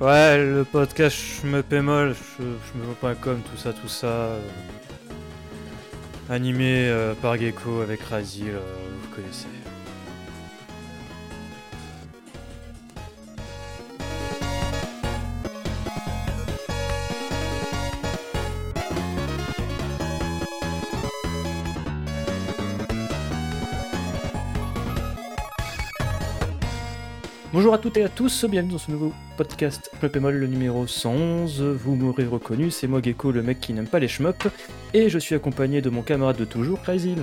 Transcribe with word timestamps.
Ouais, 0.00 0.38
le 0.38 0.64
podcast 0.64 1.42
me 1.42 1.60
pémol, 1.60 2.14
je, 2.38 2.44
me 2.44 3.14
comme 3.16 3.40
tout 3.40 3.56
ça, 3.56 3.72
tout 3.72 3.88
ça. 3.88 4.06
euh, 4.06 4.40
animé 6.30 6.88
euh, 6.88 7.14
par 7.14 7.36
Gecko 7.36 7.80
avec 7.80 8.02
Razil, 8.02 8.52
vous 8.52 9.14
connaissez. 9.14 9.48
Bonjour 27.58 27.74
à 27.74 27.78
toutes 27.78 27.96
et 27.96 28.04
à 28.04 28.08
tous, 28.08 28.44
bienvenue 28.44 28.74
dans 28.74 28.78
ce 28.78 28.92
nouveau 28.92 29.12
podcast 29.36 29.90
me 30.00 30.08
pémol, 30.08 30.36
le 30.36 30.46
numéro 30.46 30.86
111. 30.86 31.60
Vous 31.60 31.96
m'aurez 31.96 32.24
reconnu, 32.24 32.70
c'est 32.70 32.86
moi 32.86 33.02
Gecko, 33.02 33.32
le 33.32 33.42
mec 33.42 33.58
qui 33.60 33.72
n'aime 33.72 33.88
pas 33.88 33.98
les 33.98 34.06
shmups, 34.06 34.46
et 34.94 35.08
je 35.08 35.18
suis 35.18 35.34
accompagné 35.34 35.82
de 35.82 35.90
mon 35.90 36.02
camarade 36.02 36.36
de 36.36 36.44
toujours, 36.44 36.80
Crazyl. 36.80 37.18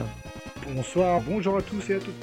Bonsoir, 0.76 1.22
bonjour 1.22 1.56
à 1.56 1.62
tous 1.62 1.90
et 1.90 1.96
à 1.96 2.00
toutes. 2.00 2.14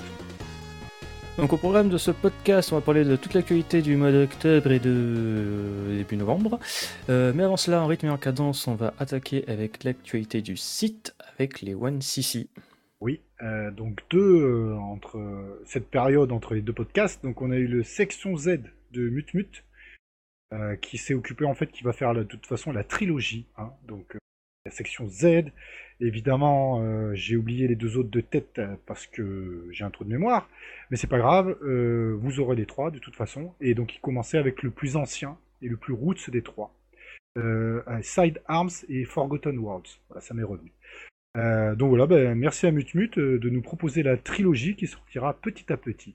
Donc 1.38 1.54
au 1.54 1.56
programme 1.56 1.88
de 1.88 1.96
ce 1.96 2.10
podcast, 2.10 2.70
on 2.72 2.74
va 2.74 2.82
parler 2.82 3.04
de 3.04 3.16
toute 3.16 3.32
l'actualité 3.32 3.80
du 3.80 3.96
mois 3.96 4.12
d'octobre 4.12 4.70
et 4.72 4.78
de 4.78 4.92
euh, 4.94 5.96
début 5.96 6.18
novembre. 6.18 6.60
Euh, 7.08 7.32
mais 7.34 7.44
avant 7.44 7.56
cela, 7.56 7.80
en 7.80 7.86
rythme 7.86 8.08
et 8.08 8.10
en 8.10 8.18
cadence, 8.18 8.68
on 8.68 8.74
va 8.74 8.92
attaquer 8.98 9.42
avec 9.48 9.84
l'actualité 9.84 10.42
du 10.42 10.58
site 10.58 11.14
avec 11.38 11.62
les 11.62 11.74
One 11.74 12.02
CC. 12.02 12.46
Oui, 12.50 12.71
euh, 13.42 13.72
donc 13.72 14.00
deux 14.10 14.42
euh, 14.42 14.76
entre 14.76 15.60
cette 15.64 15.88
période 15.88 16.30
entre 16.32 16.54
les 16.54 16.62
deux 16.62 16.72
podcasts. 16.72 17.22
Donc 17.24 17.42
on 17.42 17.50
a 17.50 17.56
eu 17.56 17.66
le 17.66 17.82
section 17.82 18.36
Z 18.36 18.60
de 18.92 19.08
Mutmut 19.08 19.64
euh, 20.52 20.76
qui 20.76 20.96
s'est 20.98 21.14
occupé 21.14 21.44
en 21.44 21.54
fait 21.54 21.66
qui 21.66 21.82
va 21.82 21.92
faire 21.92 22.14
de 22.14 22.22
toute 22.22 22.46
façon 22.46 22.72
la 22.72 22.84
trilogie. 22.84 23.46
hein. 23.56 23.72
donc 23.86 24.16
la 24.64 24.70
section 24.70 25.08
Z. 25.08 25.46
Évidemment, 25.98 27.14
j'ai 27.14 27.36
oublié 27.36 27.68
les 27.68 27.76
deux 27.76 27.96
autres 27.96 28.10
de 28.10 28.20
tête 28.20 28.60
parce 28.86 29.06
que 29.06 29.68
j'ai 29.70 29.84
un 29.84 29.90
trou 29.90 30.02
de 30.02 30.08
mémoire, 30.08 30.48
mais 30.90 30.96
c'est 30.96 31.06
pas 31.06 31.18
grave. 31.18 31.56
vous 31.62 32.40
aurez 32.40 32.56
les 32.56 32.66
trois 32.66 32.90
de 32.90 32.98
toute 32.98 33.14
façon. 33.14 33.54
Et 33.60 33.74
donc 33.74 33.94
il 33.94 34.00
commençait 34.00 34.38
avec 34.38 34.64
le 34.64 34.70
plus 34.70 34.96
ancien 34.96 35.36
et 35.62 35.68
le 35.68 35.76
plus 35.76 35.92
roots 35.92 36.30
des 36.30 36.42
trois. 36.42 36.74
Side 38.02 38.40
Arms 38.46 38.70
et 38.88 39.04
Forgotten 39.04 39.58
Worlds. 39.58 40.00
Voilà, 40.08 40.20
ça 40.20 40.34
m'est 40.34 40.42
revenu. 40.42 40.72
Euh, 41.36 41.74
donc 41.74 41.88
voilà, 41.90 42.06
ben, 42.06 42.34
merci 42.34 42.66
à 42.66 42.70
Mutmut 42.72 43.16
euh, 43.18 43.38
de 43.38 43.48
nous 43.48 43.62
proposer 43.62 44.02
la 44.02 44.16
trilogie 44.16 44.76
qui 44.76 44.86
sortira 44.86 45.34
petit 45.34 45.72
à 45.72 45.76
petit. 45.76 46.14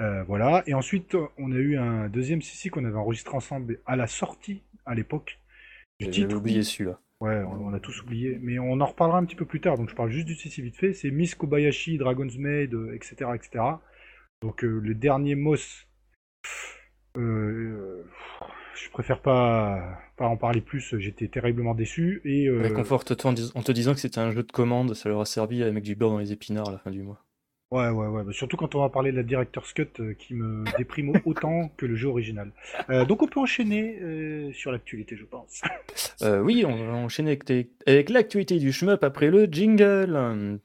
Euh, 0.00 0.24
voilà, 0.24 0.64
et 0.66 0.74
ensuite 0.74 1.16
on 1.38 1.52
a 1.52 1.56
eu 1.56 1.76
un 1.76 2.08
deuxième 2.08 2.42
CC 2.42 2.68
qu'on 2.68 2.84
avait 2.84 2.96
enregistré 2.96 3.36
ensemble 3.36 3.78
à 3.86 3.94
la 3.94 4.08
sortie 4.08 4.62
à 4.86 4.94
l'époque 4.94 5.38
du 6.00 6.10
titre. 6.10 6.36
oublié 6.36 6.64
celui-là. 6.64 6.98
Ouais, 7.20 7.42
on, 7.44 7.68
on 7.68 7.72
a 7.72 7.78
tous 7.78 8.02
oublié, 8.02 8.38
mais 8.42 8.58
on 8.58 8.80
en 8.80 8.86
reparlera 8.86 9.18
un 9.18 9.24
petit 9.24 9.36
peu 9.36 9.46
plus 9.46 9.60
tard, 9.60 9.76
donc 9.78 9.88
je 9.88 9.94
parle 9.94 10.10
juste 10.10 10.26
du 10.26 10.34
CC 10.34 10.62
vite 10.62 10.76
fait. 10.76 10.92
C'est 10.94 11.12
Miss 11.12 11.36
Kobayashi, 11.36 11.96
Dragon's 11.96 12.36
Maid, 12.36 12.76
etc. 12.92 13.30
etc. 13.36 13.64
Donc 14.42 14.64
euh, 14.64 14.80
le 14.80 14.94
dernier 14.94 15.36
Moss, 15.36 15.86
je 18.76 18.90
préfère 18.90 19.20
pas, 19.20 19.82
pas 20.16 20.26
en 20.26 20.36
parler 20.36 20.60
plus, 20.60 20.94
j'étais 20.98 21.28
terriblement 21.28 21.74
déçu. 21.74 22.20
Et, 22.24 22.46
euh, 22.48 22.60
Réconforte-toi 22.62 23.30
en, 23.30 23.34
dis- 23.34 23.52
en 23.54 23.62
te 23.62 23.72
disant 23.72 23.94
que 23.94 24.00
c'était 24.00 24.18
un 24.20 24.30
jeu 24.30 24.42
de 24.42 24.52
commande, 24.52 24.94
ça 24.94 25.08
leur 25.08 25.20
a 25.20 25.24
servi 25.24 25.62
à 25.62 25.70
mettre 25.70 25.86
du 25.86 25.94
beurre 25.94 26.10
dans 26.10 26.18
les 26.18 26.32
épinards 26.32 26.68
à 26.68 26.72
la 26.72 26.78
fin 26.78 26.90
du 26.90 27.02
mois. 27.02 27.20
Ouais, 27.70 27.88
ouais, 27.88 28.06
ouais. 28.06 28.22
bah, 28.22 28.32
surtout 28.32 28.56
quand 28.56 28.74
on 28.76 28.80
va 28.82 28.88
parler 28.88 29.10
de 29.10 29.16
la 29.16 29.22
Director's 29.24 29.72
Cut 29.72 29.88
euh, 29.98 30.14
qui 30.14 30.34
me 30.34 30.62
déprime 30.78 31.12
autant 31.24 31.70
que 31.76 31.86
le 31.86 31.96
jeu 31.96 32.08
original. 32.08 32.52
Euh, 32.90 33.04
donc 33.04 33.22
on 33.22 33.26
peut 33.26 33.40
enchaîner 33.40 33.98
euh, 34.00 34.52
sur 34.52 34.70
l'actualité, 34.70 35.16
je 35.16 35.24
pense. 35.24 35.60
Euh, 36.22 36.40
oui, 36.40 36.64
on 36.66 36.76
va 36.76 36.92
enchaîner 36.92 37.30
avec, 37.32 37.50
avec 37.86 38.10
l'actualité 38.10 38.58
du 38.58 38.70
shmup 38.72 39.02
après 39.02 39.30
le 39.30 39.46
jingle. 39.46 40.60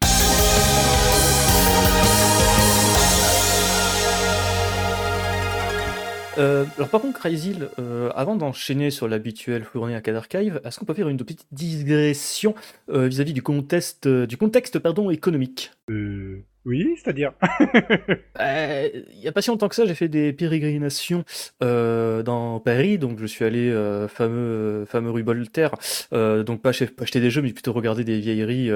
Euh, 6.40 6.66
alors 6.78 6.90
par 6.90 7.02
contre, 7.02 7.20
Crazyl, 7.20 7.70
euh, 7.80 8.10
avant 8.16 8.36
d'enchaîner 8.36 8.92
sur 8.92 9.08
l'habituel 9.08 9.64
fourné 9.64 9.96
à 9.96 10.02
Archive, 10.16 10.62
est-ce 10.64 10.80
qu'on 10.80 10.86
peut 10.86 10.94
faire 10.94 11.10
une 11.10 11.18
petite 11.18 11.46
digression 11.52 12.56
euh, 12.90 13.08
vis-à-vis 13.08 13.34
du 13.34 13.44
contexte, 13.44 14.08
euh, 14.08 14.26
du 14.26 14.38
contexte 14.38 14.80
pardon, 14.80 15.10
économique? 15.10 15.72
Oui, 16.66 16.96
c'est-à-dire. 17.02 17.32
Euh, 18.40 18.90
Il 19.14 19.20
n'y 19.20 19.28
a 19.28 19.32
pas 19.32 19.42
si 19.42 19.50
longtemps 19.50 19.68
que 19.70 19.76
ça, 19.76 19.86
j'ai 19.86 19.96
fait 19.96 20.08
des 20.08 20.34
pérégrinations 20.34 21.24
euh, 21.64 22.24
dans 22.24 22.60
Paris, 22.60 22.98
donc 22.98 23.20
je 23.20 23.26
suis 23.26 23.44
allé 23.46 23.70
euh, 23.70 24.08
fameux 24.08 24.86
fameux 24.86 25.12
rue 25.12 25.24
Voltaire, 25.24 25.76
donc 26.12 26.62
pas, 26.62 26.70
ach- 26.70 26.86
pas 26.96 27.04
acheter 27.04 27.20
des 27.20 27.30
jeux, 27.32 27.42
mais 27.42 27.52
plutôt 27.54 27.74
regarder 27.74 28.04
des 28.04 28.20
vieilleries 28.20 28.72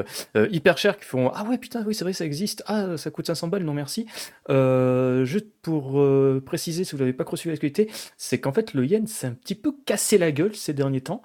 hyper 0.51 0.77
chères 0.77 0.97
qui 0.97 1.05
font 1.05 1.29
ah 1.33 1.45
ouais 1.49 1.57
putain 1.57 1.83
oui 1.85 1.93
c'est 1.95 2.03
vrai 2.03 2.13
ça 2.13 2.25
existe, 2.25 2.63
ah 2.67 2.97
ça 2.97 3.09
coûte 3.11 3.27
500 3.27 3.47
balles 3.47 3.63
non 3.63 3.73
merci. 3.73 4.05
Juste 4.49 5.47
pour 5.61 6.01
préciser 6.45 6.83
si 6.83 6.91
vous 6.93 6.97
l'avez 6.99 7.13
pas 7.13 7.23
reçu 7.23 7.49
l'actualité, 7.49 7.89
c'est 8.17 8.39
qu'en 8.39 8.51
fait 8.53 8.73
le 8.73 8.85
yen 8.85 9.07
s'est 9.07 9.27
un 9.27 9.33
petit 9.33 9.55
peu 9.55 9.71
cassé 9.85 10.17
la 10.17 10.31
gueule 10.31 10.55
ces 10.55 10.73
derniers 10.73 11.01
temps. 11.01 11.21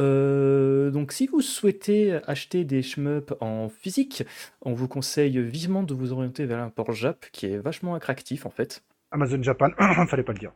Euh, 0.00 0.90
donc 0.90 1.12
si 1.12 1.26
vous 1.26 1.42
souhaitez 1.42 2.18
acheter 2.26 2.64
des 2.64 2.82
shmups 2.82 3.32
en 3.40 3.68
physique, 3.68 4.24
on 4.62 4.72
vous 4.72 4.88
conseille 4.88 5.38
vivement 5.40 5.82
de 5.82 5.94
vous 5.94 6.12
orienter 6.12 6.46
vers 6.46 6.58
l'import 6.58 6.92
Jap 6.92 7.26
qui 7.32 7.46
est 7.46 7.58
vachement 7.58 7.94
attractif 7.94 8.46
en 8.46 8.50
fait. 8.50 8.82
Amazon 9.12 9.42
Japan, 9.42 9.70
fallait 10.08 10.22
pas 10.22 10.32
le 10.32 10.38
dire. 10.38 10.52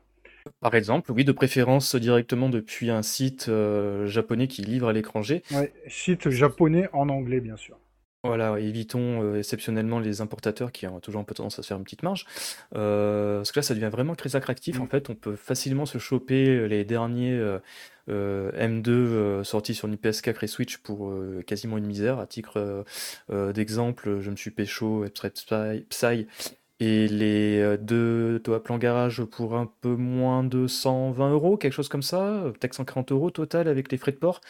Par 0.60 0.74
exemple, 0.74 1.10
oui, 1.12 1.24
de 1.24 1.32
préférence 1.32 1.94
directement 1.96 2.48
depuis 2.48 2.90
un 2.90 3.02
site 3.02 3.46
euh, 3.48 4.06
japonais 4.06 4.46
qui 4.46 4.62
livre 4.62 4.88
à 4.88 4.92
l'étranger. 4.92 5.42
Ouais, 5.52 5.72
site 5.88 6.28
japonais 6.28 6.88
en 6.92 7.08
anglais, 7.08 7.40
bien 7.40 7.56
sûr. 7.56 7.78
Voilà, 8.24 8.58
évitons 8.58 9.22
euh, 9.22 9.38
exceptionnellement 9.38 10.00
les 10.00 10.20
importateurs 10.22 10.72
qui 10.72 10.86
ont 10.86 11.00
toujours 11.00 11.20
un 11.20 11.24
peu 11.24 11.34
tendance 11.34 11.58
à 11.58 11.62
se 11.62 11.68
faire 11.68 11.76
une 11.76 11.84
petite 11.84 12.02
marge. 12.02 12.26
Euh, 12.74 13.38
parce 13.38 13.52
que 13.52 13.58
là, 13.58 13.62
ça 13.62 13.74
devient 13.74 13.90
vraiment 13.90 14.14
très 14.14 14.36
attractif. 14.36 14.78
Mm. 14.78 14.82
En 14.82 14.86
fait, 14.86 15.10
on 15.10 15.14
peut 15.14 15.36
facilement 15.36 15.86
se 15.86 15.98
choper 15.98 16.68
les 16.68 16.84
derniers 16.84 17.38
M2 18.08 18.90
euh, 18.90 19.44
sortis 19.44 19.74
sur 19.74 19.88
PS4 19.96 20.44
et 20.44 20.46
Switch 20.46 20.78
pour 20.78 21.08
euh, 21.10 21.42
quasiment 21.46 21.78
une 21.78 21.86
misère. 21.86 22.18
À 22.18 22.26
titre 22.26 22.58
euh, 22.58 22.82
euh, 23.30 23.52
d'exemple, 23.52 24.20
je 24.20 24.30
me 24.30 24.36
suis 24.36 24.50
pécho 24.50 25.04
et 26.80 27.06
les 27.08 27.60
euh, 27.60 27.76
deux 27.76 28.40
Toa 28.42 28.62
Plan 28.62 28.78
Garage 28.78 29.22
pour 29.24 29.56
un 29.56 29.70
peu 29.80 29.94
moins 29.96 30.42
de 30.44 30.66
120 30.66 31.30
euros, 31.30 31.56
quelque 31.56 31.72
chose 31.72 31.88
comme 31.88 32.02
ça. 32.02 32.22
euh, 32.44 32.50
Peut-être 32.50 32.74
140 32.74 33.12
euros 33.12 33.30
total 33.30 33.68
avec 33.68 33.90
les 33.92 33.98
frais 33.98 34.12
de 34.12 34.16
port. 34.18 34.40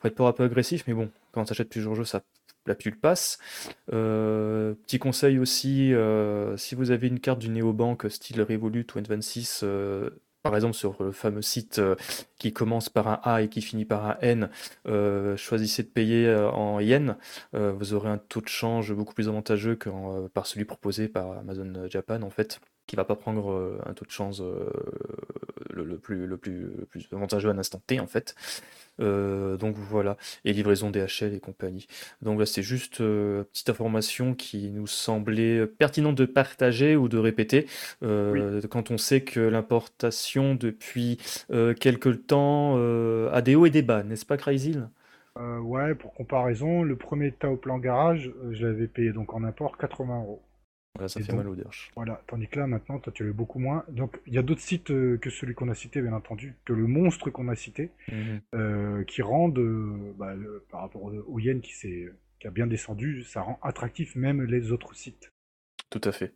Frais 0.00 0.10
de 0.10 0.14
port 0.14 0.28
un 0.28 0.32
peu 0.32 0.44
agressif, 0.44 0.84
mais 0.86 0.94
bon, 0.94 1.10
quand 1.32 1.44
t'achètes 1.44 1.68
plusieurs 1.70 1.94
jeux, 1.94 2.04
ça 2.04 2.22
la 2.66 2.74
pile 2.74 2.96
passe. 2.98 3.38
Euh, 3.92 4.74
petit 4.86 4.98
conseil 4.98 5.38
aussi, 5.38 5.92
euh, 5.94 6.56
si 6.56 6.74
vous 6.74 6.90
avez 6.92 7.08
une 7.08 7.20
carte 7.20 7.40
du 7.40 7.48
néobank 7.48 8.08
style 8.10 8.40
Revolut 8.42 8.86
ou 8.94 8.98
N26, 9.00 9.60
euh, 9.64 10.10
par 10.42 10.54
exemple 10.54 10.74
sur 10.74 11.02
le 11.02 11.12
fameux 11.12 11.42
site 11.42 11.78
euh, 11.78 11.94
qui 12.38 12.52
commence 12.52 12.88
par 12.88 13.08
un 13.08 13.20
A 13.22 13.42
et 13.42 13.48
qui 13.48 13.62
finit 13.62 13.84
par 13.84 14.04
un 14.06 14.16
N, 14.20 14.50
euh, 14.86 15.36
choisissez 15.36 15.82
de 15.82 15.88
payer 15.88 16.26
euh, 16.26 16.50
en 16.50 16.80
yens. 16.80 17.16
Vous 17.52 17.94
aurez 17.94 18.08
un 18.08 18.18
taux 18.18 18.40
de 18.40 18.48
change 18.48 18.92
beaucoup 18.92 19.14
plus 19.14 19.28
avantageux 19.28 19.76
que 19.76 19.90
par 20.28 20.46
celui 20.46 20.64
proposé 20.64 21.08
par 21.08 21.38
Amazon 21.38 21.86
Japan 21.88 22.22
en 22.22 22.30
fait, 22.30 22.60
qui 22.86 22.96
va 22.96 23.04
pas 23.04 23.16
prendre 23.16 23.80
un 23.86 23.92
taux 23.94 24.04
de 24.04 24.10
change 24.10 24.42
le, 25.70 25.84
le 25.84 25.98
plus, 25.98 26.26
le, 26.26 26.36
plus, 26.36 26.74
le 26.76 26.86
plus 26.86 27.08
avantageux 27.12 27.50
à 27.50 27.52
l'instant 27.52 27.82
T 27.86 28.00
en 28.00 28.06
fait. 28.06 28.34
Euh, 29.00 29.56
donc 29.56 29.76
voilà, 29.76 30.16
et 30.44 30.52
livraison 30.52 30.90
DHL 30.90 31.34
et 31.34 31.40
compagnie. 31.40 31.86
Donc 32.20 32.38
là, 32.38 32.46
c'est 32.46 32.62
juste 32.62 33.00
euh, 33.00 33.44
petite 33.44 33.70
information 33.70 34.34
qui 34.34 34.70
nous 34.70 34.86
semblait 34.86 35.66
pertinente 35.66 36.14
de 36.16 36.26
partager 36.26 36.96
ou 36.96 37.08
de 37.08 37.18
répéter 37.18 37.66
euh, 38.02 38.60
quand 38.70 38.90
on 38.90 38.98
sait 38.98 39.22
que 39.22 39.40
l'importation 39.40 40.54
depuis 40.54 41.18
euh, 41.50 41.74
quelques 41.74 42.26
temps 42.26 42.76
a 43.32 43.42
des 43.42 43.54
hauts 43.54 43.66
et 43.66 43.70
des 43.70 43.82
bas, 43.82 44.02
n'est-ce 44.02 44.26
pas, 44.26 44.36
Crazyl 44.36 44.88
Euh, 45.38 45.58
ouais, 45.60 45.94
pour 45.94 46.14
comparaison, 46.14 46.82
le 46.82 46.96
premier 46.96 47.32
Tao 47.32 47.56
Plan 47.56 47.78
Garage, 47.78 48.32
je 48.50 48.66
l'avais 48.66 48.88
payé 48.88 49.12
donc 49.12 49.34
en 49.34 49.44
import 49.44 49.76
80 49.78 50.20
euros. 50.22 50.42
Voilà, 50.94 51.08
ça 51.08 51.20
Et 51.20 51.22
fait 51.22 51.32
donc- 51.32 51.38
mal 51.38 51.48
au 51.48 51.56
derche. 51.56 51.90
Voilà, 51.96 52.22
tandis 52.26 52.48
que 52.48 52.58
là, 52.58 52.66
maintenant, 52.66 52.98
toi, 52.98 53.12
tu 53.14 53.24
l'as 53.24 53.32
beaucoup 53.32 53.58
moins. 53.58 53.84
Donc, 53.88 54.20
il 54.26 54.34
y 54.34 54.38
a 54.38 54.42
d'autres 54.42 54.60
sites 54.60 54.90
euh, 54.90 55.16
que 55.16 55.30
celui 55.30 55.54
qu'on 55.54 55.68
a 55.70 55.74
cité, 55.74 56.02
bien 56.02 56.12
entendu, 56.12 56.54
que 56.66 56.72
le 56.74 56.86
monstre 56.86 57.30
qu'on 57.30 57.48
a 57.48 57.56
cité, 57.56 57.90
Mhm. 58.10 58.40
euh, 58.54 59.04
qui 59.04 59.22
rendent, 59.22 59.58
euh, 59.58 60.12
bah, 60.18 60.34
le- 60.34 60.64
par 60.70 60.80
rapport 60.82 61.02
au, 61.04 61.38
yen 61.38 61.60
qui, 61.62 61.72
s'est- 61.72 62.12
qui 62.40 62.46
a 62.46 62.50
bien 62.50 62.66
descendu, 62.66 63.24
ça 63.24 63.40
rend 63.40 63.58
attractif 63.62 64.16
même 64.16 64.42
les 64.42 64.70
autres 64.70 64.94
sites. 64.94 65.30
Tout 65.88 66.00
à 66.04 66.12
fait. 66.12 66.34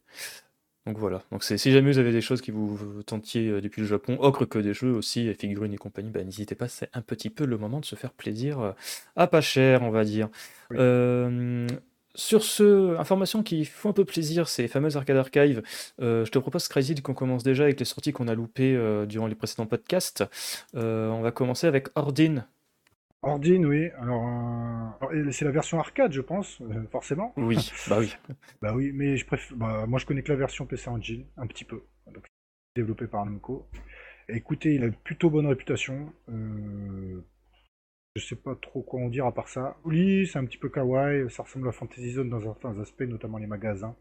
Donc 0.87 0.99
voilà. 0.99 1.23
Donc 1.33 1.43
si 1.43 1.59
jamais 1.73 1.91
vous 1.91 1.99
avez 1.99 2.13
des 2.13 2.21
choses 2.21 2.41
qui 2.41 2.53
vous, 2.53 3.03
tentiez 3.03 3.61
depuis 3.61 3.81
le 3.83 3.89
Japon, 3.89 4.17
autre 4.21 4.45
que 4.45 4.59
des 4.61 4.73
jeux 4.73 4.93
aussi, 4.93 5.35
figurines 5.35 5.73
et 5.75 5.79
compagnie, 5.79 6.11
bah, 6.11 6.23
n'hésitez 6.23 6.55
pas, 6.55 6.69
c'est 6.69 6.89
un 6.95 7.03
petit 7.03 7.29
peu 7.29 7.45
le 7.45 7.59
moment 7.59 7.81
de 7.81 7.85
se 7.85 7.97
faire 7.97 8.13
plaisir 8.13 8.75
à 9.17 9.27
pas 9.27 9.41
cher, 9.41 9.83
on 9.83 9.91
va 9.91 10.05
dire. 10.05 10.29
Oui. 10.71 10.77
Sur 12.17 12.43
ce, 12.43 12.97
information 12.97 13.43
qui 13.43 13.67
font 13.67 13.91
un 13.91 13.93
peu 13.93 14.07
plaisir, 14.07 14.49
ces 14.49 14.69
fameuses 14.69 14.97
Arcade 14.97 15.19
Archive, 15.19 15.63
euh, 16.01 16.25
je 16.25 16.31
te 16.31 16.39
propose, 16.39 16.67
Crazy, 16.67 16.95
qu'on 17.03 17.13
commence 17.13 17.43
déjà 17.43 17.65
avec 17.65 17.79
les 17.79 17.85
sorties 17.85 18.13
qu'on 18.13 18.27
a 18.27 18.35
loupées 18.35 18.75
euh, 18.75 19.05
durant 19.05 19.27
les 19.27 19.35
précédents 19.35 19.67
podcasts. 19.67 20.25
Euh, 20.75 21.11
on 21.11 21.21
va 21.21 21.31
commencer 21.31 21.67
avec 21.67 21.89
Ordine. 21.95 22.47
Ordine, 23.21 23.67
oui. 23.67 23.91
Alors, 24.01 24.99
c'est 25.31 25.45
la 25.45 25.51
version 25.51 25.79
arcade, 25.79 26.13
je 26.13 26.23
pense, 26.23 26.59
forcément. 26.91 27.35
Oui, 27.37 27.71
bah 27.89 27.99
oui. 27.99 28.17
bah 28.63 28.73
oui, 28.75 28.93
mais 28.95 29.19
je 29.19 29.27
préfère. 29.27 29.55
Bah, 29.59 29.85
moi, 29.87 29.99
je 29.99 30.07
connais 30.07 30.23
que 30.23 30.33
la 30.33 30.39
version 30.39 30.65
PC 30.65 30.89
Engine, 30.89 31.27
un 31.37 31.47
petit 31.47 31.65
peu. 31.65 31.83
développé 32.75 33.07
par 33.07 33.27
Namco. 33.27 33.69
Écoutez, 34.29 34.75
il 34.75 34.83
a 34.85 34.87
une 34.87 34.95
plutôt 34.95 35.29
bonne 35.29 35.47
réputation. 35.47 36.13
Je 38.17 38.25
sais 38.25 38.37
pas 38.37 38.55
trop 38.55 38.81
quoi 38.81 39.01
en 39.01 39.09
dire 39.09 39.27
à 39.27 39.35
part 39.35 39.49
ça. 39.49 39.77
Oui, 39.85 40.27
c'est 40.27 40.39
un 40.39 40.47
petit 40.47 40.57
peu 40.57 40.71
kawaii, 40.71 41.31
ça 41.31 41.43
ressemble 41.43 41.69
à 41.69 41.73
Fantasy 41.73 42.13
Zone 42.13 42.31
dans 42.31 42.41
certains 42.41 42.81
aspects, 42.81 43.03
notamment 43.03 43.37
les 43.37 43.47
magasins. 43.47 43.95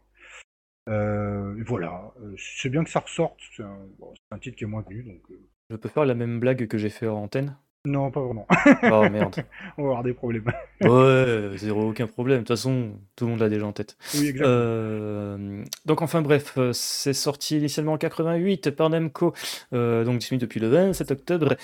Euh, 0.88 1.62
voilà, 1.66 2.14
euh, 2.22 2.34
c'est 2.38 2.70
bien 2.70 2.82
que 2.82 2.88
ça 2.88 3.00
ressorte, 3.00 3.38
c'est 3.54 3.62
un, 3.62 4.38
titre 4.38 4.56
qui 4.56 4.64
est 4.64 4.66
moins 4.66 4.82
connu. 4.82 5.20
Euh. 5.30 5.36
Je 5.68 5.76
peux 5.76 5.90
faire 5.90 6.06
la 6.06 6.14
même 6.14 6.40
blague 6.40 6.66
que 6.66 6.78
j'ai 6.78 6.88
fait 6.88 7.06
en 7.06 7.24
antenne 7.24 7.58
non, 7.86 8.10
pas 8.10 8.20
vraiment. 8.20 8.46
Oh 8.82 9.08
merde. 9.08 9.36
On 9.78 9.82
va 9.82 9.88
avoir 9.88 10.02
des 10.02 10.12
problèmes. 10.12 10.44
ouais, 10.82 11.50
zéro, 11.56 11.90
aucun 11.90 12.06
problème. 12.06 12.38
De 12.38 12.42
toute 12.42 12.48
façon, 12.56 12.90
tout 13.14 13.24
le 13.24 13.30
monde 13.30 13.40
l'a 13.40 13.48
déjà 13.48 13.64
en 13.64 13.72
tête. 13.72 13.96
Oui, 14.14 14.28
exactement. 14.28 14.48
Euh, 14.48 15.64
donc, 15.84 16.02
enfin 16.02 16.20
bref, 16.20 16.54
euh, 16.58 16.72
c'est 16.72 17.12
sorti 17.12 17.58
initialement 17.58 17.92
en 17.92 17.98
88 17.98 18.72
par 18.72 18.90
Namco, 18.90 19.32
euh, 19.72 20.04
donc 20.04 20.18
disponible 20.18 20.42
depuis 20.42 20.58
le 20.60 20.68
27 20.68 21.12
octobre 21.12 21.56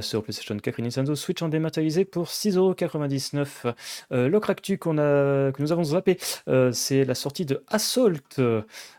sur 0.00 0.22
PlayStation 0.22 0.56
4 0.56 0.80
et 0.80 0.82
Nintendo 0.82 1.14
Switch 1.14 1.42
en 1.42 1.48
dématérialisé 1.48 2.04
pour 2.04 2.26
6,99€. 2.26 3.74
L'ocre 4.28 4.54
qu'on 4.80 4.98
a, 4.98 5.52
que 5.52 5.60
nous 5.60 5.72
avons 5.72 5.84
zappé, 5.84 6.16
c'est 6.72 7.04
la 7.04 7.14
sortie 7.14 7.44
de 7.44 7.62
Assault, 7.68 8.12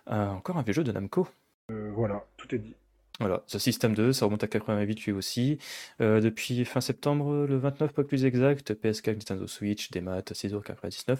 encore 0.07 0.57
un 0.57 0.62
vieux 0.62 0.74
jeu 0.74 0.83
de 0.83 0.91
Namco. 0.91 1.27
voilà, 1.69 2.24
tout 2.38 2.53
est 2.53 2.59
dit. 2.59 2.75
Voilà, 3.19 3.44
ce 3.48 3.58
système 3.58 3.96
2, 3.96 4.14
ça 4.14 4.25
remonte 4.25 4.44
à 4.44 4.48
88 4.48 5.06
lui 5.06 5.12
aussi. 5.12 5.58
Euh, 6.02 6.22
depuis 6.22 6.64
fin 6.66 6.81
septembre, 6.81 7.48
le 7.48 7.58
29 7.58 7.92
pas 7.92 8.04
plus 8.04 8.25
exact, 8.25 8.74
PS4, 8.74 9.14
Nintendo 9.14 9.48
Switch, 9.48 9.90
des 9.90 10.02
maths, 10.02 10.34
6,99€. 10.34 11.18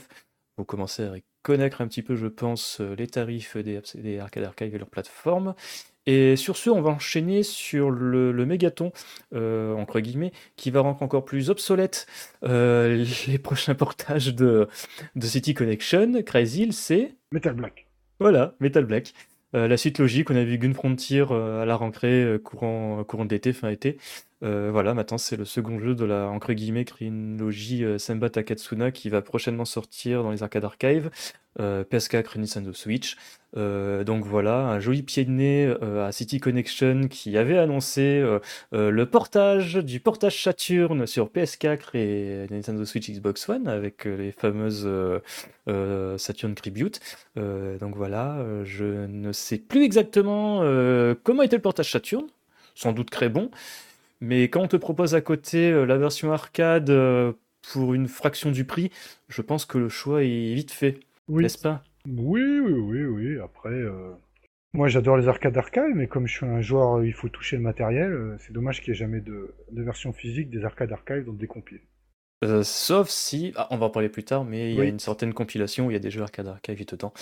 Vous 0.58 0.66
commencez 0.66 1.04
à 1.04 1.14
connaître 1.42 1.82
un 1.82 1.88
petit 1.88 2.04
peu, 2.04 2.16
je 2.16 2.28
pense, 2.28 2.82
euh, 2.82 2.96
les 2.96 3.08
tarifs 3.08 3.58
des, 3.58 3.82
des 3.96 4.20
Arcade 4.20 4.44
Archive 4.44 4.76
et 4.76 4.78
leur 4.78 4.90
plateforme. 4.90 5.56
Et 6.06 6.36
sur 6.36 6.56
ce, 6.56 6.70
on 6.70 6.82
va 6.82 6.92
enchaîner 6.92 7.44
sur 7.44 7.90
le, 7.90 8.32
le 8.32 8.46
mégaton, 8.46 8.92
euh, 9.34 9.74
entre 9.74 10.00
guillemets, 10.00 10.32
qui 10.56 10.72
va 10.72 10.82
rendre 10.82 11.02
encore 11.02 11.26
plus 11.26 11.50
obsolète 11.50 12.06
les 12.44 13.40
prochains 13.42 13.76
portages 13.76 14.34
de, 14.34 14.70
de 15.16 15.28
City 15.28 15.54
Connection. 15.54 16.22
Crazy, 16.24 16.72
c'est... 16.72 17.16
Metal 17.32 17.56
Black. 17.56 17.88
Voilà, 18.20 18.56
Metal 18.60 18.86
Black. 18.86 19.14
Euh, 19.56 19.68
la 19.68 19.78
suite 19.78 20.00
logique, 20.00 20.30
on 20.30 20.36
a 20.36 20.44
vu 20.44 20.58
Gun 20.58 20.74
Frontier 20.74 21.24
euh, 21.32 21.62
à 21.62 21.66
la 21.66 21.76
rentrée, 21.76 22.22
euh, 22.24 22.38
courant, 22.38 23.04
courant 23.06 23.26
d'été, 23.26 23.54
fin 23.54 23.70
été. 23.70 23.98
Voilà, 24.42 24.94
maintenant 24.94 25.18
c'est 25.18 25.36
le 25.36 25.46
second 25.46 25.80
jeu 25.80 25.96
de 25.96 26.06
la 26.06 26.28
entre 26.28 26.54
guillemets 26.54 26.86
chronologie 26.86 27.84
Semba 27.98 28.30
Takatsuna 28.30 28.92
qui 28.92 29.10
va 29.10 29.22
prochainement 29.22 29.66
sortir 29.66 30.24
dans 30.24 30.32
les 30.32 30.44
arcades 30.44 30.66
archives, 30.66 31.10
PS4, 31.60 32.38
Nintendo 32.38 32.72
Switch. 32.72 33.18
donc 33.56 34.26
voilà, 34.26 34.68
un 34.68 34.80
joli 34.80 35.02
pied 35.02 35.26
de 35.26 35.32
nez 35.32 35.74
à 35.82 36.12
City 36.12 36.40
Connection 36.40 37.08
qui 37.08 37.36
avait 37.36 37.58
annoncé 37.58 38.24
le 38.72 39.06
portage 39.06 39.76
du 39.76 40.00
portage 40.00 40.44
Saturn 40.44 41.08
sur 41.08 41.30
PS4 41.30 41.96
et 41.96 42.46
Nintendo 42.52 42.86
Switch 42.86 43.10
Xbox 43.10 43.50
One 43.50 43.68
avec 43.68 44.06
les 44.06 44.32
fameuses 44.32 44.88
Saturn 46.18 46.54
Tribute. 46.54 47.00
donc 47.36 47.96
voilà, 47.96 48.46
je 48.66 49.08
ne 49.08 49.32
sais 49.32 49.58
plus 49.58 49.84
exactement 49.84 50.60
comment 51.24 51.42
était 51.42 51.56
le 51.56 51.62
portage 51.64 51.92
Saturn, 51.92 52.28
sans 52.76 52.92
doute 52.92 53.10
très 53.10 53.30
bon. 53.30 53.50
Mais 54.22 54.50
quand 54.50 54.62
on 54.62 54.68
te 54.68 54.78
propose 54.78 55.16
à 55.16 55.22
côté 55.22 55.72
euh, 55.72 55.86
la 55.86 55.98
version 55.98 56.32
arcade 56.32 56.90
euh, 56.90 57.34
pour 57.74 57.94
une 57.94 58.08
fraction 58.08 58.52
du 58.52 58.66
prix, 58.66 58.92
je 59.28 59.42
pense 59.42 59.66
que 59.66 59.78
le 59.78 59.90
choix 59.90 60.24
est 60.24 60.54
vite 60.54 60.72
fait. 60.72 61.00
N'est-ce 61.30 61.60
pas? 61.60 61.84
Oui, 62.08 62.42
oui, 62.42 62.74
oui, 62.74 63.04
oui. 63.04 63.40
Après, 63.40 63.70
euh, 63.70 64.12
moi 64.74 64.88
j'adore 64.88 65.18
les 65.18 65.28
arcades 65.28 65.58
arcade, 65.58 65.92
mais 65.94 66.08
comme 66.08 66.26
je 66.26 66.34
suis 66.34 66.46
un 66.46 66.62
joueur, 66.62 67.04
il 67.04 67.14
faut 67.14 67.30
toucher 67.30 67.58
le 67.58 67.62
matériel. 67.62 68.38
C'est 68.40 68.54
dommage 68.54 68.82
qu'il 68.82 68.92
n'y 68.92 68.98
ait 68.98 69.00
jamais 69.00 69.22
de, 69.22 69.54
version 69.72 70.14
physique 70.14 70.50
des 70.50 70.64
arcades 70.64 70.92
arcade 70.92 71.26
dans 71.26 71.34
des 71.34 71.48
compiles. 71.48 71.82
sauf 72.64 73.10
si, 73.10 73.52
ah, 73.56 73.68
on 73.72 73.78
va 73.78 73.88
en 73.88 73.90
parler 73.90 74.10
plus 74.10 74.24
tard, 74.24 74.46
mais 74.46 74.72
il 74.72 74.78
y 74.78 74.82
a 74.82 74.86
une 74.86 75.00
certaine 75.00 75.34
compilation 75.34 75.88
où 75.88 75.92
il 75.92 75.94
y 75.94 75.98
a 75.98 76.00
des 76.00 76.12
jeux 76.12 76.22
arcade 76.22 76.48
arcade 76.48 76.78
dedans. 76.78 77.14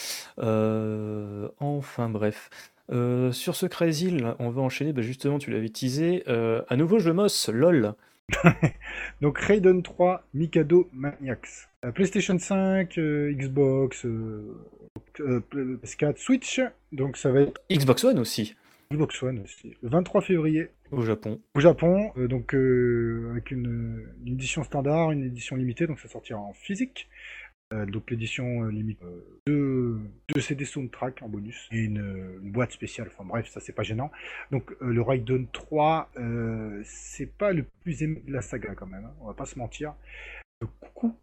enfin 1.59 2.09
bref. 2.09 2.49
Euh, 2.91 3.31
sur 3.31 3.55
ce 3.55 3.65
Crazy, 3.65 4.17
on 4.39 4.49
va 4.49 4.61
enchaîner, 4.61 4.93
bah, 4.93 5.01
justement, 5.01 5.39
tu 5.39 5.51
l'avais 5.51 5.69
teasé, 5.69 6.23
euh, 6.27 6.61
à 6.69 6.75
nouveau 6.75 6.99
je 6.99 7.09
mosse, 7.09 7.49
lol. 7.49 7.93
Donc 9.21 9.37
Raiden 9.39 9.83
3, 9.83 10.23
Mikado 10.33 10.89
Maniacs. 10.93 11.69
Euh, 11.83 11.91
PlayStation 11.91 12.37
5, 12.37 12.97
Xbox, 12.97 14.05
PS4, 15.19 16.17
Switch, 16.17 16.61
donc 16.91 17.17
ça 17.17 17.31
va 17.31 17.41
être... 17.41 17.61
Xbox 17.71 18.03
One 18.03 18.19
aussi. 18.19 18.55
Xbox 18.91 19.21
One 19.23 19.39
aussi. 19.39 19.75
Le 19.81 19.89
23 19.89 20.21
février. 20.21 20.69
Au 20.91 21.01
Japon. 21.01 21.39
Au 21.55 21.59
Japon, 21.59 22.11
donc 22.15 22.53
avec 22.53 23.51
une, 23.51 24.07
une, 24.25 24.33
édition 24.33 24.63
standard, 24.63 25.11
une 25.11 25.23
édition 25.23 25.55
limitée, 25.55 25.87
donc 25.87 25.99
ça 25.99 26.07
sortira 26.07 26.39
en 26.39 26.53
physique. 26.53 27.09
Euh, 27.73 27.85
donc 27.87 28.11
l'édition 28.11 28.63
euh, 28.63 28.69
limite 28.69 29.01
euh, 29.49 29.99
deux, 30.35 30.39
CD 30.39 30.65
soundtrack 30.65 31.23
en 31.23 31.29
bonus 31.29 31.67
et 31.71 31.79
une, 31.79 32.39
boîte 32.51 32.71
spéciale. 32.71 33.07
Enfin 33.11 33.25
bref, 33.25 33.47
ça 33.47 33.59
c'est 33.59 33.73
pas 33.73 33.83
gênant. 33.83 34.11
Donc 34.51 34.75
le 34.79 35.01
Raiden 35.01 35.47
3, 35.51 36.11
c'est 36.83 37.31
pas 37.37 37.53
le 37.53 37.65
plus 37.81 38.03
aimé 38.03 38.21
de 38.27 38.33
la 38.33 38.41
saga 38.41 38.75
quand 38.75 38.85
même. 38.85 39.05
Hein, 39.05 39.13
on 39.21 39.27
va 39.27 39.33
pas 39.33 39.45
se 39.45 39.57
mentir. 39.57 39.95
Le 40.61 40.67
coucou, 40.67 41.17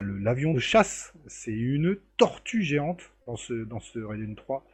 l'avion 0.00 0.54
de 0.54 0.60
chasse, 0.60 1.12
c'est 1.26 1.52
une 1.52 1.96
tortue 2.16 2.62
géante 2.62 3.12
dans 3.26 3.36
ce 3.36 3.52
dans 3.64 3.80
ce 3.80 3.98
Raiden 3.98 4.36
3. 4.36 4.64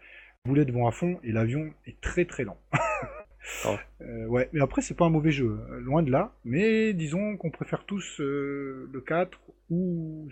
Boulettes 0.45 0.71
vont 0.71 0.87
à 0.87 0.93
fond 0.93 1.19
et 1.25 1.33
l'avion 1.33 1.73
est 1.87 2.01
très 2.01 2.25
très 2.25 2.45
lent. 2.45 2.59
Oh. 3.65 3.77
ouais, 4.01 4.51
mais 4.53 4.61
après 4.61 4.83
c'est 4.83 4.97
pas 4.97 5.05
un 5.05 5.11
mauvais 5.11 5.31
jeu, 5.31 5.61
hein, 5.71 5.77
loin 5.79 6.03
de 6.03 6.11
là. 6.11 6.35
Mais 6.45 6.93
disons 6.93 7.37
qu'on 7.37 7.53
préfère 7.53 7.85
tous 7.85 8.17
le 8.19 9.05
4 9.07 9.39
ou 9.71 10.29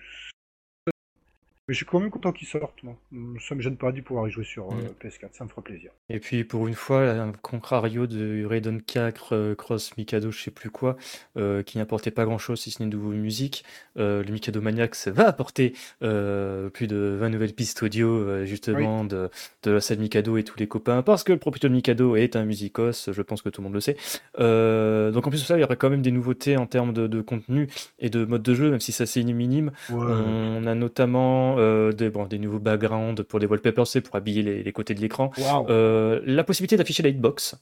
mais 1.67 1.73
je 1.73 1.79
suis 1.79 1.87
quand 1.87 1.99
même 1.99 2.11
content 2.11 2.31
qu'il 2.33 2.47
sorte, 2.47 2.83
moi. 2.83 2.95
Ça 3.41 3.55
me 3.55 3.63
gêne 3.63 3.79
pas 3.79 3.91
d'y 3.91 4.03
pouvoir 4.03 4.29
y 4.29 4.31
jouer 4.31 4.45
sur 4.45 4.71
euh, 4.71 4.75
mm. 4.75 5.07
PS4, 5.07 5.29
ça 5.33 5.45
me 5.45 5.49
fera 5.49 5.63
plaisir. 5.63 5.93
Et 6.11 6.21
puis 6.21 6.45
pour 6.45 6.69
une 6.69 6.75
fois, 6.75 7.09
un 7.11 7.33
contrario 7.33 8.07
de 8.07 8.45
Raiden 8.45 8.83
4, 8.83 9.35
euh, 9.35 9.55
Cross 9.55 9.97
Mikado, 9.97 10.31
je 10.31 10.43
sais 10.43 10.51
plus 10.51 10.69
quoi, 10.69 10.97
euh, 11.39 11.63
qui 11.63 11.79
n'apportait 11.79 12.11
pas 12.11 12.27
grand 12.27 12.37
chose 12.37 12.61
si 12.61 12.71
ce 12.71 12.83
n'est 12.83 12.91
de 12.91 12.97
nouvelles 12.97 13.21
musiques, 13.21 13.65
le 13.97 14.25
Mikado 14.31 14.61
Maniacs 14.61 15.09
va 15.09 15.29
apporter 15.29 15.73
plus 16.01 16.87
de 16.87 17.17
20 17.19 17.29
nouvelles 17.31 17.55
pistes 17.55 17.83
audio, 17.83 18.45
justement, 18.45 19.05
de, 19.05 19.31
de 19.63 19.71
la 19.71 19.81
salle 19.81 19.99
Mikado 19.99 20.37
et 20.37 20.45
tous 20.45 20.59
les 20.59 20.67
copains, 20.67 21.03
parce 21.03 21.25
que 21.25 21.33
le 21.33 21.39
propriétaire 21.39 21.71
de 21.71 21.77
Mikado 21.77 22.17
est 22.17 22.37
un 22.37 22.45
musicos, 22.45 23.11
je 23.11 23.23
pense 23.23 23.41
que 23.41 23.49
tout 23.49 23.63
le 23.63 23.65
monde 23.65 23.75
le 23.75 23.81
sait. 23.81 23.97
donc 24.37 25.27
en 25.27 25.31
plus 25.31 25.41
de 25.41 25.47
ça, 25.47 25.57
il 25.57 25.61
y 25.61 25.65
aurait 25.65 25.77
quand 25.77 25.91
même 25.91 26.03
des 26.03 26.11
nouveautés 26.11 26.57
en 26.57 26.67
termes 26.67 26.93
de, 26.93 27.21
contenu 27.23 27.69
et 27.99 28.11
de 28.11 28.25
mode 28.25 28.43
de 28.43 28.55
jeu, 28.55 28.71
même 28.71 28.81
si 28.81 28.93
ça 28.93 29.07
c'est 29.07 29.23
minime. 29.23 29.71
On 29.91 30.67
a 30.67 30.75
notamment 30.75 31.54
euh, 31.59 31.93
des, 31.93 32.11
bon, 32.11 32.27
des 32.27 32.39
nouveaux 32.39 32.59
backgrounds 32.59 33.23
pour 33.23 33.39
les 33.39 33.47
wallpapers, 33.47 33.87
c'est 33.87 34.01
pour 34.01 34.17
habiller 34.17 34.63
les, 34.63 34.73
côtés 34.73 34.95
de 34.95 35.01
l'écran. 35.01 35.31
Euh, 35.69 36.21
la 36.25 36.45
possibilité 36.45 36.77
d'afficher 36.77 37.03
la 37.03 37.09
hitbox. 37.11 37.57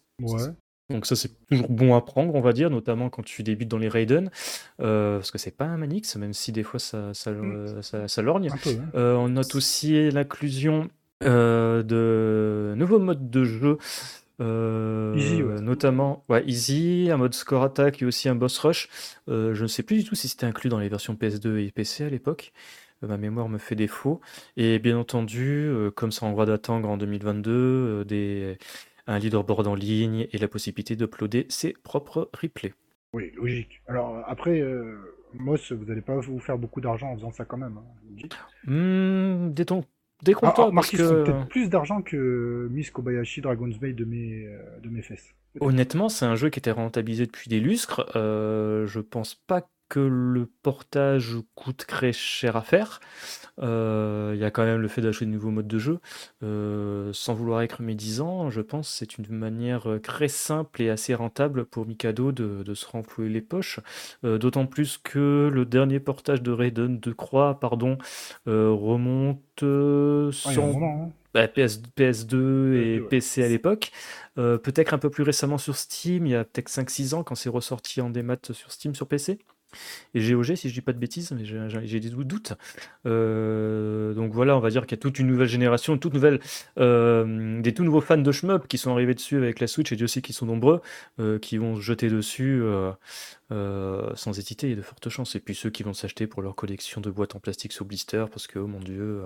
Donc 0.91 1.07
ça 1.07 1.17
c'est 1.17 1.31
toujours 1.49 1.69
bon 1.71 1.95
à 1.95 2.01
prendre, 2.03 2.35
on 2.35 2.41
va 2.41 2.53
dire, 2.53 2.69
notamment 2.69 3.09
quand 3.09 3.23
tu 3.23 3.43
débutes 3.43 3.69
dans 3.69 3.79
les 3.79 3.89
Raiden, 3.89 4.31
euh, 4.81 5.19
parce 5.19 5.31
que 5.31 5.39
c'est 5.39 5.57
pas 5.57 5.65
un 5.65 5.79
Manix, 5.79 6.17
même 6.17 6.35
si 6.35 6.53
des 6.53 6.65
fois 6.65 6.81
ça, 6.81 7.15
ça, 7.15 7.31
mm. 7.31 8.09
ça, 8.09 8.23
lorgne. 8.23 8.51
on 8.95 9.29
note 9.29 9.55
aussi 9.55 10.11
l'inclusion 10.11 10.91
de 11.23 12.75
nouveaux 12.77 12.99
modes 12.99 13.31
de 13.31 13.45
jeu. 13.45 13.79
notamment 14.39 16.25
ouais, 16.29 16.45
Easy, 16.47 17.09
un 17.11 17.17
mode 17.17 17.33
score 17.33 17.63
attack 17.63 18.03
et 18.03 18.05
aussi 18.05 18.29
un 18.29 18.35
boss 18.35 18.59
rush. 18.59 18.89
je 19.29 19.63
ne 19.63 19.69
sais 19.69 19.83
plus 19.83 19.97
du 19.97 20.05
tout 20.05 20.15
si 20.15 20.29
c'était 20.29 20.47
inclus 20.47 20.69
dans 20.69 20.79
les 20.79 20.89
versions 20.89 21.15
PS2 21.15 21.59
et 21.59 21.71
PC 21.71 22.05
à 22.05 22.11
l'époque 22.11 22.53
ma 23.07 23.17
mémoire 23.17 23.49
me 23.49 23.59
fait 23.59 23.75
défaut. 23.75 24.21
Et 24.57 24.79
bien 24.79 24.99
entendu, 24.99 25.67
euh, 25.67 25.91
comme 25.91 26.13
ça 26.13 26.27
en 26.27 26.31
droit 26.31 26.47
d'attendre 26.47 26.89
en 26.89 26.97
2022, 26.97 27.51
euh, 27.51 28.05
des, 28.05 28.59
un 29.07 29.19
leaderboard 29.19 29.67
en 29.67 29.75
ligne 29.75 30.27
et 30.33 30.39
la 30.39 30.49
possibilité 30.49 30.97
d'uploader 30.97 31.47
ses 31.49 31.73
propres 31.73 32.31
replays. 32.41 32.75
Oui, 33.13 33.33
logique. 33.37 33.83
Alors 33.87 34.23
après, 34.27 34.61
euh, 34.61 34.97
Moss, 35.35 35.73
vous 35.73 35.85
n'allez 35.85 36.01
pas 36.01 36.17
vous 36.17 36.39
faire 36.39 36.59
beaucoup 36.59 36.81
d'argent 36.81 37.09
en 37.09 37.17
faisant 37.17 37.33
ça 37.33 37.45
quand 37.45 37.59
même. 37.59 37.79
Hein, 37.79 38.71
mmh, 38.71 39.51
Décompte-toi, 40.23 40.69
ah, 40.69 40.75
parce 40.75 40.91
que... 40.91 41.25
peut-être 41.25 41.49
plus 41.49 41.69
d'argent 41.69 42.01
que 42.01 42.69
Miss 42.71 42.93
Kobayashi 42.93 43.41
Dragon's 43.41 43.77
Bay 43.79 43.93
de 43.93 44.05
mes, 44.05 44.49
de 44.81 44.89
mes 44.89 45.03
fesses. 45.03 45.35
Honnêtement, 45.61 46.09
c'est 46.09 46.25
un 46.25 46.37
jeu 46.37 46.49
qui 46.49 46.61
était 46.61 46.71
rentabilisé 46.71 47.27
depuis 47.27 47.49
des 47.51 47.59
lustres. 47.59 48.09
je 48.15 49.01
pense 49.01 49.35
pas 49.35 49.69
que 49.93 50.01
le 50.01 50.47
portage 50.47 51.37
coûte 51.55 51.85
très 51.87 52.15
cher 52.15 52.57
à 52.57 52.63
faire. 52.63 52.99
Euh, 53.61 54.33
il 54.35 54.41
y 54.41 54.45
a 54.45 54.51
quand 54.51 54.65
même 54.65 54.81
le 54.81 54.89
fait 54.89 55.03
d'acheter 55.03 55.27
de 55.27 55.31
nouveaux 55.31 55.51
modes 55.51 55.69
de 55.69 55.79
jeu. 55.79 55.99
Euh, 56.43 57.13
sans 57.13 57.35
vouloir 57.35 57.61
être 57.61 57.83
médisant, 57.83 58.49
je 58.49 58.63
pense 58.63 58.89
que 58.89 58.97
c'est 58.97 59.19
une 59.19 59.27
manière 59.29 59.87
très 60.03 60.29
simple 60.29 60.81
et 60.81 60.89
assez 60.89 61.15
rentable 61.15 61.67
pour 61.67 61.85
Mikado 61.85 62.33
de, 62.33 62.73
se 62.73 62.87
renflouer 62.87 63.29
les 63.29 63.43
poches. 63.43 63.81
D'autant 64.23 64.65
plus 64.65 64.97
que 64.97 65.51
le 65.53 65.67
dernier 65.67 66.01
portage 66.01 66.41
de 66.41 66.53
Raiden 66.53 66.99
de 66.99 67.13
Croix 67.13 67.61
pardon, 67.61 67.99
remonte 68.47 69.61
sans... 70.33 71.13
Bah, 71.35 71.49
PS, 71.49 71.81
PS2 71.97 72.75
et 72.75 73.01
PC 73.01 73.43
à 73.43 73.49
l'époque. 73.49 73.91
Euh, 74.39 74.59
peut-être 74.59 74.93
un 74.93 74.99
peu 74.99 75.09
plus 75.11 75.23
récemment 75.23 75.59
sur 75.59 75.77
Steam, 75.77 76.27
il 76.27 76.33
y 76.33 76.35
a 76.35 76.45
peut-être 76.45 76.69
5-6 76.69 77.15
ans 77.15 77.23
quand 77.23 77.35
c'est 77.35 77.49
ressorti 77.49 78.01
en 78.01 78.11
démat 78.11 78.37
sur 78.51 78.71
Steam 78.71 78.95
sur 78.95 79.07
PC. 79.07 79.39
Et 80.15 80.21
GOG, 80.21 80.55
si 80.55 80.69
je 80.69 80.75
dis 80.75 80.81
pas 80.81 80.93
de 80.93 80.99
bêtises, 80.99 81.33
mais 81.33 81.45
j'ai 81.45 82.01
des 82.01 82.11
doutes. 82.11 82.53
Euh, 83.07 84.15
donc 84.15 84.33
voilà, 84.33 84.57
on 84.57 84.61
va 84.61 84.71
dire 84.71 84.83
qu'il 84.83 84.97
y 84.97 85.01
a 85.01 85.03
toute 85.03 85.19
une 85.19 85.27
nouvelle 85.27 85.49
génération, 85.49 85.99
toute 85.99 86.15
nouvelle, 86.15 86.41
euh, 86.79 87.61
des 87.61 87.75
tout 87.75 87.85
nouveaux 87.85 88.01
fans 88.01 88.19
de 88.19 88.33
shmup 88.33 88.69
qui 88.69 88.79
sont 88.79 88.93
arrivés 88.93 89.15
dessus 89.15 89.37
avec 89.37 89.61
la 89.61 89.67
Switch, 89.67 89.93
et 89.93 89.97
Dieu 89.97 90.07
sait 90.07 90.23
qu'ils 90.23 90.35
sont 90.35 90.47
nombreux, 90.47 90.81
qui 91.41 91.59
vont 91.59 91.77
se 91.77 91.81
jeter 91.81 92.09
dessus 92.09 92.63
sans 93.51 94.39
hésiter, 94.39 94.69
il 94.69 94.71
y 94.71 94.75
a 94.75 94.77
de 94.77 94.83
fortes 94.83 95.09
chances. 95.09 95.35
Et 95.35 95.41
puis 95.41 95.55
ceux 95.55 95.71
qui 95.71 95.83
vont 95.83 95.95
s'acheter 95.95 96.27
pour 96.27 96.43
leur 96.43 96.55
collection 96.55 97.01
de 97.01 97.11
boîtes 97.11 97.35
en 97.35 97.41
plastique 97.41 97.73
sous 97.73 97.85
blister, 97.85 98.25
parce 98.31 98.47
que, 98.47 98.59
oh 98.59 98.67
mon 98.67 98.81
dieu. 98.81 99.23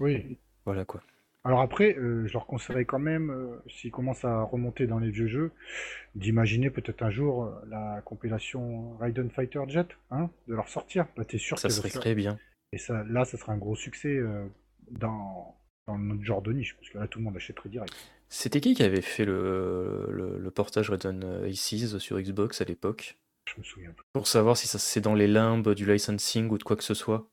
oui. 0.00 0.38
Voilà 0.64 0.84
quoi. 0.84 1.00
Alors 1.46 1.60
après, 1.60 1.96
euh, 1.96 2.26
je 2.26 2.32
leur 2.32 2.44
conseillerais 2.44 2.86
quand 2.86 2.98
même, 2.98 3.30
euh, 3.30 3.62
s'ils 3.68 3.92
commencent 3.92 4.24
à 4.24 4.42
remonter 4.42 4.88
dans 4.88 4.98
les 4.98 5.10
vieux 5.10 5.28
jeux, 5.28 5.52
d'imaginer 6.16 6.70
peut-être 6.70 7.02
un 7.04 7.10
jour 7.10 7.44
euh, 7.44 7.52
la 7.68 8.02
compilation 8.04 8.96
Raiden 8.96 9.30
Fighter 9.30 9.60
Jet, 9.68 9.86
hein, 10.10 10.28
de 10.48 10.56
leur 10.56 10.68
sortir. 10.68 11.06
Bah, 11.16 11.24
t'es 11.24 11.38
sûr 11.38 11.56
Ça 11.56 11.70
serait 11.70 11.90
très 11.90 12.16
bien. 12.16 12.36
Et 12.72 12.78
ça, 12.78 13.04
là, 13.04 13.24
ça 13.24 13.38
serait 13.38 13.52
un 13.52 13.58
gros 13.58 13.76
succès 13.76 14.20
dans, 14.90 15.56
notre 15.86 16.24
genre 16.24 16.42
de 16.42 16.52
niche, 16.52 16.74
parce 16.78 16.90
que 16.90 16.98
là, 16.98 17.06
tout 17.06 17.20
le 17.20 17.24
monde 17.24 17.36
achèterait 17.36 17.68
direct. 17.68 17.94
C'était 18.28 18.60
qui 18.60 18.74
qui 18.74 18.82
avait 18.82 19.00
fait 19.00 19.24
le, 19.24 20.08
le, 20.10 20.50
portage 20.50 20.90
Raiden 20.90 21.22
Aces 21.44 21.98
sur 21.98 22.20
Xbox 22.20 22.60
à 22.60 22.64
l'époque? 22.64 23.18
Je 23.48 23.60
me 23.60 23.62
souviens 23.62 23.92
pas. 23.92 24.02
Pour 24.12 24.26
savoir 24.26 24.56
si 24.56 24.66
ça 24.66 24.80
c'est 24.80 25.00
dans 25.00 25.14
les 25.14 25.28
limbes 25.28 25.74
du 25.74 25.86
licensing 25.86 26.50
ou 26.50 26.58
de 26.58 26.64
quoi 26.64 26.74
que 26.74 26.82
ce 26.82 26.94
soit. 26.94 27.30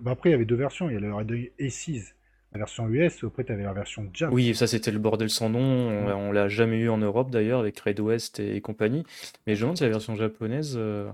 Bah 0.00 0.10
après, 0.10 0.30
il 0.30 0.32
y 0.32 0.34
avait 0.34 0.44
deux 0.44 0.56
versions. 0.56 0.90
Il 0.90 0.94
y 0.94 0.96
a 0.96 1.00
le 1.00 1.14
Raiden 1.14 1.46
Aces 1.60 2.16
la 2.52 2.58
version 2.58 2.88
US, 2.88 3.24
après 3.24 3.44
tu 3.44 3.52
avais 3.52 3.62
la 3.62 3.72
version 3.72 4.08
Jap. 4.12 4.32
Oui, 4.32 4.54
ça 4.54 4.66
c'était 4.66 4.90
le 4.90 4.98
bordel 4.98 5.30
sans 5.30 5.48
nom, 5.48 5.60
on, 5.60 6.32
l'a 6.32 6.48
jamais 6.48 6.78
eu 6.78 6.88
en 6.88 6.98
Europe 6.98 7.30
d'ailleurs 7.30 7.60
avec 7.60 7.78
Red 7.80 8.00
West 8.00 8.40
et, 8.40 8.60
compagnie, 8.60 9.04
mais 9.46 9.54
je 9.54 9.60
me 9.60 9.62
demande 9.62 9.78
si 9.78 9.84
la 9.84 9.90
version 9.90 10.14
japonaise 10.16 10.74
euh, 10.76 11.10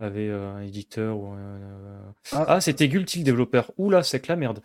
avait 0.00 0.28
euh, 0.28 0.54
un 0.54 0.62
éditeur 0.62 1.16
ou 1.16 1.34
Ah, 2.32 2.44
ah 2.48 2.60
c'était 2.60 2.88
Gulti 2.88 3.18
le 3.18 3.24
développeur, 3.24 3.70
oula 3.78 4.02
c'est 4.02 4.20
que 4.20 4.28
la 4.28 4.36
merde. 4.36 4.60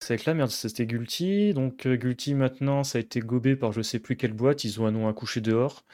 C'est 0.00 0.18
que 0.18 0.24
la 0.26 0.34
merde, 0.34 0.50
c'était 0.50 0.86
Gulti, 0.86 1.54
donc 1.54 1.86
euh, 1.86 1.96
Gulti 1.96 2.34
maintenant 2.34 2.84
ça 2.84 2.98
a 2.98 3.00
été 3.00 3.20
gobé 3.20 3.56
par 3.56 3.72
je 3.72 3.82
sais 3.82 3.98
plus 3.98 4.16
quelle 4.16 4.34
boîte, 4.34 4.64
ils 4.64 4.80
ont 4.80 4.86
un 4.86 4.92
nom 4.92 5.08
à 5.08 5.12
coucher 5.12 5.40
dehors. 5.40 5.84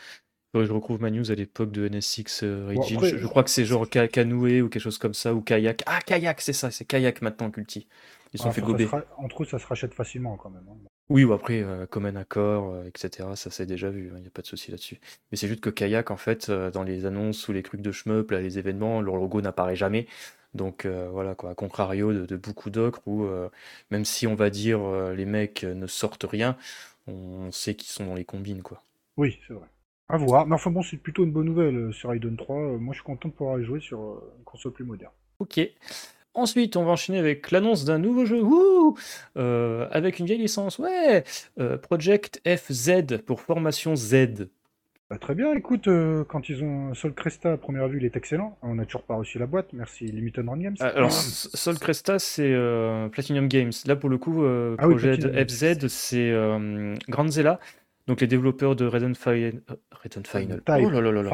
je 0.53 0.73
retrouve 0.73 1.01
ma 1.01 1.11
news 1.11 1.31
à 1.31 1.35
l'époque 1.35 1.71
de 1.71 1.89
NSX 1.89 2.43
Origin. 2.43 3.01
je, 3.03 3.27
crois 3.27 3.45
que 3.45 3.51
c'est 3.51 3.65
genre 3.65 3.89
Canoë 3.89 4.61
ou 4.61 4.69
quelque 4.69 4.83
chose 4.83 4.99
comme 4.99 5.15
ça, 5.15 5.33
ou 5.33 5.41
Kayak. 5.41 5.85
Ah, 5.87 6.01
Kayak, 6.05 6.41
c'est 6.43 6.53
ça, 6.53 6.71
c'est 6.71 6.85
Kayak 6.85 7.23
maintenant, 7.23 7.49
Gulti. 7.49 7.87
Ils 8.33 8.41
sont 8.41 8.53
fait 8.53 8.61
gober. 8.61 8.89
entre 9.17 9.43
eux, 9.43 9.47
ça 9.47 9.59
se 9.59 9.67
rachète 9.67 9.95
facilement 9.95 10.37
quand 10.37 10.51
même. 10.51 10.65
Hein. 10.69 10.77
Oui, 11.09 11.25
ou 11.25 11.33
après, 11.33 11.63
euh, 11.63 11.87
comme 11.87 12.05
un 12.05 12.17
accord, 12.17 12.73
euh, 12.73 12.85
etc., 12.85 13.31
ça 13.35 13.51
s'est 13.51 13.65
déjà 13.65 13.89
vu, 13.89 14.09
il 14.09 14.17
hein, 14.17 14.21
n'y 14.21 14.27
a 14.27 14.31
pas 14.31 14.43
de 14.43 14.47
souci 14.47 14.71
là-dessus. 14.71 15.01
Mais 15.31 15.39
c'est 15.39 15.49
juste 15.49 15.61
que 15.61 15.71
Kayak, 15.71 16.11
en 16.11 16.19
fait, 16.19 16.51
euh, 16.51 16.71
dans 16.71 16.83
les 16.83 17.07
annonces 17.07 17.49
ou 17.49 17.53
les 17.53 17.63
trucs 17.63 17.81
de 17.81 17.93
shmup, 17.93 18.31
les 18.33 18.59
événements, 18.59 19.01
leur 19.01 19.17
logo 19.17 19.41
n'apparaît 19.41 19.77
jamais. 19.77 20.07
Donc 20.55 20.87
voilà, 20.87 21.35
quoi, 21.35 21.51
à 21.51 21.55
contrario 21.55 22.13
de, 22.13 22.37
beaucoup 22.37 22.71
d'autres 22.71 23.03
où, 23.07 23.29
même 23.91 24.07
si 24.07 24.27
on 24.27 24.35
va 24.35 24.49
dire 24.49 24.81
les 25.13 25.27
mecs 25.27 25.63
ne 25.63 25.87
sortent 25.87 26.25
rien, 26.25 26.57
on 27.07 27.53
sait 27.53 27.75
qu'ils 27.75 27.91
sont 27.91 28.07
dans 28.07 28.15
les 28.15 28.25
combines, 28.25 28.63
quoi. 28.63 28.83
Oui, 29.19 29.39
c'est 29.47 29.53
vrai. 29.53 29.67
À 30.09 30.17
voir. 30.17 30.47
Mais 30.47 30.55
enfin 30.55 30.71
bon, 30.71 30.83
c'est 30.83 30.97
plutôt 30.97 31.25
une 31.25 31.33
bonne 31.33 31.45
nouvelle 31.45 31.93
sur 31.93 32.09
Raiden 32.09 32.37
3. 32.39 32.79
Moi, 32.79 32.95
je 32.95 33.01
suis 33.01 33.05
content 33.05 33.29
de 33.29 33.35
pouvoir 33.35 33.61
y 33.61 33.65
jouer 33.65 33.81
sur 33.81 34.23
une 34.39 34.45
console 34.45 34.73
plus 34.73 34.85
moderne. 34.85 35.13
Ok. 35.39 35.61
Ensuite, 36.39 36.77
on 36.77 36.85
va 36.85 36.93
enchaîner 36.93 37.19
avec 37.19 37.51
l'annonce 37.51 37.85
d'un 37.85 37.99
nouveau 37.99 38.25
jeu, 38.25 38.41
euh, 39.37 39.89
avec 39.91 40.21
une 40.21 40.27
vieille 40.27 40.39
licence, 40.39 40.79
ouais, 40.79 41.25
euh, 41.59 41.77
Project 41.77 42.41
FZ 42.47 43.19
pour 43.27 43.41
formation 43.41 43.97
Z. 43.97 44.49
Bah, 45.11 45.19
très 45.19 45.35
bien, 45.35 45.53
écoute, 45.55 45.89
euh, 45.89 46.23
quand 46.23 46.49
ils 46.49 46.63
ont 46.63 46.95
Sol 46.95 47.13
Cresta 47.13 47.55
à 47.55 47.57
première 47.57 47.89
vue, 47.89 47.99
il 47.99 48.05
est 48.05 48.17
excellent. 48.17 48.57
On 48.63 48.77
n'a 48.77 48.85
toujours 48.85 49.03
pas 49.03 49.17
reçu 49.17 49.41
la 49.41 49.47
boîte, 49.47 49.73
merci 49.73 50.05
Limited 50.05 50.49
Run 50.49 50.59
Games. 50.59 50.77
alors, 50.79 51.11
Sol 51.11 51.77
Cresta, 51.81 52.21
c'est 52.21 52.55
Platinum 53.11 53.49
Games. 53.49 53.73
Là, 53.87 53.97
pour 53.97 54.09
le 54.09 54.19
coup, 54.19 54.45
ah 54.45 54.77
Project 54.77 55.27
FZ, 55.49 55.89
c'est 55.89 56.33
Granzella. 57.09 57.59
Donc 58.07 58.21
les 58.21 58.29
développeurs 58.29 58.77
de 58.77 58.87
Red 58.87 59.15
Final, 59.17 59.61
Final. 60.25 60.63
oh 60.67 60.89
là 60.89 61.01
là 61.01 61.23
là 61.23 61.31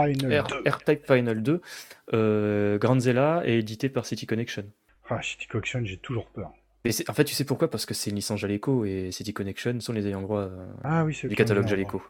R-Type 0.67 1.07
Final 1.07 1.43
2, 1.43 2.79
Granzella 2.79 3.43
est 3.45 3.59
édité 3.59 3.91
par 3.91 4.07
City 4.07 4.27
Connection. 4.27 4.65
Ah, 5.09 5.21
City 5.23 5.47
Connection, 5.47 5.85
j'ai 5.85 5.99
toujours 5.99 6.27
peur. 6.29 6.53
en 6.87 7.13
fait, 7.15 7.25
tu 7.25 7.35
sais 7.35 7.45
pourquoi? 7.45 7.71
Parce 7.71 7.87
que 7.87 7.95
c'est 7.95 8.11
une 8.11 8.17
licence 8.17 8.41
Jaleco 8.41 8.85
et 8.85 9.11
City 9.11 9.33
Connection 9.33 9.81
sont 9.81 9.93
les 9.93 10.07
ayants 10.07 10.23
droit 10.23 10.43
euh, 10.43 10.67
ah, 10.83 11.05
oui, 11.05 11.19
du 11.25 11.37
catalogue 11.37 11.67
Jaleco. 11.67 12.03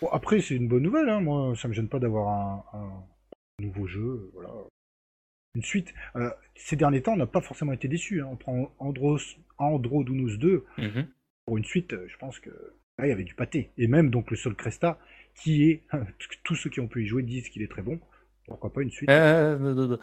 Bon, 0.00 0.08
après, 0.08 0.40
c'est 0.40 0.54
une 0.54 0.68
bonne 0.68 0.82
nouvelle. 0.82 1.08
Hein. 1.08 1.20
Moi, 1.20 1.54
ça 1.56 1.68
me 1.68 1.72
gêne 1.72 1.88
pas 1.88 1.98
d'avoir 1.98 2.64
un, 2.74 3.04
nouveau 3.60 3.86
jeu. 3.86 4.30
Voilà. 4.34 4.50
Une 5.54 5.62
suite. 5.62 5.92
Euh, 6.16 6.30
ces 6.54 6.76
derniers 6.76 7.02
temps, 7.02 7.14
on 7.14 7.16
n'a 7.16 7.26
pas 7.26 7.40
forcément 7.40 7.72
été 7.72 7.88
déçus. 7.88 8.20
Hein. 8.20 8.28
On 8.30 8.36
prend 8.36 8.74
Andros, 8.78 9.38
Andro 9.58 10.04
2. 10.04 10.64
Mhm. 10.78 11.08
Pour 11.46 11.56
une 11.56 11.64
suite, 11.64 11.92
euh, 11.94 12.06
je 12.08 12.16
pense 12.18 12.38
que 12.38 12.50
là, 12.98 13.06
il 13.06 13.08
y 13.08 13.12
avait 13.12 13.24
du 13.24 13.34
pâté. 13.34 13.70
Et 13.78 13.86
même 13.86 14.10
donc 14.10 14.30
le 14.30 14.36
Sol 14.36 14.54
Cresta, 14.54 14.98
qui 15.34 15.70
est. 15.70 15.82
Tous 16.44 16.54
ceux 16.54 16.70
qui 16.70 16.80
ont 16.80 16.88
pu 16.88 17.04
y 17.04 17.06
jouer 17.06 17.22
disent 17.22 17.48
qu'il 17.48 17.62
est 17.62 17.70
très 17.70 17.82
bon. 17.82 17.98
Pourquoi 18.46 18.72
pas 18.72 18.82
une 18.82 18.90
suite? 18.90 19.10
Euh, 19.10 19.96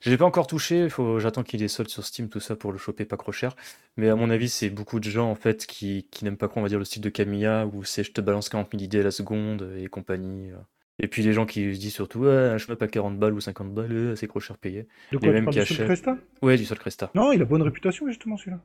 Je 0.00 0.10
l'ai 0.10 0.16
pas 0.16 0.24
encore 0.24 0.46
touché, 0.46 0.88
faut... 0.88 1.18
j'attends 1.18 1.42
qu'il 1.42 1.62
est 1.62 1.68
solde 1.68 1.88
sur 1.88 2.04
Steam, 2.04 2.28
tout 2.28 2.40
ça, 2.40 2.54
pour 2.56 2.72
le 2.72 2.78
choper 2.78 3.04
pas 3.04 3.16
trop 3.16 3.32
cher. 3.32 3.56
Mais 3.96 4.08
à 4.08 4.14
mon 4.14 4.30
avis, 4.30 4.48
c'est 4.48 4.70
beaucoup 4.70 5.00
de 5.00 5.08
gens 5.08 5.30
en 5.30 5.34
fait 5.34 5.66
qui, 5.66 6.06
qui 6.10 6.24
n'aiment 6.24 6.36
pas 6.36 6.48
quoi, 6.48 6.60
on 6.60 6.62
va 6.62 6.68
dire, 6.68 6.78
le 6.78 6.84
style 6.84 7.02
de 7.02 7.08
Camilla, 7.08 7.66
où 7.66 7.84
c'est 7.84 8.04
je 8.04 8.12
te 8.12 8.20
balance 8.20 8.48
40 8.48 8.70
000 8.72 8.82
idées 8.82 9.00
à 9.00 9.04
la 9.04 9.10
seconde 9.10 9.72
et 9.78 9.86
compagnie. 9.88 10.50
Euh. 10.52 10.56
Et 11.00 11.08
puis 11.08 11.22
les 11.22 11.32
gens 11.32 11.46
qui 11.46 11.74
se 11.74 11.80
disent 11.80 11.94
surtout, 11.94 12.20
ouais, 12.20 12.30
un 12.30 12.58
chemin 12.58 12.76
pas 12.76 12.88
40 12.88 13.18
balles 13.18 13.34
ou 13.34 13.40
50 13.40 13.72
balles, 13.72 13.92
euh, 13.92 14.16
c'est 14.16 14.26
trop 14.26 14.40
cher 14.40 14.58
payé. 14.58 14.86
De 15.12 15.18
quoi, 15.18 15.28
les 15.28 15.34
mêmes 15.34 15.48
qui 15.48 15.60
achètent. 15.60 15.86
Cresta? 15.86 16.16
Ouais, 16.42 16.56
du 16.56 16.64
Sol 16.64 16.78
Cresta. 16.78 17.10
Non, 17.14 17.32
il 17.32 17.42
a 17.42 17.44
bonne 17.44 17.62
réputation 17.62 18.06
justement 18.06 18.36
celui-là. 18.36 18.60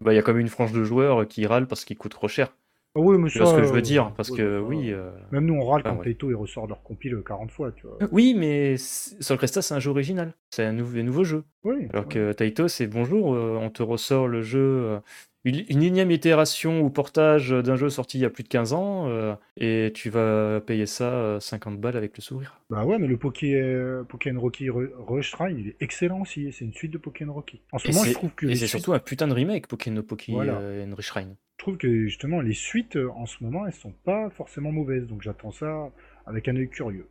Bah, 0.00 0.12
il 0.12 0.16
y 0.16 0.18
a 0.18 0.22
quand 0.22 0.32
même 0.32 0.40
une 0.40 0.48
frange 0.48 0.72
de 0.72 0.84
joueurs 0.84 1.26
qui 1.26 1.46
râlent 1.46 1.66
parce 1.66 1.84
qu'il 1.84 1.96
coûte 1.96 2.12
trop 2.12 2.28
cher. 2.28 2.52
Ah 2.94 3.00
oui, 3.00 3.18
mais 3.18 3.28
ce 3.28 3.38
que 3.38 3.62
je 3.62 3.72
veux 3.72 3.82
dire, 3.82 4.12
parce 4.16 4.30
que 4.30 4.60
oui. 4.60 4.92
Euh, 4.92 5.10
même 5.30 5.46
nous, 5.46 5.54
on 5.54 5.64
râle 5.64 5.82
quand 5.82 5.96
Taito 5.98 6.30
il 6.30 6.34
ressort 6.34 6.66
leur 6.66 6.82
compile 6.82 7.22
40 7.26 7.50
fois, 7.50 7.72
tu 7.72 7.86
vois. 7.86 7.98
Oui, 8.10 8.34
mais 8.36 8.76
Sol 8.76 9.36
Cresta, 9.36 9.62
c'est 9.62 9.74
un 9.74 9.78
jeu 9.78 9.90
original. 9.90 10.32
C'est 10.50 10.64
un, 10.64 10.72
nouveau 10.72 11.24
jeu. 11.24 11.44
Oui. 11.64 11.86
Alors 11.92 12.08
que 12.08 12.32
Taito, 12.32 12.66
c'est 12.68 12.86
bonjour, 12.86 13.34
euh, 13.34 13.58
on 13.60 13.70
te 13.70 13.82
ressort 13.82 14.26
le 14.26 14.42
jeu. 14.42 15.00
Euh, 15.46 15.50
une, 15.50 15.64
une, 15.68 15.82
énième 15.82 16.10
itération 16.10 16.80
ou 16.80 16.90
portage 16.90 17.50
d'un 17.50 17.76
jeu 17.76 17.88
sorti 17.88 18.18
il 18.18 18.22
y 18.22 18.24
a 18.24 18.30
plus 18.30 18.42
de 18.42 18.48
15 18.48 18.72
ans, 18.72 19.38
et 19.56 19.92
tu 19.94 20.10
vas 20.10 20.60
payer 20.60 20.86
ça 20.86 21.38
50 21.40 21.80
balles 21.80 21.96
avec 21.96 22.16
le 22.16 22.22
sourire. 22.22 22.60
Bah 22.70 22.84
ouais, 22.84 22.98
mais 22.98 23.06
le 23.06 23.16
Pokémon 23.16 24.40
Rocky 24.40 24.68
Rush 24.70 25.30
Shrine, 25.30 25.58
il 25.58 25.68
est 25.68 25.76
excellent 25.80 26.20
aussi. 26.20 26.52
C'est 26.52 26.64
une 26.64 26.74
suite 26.74 26.92
de 26.92 26.98
Pokémon 26.98 27.32
Rocky. 27.32 27.60
En 27.72 27.78
ce 27.78 27.88
moment, 27.88 28.04
je 28.04 28.12
trouve 28.12 28.34
que. 28.34 28.46
Et 28.46 28.56
c'est 28.56 28.66
surtout 28.66 28.92
un 28.92 28.98
putain 28.98 29.28
de 29.28 29.34
remake, 29.34 29.66
Pokémon 29.68 30.02
Pokémon 30.02 30.94
Rush 30.94 31.06
Shrine 31.06 31.36
je 31.58 31.64
trouve 31.64 31.76
que 31.76 32.04
justement 32.04 32.40
les 32.40 32.54
suites 32.54 32.96
euh, 32.96 33.10
en 33.10 33.26
ce 33.26 33.42
moment 33.42 33.66
elles 33.66 33.72
sont 33.72 33.92
pas 34.04 34.30
forcément 34.30 34.70
mauvaises, 34.70 35.06
donc 35.06 35.22
j'attends 35.22 35.50
ça 35.50 35.90
avec 36.24 36.48
un 36.48 36.56
œil 36.56 36.68
curieux. 36.68 37.08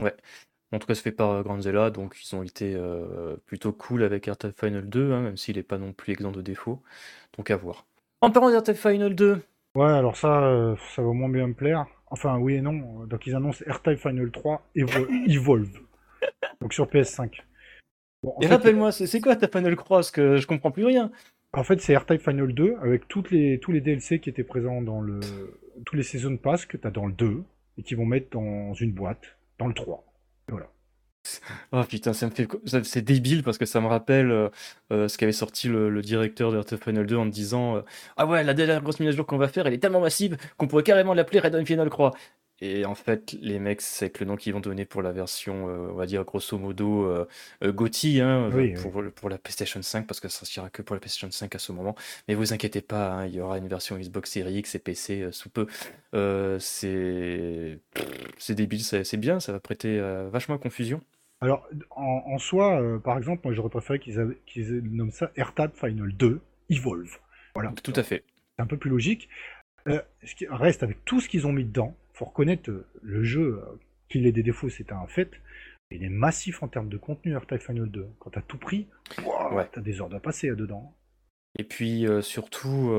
Ouais. 0.00 0.14
En 0.72 0.78
tout 0.78 0.86
cas, 0.86 0.94
ça 0.94 1.02
fait 1.02 1.12
par 1.12 1.30
euh, 1.30 1.42
Granzella, 1.42 1.90
donc 1.90 2.16
ils 2.22 2.36
ont 2.36 2.42
été 2.42 2.74
euh, 2.74 3.36
plutôt 3.46 3.72
cool 3.72 4.02
avec 4.02 4.28
AirTag 4.28 4.52
Final 4.58 4.88
2, 4.88 5.12
hein, 5.12 5.20
même 5.22 5.36
s'il 5.36 5.56
n'est 5.56 5.62
pas 5.62 5.78
non 5.78 5.92
plus 5.92 6.12
exempt 6.12 6.32
de 6.32 6.42
défauts. 6.42 6.82
Donc 7.36 7.50
à 7.50 7.56
voir. 7.56 7.86
En 8.20 8.30
parlant 8.30 8.50
d'AirTag 8.50 8.76
Final 8.76 9.14
2. 9.14 9.40
Ouais, 9.74 9.86
alors 9.86 10.16
ça, 10.16 10.76
ça 10.94 11.02
va 11.02 11.12
moins 11.12 11.28
bien 11.28 11.46
me 11.46 11.54
plaire. 11.54 11.86
Enfin, 12.10 12.38
oui 12.38 12.54
et 12.54 12.60
non. 12.60 13.06
Donc 13.06 13.26
ils 13.26 13.34
annoncent 13.34 13.64
AirType 13.66 13.98
Final 13.98 14.30
3 14.30 14.68
Evolve. 14.74 15.78
donc 16.60 16.74
sur 16.74 16.86
PS5. 16.86 17.40
et 18.40 18.46
rappelle-moi, 18.46 18.92
c'est 18.92 19.20
quoi 19.20 19.36
ta 19.36 19.48
Final 19.48 19.76
Cross 19.76 20.10
que 20.10 20.36
je 20.36 20.46
comprends 20.46 20.70
plus 20.70 20.84
rien 20.84 21.10
en 21.52 21.64
fait, 21.64 21.80
c'est 21.80 21.96
R-Type 21.96 22.20
Final 22.20 22.52
2 22.52 22.76
avec 22.82 23.08
toutes 23.08 23.30
les, 23.30 23.58
tous 23.58 23.72
les 23.72 23.80
DLC 23.80 24.20
qui 24.20 24.28
étaient 24.28 24.44
présents 24.44 24.82
dans 24.82 25.00
le. 25.00 25.20
tous 25.86 25.96
les 25.96 26.02
Season 26.02 26.36
Pass 26.36 26.66
que 26.66 26.76
tu 26.76 26.86
as 26.86 26.90
dans 26.90 27.06
le 27.06 27.12
2 27.12 27.42
et 27.78 27.82
qui 27.82 27.94
vont 27.94 28.04
mettre 28.04 28.28
dans 28.30 28.74
une 28.74 28.92
boîte 28.92 29.38
dans 29.58 29.66
le 29.66 29.74
3. 29.74 30.04
Oh 31.72 31.82
putain, 31.84 32.12
ça 32.12 32.26
me 32.26 32.30
fait. 32.30 32.48
C'est 32.84 33.02
débile 33.02 33.42
parce 33.42 33.58
que 33.58 33.66
ça 33.66 33.80
me 33.80 33.86
rappelle 33.86 34.30
euh, 34.30 34.48
euh, 34.92 35.08
ce 35.08 35.18
qu'avait 35.18 35.32
sorti 35.32 35.68
le, 35.68 36.00
directeur 36.02 36.52
de 36.52 36.76
Final 36.76 37.06
2 37.06 37.16
en 37.16 37.26
disant 37.26 37.76
euh, 37.76 37.82
Ah 38.16 38.26
ouais, 38.26 38.42
la 38.44 38.54
dernière 38.54 38.82
grosse 38.82 39.00
mise 39.00 39.10
à 39.10 39.12
jour 39.12 39.26
qu'on 39.26 39.36
va 39.38 39.48
faire, 39.48 39.66
elle 39.66 39.74
est 39.74 39.78
tellement 39.78 40.00
massive 40.00 40.36
qu'on 40.56 40.66
pourrait 40.66 40.82
carrément 40.82 41.14
l'appeler 41.14 41.40
Red 41.40 41.66
Final 41.66 41.90
Croix. 41.90 42.12
Et 42.60 42.84
en 42.84 42.96
fait, 42.96 43.36
les 43.40 43.60
mecs, 43.60 43.80
c'est 43.80 44.18
le 44.18 44.26
nom 44.26 44.36
qu'ils 44.36 44.52
vont 44.52 44.60
donner 44.60 44.84
pour 44.84 45.00
la 45.00 45.12
version, 45.12 45.68
euh, 45.68 45.90
on 45.92 45.94
va 45.94 46.06
dire 46.06 46.24
grosso 46.24 46.58
modo, 46.58 47.04
euh, 47.04 47.28
euh 47.62 47.72
GOTY, 47.72 48.20
hein, 48.20 48.50
pour, 48.82 49.04
pour 49.14 49.28
la 49.28 49.38
PlayStation 49.38 49.80
5, 49.80 50.08
parce 50.08 50.18
que 50.18 50.28
ça 50.28 50.40
sortira 50.40 50.68
que 50.68 50.82
pour 50.82 50.96
la 50.96 51.00
PlayStation 51.00 51.30
5 51.30 51.54
à 51.54 51.58
ce 51.58 51.70
moment. 51.70 51.94
Mais 52.26 52.34
vous 52.34 52.52
inquiétez 52.52 52.80
pas, 52.80 53.12
hein, 53.12 53.26
il 53.26 53.34
y 53.34 53.40
aura 53.40 53.58
une 53.58 53.68
version 53.68 53.96
Xbox 53.96 54.32
Series 54.32 54.58
X 54.58 54.74
et 54.74 54.80
PC 54.80 55.28
sous 55.30 55.50
peu. 55.50 55.68
c'est 56.58 57.78
c'est 58.38 58.54
débile, 58.54 58.82
c'est 58.82 59.16
bien, 59.16 59.38
ça 59.38 59.52
va 59.52 59.60
prêter 59.60 60.00
vachement 60.30 60.56
à 60.56 60.58
confusion. 60.58 61.00
Alors, 61.40 61.68
en, 61.90 62.38
soi, 62.38 62.80
par 63.04 63.16
exemple, 63.16 63.42
moi 63.44 63.54
j'aurais 63.54 63.68
préféré 63.68 64.00
qu'ils 64.00 64.80
nomment 64.82 65.12
ça 65.12 65.30
AirTag 65.36 65.70
Final 65.74 66.12
2 66.12 66.40
Evolve. 66.70 67.18
Voilà. 67.54 67.72
Tout 67.84 67.92
à 67.94 68.02
fait. 68.02 68.24
C'est 68.56 68.62
un 68.62 68.66
peu 68.66 68.76
plus 68.76 68.90
logique. 68.90 69.28
ce 69.86 70.34
qui 70.34 70.48
reste 70.48 70.82
avec 70.82 71.04
tout 71.04 71.20
ce 71.20 71.28
qu'ils 71.28 71.46
ont 71.46 71.52
mis 71.52 71.64
dedans, 71.64 71.94
faut 72.18 72.24
reconnaître 72.24 72.70
euh, 72.70 72.86
le 73.00 73.22
jeu, 73.22 73.62
euh, 73.62 73.78
qu'il 74.08 74.26
ait 74.26 74.32
des 74.32 74.42
défauts, 74.42 74.68
c'est 74.68 74.92
un 74.92 75.06
fait. 75.06 75.30
Il 75.90 76.02
est 76.02 76.10
massif 76.10 76.62
en 76.62 76.68
termes 76.68 76.88
de 76.88 76.98
contenu, 76.98 77.32
AirTag 77.32 77.60
Final 77.60 77.88
2. 77.88 78.08
Quand 78.18 78.30
t'as 78.30 78.42
tout 78.42 78.58
pris, 78.58 78.88
t'as 79.72 79.80
des 79.80 80.00
heures 80.00 80.12
à 80.12 80.20
passer 80.20 80.48
là-dedans. 80.48 80.94
Et 81.58 81.64
puis 81.64 82.06
euh, 82.06 82.20
surtout, 82.20 82.90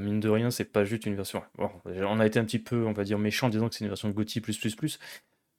mine 0.00 0.20
de 0.20 0.28
rien, 0.28 0.50
c'est 0.50 0.64
pas 0.64 0.84
juste 0.84 1.04
une 1.04 1.16
version. 1.16 1.42
on 1.58 2.20
a 2.20 2.26
été 2.26 2.38
un 2.38 2.44
petit 2.44 2.58
peu, 2.58 2.86
on 2.86 2.92
va 2.92 3.04
dire, 3.04 3.18
méchant 3.18 3.48
en 3.48 3.50
disant 3.50 3.68
que 3.68 3.74
c'est 3.74 3.84
une 3.84 3.90
version 3.90 4.08
GOTY 4.08 4.40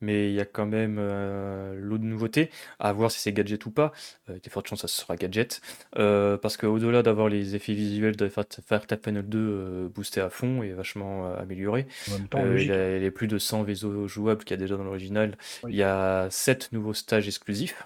mais 0.01 0.29
il 0.29 0.35
y 0.35 0.41
a 0.41 0.45
quand 0.45 0.65
même 0.65 0.97
euh, 0.99 1.75
l'eau 1.77 1.97
de 1.97 2.03
nouveauté, 2.03 2.49
à 2.79 2.91
voir 2.93 3.11
si 3.11 3.19
c'est 3.19 3.31
gadget 3.31 3.65
ou 3.65 3.71
pas. 3.71 3.91
Euh, 4.29 4.33
il 4.33 4.45
y 4.45 4.47
a 4.47 4.49
fortes 4.49 4.67
chances 4.67 4.81
que 4.81 4.87
ça 4.87 5.01
sera 5.01 5.15
gadget. 5.15 5.61
Euh, 5.97 6.37
parce 6.37 6.57
qu'au-delà 6.57 7.03
d'avoir 7.03 7.29
les 7.29 7.55
effets 7.55 7.73
visuels 7.73 8.15
de 8.15 8.29
Fire 8.29 8.87
Tap 8.87 9.01
Panel 9.01 9.27
2 9.27 9.91
boostés 9.93 10.21
à 10.21 10.29
fond 10.29 10.63
et 10.63 10.71
vachement 10.71 11.33
améliorés, 11.35 11.87
il 12.07 12.65
y 12.65 12.71
a 12.71 12.99
les 12.99 13.11
plus 13.11 13.27
de 13.27 13.37
100 13.37 13.63
vaisseaux 13.63 14.07
jouables 14.07 14.43
qu'il 14.43 14.55
y 14.55 14.59
a 14.59 14.61
déjà 14.61 14.77
dans 14.77 14.83
l'original. 14.83 15.37
Il 15.67 15.75
y 15.75 15.83
a 15.83 16.27
7 16.29 16.71
nouveaux 16.71 16.93
stages 16.93 17.27
exclusifs. 17.27 17.85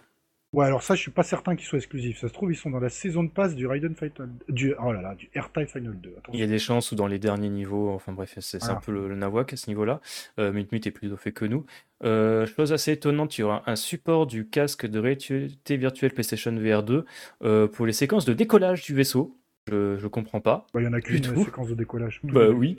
Ouais, 0.55 0.65
alors 0.65 0.83
ça, 0.83 0.95
je 0.95 1.01
suis 1.01 1.11
pas 1.11 1.23
certain 1.23 1.57
qu'ils 1.57 1.65
soient 1.65 1.79
exclusifs. 1.79 2.21
Ça 2.21 2.29
se 2.29 2.33
trouve, 2.33 2.49
ils 2.49 2.55
sont 2.55 2.69
dans 2.69 2.79
la 2.79 2.87
saison 2.87 3.23
de 3.23 3.29
passe 3.29 3.55
du 3.55 3.67
Raiden 3.67 3.93
Final... 3.93 4.29
du 4.47 4.73
oh 4.81 4.93
là 4.93 5.01
là, 5.01 5.13
du 5.13 5.29
AirType 5.33 5.67
Final 5.67 5.99
2. 5.99 6.15
Il 6.31 6.39
y 6.39 6.43
a 6.43 6.47
des 6.47 6.59
chances 6.59 6.93
ou 6.93 6.95
dans 6.95 7.07
les 7.07 7.19
derniers 7.19 7.49
niveaux. 7.49 7.89
Enfin 7.89 8.13
bref, 8.13 8.35
c'est 8.39 8.63
un 8.63 8.75
peu 8.75 8.93
le, 8.93 9.13
nawak 9.15 9.51
à 9.51 9.57
ce 9.57 9.69
niveau-là. 9.69 9.99
Euh, 10.39 10.53
Mutmut 10.53 10.87
est 10.87 10.91
plus 10.91 11.11
au 11.11 11.17
fait 11.17 11.33
que 11.33 11.43
nous. 11.43 11.65
Euh, 12.05 12.45
chose 12.45 12.71
assez 12.71 12.93
étonnante, 12.93 13.37
il 13.37 13.41
y 13.41 13.43
aura 13.43 13.69
un 13.69 13.75
support 13.75 14.27
du 14.27 14.47
casque 14.47 14.85
de 14.85 14.97
réalité 14.97 15.75
virtuelle 15.75 16.13
PlayStation 16.13 16.55
VR 16.55 16.83
2 16.83 17.05
euh, 17.43 17.67
pour 17.67 17.85
les 17.85 17.93
séquences 17.93 18.23
de 18.23 18.33
décollage 18.33 18.81
du 18.83 18.95
vaisseau. 18.95 19.37
Je, 19.69 19.97
je 19.97 20.07
comprends 20.07 20.39
pas. 20.39 20.67
Bah, 20.73 20.79
il 20.79 20.85
y 20.85 20.87
en 20.87 20.93
a 20.93 21.01
qu'une 21.01 21.21
séquence 21.43 21.67
de 21.67 21.75
décollage. 21.75 22.21
Bah 22.23 22.47
oui. 22.47 22.77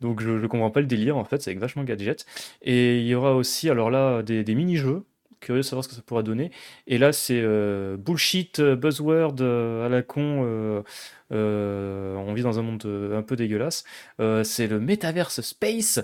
Donc 0.00 0.20
je, 0.20 0.40
je 0.40 0.46
comprends 0.48 0.72
pas 0.72 0.80
le 0.80 0.86
délire 0.86 1.16
en 1.16 1.24
fait, 1.24 1.40
c'est 1.40 1.50
avec 1.50 1.60
vachement 1.60 1.84
gadget. 1.84 2.26
Et 2.62 2.98
il 2.98 3.06
y 3.06 3.14
aura 3.14 3.36
aussi 3.36 3.70
alors 3.70 3.90
là 3.92 4.24
des, 4.24 4.42
des 4.42 4.56
mini-jeux 4.56 5.04
curieux 5.44 5.60
de 5.60 5.66
savoir 5.66 5.84
ce 5.84 5.88
que 5.88 5.94
ça 5.94 6.02
pourra 6.02 6.22
donner. 6.22 6.50
Et 6.86 6.98
là, 6.98 7.12
c'est 7.12 7.40
euh, 7.40 7.96
bullshit, 7.96 8.58
euh, 8.58 8.74
buzzword 8.74 9.36
euh, 9.40 9.86
à 9.86 9.88
la 9.88 10.02
con. 10.02 10.84
on 11.30 12.34
vit 12.34 12.42
dans 12.42 12.58
un 12.58 12.62
monde 12.62 12.84
un 13.14 13.22
peu 13.22 13.36
dégueulasse. 13.36 13.84
c'est 14.42 14.66
le 14.66 14.80
Metaverse 14.80 15.40
Space 15.42 16.00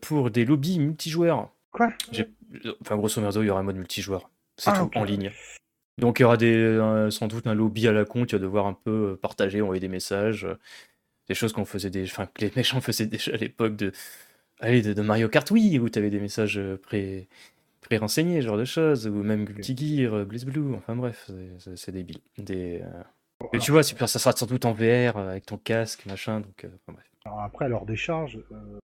pour 0.00 0.30
des 0.30 0.44
lobbies 0.44 0.78
multijoueurs. 0.78 1.50
Quoi? 1.72 1.92
Enfin, 2.80 2.96
grosso 2.96 3.20
modo, 3.20 3.42
il 3.42 3.46
y 3.46 3.50
aura 3.50 3.60
un 3.60 3.64
mode 3.64 3.76
multijoueur. 3.76 4.30
C'est 4.56 4.70
ah, 4.70 4.78
tout 4.78 4.98
en 4.98 5.04
ligne. 5.04 5.32
Donc 5.98 6.18
il 6.18 6.22
y 6.22 6.24
aura 6.24 6.36
des, 6.36 7.08
sans 7.10 7.26
doute 7.26 7.46
un 7.46 7.54
lobby 7.54 7.88
à 7.88 7.92
la 7.92 8.04
con, 8.04 8.24
tu 8.24 8.36
vas 8.36 8.42
devoir 8.42 8.66
un 8.66 8.74
peu 8.74 9.18
partager, 9.20 9.60
envoyer 9.60 9.80
des 9.80 9.88
messages, 9.88 10.46
des 11.28 11.34
choses 11.34 11.52
qu'on 11.52 11.64
faisait 11.64 11.90
des, 11.90 12.04
enfin 12.04 12.26
que 12.26 12.44
les 12.44 12.52
méchants 12.56 12.80
faisaient 12.80 13.06
déjà 13.06 13.32
à 13.32 13.36
l'époque 13.36 13.76
de, 13.76 13.92
allez, 14.60 14.82
de, 14.82 15.02
Mario 15.02 15.28
Kart 15.28 15.48
Wii, 15.50 15.78
où 15.78 15.88
tu 15.88 15.98
avais 15.98 16.10
des 16.10 16.20
messages 16.20 16.60
pré, 16.82 17.28
pré-renseigné, 17.88 18.42
genre 18.42 18.58
de 18.58 18.66
choses, 18.66 19.06
ou 19.06 19.22
même 19.22 19.46
Guilty 19.46 19.96
Gear, 19.96 20.12
euh, 20.14 20.24
Blue, 20.24 20.74
enfin 20.74 20.94
bref, 20.94 21.30
c'est 21.58 21.90
débile. 21.90 22.18
Des, 22.36 22.82
euh, 22.82 23.02
Mais 23.52 23.58
tu 23.58 23.72
vois, 23.72 23.82
ça 23.82 24.06
sera 24.06 24.32
sans 24.32 24.46
doute 24.46 24.66
en 24.66 24.72
VR, 24.72 25.16
euh, 25.16 25.30
avec 25.30 25.46
ton 25.46 25.56
casque, 25.56 26.04
machin, 26.04 26.40
donc 26.40 26.66
bref. 26.86 27.10
Alors 27.24 27.40
après, 27.40 27.68
lors 27.68 27.86
des 27.86 27.96
charges, 27.96 28.38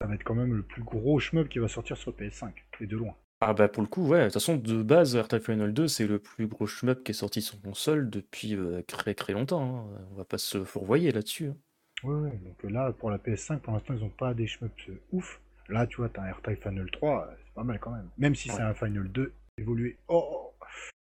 ça 0.00 0.06
va 0.06 0.14
être 0.14 0.24
quand 0.24 0.34
même 0.34 0.54
le 0.54 0.62
plus 0.62 0.82
gros 0.82 1.20
shmup 1.20 1.48
qui 1.48 1.60
va 1.60 1.68
sortir 1.68 1.96
sur 1.96 2.12
PS5, 2.12 2.50
et 2.80 2.86
de 2.86 2.96
loin. 2.96 3.14
Ah 3.42 3.54
bah 3.54 3.68
pour 3.68 3.82
le 3.82 3.88
coup, 3.88 4.06
ouais, 4.06 4.18
de 4.18 4.24
toute 4.24 4.34
façon, 4.34 4.56
de 4.56 4.82
base, 4.82 5.16
AirTag 5.16 5.40
Final 5.40 5.72
2, 5.72 5.88
c'est 5.88 6.06
le 6.06 6.18
plus 6.18 6.46
gros 6.46 6.66
shmup 6.66 7.04
qui 7.04 7.12
est 7.12 7.14
sorti 7.14 7.40
sur 7.40 7.60
console 7.62 8.10
depuis 8.10 8.58
très 8.86 9.14
très 9.14 9.32
longtemps, 9.32 9.86
hein. 9.88 10.04
on 10.12 10.16
va 10.16 10.24
pas 10.24 10.38
se 10.38 10.64
fourvoyer 10.64 11.12
là-dessus. 11.12 11.46
Hein. 11.46 11.56
Ouais, 12.02 12.14
ouais, 12.14 12.40
donc 12.44 12.70
là, 12.70 12.92
pour 12.92 13.10
la 13.10 13.18
PS5, 13.18 13.60
pour 13.60 13.72
l'instant, 13.72 13.94
ils 13.94 14.02
ont 14.02 14.10
pas 14.10 14.34
des 14.34 14.46
shmups 14.46 14.90
ouf. 15.12 15.40
Là, 15.68 15.86
tu 15.86 15.98
vois, 15.98 16.08
t'as 16.08 16.22
un 16.22 16.26
AirTag 16.26 16.60
Final 16.60 16.90
3, 16.90 17.30
c'est 17.38 17.49
pas 17.60 17.64
mal 17.64 17.78
quand 17.78 17.90
même. 17.90 18.08
Même 18.16 18.34
si 18.34 18.48
c'est 18.48 18.62
un 18.62 18.72
Final 18.72 19.08
2 19.12 19.34
évolué. 19.58 19.98
Oh, 20.08 20.54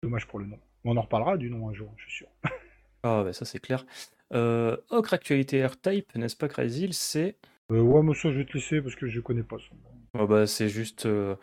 Dommage 0.02 0.26
pour 0.26 0.38
le 0.38 0.46
nom. 0.46 0.58
On 0.84 0.96
en 0.96 1.02
reparlera 1.02 1.36
du 1.36 1.50
nom 1.50 1.68
un 1.68 1.74
jour, 1.74 1.92
je 1.98 2.04
suis 2.04 2.12
sûr. 2.24 2.28
ah, 3.02 3.22
bah 3.24 3.34
ça 3.34 3.44
c'est 3.44 3.58
clair. 3.58 3.84
Euh, 4.32 4.78
autre 4.88 5.12
actualité 5.12 5.58
AirType, 5.58 6.14
n'est-ce 6.14 6.36
pas, 6.36 6.48
Crazy 6.48 6.88
C'est. 6.92 7.36
Euh, 7.70 7.82
ouais, 7.82 8.02
moi 8.02 8.14
ça 8.14 8.32
je 8.32 8.38
vais 8.38 8.46
te 8.46 8.54
laisser 8.54 8.80
parce 8.80 8.94
que 8.94 9.06
je 9.06 9.20
connais 9.20 9.42
pas 9.42 9.56
son 9.58 9.74
nom. 9.74 9.90
Oh, 10.18 10.26
bah, 10.26 10.46
c'est 10.46 10.70
juste 10.70 11.04
euh, 11.04 11.36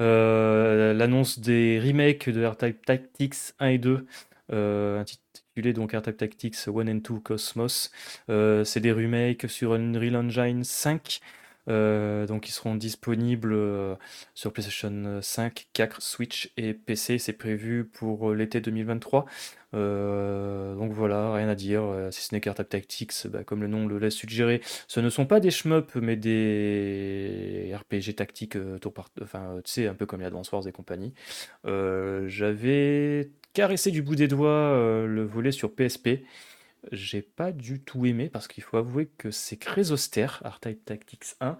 euh, 0.00 0.94
l'annonce 0.94 1.38
des 1.38 1.78
remakes 1.78 2.30
de 2.30 2.40
AirType 2.40 2.86
Tactics 2.86 3.52
1 3.58 3.66
et 3.66 3.78
2, 3.78 4.06
intitulé 4.48 5.74
donc 5.74 5.92
AirType 5.92 6.16
Tactics 6.16 6.56
1 6.66 6.88
and 6.88 7.00
2 7.06 7.20
Cosmos. 7.20 7.90
c'est 8.26 8.80
des 8.80 8.92
remakes 8.92 9.50
sur 9.50 9.74
Unreal 9.74 10.16
Engine 10.16 10.64
5. 10.64 11.20
Euh, 11.70 12.26
donc 12.26 12.48
ils 12.48 12.52
seront 12.52 12.74
disponibles 12.74 13.52
euh, 13.52 13.94
sur 14.34 14.52
PlayStation 14.52 15.20
5, 15.22 15.68
4, 15.72 16.02
Switch 16.02 16.52
et 16.56 16.74
PC. 16.74 17.18
C'est 17.18 17.32
prévu 17.32 17.84
pour 17.84 18.30
euh, 18.30 18.34
l'été 18.34 18.60
2023. 18.60 19.24
donc 19.72 20.92
voilà, 20.92 21.32
rien 21.32 21.48
à 21.48 21.54
dire. 21.54 21.82
si 22.10 22.22
ce 22.22 22.34
n'est 22.34 22.40
Cartap 22.40 22.68
Tactics, 22.68 23.26
bah, 23.28 23.44
comme 23.44 23.60
le 23.62 23.68
nom 23.68 23.86
le 23.86 23.98
laisse 23.98 24.14
suggérer, 24.14 24.60
ce 24.88 25.00
ne 25.00 25.08
sont 25.08 25.26
pas 25.26 25.38
des 25.40 25.50
shmups, 25.50 25.94
mais 25.96 26.16
des 26.16 27.72
RPG 27.74 28.16
tactiques, 28.16 28.58
enfin, 29.22 29.60
tu 29.64 29.70
sais, 29.70 29.86
un 29.86 29.94
peu 29.94 30.06
comme 30.06 30.20
les 30.20 30.26
Advance 30.26 30.50
Wars 30.50 30.66
et 30.66 30.72
compagnie. 30.72 31.14
J'avais 31.64 33.30
caressé 33.52 33.90
du 33.90 34.02
bout 34.02 34.16
des 34.16 34.28
doigts 34.28 34.74
le 35.06 35.22
volet 35.22 35.52
sur 35.52 35.72
PSP. 35.72 36.24
J'ai 36.92 37.22
pas 37.22 37.52
du 37.52 37.80
tout 37.80 38.06
aimé 38.06 38.28
parce 38.28 38.48
qu'il 38.48 38.62
faut 38.62 38.76
avouer 38.76 39.06
que 39.18 39.30
c'est 39.30 39.58
très 39.58 39.92
austère, 39.92 40.42
R-Type 40.44 40.84
Tactics 40.84 41.34
1, 41.40 41.56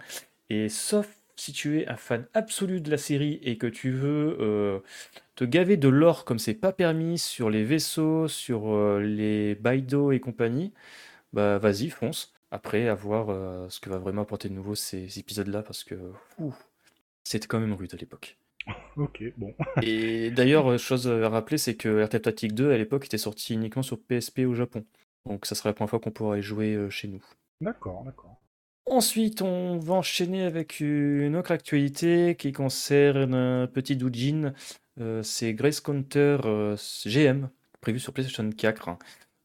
et 0.49 0.69
sauf 0.69 1.07
si 1.41 1.53
tu 1.53 1.79
es 1.79 1.87
un 1.87 1.95
fan 1.95 2.27
absolu 2.33 2.81
de 2.81 2.91
la 2.91 2.97
série 2.97 3.39
et 3.41 3.57
que 3.57 3.65
tu 3.65 3.91
veux 3.91 4.37
euh, 4.39 4.79
te 5.35 5.43
gaver 5.43 5.75
de 5.75 5.87
l'or 5.87 6.23
comme 6.23 6.37
c'est 6.37 6.53
pas 6.53 6.71
permis 6.71 7.17
sur 7.17 7.49
les 7.49 7.63
vaisseaux, 7.63 8.27
sur 8.27 8.71
euh, 8.71 8.99
les 8.99 9.55
Baido 9.55 10.11
et 10.11 10.19
compagnie, 10.19 10.71
bah 11.33 11.57
vas-y, 11.57 11.89
fonce. 11.89 12.33
Après, 12.51 12.89
à 12.89 12.95
voir 12.95 13.29
euh, 13.29 13.67
ce 13.69 13.79
que 13.79 13.89
va 13.89 13.97
vraiment 13.97 14.23
apporter 14.23 14.49
de 14.49 14.53
nouveau 14.53 14.75
ces 14.75 15.17
épisodes-là 15.17 15.63
parce 15.63 15.83
que 15.83 15.95
c'était 17.23 17.47
quand 17.47 17.59
même 17.59 17.73
rude 17.73 17.93
à 17.93 17.97
l'époque. 17.97 18.37
Ok, 18.97 19.23
bon. 19.37 19.55
et 19.81 20.29
d'ailleurs, 20.29 20.77
chose 20.77 21.07
à 21.07 21.29
rappeler, 21.29 21.57
c'est 21.57 21.75
que 21.75 22.03
R-Type 22.03 22.21
Tactics 22.21 22.53
2 22.53 22.71
à 22.71 22.77
l'époque 22.77 23.05
était 23.05 23.17
sorti 23.17 23.55
uniquement 23.55 23.81
sur 23.81 23.99
PSP 23.99 24.41
au 24.45 24.53
Japon. 24.53 24.85
Donc 25.27 25.45
ça 25.45 25.55
serait 25.55 25.69
la 25.69 25.73
première 25.73 25.89
fois 25.89 25.99
qu'on 25.99 26.11
pourrait 26.11 26.41
jouer 26.41 26.73
euh, 26.73 26.89
chez 26.89 27.07
nous. 27.07 27.23
D'accord, 27.59 28.03
d'accord. 28.03 28.41
Ensuite, 28.85 29.41
on 29.41 29.77
va 29.77 29.93
enchaîner 29.93 30.43
avec 30.43 30.79
une 30.79 31.35
autre 31.35 31.51
actualité 31.51 32.35
qui 32.37 32.51
concerne 32.51 33.35
un 33.35 33.67
petit 33.67 33.95
doujin. 33.95 34.53
Euh, 34.99 35.23
c'est 35.23 35.53
Grace 35.53 35.79
Counter 35.79 36.39
euh, 36.45 36.75
GM, 37.05 37.49
prévu 37.79 37.99
sur 37.99 38.11
PlayStation 38.11 38.49
4. 38.49 38.97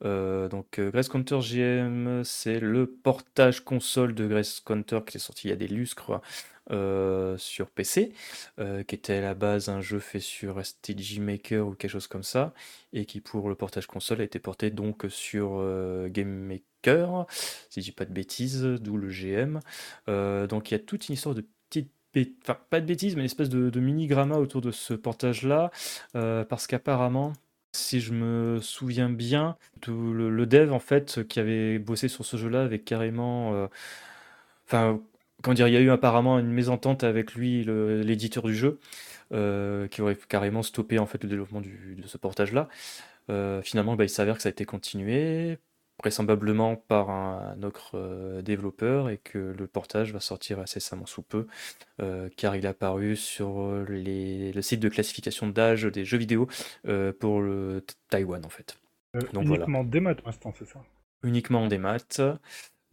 Donc 0.02 0.80
Grace 0.80 1.08
Counter 1.08 1.38
GM, 1.40 2.22
c'est 2.24 2.60
le 2.60 2.86
portage 2.86 3.60
console 3.64 4.14
de 4.14 4.26
Grace 4.26 4.60
Counter 4.60 5.00
qui 5.06 5.16
est 5.16 5.20
sorti 5.20 5.48
il 5.48 5.50
y 5.50 5.54
a 5.54 5.56
des 5.56 5.68
lustres 5.68 6.20
euh, 6.72 7.38
sur 7.38 7.70
PC, 7.70 8.12
euh, 8.58 8.82
qui 8.82 8.96
était 8.96 9.14
à 9.14 9.20
la 9.20 9.34
base 9.34 9.68
un 9.68 9.80
jeu 9.80 10.00
fait 10.00 10.18
sur 10.18 10.64
STG 10.64 11.20
Maker 11.20 11.64
ou 11.64 11.74
quelque 11.74 11.92
chose 11.92 12.08
comme 12.08 12.24
ça, 12.24 12.54
et 12.92 13.04
qui 13.04 13.20
pour 13.20 13.48
le 13.48 13.54
portage 13.54 13.86
console 13.86 14.20
a 14.20 14.24
été 14.24 14.40
porté 14.40 14.70
donc 14.70 15.06
sur 15.08 15.58
euh, 15.60 16.08
Game 16.08 16.28
Maker, 16.28 17.26
si 17.70 17.82
je 17.82 17.84
dis 17.84 17.92
pas 17.92 18.04
de 18.04 18.12
bêtises, 18.12 18.64
d'où 18.64 18.96
le 18.96 19.10
GM. 19.10 19.60
donc 20.48 20.70
il 20.70 20.74
y 20.74 20.76
a 20.76 20.80
toute 20.80 21.08
une 21.08 21.12
histoire 21.14 21.36
de 21.36 21.44
petites 21.70 21.92
enfin 22.42 22.58
pas 22.68 22.80
de 22.80 22.86
bêtises, 22.86 23.14
mais 23.14 23.20
une 23.20 23.26
espèce 23.26 23.50
de, 23.50 23.78
mini-gramma 23.80 24.36
autour 24.36 24.60
de 24.60 24.72
ce 24.72 24.94
portage-là, 24.94 25.70
parce 26.14 26.66
qu'apparemment, 26.66 27.32
si 27.76 28.00
je 28.00 28.12
me 28.12 28.60
souviens 28.60 29.10
bien, 29.10 29.56
le, 29.86 30.44
dev 30.46 30.72
en 30.72 30.78
fait 30.78 31.26
qui 31.28 31.40
avait 31.40 31.78
bossé 31.78 32.08
sur 32.08 32.24
ce 32.24 32.36
jeu-là 32.36 32.62
avait 32.62 32.78
carrément, 32.78 33.68
enfin 34.66 35.00
comment 35.42 35.54
dire, 35.54 35.68
il 35.68 35.74
y 35.74 35.76
a 35.76 35.80
eu 35.80 35.90
apparemment 35.90 36.38
une 36.38 36.50
mésentente 36.50 37.04
avec 37.04 37.34
lui, 37.34 37.64
l'éditeur 37.64 38.44
du 38.44 38.54
jeu, 38.54 38.80
euh, 39.32 39.88
qui 39.88 40.02
aurait 40.02 40.16
carrément 40.28 40.62
stoppé 40.62 40.98
en 40.98 41.06
fait 41.06 41.22
le 41.22 41.28
développement 41.28 41.60
de 41.60 42.06
ce 42.06 42.18
portage-là. 42.18 42.68
Euh, 43.30 43.62
finalement, 43.62 43.96
bah, 43.96 44.04
il 44.04 44.08
s'avère 44.08 44.36
que 44.36 44.42
ça 44.42 44.48
a 44.48 44.50
été 44.50 44.64
continué 44.64 45.58
vraisemblablement 46.00 46.76
par 46.76 47.10
un, 47.10 47.62
autre 47.62 48.40
développeur 48.42 49.08
et 49.08 49.18
que 49.18 49.38
le 49.38 49.66
portage 49.66 50.12
va 50.12 50.20
sortir 50.20 50.58
incessamment 50.60 51.06
sous 51.06 51.22
peu, 51.22 51.46
car 52.36 52.54
il 52.56 52.64
est 52.64 52.68
apparu 52.68 53.16
sur 53.16 53.84
les, 53.88 54.52
le 54.52 54.62
site 54.62 54.80
de 54.80 54.88
classification 54.88 55.48
d'âge 55.48 55.84
des 55.84 56.04
jeux 56.04 56.18
vidéo 56.18 56.48
pour 57.18 57.40
le 57.40 57.84
Taïwan 58.10 58.44
en 58.44 58.50
fait. 58.50 58.78
uniquement 59.14 59.84
des 59.84 60.00
maths 60.00 60.18
pour 60.18 60.28
l'instant, 60.28 60.52
c'est 60.58 60.68
ça? 60.68 60.82
Uniquement 61.22 61.62
en 61.62 61.66
démat. 61.66 61.98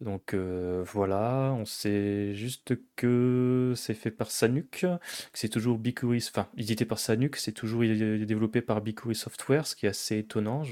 Donc 0.00 0.34
voilà, 0.34 1.54
on 1.58 1.64
sait 1.64 2.34
juste 2.34 2.74
que 2.96 3.72
c'est 3.76 3.94
fait 3.94 4.10
par 4.10 4.30
Sanuk, 4.30 4.70
que 4.70 4.98
c'est 5.32 5.48
toujours 5.48 5.78
Bikuri, 5.78 6.22
enfin 6.28 6.48
édité 6.56 6.84
par 6.84 6.98
Sanuk, 6.98 7.36
c'est 7.36 7.52
toujours 7.52 7.80
développé 7.80 8.60
par 8.60 8.80
Bikuri 8.82 9.14
Software, 9.14 9.66
ce 9.66 9.76
qui 9.76 9.86
est 9.86 9.90
assez 9.90 10.18
étonnant, 10.18 10.62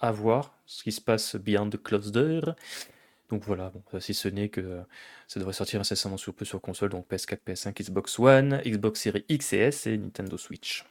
à 0.00 0.12
voir 0.12 0.58
ce 0.66 0.82
qui 0.82 0.92
se 0.92 1.00
passe 1.00 1.36
behind 1.36 1.72
the 1.72 1.82
closed 1.82 2.12
door. 2.12 2.54
Donc 3.30 3.44
voilà, 3.44 3.70
bon, 3.70 3.82
si 4.00 4.12
ce 4.12 4.26
n'est 4.28 4.48
que 4.48 4.80
ça 5.28 5.38
devrait 5.38 5.52
sortir 5.54 5.80
incessamment 5.80 6.16
sous 6.16 6.32
peu 6.32 6.44
sur 6.44 6.60
console, 6.60 6.90
donc 6.90 7.08
PS4, 7.08 7.38
PS5, 7.46 7.82
Xbox 7.84 8.18
One, 8.18 8.60
Xbox 8.66 9.00
Series 9.00 9.24
X 9.28 9.52
et 9.52 9.58
S 9.58 9.86
et 9.86 9.96
Nintendo 9.96 10.36
Switch. 10.36 10.84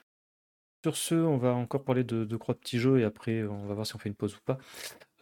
Sur 0.84 0.96
ce, 0.96 1.16
on 1.16 1.38
va 1.38 1.54
encore 1.54 1.84
parler 1.84 2.04
de, 2.04 2.24
de 2.24 2.38
trois 2.38 2.56
petits 2.56 2.80
jeux 2.80 3.00
et 3.00 3.04
après 3.04 3.44
on 3.44 3.66
va 3.66 3.74
voir 3.74 3.86
si 3.86 3.96
on 3.96 4.00
fait 4.00 4.10
une 4.10 4.16
pause 4.16 4.36
ou 4.36 4.40
pas. 4.46 4.58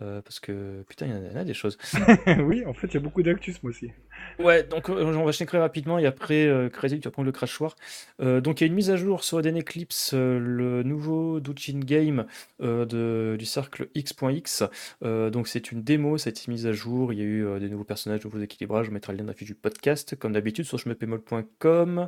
Euh, 0.04 0.22
parce 0.22 0.39
que 0.39 0.84
putain, 0.88 1.08
il 1.08 1.12
y, 1.12 1.36
en 1.36 1.39
a 1.39 1.43
des 1.43 1.56
choses. 1.56 1.78
oui, 2.39 2.63
en 2.67 2.74
fait, 2.74 2.88
il 2.88 2.93
y 2.93 2.98
a 2.98 3.00
beaucoup 3.00 3.24
d'actus, 3.24 3.62
moi 3.63 3.72
aussi. 3.72 3.89
Ouais, 4.38 4.62
donc 4.62 4.89
euh, 4.89 5.04
on 5.04 5.26
va 5.26 5.34
très 5.34 5.58
rapidement 5.58 5.98
et 5.98 6.06
après, 6.06 6.46
euh, 6.46 6.70
Crazy, 6.70 7.00
tu 7.00 7.08
vas 7.08 7.12
prendre 7.12 7.26
le 7.26 7.32
crachoir. 7.32 7.76
Donc 8.20 8.62
il 8.62 8.63
y 8.63 8.65
a 8.65 8.67
une 8.67 8.76
mise 8.76 8.91
à 8.91 8.96
jour 8.96 9.24
sur 9.24 9.39
Eden 9.39 9.60
Eclipse, 9.60 10.13
le 10.13 10.84
nouveau 10.84 11.39
Douchin 11.39 11.80
Game 11.80 12.26
de, 12.60 13.36
du 13.38 13.46
cercle 13.46 13.89
X.X. 13.96 14.63
donc 15.02 15.48
c'est 15.48 15.72
une 15.72 15.82
démo, 15.82 16.17
cette 16.17 16.48
mise 16.48 16.67
à 16.67 16.74
jour. 16.74 17.13
Il 17.13 17.20
y 17.20 17.22
a 17.22 17.26
eu 17.26 17.60
des 17.60 17.70
nouveaux 17.70 17.84
personnages, 17.84 18.20
de 18.20 18.26
nouveaux 18.26 18.41
équilibrages. 18.41 18.88
Je 18.88 18.91
mettrai 18.91 19.13
le 19.13 19.20
lien 19.20 19.24
dans 19.24 19.32
la 19.32 19.38
fiche 19.38 19.48
du 19.48 19.56
podcast, 19.56 20.15
comme 20.15 20.34
d'habitude, 20.34 20.65
sur 20.65 20.78
chmepemol.com. 20.78 22.08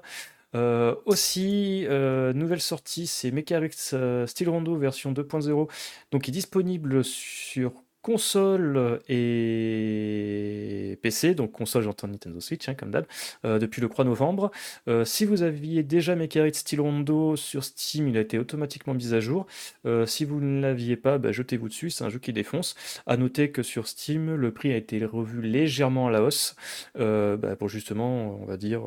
Euh, 0.56 0.96
aussi, 1.06 1.86
nouvelle 2.34 2.62
sortie, 2.62 3.08
c'est 3.08 3.32
Mecharex 3.32 3.96
Steel 4.28 4.50
Rondo 4.50 4.76
version 4.78 5.12
2.0, 5.14 5.70
donc 6.12 6.28
est 6.28 6.32
disponible 6.32 7.04
sur 7.04 7.84
console 8.02 9.00
et 9.10 10.98
PC, 11.02 11.36
donc 11.36 11.52
console 11.52 11.84
j'entends 11.84 12.08
Nintendo 12.08 12.40
Switch 12.40 12.68
hein, 12.70 12.76
comme 12.76 12.92
d'hab, 12.92 13.06
euh, 13.46 13.60
depuis 13.60 13.82
le 13.82 13.90
3 13.90 14.06
novembre. 14.06 14.52
Euh, 14.88 15.06
si 15.06 15.26
vous 15.26 15.44
aviez 15.44 15.84
déjà 15.84 16.16
Mecharit 16.16 16.54
Steel 16.54 16.82
Rondo 16.82 17.36
sur 17.36 17.64
Steam, 17.64 18.08
il 18.08 18.18
a 18.18 18.22
été 18.22 18.40
automatiquement 18.40 18.94
mis 18.94 19.14
à 19.14 19.20
jour. 19.20 19.46
Euh, 19.86 20.06
si 20.06 20.26
vous 20.26 20.40
ne 20.40 20.62
l'aviez 20.62 20.96
pas, 20.96 21.18
bah, 21.18 21.32
jetez-vous 21.32 21.70
dessus, 21.70 21.90
c'est 21.90 22.04
un 22.04 22.10
jeu 22.10 22.20
qui 22.20 22.34
défonce. 22.34 22.76
A 23.06 23.18
noter 23.18 23.52
que 23.52 23.64
sur 23.64 23.88
Steam, 23.88 24.36
le 24.36 24.52
prix 24.52 24.72
a 24.72 24.78
été 24.78 25.04
revu 25.06 25.42
légèrement 25.42 26.08
à 26.08 26.12
la 26.12 26.24
hausse, 26.24 26.56
bah, 26.96 27.56
pour 27.58 27.70
justement, 27.70 28.40
on 28.42 28.46
va 28.46 28.58
dire, 28.58 28.82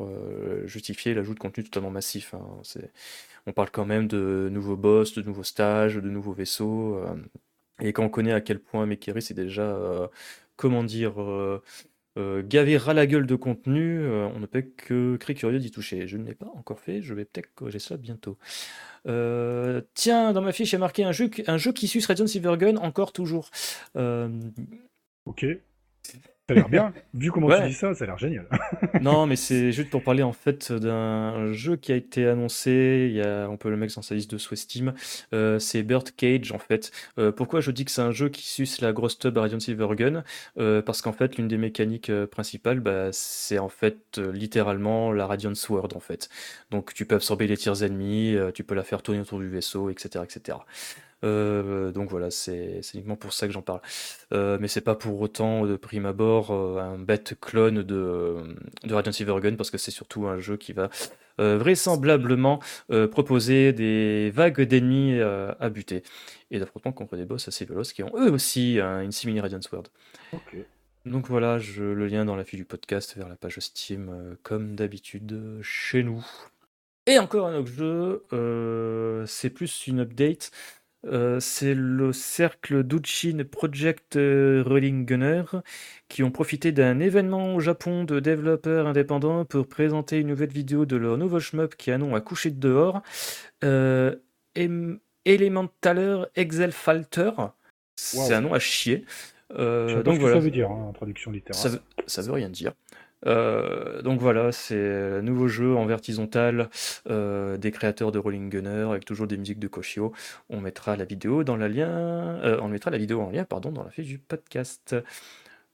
justifier 0.65 1.13
l'ajout 1.13 1.33
de 1.33 1.39
contenu 1.39 1.63
totalement 1.63 1.91
massif. 1.91 2.33
Hein. 2.33 2.41
On 3.45 3.51
parle 3.51 3.71
quand 3.71 3.85
même 3.85 4.07
de 4.07 4.49
nouveaux 4.51 4.77
boss, 4.77 5.13
de 5.13 5.21
nouveaux 5.21 5.43
stages, 5.43 5.95
de 5.95 6.09
nouveaux 6.09 6.33
vaisseaux. 6.33 6.99
Et 7.81 7.93
quand 7.93 8.03
on 8.03 8.09
connaît 8.09 8.33
à 8.33 8.41
quel 8.41 8.59
point 8.59 8.85
Mekiri 8.85 9.21
c'est 9.21 9.33
déjà, 9.33 9.63
euh, 9.63 10.07
comment 10.55 10.83
dire, 10.83 11.21
euh, 11.21 11.61
euh, 12.17 12.43
gavé 12.45 12.77
la 12.93 13.07
gueule 13.07 13.25
de 13.25 13.35
contenu, 13.35 14.07
on 14.07 14.39
ne 14.39 14.45
peut 14.45 14.61
que 14.61 15.17
créer 15.17 15.35
curieux 15.35 15.59
d'y 15.59 15.71
toucher. 15.71 16.07
Je 16.07 16.17
ne 16.17 16.25
l'ai 16.25 16.35
pas 16.35 16.51
encore 16.55 16.79
fait, 16.79 17.01
je 17.01 17.13
vais 17.13 17.25
peut-être 17.25 17.53
corriger 17.55 17.79
ça 17.79 17.97
bientôt. 17.97 18.37
tiens, 19.93 20.33
dans 20.33 20.41
ma 20.41 20.51
fiche, 20.51 20.73
a 20.73 20.77
marqué 20.77 21.03
un 21.03 21.11
jeu, 21.11 21.29
un 21.47 21.57
jeu 21.57 21.73
qui 21.73 21.87
suce 21.87 22.05
Red 22.05 22.25
Silvergun, 22.27 22.77
encore 22.77 23.13
toujours. 23.13 23.49
Ok. 25.25 25.45
Ça 26.49 26.55
a 26.55 26.57
l'air 26.57 26.67
bien. 26.67 26.93
Vu 27.13 27.31
comment 27.31 27.47
tu 27.49 27.67
dis 27.67 27.73
ça, 27.73 27.93
ça 27.93 28.03
a 28.03 28.07
l'air 28.07 28.17
génial. 28.17 28.45
non, 29.01 29.25
mais 29.27 29.37
c'est 29.37 29.71
juste 29.71 29.89
pour 29.89 30.03
parler 30.03 30.23
en 30.23 30.33
fait 30.33 30.73
d'un 30.73 31.53
jeu 31.53 31.77
qui 31.77 31.93
a 31.93 31.95
été 31.95 32.27
annoncé. 32.27 33.07
Il 33.09 33.15
y 33.15 33.21
a, 33.21 33.47
on 33.49 33.55
peut 33.55 33.69
le 33.69 33.77
mettre 33.77 33.95
dans 33.95 34.01
sa 34.01 34.13
liste 34.13 34.29
de 34.29 34.37
sous 34.37 34.57
Steam. 34.57 34.93
Euh, 35.31 35.57
c'est 35.57 35.83
Bird 35.83 36.11
Cage 36.11 36.51
en 36.51 36.59
fait. 36.59 36.91
Euh, 37.17 37.31
pourquoi 37.31 37.61
je 37.61 37.71
dis 37.71 37.85
que 37.85 37.91
c'est 37.91 38.01
un 38.01 38.11
jeu 38.11 38.27
qui 38.27 38.45
suce 38.45 38.81
la 38.81 38.91
grosse 38.91 39.17
tub 39.19 39.37
à 39.37 39.41
Radiant 39.41 39.61
Silvergun 39.61 40.25
euh, 40.57 40.81
Parce 40.81 41.01
qu'en 41.01 41.13
fait, 41.13 41.37
l'une 41.37 41.47
des 41.47 41.57
mécaniques 41.57 42.11
principales, 42.25 42.81
bah, 42.81 43.07
c'est 43.13 43.59
en 43.59 43.69
fait 43.69 44.17
littéralement 44.17 45.13
la 45.13 45.25
Radiant 45.25 45.55
Sword 45.55 45.95
en 45.95 46.01
fait. 46.01 46.27
Donc 46.71 46.93
tu 46.93 47.05
peux 47.05 47.15
absorber 47.15 47.47
les 47.47 47.55
tirs 47.55 47.83
ennemis, 47.83 48.35
tu 48.53 48.65
peux 48.65 48.75
la 48.75 48.83
faire 48.83 49.01
tourner 49.01 49.21
autour 49.21 49.39
du 49.39 49.47
vaisseau, 49.47 49.89
etc., 49.89 50.25
etc. 50.25 50.57
Euh, 51.23 51.91
donc 51.91 52.09
voilà, 52.09 52.31
c'est 52.31 52.81
uniquement 52.93 53.15
pour 53.15 53.33
ça 53.33 53.47
que 53.47 53.53
j'en 53.53 53.61
parle. 53.61 53.81
Euh, 54.33 54.57
mais 54.59 54.67
c'est 54.67 54.81
pas 54.81 54.95
pour 54.95 55.21
autant 55.21 55.65
de 55.65 55.75
prime 55.75 56.05
abord 56.05 56.51
euh, 56.51 56.79
un 56.79 56.97
bête 56.97 57.35
clone 57.39 57.83
de, 57.83 58.55
de 58.83 58.93
Radiant 58.93 59.11
Silvergun 59.11 59.55
parce 59.55 59.71
que 59.71 59.77
c'est 59.77 59.91
surtout 59.91 60.27
un 60.27 60.39
jeu 60.39 60.57
qui 60.57 60.73
va 60.73 60.89
vraisemblablement 61.39 62.59
proposer 63.09 63.73
des 63.73 64.29
vagues 64.29 64.61
d'ennemis 64.61 65.19
à 65.19 65.69
buter 65.69 66.03
et 66.51 66.59
d'affrontements 66.59 66.91
contre 66.91 67.17
des 67.17 67.25
boss 67.25 67.47
assez 67.47 67.65
véloces 67.65 67.91
qui 67.91 68.03
ont 68.03 68.11
eux 68.15 68.31
aussi 68.31 68.79
une 68.79 69.11
simili 69.11 69.39
Radiant 69.39 69.61
Sword. 69.63 69.85
Donc 71.05 71.27
voilà, 71.27 71.57
je, 71.57 71.83
le 71.83 72.05
lien 72.05 72.23
dans 72.23 72.35
la 72.35 72.45
fiche 72.45 72.59
du 72.59 72.65
podcast 72.65 73.17
vers 73.17 73.27
la 73.27 73.35
page 73.35 73.57
Steam, 73.57 74.37
comme 74.43 74.75
d'habitude 74.75 75.59
chez 75.63 76.03
nous. 76.03 76.23
Et 77.07 77.17
encore 77.17 77.47
un 77.47 77.55
autre 77.55 77.71
jeu, 77.71 79.25
c'est 79.25 79.49
plus 79.49 79.87
une 79.87 80.01
update. 80.01 80.51
Euh, 81.05 81.39
c'est 81.41 81.73
le 81.73 82.13
cercle 82.13 82.83
Duchin 82.83 83.43
Project 83.49 84.15
euh, 84.15 84.63
Rolling 84.65 85.05
Gunner 85.05 85.43
qui 86.07 86.23
ont 86.23 86.31
profité 86.31 86.71
d'un 86.71 86.99
événement 86.99 87.55
au 87.55 87.59
Japon 87.59 88.05
de 88.05 88.21
développeurs 88.21 88.87
indépendants 88.87 89.43
pour 89.43 89.67
présenter 89.67 90.19
une 90.19 90.27
nouvelle 90.27 90.51
vidéo 90.51 90.85
de 90.85 90.95
leur 90.95 91.17
nouveau 91.17 91.39
shmup 91.39 91.75
qui 91.75 91.91
a 91.91 91.97
nom 91.97 92.15
à 92.15 92.21
coucher 92.21 92.51
de 92.51 92.59
dehors. 92.59 93.01
Euh, 93.63 94.15
Elementaler 95.25 96.23
Exelfalter. 96.35 97.31
C'est 97.95 98.33
un 98.33 98.41
nom 98.41 98.53
à 98.53 98.59
chier. 98.59 99.05
Euh, 99.55 100.01
donc 100.03 100.19
voilà. 100.19 100.35
ça 100.35 100.41
veut 100.41 100.51
dire 100.51 100.71
hein, 100.71 100.85
en 100.89 100.93
traduction 100.93 101.31
littérale. 101.31 101.79
ça 102.07 102.21
veut 102.21 102.31
rien 102.31 102.49
dire. 102.49 102.73
Euh, 103.25 104.01
donc 104.01 104.19
voilà, 104.19 104.51
c'est 104.51 105.17
un 105.19 105.21
nouveau 105.21 105.47
jeu 105.47 105.75
en 105.75 105.85
verticale 105.85 106.69
euh, 107.09 107.57
des 107.57 107.71
créateurs 107.71 108.11
de 108.11 108.19
Rolling 108.19 108.49
Gunner 108.49 108.87
avec 108.89 109.05
toujours 109.05 109.27
des 109.27 109.37
musiques 109.37 109.59
de 109.59 109.67
Koshio. 109.67 110.13
On 110.49 110.61
mettra 110.61 110.95
la 110.95 111.05
vidéo 111.05 111.43
dans 111.43 111.55
la 111.55 111.67
lien, 111.67 111.89
euh, 111.89 112.59
on 112.61 112.67
mettra 112.67 112.91
la 112.91 112.97
vidéo 112.97 113.21
en 113.21 113.29
lien 113.29 113.45
pardon 113.45 113.71
dans 113.71 113.83
la 113.83 113.91
fiche 113.91 114.07
du 114.07 114.19
podcast. 114.19 114.95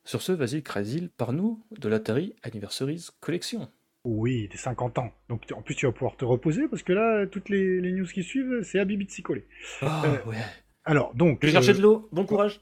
Sur 0.04 0.22
ce, 0.22 0.32
vas-y 0.32 0.64
Krasil, 0.64 1.10
par 1.10 1.34
nous 1.34 1.64
de 1.78 1.90
l'Atari 1.90 2.36
Anniversaries 2.44 3.08
Collection. 3.20 3.70
Oui, 4.06 4.48
des 4.48 4.58
50 4.58 4.98
ans. 4.98 5.12
Donc 5.28 5.44
en 5.54 5.62
plus 5.62 5.76
tu 5.76 5.86
vas 5.86 5.92
pouvoir 5.92 6.16
te 6.16 6.26
reposer 6.26 6.68
parce 6.68 6.84
que 6.84 6.94
là, 6.94 7.26
toutes 7.28 7.50
les, 7.50 7.92
news 7.92 8.08
qui 8.08 8.24
suivent, 8.24 8.62
c'est 8.64 8.80
à 8.80 8.86
Bibi 8.86 9.06
de 9.06 9.12
s'y 9.12 9.22
coller. 9.22 9.46
Ah, 9.82 10.04
ouais. 10.26 10.38
Alors, 10.90 11.14
donc. 11.14 11.38
Je 11.44 11.48
vais 11.48 11.54
chercher 11.54 11.76
de 11.76 11.84
l'eau. 11.84 12.10
Bon 12.12 12.26
courage. 12.26 12.62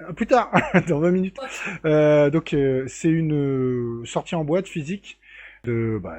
Euh, 0.00 0.12
plus 0.12 0.26
tard, 0.26 0.50
dans 0.88 0.98
20 0.98 1.12
minutes. 1.12 1.38
Euh, 1.84 2.28
donc, 2.28 2.52
euh, 2.52 2.84
c'est 2.88 3.08
une 3.08 4.04
sortie 4.04 4.34
en 4.34 4.44
boîte 4.44 4.66
physique 4.66 5.20
de, 5.62 6.00
bah, 6.02 6.18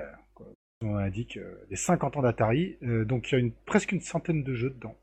on 0.82 0.96
indique, 0.96 1.38
des 1.70 1.76
50 1.76 2.16
ans 2.16 2.22
d'Atari. 2.22 2.78
donc, 2.82 3.30
il 3.30 3.34
y 3.34 3.36
a 3.36 3.40
une, 3.40 3.52
presque 3.52 3.92
une 3.92 4.00
centaine 4.00 4.42
de 4.42 4.54
jeux 4.54 4.70
dedans. 4.70 4.96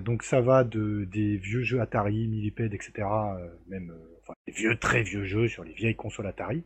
donc, 0.00 0.22
ça 0.22 0.40
va 0.40 0.62
de 0.62 1.04
des 1.10 1.36
vieux 1.36 1.62
jeux 1.62 1.80
Atari, 1.80 2.28
Millipede, 2.28 2.72
etc., 2.72 3.08
même 3.66 3.92
enfin, 4.22 4.34
des 4.46 4.52
vieux, 4.52 4.76
très 4.76 5.02
vieux 5.02 5.24
jeux 5.24 5.48
sur 5.48 5.64
les 5.64 5.72
vieilles 5.72 5.96
consoles 5.96 6.28
Atari, 6.28 6.62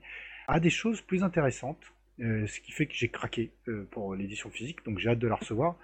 à 0.46 0.60
des 0.60 0.68
choses 0.68 1.00
plus 1.00 1.24
intéressantes. 1.24 1.94
ce 2.18 2.60
qui 2.60 2.72
fait 2.72 2.84
que 2.84 2.94
j'ai 2.94 3.08
craqué 3.08 3.50
pour 3.90 4.14
l'édition 4.14 4.50
physique, 4.50 4.84
donc 4.84 4.98
j'ai 4.98 5.08
hâte 5.08 5.18
de 5.18 5.28
la 5.28 5.36
recevoir. 5.36 5.78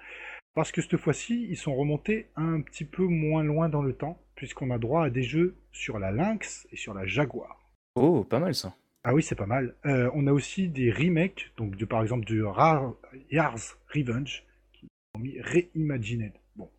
Parce 0.55 0.73
que 0.73 0.83
cette 0.83 0.97
fois-ci, 0.97 1.47
ils 1.49 1.57
sont 1.57 1.75
remontés 1.75 2.27
un 2.37 2.61
petit 2.61 2.85
peu 2.85 3.05
moins 3.05 3.45
loin 3.45 3.69
dans 3.69 3.83
le 3.83 3.93
temps, 3.93 4.21
puisqu'on 4.35 4.71
a 4.71 4.79
droit 4.79 5.05
à 5.05 5.11
des 5.11 5.23
jeux 5.23 5.57
sur 5.73 5.99
la 5.99 6.11
Lynx 6.11 6.67
et 6.73 6.77
sur 6.77 6.93
la 6.93 7.07
Jaguar. 7.07 7.61
Oh, 7.95 8.25
pas 8.25 8.41
mal 8.41 8.55
ça. 8.55 8.75
Ah 9.05 9.15
oui, 9.15 9.23
c'est 9.23 9.35
pas 9.35 9.47
mal. 9.47 9.75
Euh, 9.87 10.11
on 10.15 10.27
a 10.27 10.33
aussi 10.33 10.69
des 10.69 10.91
remakes, 10.91 11.53
donc 11.57 11.77
de, 11.77 11.85
par 11.85 12.03
exemple 12.03 12.27
du 12.27 12.43
Rare 12.43 12.95
Yars 13.31 13.79
Revenge, 13.95 14.45
qui 14.73 14.89
ont 15.15 15.21
mis 15.21 15.41
Reimagined. 15.41 16.35
Bon, 16.57 16.71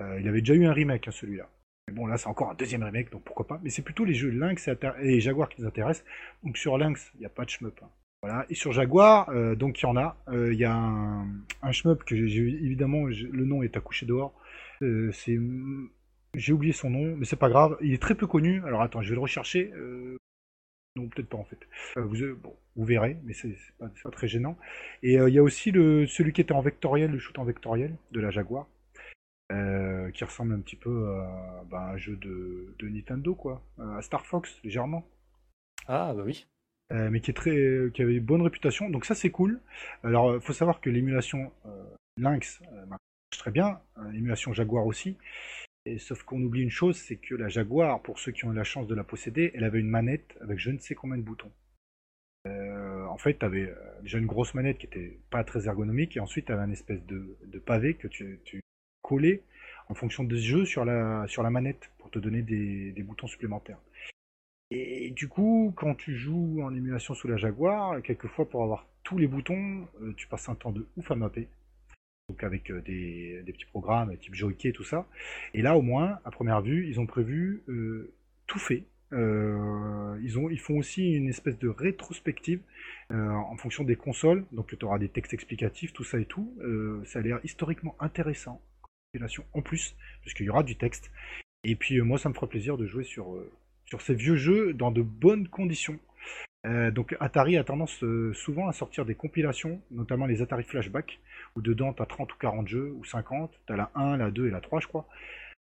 euh, 0.00 0.20
il 0.20 0.28
avait 0.28 0.40
déjà 0.40 0.54
eu 0.54 0.64
un 0.64 0.72
remake, 0.72 1.08
hein, 1.08 1.10
celui-là. 1.10 1.50
Mais 1.86 1.94
bon, 1.94 2.06
là, 2.06 2.16
c'est 2.16 2.28
encore 2.28 2.50
un 2.50 2.54
deuxième 2.54 2.82
remake, 2.82 3.10
donc 3.10 3.24
pourquoi 3.24 3.46
pas. 3.46 3.60
Mais 3.62 3.68
c'est 3.68 3.82
plutôt 3.82 4.04
les 4.04 4.14
jeux 4.14 4.30
Lynx 4.30 4.68
et, 5.02 5.20
Jaguar 5.20 5.48
qui 5.48 5.60
nous 5.60 5.68
intéressent. 5.68 6.06
Donc 6.44 6.56
sur 6.56 6.78
Lynx, 6.78 7.10
il 7.16 7.20
n'y 7.20 7.26
a 7.26 7.30
pas 7.30 7.44
de 7.44 7.50
shmup. 7.50 7.78
Hein. 7.82 7.90
Voilà. 8.22 8.44
Et 8.50 8.54
sur 8.54 8.72
Jaguar, 8.72 9.30
euh, 9.30 9.54
donc 9.54 9.80
il 9.80 9.84
y 9.84 9.86
en 9.86 9.96
a. 9.96 10.16
Euh, 10.28 10.52
il 10.52 10.58
y 10.58 10.64
a 10.64 10.74
un, 10.74 11.26
un 11.62 11.72
shmup 11.72 12.04
que 12.04 12.14
j'ai 12.14 12.40
évidemment 12.42 13.06
le 13.06 13.44
nom 13.44 13.62
est 13.62 13.76
accouché 13.76 14.04
dehors. 14.04 14.34
Euh, 14.82 15.10
c'est 15.12 15.38
j'ai 16.34 16.52
oublié 16.52 16.72
son 16.72 16.90
nom, 16.90 17.16
mais 17.16 17.24
c'est 17.24 17.36
pas 17.36 17.48
grave. 17.48 17.76
Il 17.80 17.92
est 17.92 18.02
très 18.02 18.14
peu 18.14 18.26
connu. 18.26 18.62
Alors 18.64 18.82
attends, 18.82 19.02
je 19.02 19.08
vais 19.08 19.14
le 19.14 19.20
rechercher. 19.22 19.72
Non, 20.96 21.08
peut-être 21.08 21.28
pas 21.28 21.38
en 21.38 21.44
fait. 21.44 21.58
vous, 21.96 22.36
bon, 22.36 22.54
vous 22.76 22.84
verrez, 22.84 23.16
mais 23.24 23.32
c'est 23.32 23.56
pas, 23.78 23.88
pas, 24.02 24.10
très 24.10 24.28
gênant. 24.28 24.58
Et 25.02 25.14
il 25.14 25.34
y 25.34 25.38
a 25.38 25.42
aussi 25.42 25.70
le, 25.70 26.06
celui 26.06 26.32
qui 26.32 26.40
était 26.40 26.52
en 26.52 26.60
vectoriel, 26.60 27.10
le 27.10 27.18
shoot 27.18 27.38
en 27.38 27.44
vectoriel 27.44 27.96
de 28.12 28.20
la 28.20 28.30
Jaguar. 28.30 28.66
qui 29.48 30.24
ressemble 30.24 30.52
un 30.52 30.60
petit 30.60 30.76
peu 30.76 31.08
à 31.08 31.64
bah, 31.70 31.90
un 31.94 31.96
jeu 31.96 32.16
de, 32.16 32.74
de, 32.78 32.88
Nintendo, 32.88 33.34
quoi, 33.34 33.62
à 33.78 34.02
Star 34.02 34.26
Fox, 34.26 34.60
légèrement. 34.62 35.04
Ah, 35.86 36.12
bah 36.14 36.22
oui. 36.24 36.46
Mais 36.90 37.20
qui, 37.20 37.30
est 37.30 37.34
très, 37.34 37.90
qui 37.94 38.02
avait 38.02 38.16
une 38.16 38.24
bonne 38.24 38.42
réputation, 38.42 38.90
donc 38.90 39.04
ça 39.04 39.14
c'est 39.14 39.30
cool. 39.30 39.60
Alors, 40.02 40.34
il 40.34 40.40
faut 40.40 40.52
savoir 40.52 40.80
que 40.80 40.90
l'émulation 40.90 41.52
Lynx 42.16 42.60
marche 42.88 43.00
très 43.38 43.50
bien, 43.50 43.80
l'émulation 44.12 44.52
Jaguar 44.52 44.86
aussi. 44.86 45.16
Sauf 45.98 46.24
qu'on 46.24 46.42
oublie 46.42 46.62
une 46.62 46.70
chose, 46.70 46.96
c'est 46.96 47.16
que 47.16 47.34
la 47.34 47.48
Jaguar, 47.48 48.02
pour 48.02 48.18
ceux 48.18 48.32
qui 48.32 48.44
ont 48.44 48.52
eu 48.52 48.56
la 48.56 48.64
chance 48.64 48.86
de 48.86 48.94
la 48.94 49.04
posséder, 49.04 49.50
elle 49.54 49.64
avait 49.64 49.80
une 49.80 49.88
manette 49.88 50.36
avec 50.40 50.58
je 50.58 50.70
ne 50.70 50.78
sais 50.78 50.94
combien 50.94 51.16
de 51.16 51.22
boutons. 51.22 51.50
Euh, 52.46 53.04
en 53.06 53.18
fait, 53.18 53.38
tu 53.38 53.44
avais 53.44 53.68
euh, 53.68 53.74
déjà 54.02 54.18
une 54.18 54.26
grosse 54.26 54.54
manette 54.54 54.78
qui 54.78 54.86
était 54.86 55.18
pas 55.30 55.44
très 55.44 55.66
ergonomique, 55.66 56.16
et 56.16 56.20
ensuite 56.20 56.46
tu 56.46 56.52
avais 56.52 56.62
un 56.62 56.70
espèce 56.70 57.04
de, 57.06 57.36
pavé 57.64 57.94
que 57.94 58.08
tu, 58.08 58.40
collais 59.02 59.42
en 59.88 59.94
fonction 59.94 60.22
des 60.22 60.38
jeux 60.38 60.64
sur 60.64 60.84
la, 60.84 61.26
sur 61.26 61.42
la 61.42 61.50
manette 61.50 61.90
pour 61.98 62.10
te 62.10 62.18
donner 62.18 62.42
des, 62.42 63.02
boutons 63.02 63.26
supplémentaires. 63.26 63.80
Et 64.70 65.10
du 65.10 65.28
coup, 65.28 65.72
quand 65.76 65.94
tu 65.96 66.14
joues 66.14 66.60
en 66.62 66.74
émulation 66.74 67.14
sous 67.14 67.26
la 67.26 67.36
Jaguar, 67.36 68.00
quelquefois 68.02 68.48
pour 68.48 68.62
avoir 68.62 68.86
tous 69.02 69.18
les 69.18 69.26
boutons, 69.26 69.88
euh, 70.02 70.12
tu 70.16 70.28
passes 70.28 70.48
un 70.48 70.54
temps 70.54 70.70
de 70.70 70.86
ouf 70.96 71.10
à 71.10 71.16
mapper 71.16 71.48
donc 72.28 72.44
avec 72.44 72.70
euh, 72.70 72.80
des, 72.82 73.42
petits 73.44 73.64
programmes 73.64 74.16
type 74.16 74.34
Joyke 74.34 74.66
et 74.66 74.72
tout 74.72 74.84
ça. 74.84 75.08
Et 75.52 75.62
là, 75.62 75.76
au 75.76 75.82
moins, 75.82 76.20
à 76.24 76.30
première 76.30 76.62
vue, 76.62 76.88
ils 76.88 77.00
ont 77.00 77.06
prévu 77.06 77.64
euh, 77.68 78.12
tout 78.46 78.60
fait. 78.60 78.84
Ils 79.12 80.60
font 80.60 80.78
aussi 80.78 81.14
une 81.14 81.28
espèce 81.28 81.58
de 81.58 81.66
rétrospective 81.68 82.60
en 83.10 83.56
fonction 83.56 83.82
des 83.82 83.96
consoles. 83.96 84.44
Donc, 84.52 84.78
tu 84.78 84.84
auras 84.84 85.00
des 85.00 85.08
textes 85.08 85.34
explicatifs, 85.34 85.92
tout 85.92 86.04
ça 86.04 86.20
et 86.20 86.26
tout. 86.26 86.56
ça 87.06 87.18
a 87.18 87.22
l'air 87.22 87.40
historiquement 87.42 87.96
intéressant. 87.98 88.62
En 89.52 89.62
plus, 89.62 89.96
puisqu'il 90.20 90.46
y 90.46 90.50
aura 90.50 90.62
du 90.62 90.76
texte. 90.76 91.10
Et 91.64 91.74
puis, 91.74 92.00
moi, 92.02 92.18
ça 92.18 92.28
me 92.28 92.34
fera 92.34 92.46
plaisir 92.46 92.76
de 92.76 92.86
jouer 92.86 93.02
sur, 93.02 93.36
sur 93.90 94.00
ces 94.00 94.14
vieux 94.14 94.36
jeux 94.36 94.72
dans 94.72 94.90
de 94.90 95.02
bonnes 95.02 95.48
conditions. 95.48 95.98
Euh, 96.66 96.90
donc 96.90 97.16
Atari 97.20 97.56
a 97.56 97.64
tendance 97.64 98.02
euh, 98.04 98.32
souvent 98.34 98.68
à 98.68 98.72
sortir 98.72 99.04
des 99.04 99.14
compilations, 99.14 99.80
notamment 99.90 100.26
les 100.26 100.42
Atari 100.42 100.64
Flashback, 100.64 101.18
où 101.56 101.62
dedans 101.62 101.92
tu 101.92 102.02
as 102.02 102.06
30 102.06 102.32
ou 102.32 102.36
40 102.38 102.68
jeux, 102.68 102.92
ou 102.92 103.04
50, 103.04 103.50
tu 103.66 103.72
as 103.72 103.76
la 103.76 103.90
1, 103.94 104.18
la 104.18 104.30
2 104.30 104.48
et 104.48 104.50
la 104.50 104.60
3 104.60 104.80
je 104.80 104.86
crois. 104.86 105.08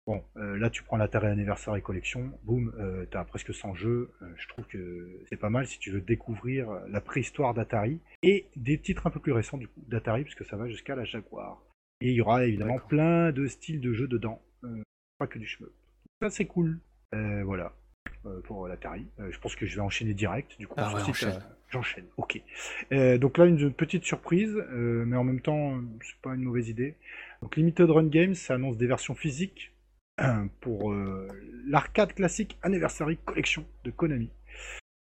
Bon, 0.06 0.24
euh, 0.38 0.58
là 0.60 0.70
tu 0.70 0.84
prends 0.84 0.98
l'Atari 0.98 1.28
Anniversary 1.28 1.82
Collection, 1.82 2.32
boum, 2.44 2.72
tu 3.10 3.18
as 3.18 3.26
presque 3.26 3.54
100 3.54 3.74
jeux, 3.74 4.12
je 4.38 4.48
trouve 4.48 4.66
que 4.66 5.20
c'est 5.28 5.40
pas 5.40 5.50
mal 5.50 5.66
si 5.66 5.80
tu 5.80 5.90
veux 5.90 6.02
découvrir 6.02 6.70
la 6.88 7.02
préhistoire 7.02 7.56
d'Atari, 7.56 8.00
et 8.22 8.48
des 8.56 8.80
titres 8.80 9.08
un 9.08 9.10
peu 9.10 9.20
plus 9.20 9.32
récents 9.32 9.58
du 9.58 9.68
coup 9.68 9.82
d'Atari, 9.88 10.24
puisque 10.24 10.46
ça 10.46 10.58
va 10.58 10.68
jusqu'à 10.68 10.96
la 10.96 11.06
Jaguar. 11.06 11.60
Et 12.02 12.10
il 12.10 12.14
y 12.14 12.22
aura 12.22 12.46
évidemment 12.46 12.78
plein 12.78 13.32
de 13.32 13.48
styles 13.48 13.82
de 13.82 13.94
jeux 13.94 14.08
dedans, 14.08 14.40
pas 15.18 15.26
que 15.26 15.40
du 15.40 15.48
chemin. 15.48 15.70
Ça 16.22 16.30
c'est 16.30 16.46
cool. 16.46 16.80
voilà. 17.12 17.74
Euh, 18.26 18.42
pour 18.44 18.68
l'Atari. 18.68 19.06
Euh, 19.20 19.32
je 19.32 19.40
pense 19.40 19.56
que 19.56 19.66
je 19.66 19.76
vais 19.76 19.82
enchaîner 19.82 20.14
direct. 20.14 20.58
Du 20.58 20.68
coup, 20.68 20.76
ah 20.78 20.92
j'enchaîne. 21.70 22.06
Ok. 22.18 22.42
Euh, 22.92 23.18
donc 23.18 23.38
là, 23.38 23.46
une 23.46 23.72
petite 23.72 24.04
surprise, 24.04 24.56
mais 24.72 25.16
en 25.16 25.24
même 25.24 25.42
temps, 25.42 25.80
c'est 26.02 26.20
pas 26.22 26.34
une 26.34 26.44
mauvaise 26.44 26.70
idée. 26.70 26.96
Donc 27.42 27.56
Limited 27.56 27.90
Run 27.90 28.08
Games, 28.08 28.34
ça 28.34 28.56
annonce 28.56 28.78
des 28.78 28.88
versions 28.88 29.16
physiques 29.16 29.72
pour 30.62 30.94
l'arcade 31.68 32.14
classique 32.14 32.58
Anniversary 32.62 33.18
Collection 33.18 33.66
de 33.84 33.92
Konami. 33.92 34.30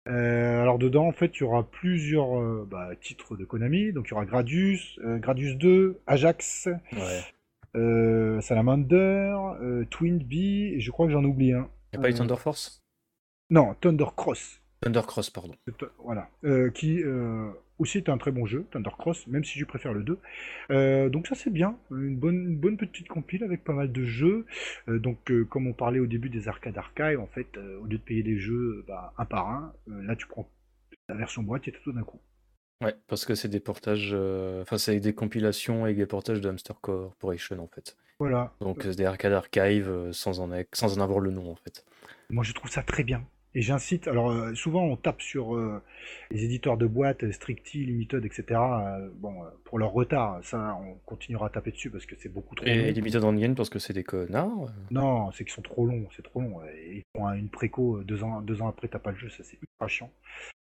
alors 0.05 0.79
dedans, 0.79 1.07
en 1.07 1.11
fait, 1.11 1.37
il 1.37 1.41
y 1.41 1.43
aura 1.43 1.69
plusieurs 1.69 2.65
bah, 2.65 2.91
titres 3.01 3.35
de 3.35 3.43
Konami. 3.43 3.91
Donc 3.91 4.07
il 4.07 4.11
y 4.11 4.13
aura 4.13 4.25
Gradius, 4.25 4.97
Gradius 5.03 5.57
2, 5.57 5.99
Ajax, 6.07 6.69
Salamander, 7.73 9.35
Twin 9.89 10.19
Bee, 10.19 10.75
et 10.75 10.79
je 10.79 10.91
crois 10.91 11.05
que 11.07 11.11
j'en 11.11 11.25
oublie 11.25 11.51
un. 11.53 11.69
Il 11.91 11.99
n'y 11.99 12.05
a 12.05 12.07
pas 12.07 12.09
eu 12.09 12.13
Thunder 12.13 12.37
Force? 12.37 12.80
Non, 13.51 13.75
Thunder 13.81 14.05
Cross. 14.15 14.61
Thunder 14.79 15.01
Cross, 15.05 15.29
pardon. 15.29 15.53
Voilà. 15.99 16.29
Euh, 16.45 16.71
qui 16.71 17.03
euh, 17.03 17.51
aussi 17.79 17.97
est 17.97 18.07
un 18.07 18.17
très 18.17 18.31
bon 18.31 18.45
jeu, 18.45 18.65
Thunder 18.71 18.91
Cross, 18.97 19.27
même 19.27 19.43
si 19.43 19.59
je 19.59 19.65
préfère 19.65 19.93
le 19.93 20.03
2. 20.03 20.17
Euh, 20.71 21.09
donc 21.09 21.27
ça 21.27 21.35
c'est 21.35 21.49
bien, 21.49 21.77
une 21.91 22.15
bonne, 22.15 22.55
bonne 22.55 22.77
petite 22.77 23.09
compile 23.09 23.43
avec 23.43 23.65
pas 23.65 23.73
mal 23.73 23.91
de 23.91 24.05
jeux. 24.05 24.45
donc 24.87 25.31
comme 25.49 25.67
on 25.67 25.73
parlait 25.73 25.99
au 25.99 26.07
début 26.07 26.29
des 26.29 26.47
arcades 26.47 26.77
archives, 26.77 27.19
en 27.19 27.27
fait, 27.27 27.57
au 27.57 27.85
lieu 27.85 27.97
de 27.97 28.03
payer 28.03 28.23
des 28.23 28.37
jeux 28.37 28.85
bah, 28.87 29.13
un 29.17 29.25
par 29.25 29.49
un, 29.49 29.73
là 29.87 30.15
tu 30.15 30.27
prends 30.27 30.49
la 31.09 31.15
version 31.15 31.43
boîte 31.43 31.67
et 31.67 31.73
tout 31.73 31.91
d'un 31.91 32.03
coup. 32.03 32.21
Ouais, 32.81 32.95
parce 33.07 33.25
que 33.25 33.35
c'est 33.35 33.49
des 33.49 33.59
portages, 33.59 34.15
enfin 34.61 34.77
c'est 34.77 34.99
des 35.01 35.13
compilations 35.13 35.85
et 35.87 35.93
des 35.93 36.05
portages 36.05 36.39
de 36.39 36.47
Hamster 36.49 36.79
Corporation 36.79 37.59
en 37.59 37.67
fait. 37.67 37.97
Voilà. 38.17 38.53
Donc 38.61 38.83
c'est 38.83 38.95
des 38.95 39.05
arcades 39.05 39.33
archives 39.33 40.11
sans 40.13 40.39
en, 40.39 40.49
sans 40.71 40.97
en 40.97 41.03
avoir 41.03 41.19
le 41.19 41.31
nom 41.31 41.51
en 41.51 41.55
fait. 41.55 41.85
Moi 42.29 42.45
je 42.45 42.53
trouve 42.53 42.71
ça 42.71 42.81
très 42.81 43.03
bien. 43.03 43.23
Et 43.53 43.61
j'incite, 43.61 44.07
alors 44.07 44.31
euh, 44.31 44.55
souvent 44.55 44.83
on 44.83 44.95
tape 44.95 45.21
sur 45.21 45.55
euh, 45.55 45.81
les 46.29 46.45
éditeurs 46.45 46.77
de 46.77 46.85
boîtes, 46.85 47.29
Stricty, 47.31 47.85
Limited, 47.85 48.23
etc. 48.23 48.45
Euh, 48.51 49.09
bon, 49.15 49.43
pour 49.65 49.77
leur 49.77 49.91
retard, 49.91 50.39
ça 50.41 50.77
on 50.81 50.93
continuera 51.05 51.47
à 51.47 51.49
taper 51.49 51.71
dessus 51.71 51.89
parce 51.89 52.05
que 52.05 52.15
c'est 52.17 52.29
beaucoup 52.29 52.55
trop 52.55 52.65
Et 52.65 52.93
Limited 52.93 53.21
Game 53.21 53.55
parce 53.55 53.69
que 53.69 53.79
c'est 53.79 53.91
des 53.91 54.05
connards 54.05 54.71
Non, 54.89 55.31
c'est 55.31 55.43
qu'ils 55.43 55.53
sont 55.53 55.61
trop 55.61 55.85
longs, 55.85 56.07
c'est 56.15 56.23
trop 56.23 56.39
long. 56.39 56.61
ils 56.89 57.03
font 57.15 57.29
une 57.33 57.49
préco 57.49 58.01
deux 58.03 58.23
ans, 58.23 58.41
deux 58.41 58.61
ans 58.61 58.69
après, 58.69 58.87
t'as 58.87 58.99
pas 58.99 59.11
le 59.11 59.17
jeu, 59.17 59.29
ça 59.29 59.43
c'est 59.43 59.57
ultra 59.61 59.87
chiant. 59.89 60.11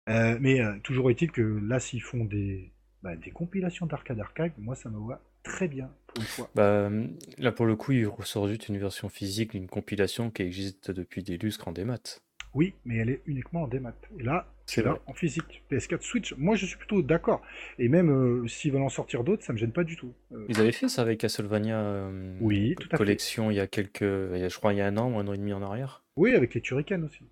mais 0.08 0.62
toujours 0.84 1.12
est-il 1.12 1.32
que 1.32 1.42
là, 1.42 1.82
s'ils 1.82 2.02
font 2.02 2.24
des, 2.24 2.72
bah, 3.04 3.18
des 3.18 3.32
compilations 3.32 3.86
d'arcade 3.86 4.20
arcade, 4.22 4.54
moi 4.58 4.76
ça 4.76 4.90
me 4.90 5.06
va 5.06 5.22
très 5.44 5.68
bien 5.68 5.92
pour 6.08 6.22
une 6.22 6.28
fois. 6.28 6.50
Bah, 6.56 6.90
là 7.38 7.52
pour 7.52 7.66
le 7.66 7.76
coup, 7.76 7.92
il 7.92 8.08
ressort 8.08 8.48
juste 8.48 8.70
une 8.70 8.78
version 8.78 9.10
physique, 9.10 9.54
une 9.54 9.68
compilation 9.68 10.32
qui 10.32 10.44
existe 10.44 10.90
depuis 10.90 11.22
des 11.22 11.38
lustres 11.38 11.68
en 11.68 11.74
démat. 11.74 12.22
Oui, 12.58 12.74
mais 12.86 12.98
elle 12.98 13.12
est 13.12 13.22
uniquement 13.28 13.62
en 13.62 13.68
démat. 13.68 13.94
Et 14.20 14.24
là, 14.24 14.52
c'est 14.66 14.82
là 14.84 14.98
en 15.06 15.14
physique. 15.14 15.64
PS4 15.70 16.02
Switch, 16.02 16.34
moi 16.40 16.56
je 16.56 16.66
suis 16.66 16.76
plutôt 16.76 17.04
d'accord. 17.04 17.44
Et 17.78 17.88
même 17.88 18.10
euh, 18.10 18.48
s'ils 18.48 18.72
veulent 18.72 18.82
en 18.82 18.90
sortir 18.90 19.24
d'autres, 19.24 19.44
ça 19.44 19.54
me 19.54 19.60
gêne 19.60 19.72
pas 19.72 19.84
du 19.84 19.96
tout. 19.96 20.12
Euh, 20.32 20.44
Ils 20.50 20.60
avaient 20.60 20.72
fait 20.72 20.90
ça 20.90 21.04
avec 21.04 21.20
Castlevania 21.20 21.80
euh, 21.80 22.36
oui, 22.42 22.74
tout 22.80 22.90
à 22.92 22.98
Collection 22.98 23.52
il 23.52 23.58
y 23.58 23.60
a 23.60 23.68
quelques. 23.68 24.02
je 24.02 24.58
crois 24.58 24.74
il 24.74 24.78
y 24.78 24.82
a 24.82 24.88
un 24.88 24.98
an 24.98 25.12
ou 25.14 25.20
un 25.20 25.28
an 25.28 25.34
et 25.34 25.38
demi 25.38 25.54
en 25.54 25.62
arrière. 25.62 26.04
Oui, 26.16 26.34
avec 26.34 26.56
les 26.56 26.62
Turrican 26.62 27.04
aussi. 27.04 27.26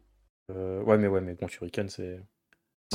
ouais, 0.49 0.97
mais 0.99 1.07
ouais, 1.07 1.21
mais 1.21 1.33
bon, 1.33 1.47
Turrican, 1.47 1.87
c'est. 1.87 2.19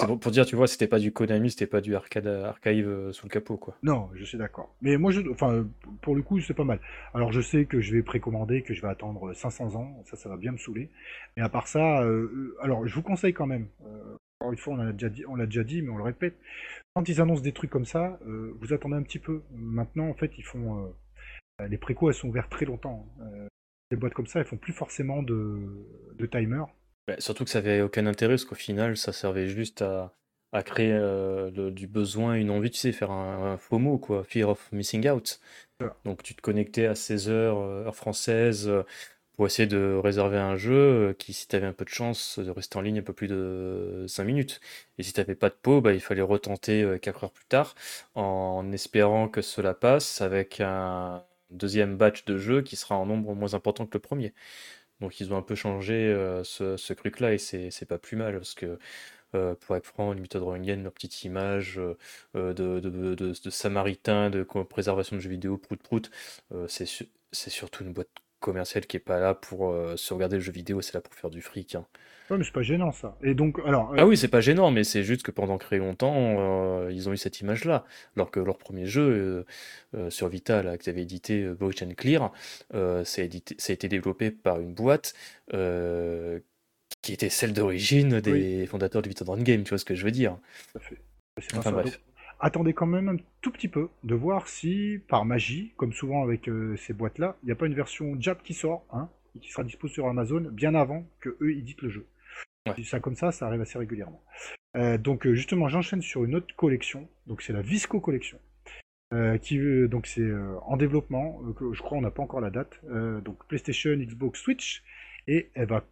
Pour 0.06 0.30
dire, 0.30 0.46
tu 0.46 0.56
vois, 0.56 0.66
c'était 0.66 0.86
pas 0.86 0.98
du 0.98 1.12
Konami, 1.12 1.50
c'était 1.50 1.66
pas 1.66 1.80
du 1.80 1.94
arcade 1.94 2.26
archive 2.26 2.88
euh, 2.88 3.12
sous 3.12 3.26
le 3.26 3.30
capot, 3.30 3.56
quoi. 3.56 3.76
Non, 3.82 4.10
je 4.14 4.24
suis 4.24 4.38
d'accord. 4.38 4.74
Mais 4.82 4.96
moi, 4.96 5.12
enfin, 5.30 5.66
pour 6.02 6.14
le 6.14 6.22
coup, 6.22 6.40
c'est 6.40 6.54
pas 6.54 6.64
mal. 6.64 6.80
Alors, 7.14 7.32
je 7.32 7.40
sais 7.40 7.64
que 7.64 7.80
je 7.80 7.92
vais 7.92 8.02
précommander, 8.02 8.62
que 8.62 8.74
je 8.74 8.82
vais 8.82 8.88
attendre 8.88 9.32
500 9.32 9.76
ans, 9.76 10.02
ça, 10.06 10.16
ça 10.16 10.28
va 10.28 10.36
bien 10.36 10.52
me 10.52 10.58
saouler. 10.58 10.90
Mais 11.36 11.42
à 11.42 11.48
part 11.48 11.68
ça, 11.68 12.02
euh, 12.02 12.56
alors, 12.62 12.86
je 12.86 12.94
vous 12.94 13.02
conseille 13.02 13.32
quand 13.32 13.46
même. 13.46 13.68
Euh, 13.84 14.16
encore 14.40 14.52
une 14.52 14.58
fois, 14.58 14.74
on 14.74 14.76
l'a 14.76 14.92
déjà 14.92 15.08
dit, 15.08 15.24
on 15.26 15.36
l'a 15.36 15.46
déjà 15.46 15.64
dit, 15.64 15.82
mais 15.82 15.90
on 15.90 15.96
le 15.96 16.04
répète. 16.04 16.36
Quand 16.94 17.08
ils 17.08 17.20
annoncent 17.20 17.42
des 17.42 17.52
trucs 17.52 17.70
comme 17.70 17.84
ça, 17.84 18.18
vous 18.24 18.72
attendez 18.72 18.96
un 18.96 19.02
petit 19.02 19.18
peu. 19.18 19.42
Maintenant, 19.52 20.08
en 20.08 20.14
fait, 20.14 20.32
ils 20.38 20.44
font 20.44 20.92
les 21.68 21.78
précos, 21.78 22.08
elles 22.08 22.14
sont 22.14 22.28
ouvertes 22.28 22.50
très 22.50 22.64
longtemps. 22.64 23.06
les 23.90 23.96
boîtes 23.96 24.14
comme 24.14 24.26
ça, 24.26 24.40
elles 24.40 24.46
font 24.46 24.56
plus 24.56 24.72
forcément 24.72 25.22
de, 25.22 25.60
de 26.18 26.26
timer. 26.26 26.64
Bah, 27.10 27.16
surtout 27.18 27.44
que 27.44 27.50
ça 27.50 27.58
avait 27.58 27.80
aucun 27.80 28.06
intérêt, 28.06 28.34
parce 28.34 28.44
qu'au 28.44 28.54
final, 28.54 28.96
ça 28.96 29.12
servait 29.12 29.48
juste 29.48 29.82
à, 29.82 30.14
créer 30.62 30.92
euh, 30.92 31.50
du 31.70 31.88
besoin, 31.88 32.34
une 32.34 32.50
envie, 32.50 32.70
tu 32.70 32.78
sais, 32.78 32.92
faire 32.92 33.10
un, 33.10 33.56
faux 33.56 33.78
mot, 33.78 33.98
quoi, 33.98 34.22
Fear 34.22 34.50
of 34.50 34.70
Missing 34.72 35.08
Out. 35.08 35.40
Donc 36.04 36.22
tu 36.22 36.34
te 36.36 36.42
connectais 36.42 36.86
à 36.86 36.94
16 36.94 37.28
heures, 37.30 37.58
euh, 37.58 37.84
heure 37.86 37.96
française, 37.96 38.68
euh, 38.68 38.84
pour 39.32 39.46
essayer 39.46 39.66
de 39.66 39.98
réserver 40.02 40.38
un 40.38 40.56
jeu 40.56 41.16
qui, 41.18 41.32
si 41.32 41.48
tu 41.48 41.56
avais 41.56 41.66
un 41.66 41.72
peu 41.72 41.84
de 41.84 41.90
chance, 41.90 42.38
de 42.38 42.50
rester 42.50 42.76
en 42.78 42.82
ligne 42.82 43.00
un 43.00 43.02
peu 43.02 43.12
plus 43.14 43.28
de 43.28 44.04
5 44.08 44.24
minutes. 44.24 44.60
Et 44.98 45.02
si 45.02 45.12
tu 45.12 45.20
n'avais 45.20 45.34
pas 45.34 45.48
de 45.48 45.54
pot, 45.54 45.80
bah, 45.80 45.92
il 45.94 46.00
fallait 46.00 46.22
retenter 46.22 46.98
4 47.02 47.24
heures 47.24 47.32
plus 47.32 47.46
tard, 47.46 47.74
en 48.14 48.70
espérant 48.72 49.28
que 49.28 49.42
cela 49.42 49.74
passe 49.74 50.20
avec 50.20 50.60
un 50.60 51.24
deuxième 51.50 51.96
batch 51.96 52.24
de 52.26 52.38
jeu 52.38 52.62
qui 52.62 52.76
sera 52.76 52.96
en 52.96 53.06
nombre 53.06 53.34
moins 53.34 53.54
important 53.54 53.86
que 53.86 53.94
le 53.94 54.00
premier. 54.00 54.32
Donc 55.00 55.20
ils 55.20 55.32
ont 55.32 55.36
un 55.36 55.42
peu 55.42 55.54
changé 55.54 55.94
euh, 55.94 56.44
ce, 56.44 56.92
truc-là 56.92 57.34
et 57.34 57.38
c'est 57.38 57.86
pas 57.86 57.98
plus 57.98 58.16
mal 58.16 58.34
parce 58.34 58.54
que 58.54 58.78
euh, 59.34 59.54
pour 59.54 59.76
être 59.76 59.86
franc, 59.86 60.12
Limited 60.12 60.42
Run 60.42 60.58
leur 60.82 60.92
petite 60.92 61.22
image 61.24 61.78
euh, 62.34 62.52
de, 62.52 62.80
de, 62.80 63.50
samaritain, 63.50 64.30
de 64.30 64.42
préservation 64.42 65.16
de 65.16 65.20
jeux 65.20 65.30
vidéo, 65.30 65.56
prout 65.56 65.80
prout, 65.82 66.10
c'est 66.68 66.86
surtout 67.50 67.84
une 67.84 67.92
boîte 67.92 68.08
commerciale 68.40 68.87
qui 68.87 68.96
est 68.96 69.00
pas 69.00 69.20
là 69.20 69.35
pour 69.35 69.74
se 69.96 70.14
regarder 70.14 70.37
le 70.37 70.42
jeu 70.42 70.53
vidéo, 70.53 70.81
c'est 70.81 70.94
là 70.94 71.00
pour 71.00 71.14
faire 71.14 71.31
du 71.31 71.42
fric. 71.42 71.74
Hein. 71.74 71.87
Ouais, 72.31 72.38
mais 72.38 72.44
c'est 72.44 72.53
pas 72.53 72.62
gênant 72.62 72.92
ça. 72.92 73.16
Et 73.22 73.35
donc, 73.35 73.59
alors. 73.66 73.92
Ah 73.98 74.07
oui, 74.07 74.16
c'est 74.16 74.29
pas 74.29 74.40
gênant, 74.40 74.70
mais 74.70 74.85
c'est 74.85 75.03
juste 75.03 75.24
que 75.24 75.33
pendant 75.33 75.59
très 75.59 75.79
longtemps, 75.79 76.37
euh, 76.38 76.92
ils 76.92 77.09
ont 77.09 77.12
eu 77.12 77.16
cette 77.16 77.40
image-là. 77.40 77.85
Alors 78.16 78.31
que 78.31 78.38
leur 78.38 78.57
premier 78.57 78.87
jeu 78.87 79.03
euh, 79.03 79.46
euh, 79.96 80.11
sur 80.11 80.29
Vita, 80.29 80.62
là, 80.62 80.79
qu'ils 80.79 80.90
avaient 80.90 81.03
édité 81.03 81.48
Voice 81.48 81.83
and 81.83 81.94
Clear, 81.96 82.33
ça, 82.72 83.22
édité, 83.22 83.57
ça 83.59 83.72
a 83.72 83.74
été 83.74 83.88
développé 83.88 84.31
par 84.31 84.61
une 84.61 84.74
boîte 84.74 85.14
qui 87.03 87.12
était 87.12 87.31
celle 87.31 87.53
d'origine 87.53 88.20
des 88.20 88.66
fondateurs 88.66 89.03
de 89.03 89.09
Vita 89.09 89.24
Drone 89.24 89.42
Game, 89.42 89.64
tu 89.64 89.70
vois 89.70 89.79
ce 89.79 89.85
que 89.85 89.96
je 89.96 90.05
veux 90.05 90.12
dire. 90.12 90.37
Enfin, 91.57 91.72
bref. 91.72 92.00
Attendez 92.40 92.72
quand 92.72 92.87
même 92.87 93.09
un 93.09 93.16
tout 93.40 93.50
petit 93.50 93.68
peu 93.68 93.88
de 94.03 94.14
voir 94.14 94.48
si, 94.48 95.00
par 95.09 95.24
magie, 95.24 95.72
comme 95.76 95.92
souvent 95.92 96.22
avec 96.22 96.48
euh, 96.48 96.76
ces 96.76 96.92
boîtes-là, 96.92 97.37
il 97.42 97.46
n'y 97.46 97.53
a 97.53 97.57
pas 97.57 97.66
une 97.66 97.74
version 97.74 98.16
Jap 98.20 98.42
qui 98.42 98.55
sort, 98.55 98.85
hein, 98.92 99.09
et 99.37 99.38
qui 99.38 99.50
sera 99.50 99.62
dispo 99.62 99.88
sur 99.88 100.09
Amazon 100.09 100.40
bien 100.40 100.74
avant 100.74 101.07
que 101.20 101.37
eux 101.40 101.53
éditent 101.53 101.83
le 101.83 101.90
jeu. 101.90 102.07
Ouais. 102.66 102.83
Ça 102.85 103.00
comme 103.00 103.14
ça, 103.14 103.33
ça 103.33 103.46
arrive 103.46 103.61
assez 103.61 103.79
régulièrement. 103.79 104.22
Euh, 104.76 104.98
donc 104.98 105.26
euh, 105.26 105.35
justement, 105.35 105.68
j'enchaîne 105.68 106.03
sur 106.03 106.24
une 106.24 106.35
autre 106.35 106.55
collection. 106.57 107.09
Donc 107.26 107.42
c'est 107.42 107.53
la 107.53 107.62
Visco 107.62 108.00
collection. 108.00 108.38
Euh, 109.12 109.38
qui 109.38 109.59
donc 109.88 110.07
c'est 110.07 110.31
en 110.62 110.76
développement, 110.76 111.42
je 111.72 111.83
crois 111.83 111.98
on 111.98 112.00
n'a 112.00 112.12
pas 112.12 112.22
encore 112.22 112.40
la 112.40 112.50
date. 112.50 112.81
Donc 113.24 113.44
PlayStation, 113.48 113.96
Xbox, 113.96 114.40
Switch, 114.40 114.85
et 115.26 115.50
elle 115.55 115.66
va 115.66 115.85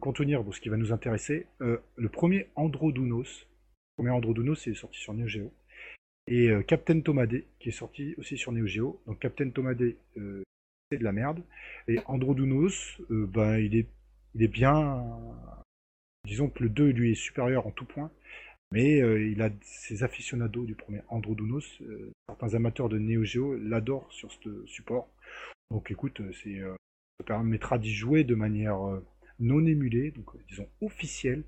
contenir 0.00 0.42
bon, 0.42 0.50
ce 0.50 0.60
qui 0.60 0.68
va 0.68 0.76
nous 0.76 0.92
intéresser 0.92 1.46
le 1.60 2.08
premier 2.08 2.48
Androdounos. 2.56 3.22
Le 3.22 4.02
premier 4.02 4.10
Androdounos 4.10 4.56
c'est 4.56 4.74
sorti 4.74 4.98
sur 4.98 5.14
Neo 5.14 5.28
Geo 5.28 5.52
et 6.26 6.48
euh, 6.48 6.62
Captain 6.62 7.00
Tomade 7.00 7.42
qui 7.58 7.68
est 7.68 7.72
sorti 7.72 8.14
aussi 8.18 8.36
sur 8.36 8.52
Neo 8.52 8.66
Geo. 8.66 9.00
Donc 9.06 9.18
Captain 9.18 9.50
Tomade 9.50 9.94
euh, 10.16 10.42
c'est 10.90 10.98
de 10.98 11.04
la 11.04 11.12
merde. 11.12 11.42
Et 11.88 11.98
Androdounos 12.06 13.00
euh, 13.10 13.26
ben 13.26 13.58
il 13.58 13.76
est 13.76 13.88
il 14.34 14.42
est 14.44 14.48
bien 14.48 15.04
disons 16.24 16.48
que 16.48 16.62
le 16.62 16.68
2 16.68 16.90
lui 16.90 17.12
est 17.12 17.16
supérieur 17.16 17.66
en 17.66 17.72
tout 17.72 17.84
point. 17.84 18.10
Mais 18.72 19.02
euh, 19.02 19.26
il 19.26 19.42
a 19.42 19.50
ses 19.62 20.04
aficionados 20.04 20.64
du 20.64 20.76
premier 20.76 21.02
Androdounos 21.08 21.80
euh, 21.82 22.12
certains 22.28 22.54
amateurs 22.54 22.88
de 22.88 22.98
Neo 22.98 23.24
Geo 23.24 23.56
l'adorent 23.56 24.10
sur 24.12 24.30
ce 24.32 24.64
support. 24.66 25.08
Donc 25.70 25.90
écoute 25.90 26.20
c'est 26.42 26.60
ça 26.60 27.24
permettra 27.24 27.78
d'y 27.78 27.92
jouer 27.92 28.24
de 28.24 28.34
manière 28.34 28.78
non 29.40 29.64
émulée 29.66 30.10
donc 30.10 30.26
euh, 30.34 30.38
disons 30.48 30.66
officielle 30.80 31.42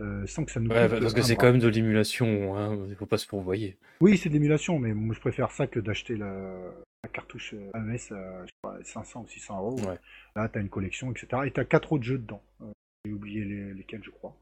euh, 0.00 0.26
sans 0.26 0.44
que 0.44 0.50
ça 0.52 0.60
nous 0.60 0.70
Ouais, 0.70 0.88
parce 0.88 1.14
que 1.14 1.22
c'est 1.22 1.36
quand 1.36 1.46
même 1.52 1.58
de 1.60 1.68
l'émulation, 1.68 2.56
hein, 2.56 2.78
il 2.88 2.94
faut 2.96 3.06
pas 3.06 3.18
se 3.18 3.26
pourvoyer. 3.26 3.76
Oui, 4.00 4.18
c'est 4.18 4.28
de 4.28 4.34
l'émulation, 4.34 4.78
mais 4.78 4.92
moi 4.92 5.14
je 5.14 5.20
préfère 5.20 5.50
ça 5.52 5.66
que 5.66 5.80
d'acheter 5.80 6.16
la, 6.16 6.58
la 7.04 7.08
cartouche 7.12 7.54
euh, 7.54 7.70
AES 7.74 8.12
à 8.12 8.42
je 8.44 8.46
sais 8.46 8.52
pas, 8.62 8.78
500 8.82 9.22
ou 9.22 9.28
600 9.28 9.58
euros. 9.58 9.80
Ouais. 9.80 9.98
Là, 10.34 10.48
t'as 10.48 10.60
une 10.60 10.68
collection, 10.68 11.12
etc. 11.12 11.42
Et 11.46 11.50
t'as 11.50 11.64
quatre 11.64 11.92
autres 11.92 12.04
jeux 12.04 12.18
dedans. 12.18 12.42
Euh, 12.62 12.66
J'ai 13.06 13.12
oublié 13.12 13.44
les- 13.44 13.72
lesquels, 13.74 14.02
je 14.04 14.10
crois. 14.10 14.36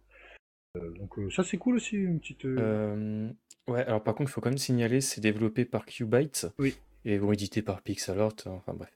Euh, 0.77 0.91
donc 0.99 1.19
euh, 1.19 1.31
ça, 1.31 1.45
c'est 1.45 1.57
cool 1.59 1.77
aussi, 1.77 1.97
une 1.97 2.19
petite. 2.19 2.45
euh, 2.47 2.57
Euh, 2.59 3.31
ouais, 3.73 3.85
alors 3.85 4.03
par 4.03 4.15
contre, 4.15 4.31
il 4.31 4.33
faut 4.33 4.41
quand 4.41 4.49
même 4.51 4.59
signaler, 4.59 5.01
c'est 5.01 5.21
développé 5.21 5.65
par 5.65 5.85
Qbyte 5.87 6.49
Oui. 6.59 6.77
et 7.05 7.19
bon, 7.19 7.31
édité 7.33 7.63
par 7.63 7.81
Pixelart, 7.83 8.33
hein, 8.47 8.51
enfin 8.57 8.73
bref. 8.75 8.91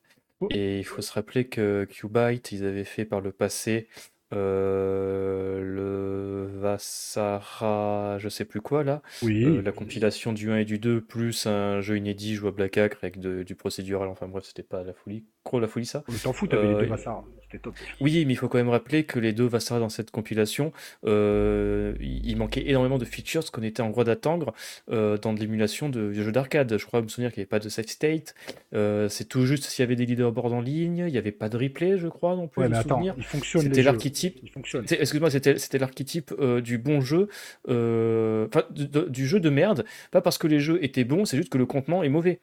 Et 0.51 0.79
il 0.79 0.85
faut 0.85 1.03
se 1.03 1.12
rappeler 1.12 1.48
que 1.48 1.87
Qbyte, 1.90 2.53
ils 2.53 2.64
avaient 2.64 2.85
fait 2.85 3.05
par 3.05 3.20
le 3.20 3.33
passé 3.33 3.88
euh, 4.33 5.61
le 5.61 6.49
Vassara, 6.61 8.17
je 8.19 8.29
sais 8.29 8.45
plus 8.45 8.61
quoi 8.61 8.85
là, 8.85 9.03
Oui. 9.23 9.45
euh, 9.45 9.62
la 9.62 9.73
compilation 9.73 10.33
du 10.33 10.51
1 10.51 10.59
et 10.59 10.64
du 10.64 10.79
2, 10.79 11.01
plus 11.01 11.47
un 11.47 11.81
jeu 11.81 11.97
inédit 11.97 12.35
jouable 12.35 12.62
à 12.62 12.69
4 12.69 12.99
avec 13.03 13.19
de- 13.19 13.43
du 13.43 13.55
procédural, 13.55 14.09
enfin 14.09 14.27
bref, 14.29 14.45
c'était 14.47 14.62
pas 14.62 14.83
la 14.83 14.93
folie, 14.93 15.25
gros 15.45 15.61
la 15.61 15.69
folie 15.69 15.87
ça. 15.87 16.05
Mais 16.09 16.14
T'en 16.19 16.33
fous, 16.33 16.47
t'avais 16.47 16.67
les 16.69 16.75
Euh, 16.75 16.81
deux 16.83 16.87
Vassar. 16.87 17.25
C'était 17.51 17.62
top. 17.62 17.75
Oui, 18.03 18.25
mais 18.27 18.35
il 18.35 18.37
faut 18.37 18.49
quand 18.49 18.59
même 18.59 18.69
rappeler 18.69 19.05
que 19.05 19.19
les 19.19 19.33
deux 19.33 19.47
Vassara 19.47 19.81
dans 19.81 19.88
cette 19.88 20.11
compilation, 20.11 20.71
euh, 21.07 21.95
il 22.01 22.37
manquait 22.37 22.69
énormément 22.69 22.99
de 22.99 23.07
features 23.07 23.51
qu'on 23.51 23.62
était 23.62 23.81
en 23.81 23.88
droit 23.88 24.05
d'attendre 24.05 24.53
euh, 24.91 25.17
dans 25.17 25.33
de 25.33 25.41
l'émulation 25.41 25.88
de, 25.88 26.09
de 26.12 26.23
jeux 26.23 26.31
d'arcade. 26.33 26.77
Je 26.77 26.85
crois 26.85 27.01
me 27.01 27.09
souvenir 27.09 27.33
qu'il 27.33 27.41
n'y 27.41 27.45
avait 27.45 27.49
pas 27.49 27.59
de 27.59 27.71
save 27.71 27.87
state. 27.87 28.35
Euh, 28.75 29.09
c'est 29.09 29.25
tout 29.25 29.47
juste 29.47 29.64
s'il 29.64 29.83
y 29.83 29.87
avait 29.87 29.97
des 29.97 30.05
leaderboards 30.05 30.53
en 30.53 30.61
ligne. 30.61 31.05
Il 31.07 31.12
n'y 31.12 31.17
avait 31.17 31.33
pas 31.33 31.49
de 31.49 31.57
replay, 31.57 31.97
je 31.97 32.09
crois, 32.09 32.37
non 32.37 32.49
plus. 32.49 32.61
Ouais, 32.62 32.69
mais 32.69 32.77
attends, 32.77 33.01
il 33.17 33.23
fonctionne. 33.25 33.62
C'était 33.62 33.83
jeux. 33.83 33.88
L'archétype. 34.24 34.92
Excuse-moi, 35.00 35.31
c'était 35.31 35.78
l'archétype 35.78 36.35
euh, 36.38 36.61
du 36.61 36.78
bon 36.78 37.00
jeu, 37.00 37.28
euh, 37.68 38.46
enfin 38.48 38.64
de- 38.70 38.85
de- 38.85 39.09
du 39.09 39.26
jeu 39.26 39.40
de 39.40 39.50
merde. 39.50 39.85
Pas 40.11 40.20
parce 40.20 40.38
que 40.38 40.46
les 40.46 40.61
jeux 40.61 40.83
étaient 40.85 41.04
bons, 41.04 41.24
c'est 41.24 41.37
juste 41.37 41.50
que 41.50 41.59
le 41.59 41.66
contenant 41.66 42.02
est 42.02 42.09
mauvais. 42.09 42.40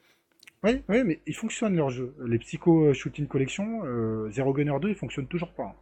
Oui, 0.63 0.81
oui, 0.89 1.03
mais 1.03 1.19
ils 1.27 1.35
fonctionnent 1.35 1.75
leurs 1.75 1.91
jeux. 1.91 2.15
Les 2.25 2.39
Psycho 2.39 2.93
Shooting 2.93 3.27
Collection, 3.27 3.81
euh, 3.85 4.29
Zero 4.31 4.51
Gunner 4.53 4.73
2, 4.81 4.89
ils 4.89 4.95
fonctionnent 4.95 5.27
toujours 5.27 5.51
pas. 5.53 5.75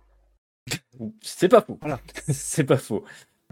C'est 1.22 1.50
pas 1.50 1.62
faux. 1.62 1.78
Voilà. 1.82 2.00
c'est 2.30 2.64
pas 2.66 2.78
faux. 2.78 3.04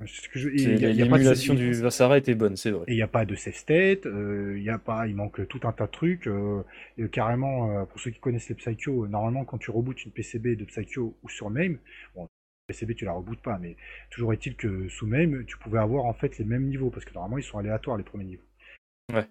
L'émulation 0.06 1.54
du 1.54 1.74
Vassara 1.74 2.18
était 2.18 2.36
bonne, 2.36 2.56
c'est 2.56 2.72
vrai. 2.72 2.86
Et 2.88 2.94
il 2.94 2.96
n'y 2.96 3.02
a 3.02 3.08
pas 3.08 3.26
de 3.26 3.36
save 3.36 3.54
state, 3.54 4.06
euh, 4.06 4.56
il 4.58 4.64
y 4.64 4.70
a 4.70 4.78
pas, 4.78 5.08
il 5.08 5.16
manque 5.16 5.48
tout 5.48 5.60
un 5.64 5.72
tas 5.72 5.86
de 5.88 5.92
trucs. 5.92 6.28
euh, 6.28 6.64
et 6.98 7.08
carrément, 7.10 7.72
euh, 7.72 7.86
pour 7.86 8.00
ceux 8.00 8.12
qui 8.12 8.20
connaissent 8.20 8.50
les 8.50 8.56
Psycho, 8.56 9.08
normalement 9.08 9.46
quand 9.46 9.58
tu 9.58 9.72
rebootes 9.72 10.04
une 10.06 10.12
PCB 10.12 10.56
de 10.56 10.66
Psycho 10.66 11.16
ou 11.24 11.30
sur 11.30 11.50
MAME, 11.50 11.78
bon, 12.16 12.28
PCB 12.68 12.96
tu 12.96 13.06
la 13.06 13.14
rebootes 13.14 13.42
pas, 13.42 13.58
mais 13.60 13.76
toujours 14.10 14.34
est-il 14.34 14.56
que 14.56 14.88
sous 14.90 15.08
MAME, 15.08 15.46
tu 15.46 15.58
pouvais 15.58 15.80
avoir 15.80 16.06
en 16.06 16.14
fait 16.14 16.38
les 16.38 16.46
mêmes 16.46 16.66
niveaux, 16.68 16.90
parce 16.90 17.06
que 17.06 17.14
normalement 17.14 17.38
ils 17.38 17.44
sont 17.44 17.58
aléatoires 17.58 17.98
les 17.98 18.04
premiers 18.04 18.26
niveaux. 18.26 18.44
Ouais. 19.14 19.26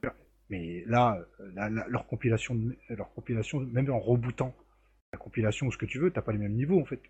Mais 0.50 0.84
là, 0.86 1.18
la- 1.54 1.68
leur 1.68 2.06
compilation, 2.06 2.58
leur 2.88 3.12
compilation, 3.14 3.60
même 3.60 3.90
en 3.90 3.98
rebootant 4.00 4.54
la 5.12 5.18
compilation 5.18 5.66
ou 5.66 5.72
ce 5.72 5.78
que 5.78 5.86
tu 5.86 5.98
veux, 5.98 6.10
t'as 6.10 6.22
pas 6.22 6.32
les 6.32 6.38
mêmes 6.38 6.54
niveaux 6.54 6.80
en 6.80 6.84
fait. 6.84 7.00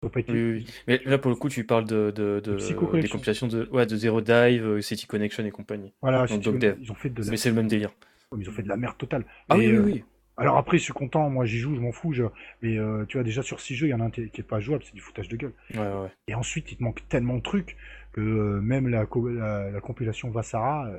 Pas 0.00 0.08
Oui, 0.14 0.24
oui. 0.28 0.66
Mais 0.86 1.00
là, 1.04 1.18
pour 1.18 1.30
le 1.30 1.36
coup, 1.36 1.48
tu 1.48 1.64
parles 1.64 1.86
de, 1.86 2.12
de, 2.14 2.40
de- 2.44 2.56
Psycho 2.56 2.86
des 2.92 3.08
compilations 3.08 3.48
de, 3.48 3.66
ouais, 3.72 3.86
de 3.86 3.96
Zero 3.96 4.20
Dive, 4.20 4.66
euh, 4.66 4.80
City 4.82 5.06
Connection 5.06 5.44
et 5.44 5.50
compagnie. 5.50 5.92
Voilà, 6.02 6.26
Donc, 6.26 6.58
Dev. 6.58 6.76
ils 6.80 6.92
ont 6.92 6.94
fait 6.94 7.10
de 7.10 7.22
la, 7.22 7.30
Mais 7.30 7.36
c'est 7.36 7.48
le 7.48 7.54
même 7.54 7.66
délire. 7.68 7.90
ils 8.38 8.48
ont 8.48 8.52
fait 8.52 8.62
de 8.62 8.68
la 8.68 8.76
merde 8.76 8.96
totale. 8.98 9.24
Ah 9.48 9.56
Mais, 9.56 9.66
oui, 9.68 9.78
oui, 9.78 9.98
euh. 10.00 10.02
Alors 10.42 10.58
après, 10.58 10.76
je 10.76 10.82
suis 10.82 10.92
content, 10.92 11.30
moi 11.30 11.46
j'y 11.46 11.58
joue, 11.58 11.74
je 11.74 11.80
m'en 11.80 11.92
fous, 11.92 12.12
je- 12.12 12.24
mais 12.60 12.76
euh, 12.78 13.06
tu 13.06 13.16
vois, 13.16 13.24
déjà 13.24 13.42
sur 13.42 13.58
6 13.58 13.74
jeux, 13.74 13.86
il 13.86 13.90
y 13.90 13.94
en 13.94 14.00
a 14.00 14.04
un 14.04 14.10
qui 14.10 14.20
est 14.22 14.42
pas 14.46 14.60
jouable, 14.60 14.84
c'est 14.84 14.94
du 14.94 15.00
foutage 15.00 15.28
de 15.28 15.36
gueule. 15.36 15.54
Ouais, 15.72 15.78
ouais. 15.78 16.10
Et 16.28 16.34
ensuite, 16.34 16.70
il 16.72 16.76
te 16.76 16.82
manque 16.82 17.02
tellement 17.08 17.36
de 17.38 17.42
trucs 17.42 17.78
que 18.12 18.20
euh, 18.20 18.60
même 18.60 18.86
la, 18.88 19.06
co- 19.06 19.28
la, 19.30 19.70
la 19.70 19.80
compilation 19.80 20.28
Vassara, 20.30 20.90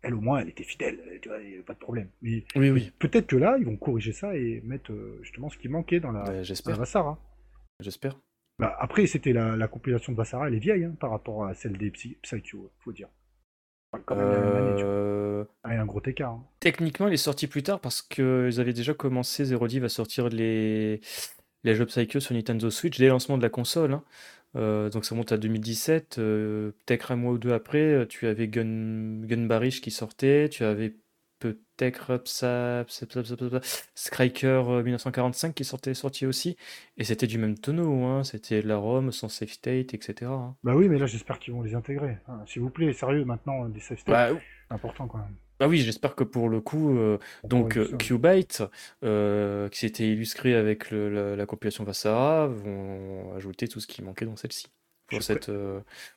elle 0.00 0.14
au 0.14 0.20
moins, 0.22 0.38
elle 0.38 0.48
était 0.48 0.64
fidèle, 0.64 0.98
tu 1.20 1.28
vois, 1.28 1.38
il 1.42 1.50
y 1.50 1.54
avait 1.54 1.62
pas 1.62 1.74
de 1.74 1.78
problème. 1.78 2.08
Mais 2.22 2.44
Oui, 2.56 2.70
oui. 2.70 2.90
peut-être 2.98 3.26
que 3.26 3.36
là, 3.36 3.56
ils 3.58 3.66
vont 3.66 3.76
corriger 3.76 4.12
ça 4.12 4.34
et 4.34 4.62
mettre 4.64 4.92
justement 5.20 5.50
ce 5.50 5.58
qui 5.58 5.68
manquait 5.68 6.00
dans 6.00 6.12
la, 6.12 6.24
Ouais, 6.24 6.42
J'espère. 6.44 6.78
Vassara. 6.78 7.18
J'espère. 7.80 8.16
Bah, 8.58 8.74
après, 8.80 9.06
c'était 9.06 9.32
la, 9.32 9.54
la 9.56 9.68
compilation 9.68 10.12
de 10.12 10.16
Vassara, 10.16 10.48
elle 10.48 10.54
est 10.54 10.58
vieille 10.58 10.84
hein, 10.84 10.94
par 10.98 11.10
rapport 11.10 11.44
à 11.46 11.54
celle 11.54 11.76
des 11.76 11.90
Psy 11.90 12.16
Psycho, 12.22 12.70
faut 12.78 12.92
dire. 12.92 13.08
Enfin, 13.92 14.02
Quand 14.06 14.16
même. 14.16 14.28
Euh, 14.32 15.44
Ah, 15.62 15.72
il 15.72 15.74
y 15.74 15.78
a 15.78 15.82
un 15.82 15.86
gros 15.86 16.02
écart. 16.06 16.32
hein. 16.32 16.44
Techniquement, 16.60 17.08
il 17.08 17.14
est 17.14 17.18
sorti 17.18 17.46
plus 17.46 17.62
tard 17.62 17.80
parce 17.80 18.00
qu'ils 18.02 18.60
avaient 18.60 18.72
déjà 18.72 18.94
commencé, 18.94 19.44
Zero 19.44 19.68
Dive, 19.68 19.84
à 19.84 19.88
sortir 19.90 20.28
les, 20.30 21.00
les 21.64 21.74
jeux 21.74 21.86
Psycho 21.86 22.18
sur 22.20 22.34
Nintendo 22.34 22.70
Switch 22.70 22.98
dès 22.98 23.04
le 23.04 23.10
lancement 23.10 23.36
de 23.36 23.42
la 23.42 23.50
console. 23.50 23.92
hein. 23.92 24.04
Euh, 24.56 24.88
donc 24.88 25.04
ça 25.04 25.14
monte 25.14 25.32
à 25.32 25.36
2017. 25.36 26.18
euh, 26.18 26.72
Peut-être 26.86 27.12
un 27.12 27.16
mois 27.16 27.32
ou 27.32 27.38
deux 27.38 27.52
après, 27.52 28.06
tu 28.08 28.26
avais 28.26 28.48
Gun, 28.48 29.20
Gun 29.26 29.46
Barish 29.46 29.80
qui 29.82 29.90
sortait. 29.90 30.48
Tu 30.48 30.64
avais 30.64 30.96
Striker 33.94 34.62
euh, 34.68 34.82
1945 34.82 35.54
qui 35.54 35.64
sortait 35.64 35.94
sorti 35.94 36.26
aussi. 36.26 36.56
Et 36.96 37.04
c'était 37.04 37.26
du 37.26 37.38
même 37.38 37.58
tonneau. 37.58 38.04
hein, 38.04 38.24
C'était 38.24 38.62
la 38.62 38.76
ROM 38.76 39.12
sans 39.12 39.28
save 39.28 39.48
state, 39.50 39.94
etc. 39.94 40.32
hein. 40.32 40.56
Bah 40.62 40.74
oui, 40.74 40.88
mais 40.88 40.98
là, 40.98 41.06
j'espère 41.06 41.38
qu'ils 41.38 41.54
vont 41.54 41.62
les 41.62 41.74
intégrer. 41.74 42.18
hein. 42.28 42.40
S'il 42.46 42.62
vous 42.62 42.70
plaît, 42.70 42.92
sérieux, 42.92 43.24
maintenant, 43.24 43.68
des 43.68 43.80
save 43.80 43.98
states, 43.98 44.06
Bah, 44.12 44.28
c'est 44.68 44.74
important 44.74 45.08
quand 45.08 45.18
même. 45.18 45.34
bah 45.58 45.68
oui, 45.68 45.78
j'espère 45.78 46.14
que 46.14 46.24
pour 46.24 46.48
le 46.48 46.60
coup, 46.60 46.96
euh, 46.98 47.18
On 47.44 47.48
Donc 47.48 47.76
corrige 47.76 47.92
euh. 47.92 47.96
Qbyte, 47.98 48.62
euh, 49.04 49.68
qui 49.68 49.78
s'était 49.80 50.08
illustré 50.08 50.54
avec 50.54 50.90
le- 50.90 51.10
la, 51.10 51.36
la 51.36 51.46
compilation 51.46 51.84
Vassara, 51.84 52.46
vont 52.46 53.34
ajouter 53.34 53.68
tout 53.68 53.80
ce 53.80 53.86
qui 53.86 54.02
manquait 54.02 54.26
dans 54.26 54.36
celle-ci. 54.36 54.66
Pour 55.08 55.22
cette, 55.22 55.52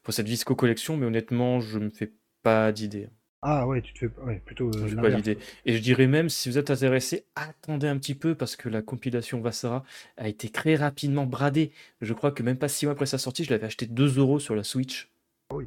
pour 0.02 0.14
cette 0.16 0.28
Visco 0.28 0.56
collection, 0.56 0.98
mais 0.98 1.06
honnêtement, 1.06 1.62
je 1.62 1.78
me 1.78 1.90
fais 1.92 2.12
pas 2.42 2.72
d'idée. 2.72 3.08
Ah 3.42 3.66
ouais, 3.68 3.82
tu 3.82 3.94
te 3.94 4.00
fais 4.00 4.10
ouais, 4.24 4.42
plutôt 4.46 4.70
Je 4.74 4.98
euh, 4.98 5.02
pas. 5.02 5.32
Et 5.66 5.74
je 5.74 5.82
dirais 5.82 6.08
même, 6.08 6.28
si 6.28 6.50
vous 6.50 6.58
êtes 6.58 6.72
intéressé, 6.72 7.26
attendez 7.36 7.88
un 7.88 7.98
petit 7.98 8.16
peu, 8.16 8.36
parce 8.36 8.58
que 8.58 8.68
la 8.68 8.82
compilation 8.82 9.40
Vassara 9.40 9.86
a 10.18 10.28
été 10.28 10.50
très 10.50 10.76
rapidement 10.76 11.26
bradée. 11.26 11.72
Je 12.02 12.14
crois 12.14 12.32
que 12.32 12.44
même 12.44 12.58
pas 12.58 12.68
six 12.68 12.86
mois 12.86 12.94
après 12.94 13.06
sa 13.06 13.18
sortie, 13.18 13.46
je 13.46 13.52
l'avais 13.52 13.66
acheté 13.66 13.86
2 13.86 14.20
euros 14.20 14.40
sur 14.40 14.56
la 14.56 14.64
Switch. 14.64 15.10
Bon, 15.50 15.66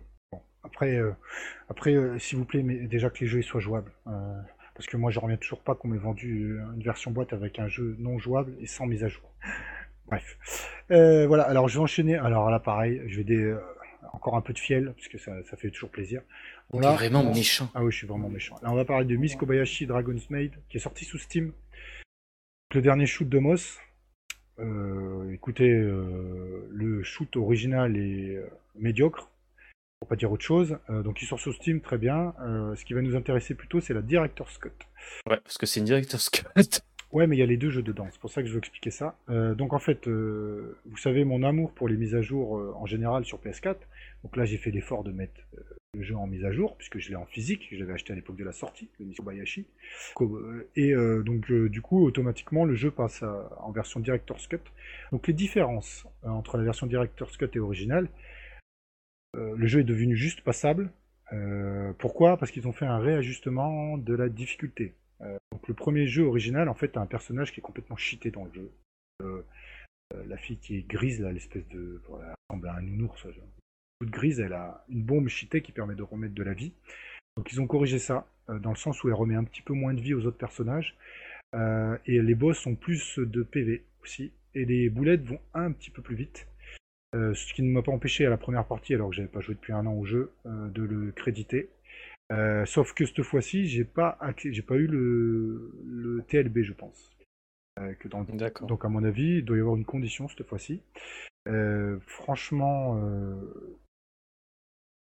après, 0.62 0.96
euh, 0.96 1.12
après 1.70 1.94
euh, 1.94 2.18
s'il 2.18 2.38
vous 2.38 2.44
plaît, 2.44 2.62
mais 2.62 2.76
déjà 2.86 3.08
que 3.08 3.20
les 3.20 3.26
jeux 3.26 3.42
soient 3.42 3.60
jouables. 3.60 3.92
euh, 4.06 4.40
parce 4.74 4.86
que 4.86 4.96
moi, 4.96 5.10
je 5.10 5.20
reviens 5.20 5.36
toujours 5.36 5.60
pas 5.60 5.74
qu'on 5.74 5.88
m'ait 5.88 5.98
vendu 5.98 6.58
une 6.74 6.82
version 6.82 7.10
boîte 7.10 7.34
avec 7.34 7.58
un 7.58 7.68
jeu 7.68 7.94
non 7.98 8.18
jouable 8.18 8.54
et 8.58 8.66
sans 8.66 8.86
mise 8.86 9.04
à 9.04 9.08
jour. 9.08 9.22
Bref. 10.06 10.78
Voilà, 10.88 11.42
alors 11.44 11.68
je 11.68 11.74
vais 11.74 11.82
enchaîner. 11.82 12.16
Alors 12.16 12.50
là, 12.50 12.58
pareil, 12.58 13.02
je 13.06 13.18
vais 13.18 13.24
des, 13.24 13.54
encore 14.14 14.34
un 14.34 14.40
peu 14.40 14.54
de 14.54 14.58
fiel, 14.58 14.94
parce 14.96 15.08
que 15.08 15.18
ça, 15.18 15.32
ça 15.44 15.58
fait 15.58 15.70
toujours 15.70 15.90
plaisir. 15.90 16.22
Voilà. 16.72 16.92
vraiment 16.94 17.20
on- 17.22 17.34
méchant. 17.34 17.68
Ah 17.74 17.84
oui, 17.84 17.92
je 17.92 17.98
suis 17.98 18.06
vraiment 18.06 18.28
méchant. 18.28 18.56
Là, 18.62 18.70
on 18.72 18.74
va 18.74 18.84
parler 18.84 19.04
de 19.06 19.16
Miss 19.16 19.36
Kobayashi 19.36 19.86
Dragon's 19.86 20.28
Maid, 20.30 20.52
qui 20.68 20.78
est 20.78 20.80
sorti 20.80 21.04
sous 21.04 21.18
Steam. 21.18 21.52
Le 22.74 22.80
dernier 22.80 23.06
shoot 23.06 23.28
de 23.28 23.38
Moss. 23.38 23.78
Euh, 24.58 25.30
écoutez, 25.32 25.70
euh, 25.70 26.66
le 26.70 27.02
shoot 27.02 27.36
original 27.36 27.96
est 27.96 28.36
euh, 28.36 28.46
médiocre, 28.76 29.30
pour 30.00 30.08
pas 30.08 30.16
dire 30.16 30.30
autre 30.32 30.44
chose. 30.44 30.78
Euh, 30.90 31.02
donc 31.02 31.20
il 31.22 31.26
sort 31.26 31.40
sur 31.40 31.52
Steam, 31.54 31.80
très 31.80 31.98
bien. 31.98 32.34
Ce 32.76 32.84
qui 32.84 32.94
va 32.94 33.02
nous 33.02 33.16
intéresser 33.16 33.54
plutôt, 33.54 33.80
c'est 33.80 33.94
la 33.94 34.02
Director's 34.02 34.56
Cut. 34.58 34.70
Ouais, 35.28 35.38
parce 35.44 35.58
que 35.58 35.66
c'est 35.66 35.80
une 35.80 35.86
director's 35.86 36.30
cut. 36.30 36.44
Ouais, 37.12 37.26
mais 37.26 37.36
il 37.36 37.40
y 37.40 37.42
a 37.42 37.46
les 37.46 37.58
deux 37.58 37.68
jeux 37.68 37.82
dedans, 37.82 38.08
c'est 38.10 38.18
pour 38.18 38.30
ça 38.30 38.40
que 38.40 38.48
je 38.48 38.54
veux 38.54 38.58
expliquer 38.58 38.90
ça. 38.90 39.18
Euh, 39.28 39.54
donc 39.54 39.74
en 39.74 39.78
fait, 39.78 40.08
euh, 40.08 40.78
vous 40.86 40.96
savez 40.96 41.24
mon 41.26 41.42
amour 41.42 41.70
pour 41.74 41.86
les 41.86 41.98
mises 41.98 42.14
à 42.14 42.22
jour 42.22 42.56
euh, 42.56 42.72
en 42.76 42.86
général 42.86 43.26
sur 43.26 43.38
PS4. 43.38 43.76
Donc 44.24 44.34
là, 44.34 44.46
j'ai 44.46 44.56
fait 44.56 44.70
l'effort 44.70 45.04
de 45.04 45.12
mettre 45.12 45.38
le 45.94 46.02
jeu 46.02 46.16
en 46.16 46.26
mise 46.26 46.44
à 46.44 46.52
jour, 46.52 46.76
puisque 46.78 46.98
je 46.98 47.10
l'ai 47.10 47.16
en 47.16 47.26
physique, 47.26 47.68
je 47.70 47.78
l'avais 47.78 47.92
acheté 47.92 48.12
à 48.12 48.16
l'époque 48.16 48.36
de 48.36 48.44
la 48.44 48.52
sortie, 48.52 48.88
le 48.98 49.04
Nikobayashi. 49.04 49.66
Co- 50.14 50.36
euh, 50.36 50.66
Et 50.74 50.94
euh, 50.94 51.22
donc 51.22 51.50
euh, 51.50 51.68
du 51.68 51.82
coup, 51.82 52.04
automatiquement, 52.06 52.64
le 52.64 52.74
jeu 52.74 52.90
passe 52.90 53.22
en 53.58 53.70
version 53.72 54.00
Director's 54.00 54.46
Cut. 54.46 54.60
Donc 55.10 55.26
les 55.26 55.34
différences 55.34 56.06
entre 56.22 56.56
la 56.56 56.64
version 56.64 56.86
Director's 56.86 57.36
Cut 57.36 57.50
et 57.54 57.58
originale, 57.58 58.08
le 59.34 59.66
jeu 59.66 59.80
est 59.80 59.84
devenu 59.84 60.16
juste 60.16 60.42
passable. 60.42 60.90
Pourquoi? 61.98 62.36
Parce 62.36 62.50
qu'ils 62.50 62.68
ont 62.68 62.72
fait 62.72 62.86
un 62.86 62.98
réajustement 62.98 63.96
de 63.98 64.14
la 64.14 64.28
difficulté. 64.28 64.94
Donc 65.20 65.68
le 65.68 65.74
premier 65.74 66.06
jeu 66.06 66.24
original, 66.24 66.68
en 66.68 66.74
fait, 66.74 66.88
t'as 66.88 67.00
un 67.00 67.06
personnage 67.06 67.52
qui 67.52 67.60
est 67.60 67.62
complètement 67.62 67.96
cheaté 67.96 68.30
dans 68.30 68.44
le 68.44 68.52
jeu. 68.52 69.44
La 70.26 70.36
fille 70.36 70.58
qui 70.58 70.76
est 70.76 70.86
grise, 70.86 71.20
là, 71.20 71.32
l'espèce 71.32 71.66
de... 71.68 72.02
elle 72.08 72.34
ressemble 72.50 72.68
à 72.68 72.76
un 72.76 72.82
nounours. 72.82 73.24
là. 73.24 73.32
Toute 74.02 74.10
grise, 74.10 74.40
elle 74.40 74.52
a 74.52 74.84
une 74.88 75.04
bombe 75.04 75.28
cheatée 75.28 75.62
qui 75.62 75.70
permet 75.70 75.94
de 75.94 76.02
remettre 76.02 76.34
de 76.34 76.42
la 76.42 76.54
vie. 76.54 76.72
Donc 77.36 77.52
ils 77.52 77.60
ont 77.60 77.68
corrigé 77.68 78.00
ça, 78.00 78.26
euh, 78.48 78.58
dans 78.58 78.70
le 78.70 78.76
sens 78.76 79.04
où 79.04 79.08
elle 79.08 79.14
remet 79.14 79.36
un 79.36 79.44
petit 79.44 79.62
peu 79.62 79.74
moins 79.74 79.94
de 79.94 80.00
vie 80.00 80.12
aux 80.12 80.26
autres 80.26 80.38
personnages. 80.38 80.96
Euh, 81.54 81.96
et 82.06 82.20
les 82.20 82.34
boss 82.34 82.66
ont 82.66 82.74
plus 82.74 83.20
de 83.20 83.44
PV 83.44 83.84
aussi. 84.02 84.32
Et 84.56 84.64
les 84.64 84.90
boulettes 84.90 85.22
vont 85.22 85.38
un 85.54 85.70
petit 85.70 85.90
peu 85.90 86.02
plus 86.02 86.16
vite. 86.16 86.48
Euh, 87.14 87.32
ce 87.34 87.54
qui 87.54 87.62
ne 87.62 87.70
m'a 87.70 87.82
pas 87.82 87.92
empêché 87.92 88.26
à 88.26 88.30
la 88.30 88.38
première 88.38 88.66
partie, 88.66 88.92
alors 88.92 89.10
que 89.10 89.14
j'avais 89.14 89.28
pas 89.28 89.38
joué 89.38 89.54
depuis 89.54 89.72
un 89.72 89.86
an 89.86 89.94
au 89.94 90.04
jeu, 90.04 90.32
euh, 90.46 90.68
de 90.70 90.82
le 90.82 91.12
créditer. 91.12 91.68
Sauf 92.64 92.92
que 92.94 93.06
cette 93.06 93.22
fois-ci, 93.22 93.68
j'ai 93.68 93.84
pas, 93.84 94.18
j'ai 94.36 94.62
pas 94.62 94.74
eu 94.74 94.88
le, 94.88 95.70
le 95.84 96.24
TLB, 96.26 96.62
je 96.62 96.72
pense. 96.72 97.12
Que 98.00 98.08
dans... 98.08 98.24
D'accord. 98.24 98.66
Donc 98.66 98.84
à 98.84 98.88
mon 98.88 99.04
avis, 99.04 99.36
il 99.36 99.44
doit 99.44 99.58
y 99.58 99.60
avoir 99.60 99.76
une 99.76 99.84
condition 99.84 100.26
cette 100.26 100.44
fois-ci. 100.44 100.82
Franchement, 102.06 102.98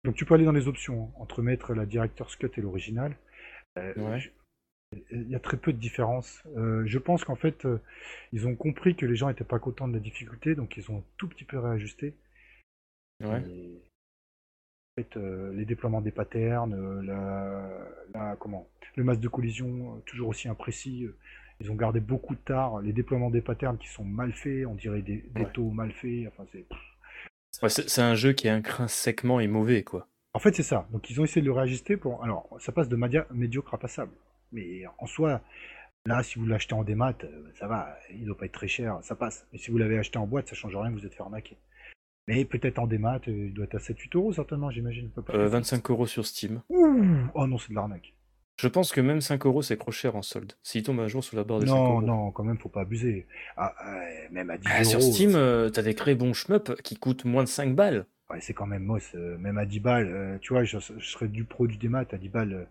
donc 0.05 0.14
tu 0.14 0.24
peux 0.24 0.34
aller 0.34 0.44
dans 0.44 0.53
les 0.53 0.68
options 0.68 1.05
hein, 1.07 1.20
entre 1.20 1.42
mettre 1.42 1.74
la 1.74 1.86
Director's 1.86 2.36
Cut 2.36 2.51
et 2.57 2.61
l'original. 2.61 3.16
Euh, 3.78 3.94
Ouais. 3.96 4.20
je- 4.20 4.30
Il 5.11 5.28
y 5.28 5.34
a 5.34 5.38
très 5.40 5.59
peu 5.59 5.74
de 5.74 5.78
différence. 5.78 6.42
Euh, 6.57 6.82
je 6.86 6.99
pense 6.99 7.22
qu'en 7.22 7.36
fait, 7.36 7.66
euh, 7.66 7.78
ils 8.32 8.46
ont 8.46 8.57
compris 8.57 8.96
que 8.96 9.05
les 9.05 9.16
gens 9.16 9.28
n'étaient 9.28 9.44
pas 9.44 9.59
contents 9.59 9.86
de 9.86 9.92
la 9.92 9.99
difficulté, 10.01 10.55
donc 10.55 10.78
ils 10.78 10.90
ont 10.90 11.01
un 11.01 11.05
tout 11.18 11.28
petit 11.28 11.44
peu 11.44 11.59
réajusté. 11.59 12.14
Ouais. 13.22 13.42
Et, 13.51 13.82
en 14.96 15.03
fait, 15.03 15.16
les 15.53 15.66
déploiements 15.66 16.01
des 16.01 16.11
patterns, 16.11 17.03
la, 17.03 17.86
la- 18.14 18.36
comment, 18.36 18.66
le 18.96 19.05
masque 19.05 19.20
de 19.20 19.28
collision 19.28 20.01
toujours 20.07 20.28
aussi 20.28 20.49
imprécis. 20.49 21.07
ils 21.61 21.70
ont 21.70 21.74
gardé 21.74 22.01
beaucoup 22.01 22.34
de 22.34 22.40
tard. 22.40 22.80
Les 22.80 22.92
déploiements 22.94 23.30
des 23.30 23.42
patterns 23.42 23.76
qui 23.78 23.88
sont 23.88 24.05
mal 24.05 24.32
faits, 24.32 24.64
on 24.64 24.74
dirait 24.74 25.03
des, 25.03 25.18
des 25.34 25.42
Ouais. 25.42 25.53
taux 25.53 25.70
mal 25.70 25.92
faits. 25.92 26.28
Enfin, 26.28 26.46
c'est... 26.53 26.64
Ouais, 27.62 27.68
c'est 27.68 28.03
un 28.03 28.14
jeu 28.14 28.32
qui 28.32 28.46
est 28.46 28.51
intrinsèquement 28.51 29.40
et 29.40 29.46
mauvais, 29.46 29.82
quoi. 29.82 30.07
En 30.34 30.38
fait, 30.38 30.55
c'est 30.55 30.62
ça. 30.62 30.86
Donc, 30.92 31.11
ils 31.11 31.20
ont 31.20 31.24
essayé 31.24 31.40
de 31.40 31.46
le 31.46 31.53
réajuster 31.53 31.96
pour. 31.96 32.22
Alors, 32.22 32.49
ça 32.61 32.70
passe 32.72 32.88
de 32.88 32.96
médiocre 33.32 33.74
à 33.74 33.78
passable. 33.78 34.12
Mais 34.53 34.84
en 34.99 35.07
soi, 35.07 35.40
là, 36.07 36.22
si 36.22 36.38
vous 36.38 36.46
l'achetez 36.46 36.74
en 36.74 36.84
démat, 36.84 37.14
euh, 37.24 37.51
ça 37.59 37.66
va. 37.66 37.96
Il 38.11 38.20
ne 38.22 38.26
doit 38.26 38.36
pas 38.36 38.46
être 38.46 38.53
très 38.53 38.68
cher, 38.68 38.99
ça 39.03 39.16
passe. 39.16 39.46
Et 39.53 39.59
si 39.59 39.70
vous 39.70 39.78
l'avez 39.78 39.99
acheté 39.99 40.18
en 40.18 40.26
boîte, 40.26 40.49
ça 40.49 40.55
change 40.55 40.76
rien, 40.76 40.90
vous 40.90 41.05
êtes 41.05 41.14
fait 41.14 41.22
arnaquer. 41.22 41.57
Mais 42.28 42.44
peut-être 42.44 42.78
en 42.78 42.86
démat, 42.86 43.20
euh, 43.26 43.46
il 43.46 43.55
doit 43.55 43.64
être 43.64 43.76
à 43.76 43.78
7-8 43.78 44.14
euros, 44.16 44.32
certainement, 44.32 44.70
j'imagine. 44.70 45.11
Euh, 45.30 45.49
25 45.49 45.90
euros 45.90 46.07
sur 46.07 46.26
Steam. 46.26 46.62
Ouh 46.68 47.26
Oh 47.34 47.46
non, 47.46 47.59
c'est 47.59 47.70
de 47.70 47.74
l'arnaque. 47.74 48.14
Je 48.61 48.66
pense 48.68 48.90
que 48.92 49.00
même 49.00 49.20
5 49.20 49.46
euros, 49.46 49.62
c'est 49.62 49.76
trop 49.76 49.92
cher 49.92 50.16
en 50.16 50.22
solde. 50.22 50.52
S'il 50.64 50.82
tombe 50.82 50.98
un 51.00 51.06
jour 51.09 51.22
sur 51.22 51.36
la 51.36 51.44
barre 51.44 51.61
des 51.61 51.66
5 51.66 51.72
Non, 51.76 51.90
euros. 51.90 52.02
non, 52.02 52.30
quand 52.32 52.42
même, 52.44 52.59
faut 52.59 52.68
pas 52.68 52.80
abuser. 52.80 53.26
Ah, 53.56 53.72
même 54.32 54.50
à 54.50 54.59
10 54.59 54.66
Ah, 54.68 54.80
euros. 54.82 54.90
sur 54.90 55.02
Steam, 55.02 55.34
euh, 55.36 55.70
t'as 55.70 55.82
des 55.82 55.94
très 55.94 56.14
bons 56.16 56.32
shmup 56.34 56.80
qui 56.82 56.96
coûtent 56.96 57.24
moins 57.24 57.44
de 57.44 57.48
5 57.48 57.74
balles. 57.76 58.04
Ouais, 58.30 58.40
c'est 58.40 58.54
quand 58.54 58.66
même 58.66 58.82
moche. 58.84 59.12
euh, 59.14 59.38
même 59.38 59.59
à 59.59 59.64
10 59.64 59.78
balles, 59.80 60.09
euh, 60.09 60.38
tu 60.40 60.52
vois, 60.52 60.64
je, 60.64 60.78
je 60.80 61.09
serais 61.09 61.28
du 61.28 61.44
pro 61.44 61.66
du 61.68 61.76
démat 61.76 62.04
à 62.11 62.16
10 62.18 62.28
balles. 62.28 62.52
euh, 62.52 62.64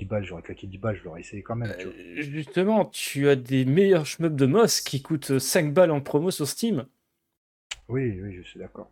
10 0.00 0.06
balles, 0.06 0.24
j'aurais 0.24 0.42
claqué 0.42 0.66
10 0.66 0.78
balles, 0.78 0.96
je 0.96 1.04
l'aurais 1.04 1.20
essayé 1.20 1.42
quand 1.42 1.54
même. 1.54 1.72
tu 1.78 1.84
vois. 1.86 1.94
Euh, 1.94 2.20
justement, 2.20 2.84
tu 2.84 3.28
as 3.28 3.36
des 3.36 3.64
meilleurs 3.64 4.06
shmup 4.06 4.34
de 4.34 4.46
Moss 4.46 4.80
qui 4.80 5.00
coûtent 5.00 5.38
5 5.38 5.72
balles 5.72 5.92
en 5.92 6.00
promo 6.00 6.32
sur 6.32 6.48
Steam. 6.48 6.86
Oui, 7.88 8.20
oui, 8.20 8.34
je 8.36 8.42
suis 8.42 8.58
d'accord. 8.58 8.90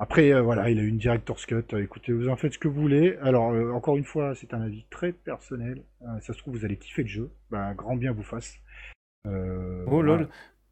Après, 0.00 0.32
euh, 0.32 0.42
voilà, 0.42 0.70
il 0.70 0.78
a 0.78 0.82
eu 0.82 0.88
une 0.88 0.98
director's 0.98 1.44
cut. 1.46 1.64
Euh, 1.72 1.82
écoutez, 1.82 2.12
vous 2.12 2.28
en 2.28 2.36
faites 2.36 2.52
ce 2.54 2.58
que 2.58 2.68
vous 2.68 2.80
voulez. 2.80 3.16
Alors, 3.20 3.50
euh, 3.52 3.72
encore 3.72 3.96
une 3.96 4.04
fois, 4.04 4.34
c'est 4.36 4.54
un 4.54 4.60
avis 4.62 4.84
très 4.90 5.12
personnel. 5.12 5.82
Ça 6.20 6.32
se 6.32 6.38
trouve, 6.38 6.56
vous 6.56 6.64
allez 6.64 6.76
kiffer 6.76 7.02
le 7.02 7.08
jeu. 7.08 7.30
Ben, 7.50 7.74
grand 7.74 7.96
bien 7.96 8.12
vous 8.12 8.22
fasse. 8.22 8.54
Oh 9.26 9.30
voilà. 9.86 10.16
lol. 10.16 10.28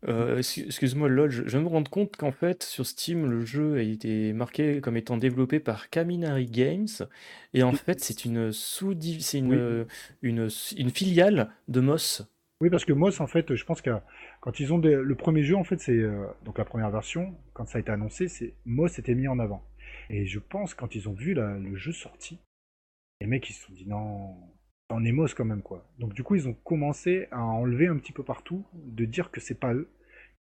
Euh, 0.08 0.38
excu- 0.38 0.66
Excuse-moi, 0.66 1.08
lol, 1.08 1.30
je 1.30 1.42
viens 1.42 1.58
de 1.58 1.64
me 1.64 1.68
rendre 1.68 1.90
compte 1.90 2.16
qu'en 2.16 2.30
fait, 2.30 2.62
sur 2.62 2.86
Steam, 2.86 3.28
le 3.28 3.44
jeu 3.44 3.76
a 3.78 3.82
été 3.82 4.32
marqué 4.32 4.80
comme 4.80 4.96
étant 4.96 5.16
développé 5.16 5.58
par 5.58 5.90
Kaminari 5.90 6.46
Games. 6.46 6.86
Et 7.54 7.62
en 7.64 7.72
fait, 7.72 7.98
c'est 8.00 8.24
une 8.24 8.52
sous 8.52 8.94
c'est 9.20 9.38
une, 9.38 9.52
Oui. 9.54 9.86
une, 10.22 10.48
une 10.76 10.90
filiale 10.90 11.50
de 11.66 11.80
Moss. 11.80 12.22
Oui, 12.60 12.70
parce 12.70 12.84
que 12.84 12.92
Moss, 12.92 13.20
en 13.20 13.26
fait, 13.26 13.54
je 13.54 13.64
pense 13.64 13.82
que 13.82 13.90
quand 14.46 14.60
ils 14.60 14.72
ont 14.72 14.78
des- 14.78 14.94
le 14.94 15.14
premier 15.16 15.42
jeu, 15.42 15.56
en 15.56 15.64
fait, 15.64 15.80
c'est 15.80 15.98
euh, 15.98 16.24
donc 16.44 16.56
la 16.56 16.64
première 16.64 16.90
version, 16.92 17.34
quand 17.52 17.66
ça 17.66 17.78
a 17.78 17.80
été 17.80 17.90
annoncé, 17.90 18.28
c'est 18.28 18.54
Moss 18.64 18.96
était 19.00 19.16
mis 19.16 19.26
en 19.26 19.40
avant. 19.40 19.64
Et 20.08 20.24
je 20.26 20.38
pense 20.38 20.72
quand 20.72 20.94
ils 20.94 21.08
ont 21.08 21.12
vu 21.14 21.34
le 21.34 21.74
jeu 21.74 21.90
sorti, 21.90 22.38
les 23.20 23.26
mecs 23.26 23.50
ils 23.50 23.54
se 23.54 23.66
sont 23.66 23.72
dit 23.72 23.88
non, 23.88 24.36
on 24.90 25.04
est 25.04 25.10
Moss 25.10 25.34
quand 25.34 25.44
même 25.44 25.62
quoi. 25.62 25.84
Donc 25.98 26.14
du 26.14 26.22
coup, 26.22 26.36
ils 26.36 26.46
ont 26.48 26.54
commencé 26.54 27.26
à 27.32 27.42
enlever 27.42 27.88
un 27.88 27.96
petit 27.98 28.12
peu 28.12 28.22
partout, 28.22 28.64
de 28.74 29.04
dire 29.04 29.32
que 29.32 29.40
c'est 29.40 29.58
pas 29.58 29.74
eux, 29.74 29.90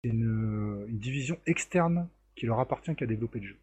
c'est 0.03 0.09
une, 0.09 0.85
une 0.89 0.99
division 0.99 1.37
externe 1.45 2.09
qui 2.35 2.47
leur 2.47 2.59
appartient 2.59 2.93
qui 2.97 3.03
a 3.05 3.07
développé 3.07 3.39
le 3.39 3.47
jeu. 3.47 3.57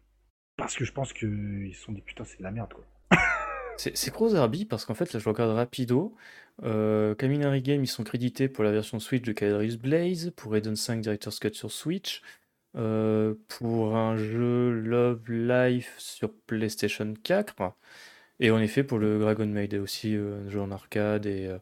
Parce 0.57 0.75
que 0.75 0.83
je 0.83 0.93
pense 0.93 1.13
qu'ils 1.13 1.75
se 1.75 1.81
sont 1.83 1.91
dit 1.91 2.01
putain, 2.01 2.23
c'est 2.23 2.39
de 2.39 2.43
la 2.43 2.51
merde 2.51 2.73
quoi. 2.73 2.85
C'est 3.77 4.11
Crozarby 4.11 4.65
parce 4.65 4.85
qu'en 4.85 4.93
fait, 4.93 5.13
là, 5.13 5.19
je 5.19 5.27
regarde 5.27 5.51
rapido. 5.51 6.15
Euh, 6.63 7.15
Kaminari 7.15 7.61
Games, 7.61 7.83
ils 7.83 7.87
sont 7.87 8.03
crédités 8.03 8.47
pour 8.47 8.63
la 8.63 8.71
version 8.71 8.99
Switch 8.99 9.23
de 9.23 9.31
Cadaris 9.31 9.77
Blaze, 9.77 10.31
pour 10.35 10.55
Eden 10.55 10.75
5 10.75 11.01
Director's 11.01 11.39
Cut 11.39 11.53
sur 11.53 11.71
Switch, 11.71 12.21
euh, 12.75 13.33
pour 13.47 13.95
un 13.95 14.15
jeu 14.15 14.71
Love 14.71 15.29
Life 15.31 15.95
sur 15.97 16.31
PlayStation 16.47 17.13
4, 17.23 17.73
et 18.39 18.51
en 18.51 18.59
effet 18.59 18.83
pour 18.83 18.99
le 18.99 19.19
Dragon 19.19 19.45
Maid 19.45 19.73
aussi, 19.75 20.15
euh, 20.15 20.45
un 20.45 20.49
jeu 20.49 20.59
en 20.59 20.71
arcade 20.71 21.25
et, 21.25 21.47
euh, 21.47 21.57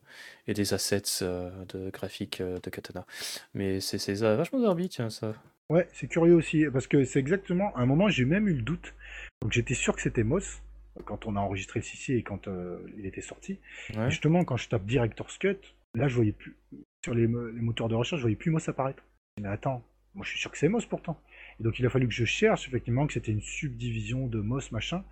des 0.48 0.74
assets 0.74 1.22
de 1.22 1.90
graphiques 1.92 2.42
euh, 2.42 2.60
de 2.60 2.70
Katana. 2.70 3.06
Mais 3.54 3.80
c'est 3.80 4.14
vachement 4.14 4.62
Zarbi, 4.62 4.90
tiens, 4.90 5.10
ça. 5.10 5.34
Ouais, 5.70 5.88
c'est 5.94 6.08
curieux 6.08 6.36
aussi, 6.36 6.66
parce 6.72 6.88
que 6.88 7.04
c'est 7.06 7.20
exactement, 7.20 7.74
à 7.76 7.82
un 7.82 7.86
moment 7.86 8.10
j'ai 8.10 8.26
même 8.26 8.48
eu 8.48 8.54
le 8.54 8.62
doute, 8.62 8.94
donc 9.42 9.54
j'étais 9.54 9.74
sûr 9.74 9.96
que 9.96 10.02
c'était 10.02 10.24
Moss, 10.24 10.62
quand 11.06 11.26
on 11.26 11.36
a 11.36 11.40
enregistré 11.40 11.80
le 11.80 11.84
CC 11.86 12.14
et 12.16 12.24
quand 12.24 12.48
euh, 12.48 12.80
il 12.98 13.06
était 13.06 13.22
sorti. 13.22 13.60
Ouais. 13.96 14.10
Justement, 14.10 14.44
quand 14.44 14.58
je 14.58 14.70
tape 14.70 14.86
Director's 14.86 15.38
Cut, 15.38 15.58
là 15.96 16.08
je 16.08 16.16
voyais 16.16 16.32
plus, 16.34 16.56
sur 17.04 17.14
les, 17.14 17.28
mo- 17.28 17.50
les 17.50 17.62
moteurs 17.62 17.88
de 17.90 17.96
recherche, 17.96 18.20
je 18.20 18.24
voyais 18.24 18.36
plus 18.36 18.52
Moss 18.52 18.68
apparaître. 18.70 19.04
Mais 19.42 19.48
attends, 19.48 19.84
moi 20.16 20.26
je 20.26 20.32
suis 20.32 20.40
sûr 20.40 20.52
que 20.52 20.58
c'est 20.58 20.68
Moss 20.70 20.86
pourtant. 20.86 21.20
Et 21.60 21.64
donc 21.64 21.80
il 21.80 21.86
a 21.86 21.90
fallu 21.90 22.08
que 22.08 22.14
je 22.14 22.26
cherche 22.26 22.68
effectivement 22.68 23.08
que 23.08 23.14
c'était 23.14 23.32
une 23.32 23.42
subdivision 23.42 24.28
de 24.28 24.40
Moss 24.40 24.72
machin. 24.72 25.04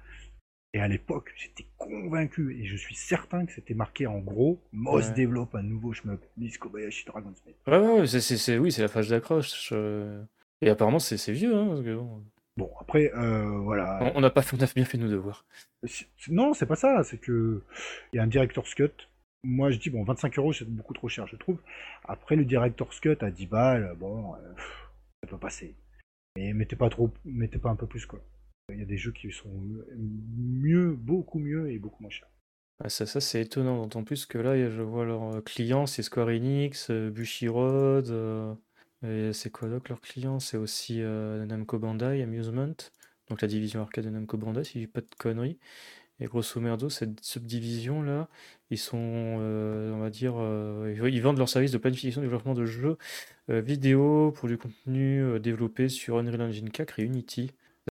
Et 0.73 0.79
à 0.79 0.87
l'époque, 0.87 1.33
j'étais 1.35 1.65
convaincu, 1.77 2.55
et 2.61 2.65
je 2.67 2.75
suis 2.77 2.93
certain 2.93 3.47
que 3.47 3.51
c'était 3.53 3.73
marqué 3.73 4.05
en 4.05 4.19
gros, 4.19 4.61
Moss 4.71 5.07
Ouais. 5.07 5.13
développe 5.15 5.55
un 5.55 5.63
nouveau 5.63 5.93
shmup, 5.93 6.23
Miss 6.37 6.59
Kobayashi 6.59 7.05
Dragon's 7.07 7.43
Maid. 7.43 7.55
Ouais, 7.65 7.79
ouais, 7.79 7.99
ouais, 8.01 8.07
c'est- 8.07 8.57
oui, 8.59 8.71
c'est 8.71 8.83
la 8.83 8.87
phase 8.87 9.09
d'accroche. 9.09 9.69
euh. 9.71 10.23
Et 10.61 10.69
apparemment, 10.69 10.99
c'est 10.99 11.17
c'est 11.17 11.31
vieux, 11.31 11.55
hein, 11.55 11.67
parce 11.69 11.81
que 11.81 11.95
bon, 11.95 12.21
Bon, 12.59 12.69
après, 12.77 13.09
euh, 13.15 13.57
voilà. 13.59 14.11
on 14.15 14.19
n'a 14.19 14.29
pas 14.29 14.41
fait, 14.41 14.57
on 14.57 14.61
a 14.61 14.67
bien 14.75 14.83
fait 14.83 14.97
nos 14.97 15.07
devoirs. 15.07 15.45
Non, 16.27 16.53
c'est 16.53 16.65
pas 16.65 16.75
ça, 16.75 17.05
c'est 17.05 17.17
que 17.17 17.63
il 18.11 18.17
y 18.17 18.19
a 18.19 18.23
un 18.23 18.27
director's 18.27 18.75
cut. 18.75 18.91
Moi, 19.45 19.71
je 19.71 19.79
dis, 19.79 19.89
bon, 19.89 20.03
25 20.03 20.37
euros, 20.39 20.51
c'est 20.51 20.67
beaucoup 20.67 20.93
trop 20.93 21.07
cher, 21.07 21.25
je 21.25 21.37
trouve. 21.37 21.57
Après, 22.03 22.35
le 22.35 22.43
director's 22.43 22.99
cut 22.99 23.15
à 23.21 23.31
10 23.31 23.45
balles, 23.45 23.95
bon, 23.97 24.35
euh, 24.35 24.39
ça 25.23 25.29
peut 25.29 25.37
passer. 25.37 25.73
Mais 26.35 26.51
mettez 26.51 26.75
pas 26.75 26.89
trop, 26.89 27.09
mettez 27.23 27.59
pas 27.59 27.69
un 27.69 27.77
peu 27.77 27.87
plus, 27.87 28.05
quoi. 28.05 28.19
Il 28.73 28.77
y 28.77 28.81
a 28.83 28.85
des 28.85 28.97
jeux 28.97 29.13
qui 29.13 29.31
sont 29.31 29.49
mieux, 29.95 30.91
beaucoup 30.91 31.39
mieux 31.39 31.71
et 31.71 31.79
beaucoup 31.79 32.03
moins 32.03 32.11
chers. 32.11 32.27
Ah, 32.83 32.89
ça, 32.89 33.05
ça 33.05 33.21
c'est 33.21 33.41
étonnant, 33.41 33.83
d'autant 33.83 34.03
plus 34.03 34.25
que 34.25 34.37
là, 34.37 34.69
je 34.69 34.81
vois 34.81 35.05
leurs 35.05 35.35
euh, 35.35 35.41
clients, 35.41 35.85
c'est 35.85 36.03
Square 36.03 36.27
Enix, 36.27 36.91
Bushiroad, 36.91 38.09
euh, 38.09 38.53
c'est 39.03 39.51
quoi 39.51 39.69
d'autre 39.69 39.85
leurs 39.89 40.01
clients? 40.01 40.39
C'est 40.39 40.57
aussi 40.57 41.01
euh, 41.01 41.45
Namco 41.45 41.79
Bandai 41.79 42.21
Amusement, 42.21 42.73
donc 43.29 43.41
la 43.41 43.47
division 43.47 43.81
arcade 43.81 44.05
de 44.05 44.09
Namco 44.09 44.37
Bandai, 44.37 44.63
si 44.63 44.73
je 44.73 44.85
dis 44.85 44.87
pas 44.87 45.01
de 45.01 45.07
conneries. 45.17 45.57
Et 46.21 46.25
grosso 46.25 46.59
merdo, 46.59 46.89
cette 46.89 47.23
subdivision-là, 47.23 48.27
ils 48.71 48.77
sont, 48.77 48.97
euh, 48.99 49.93
on 49.93 49.99
va 49.99 50.09
dire, 50.09 50.33
euh, 50.37 50.93
ils 51.09 51.21
vendent 51.21 51.37
leurs 51.37 51.47
services 51.47 51.71
de 51.71 51.77
planification 51.77 52.21
et 52.21 52.25
développement 52.25 52.53
de 52.55 52.65
jeux 52.65 52.97
vidéo 53.47 54.31
pour 54.35 54.47
du 54.47 54.57
contenu 54.57 55.39
développé 55.39 55.89
sur 55.89 56.17
Unreal 56.17 56.41
Engine 56.41 56.69
4 56.69 56.99
et 56.99 57.03
Unity. 57.03 57.51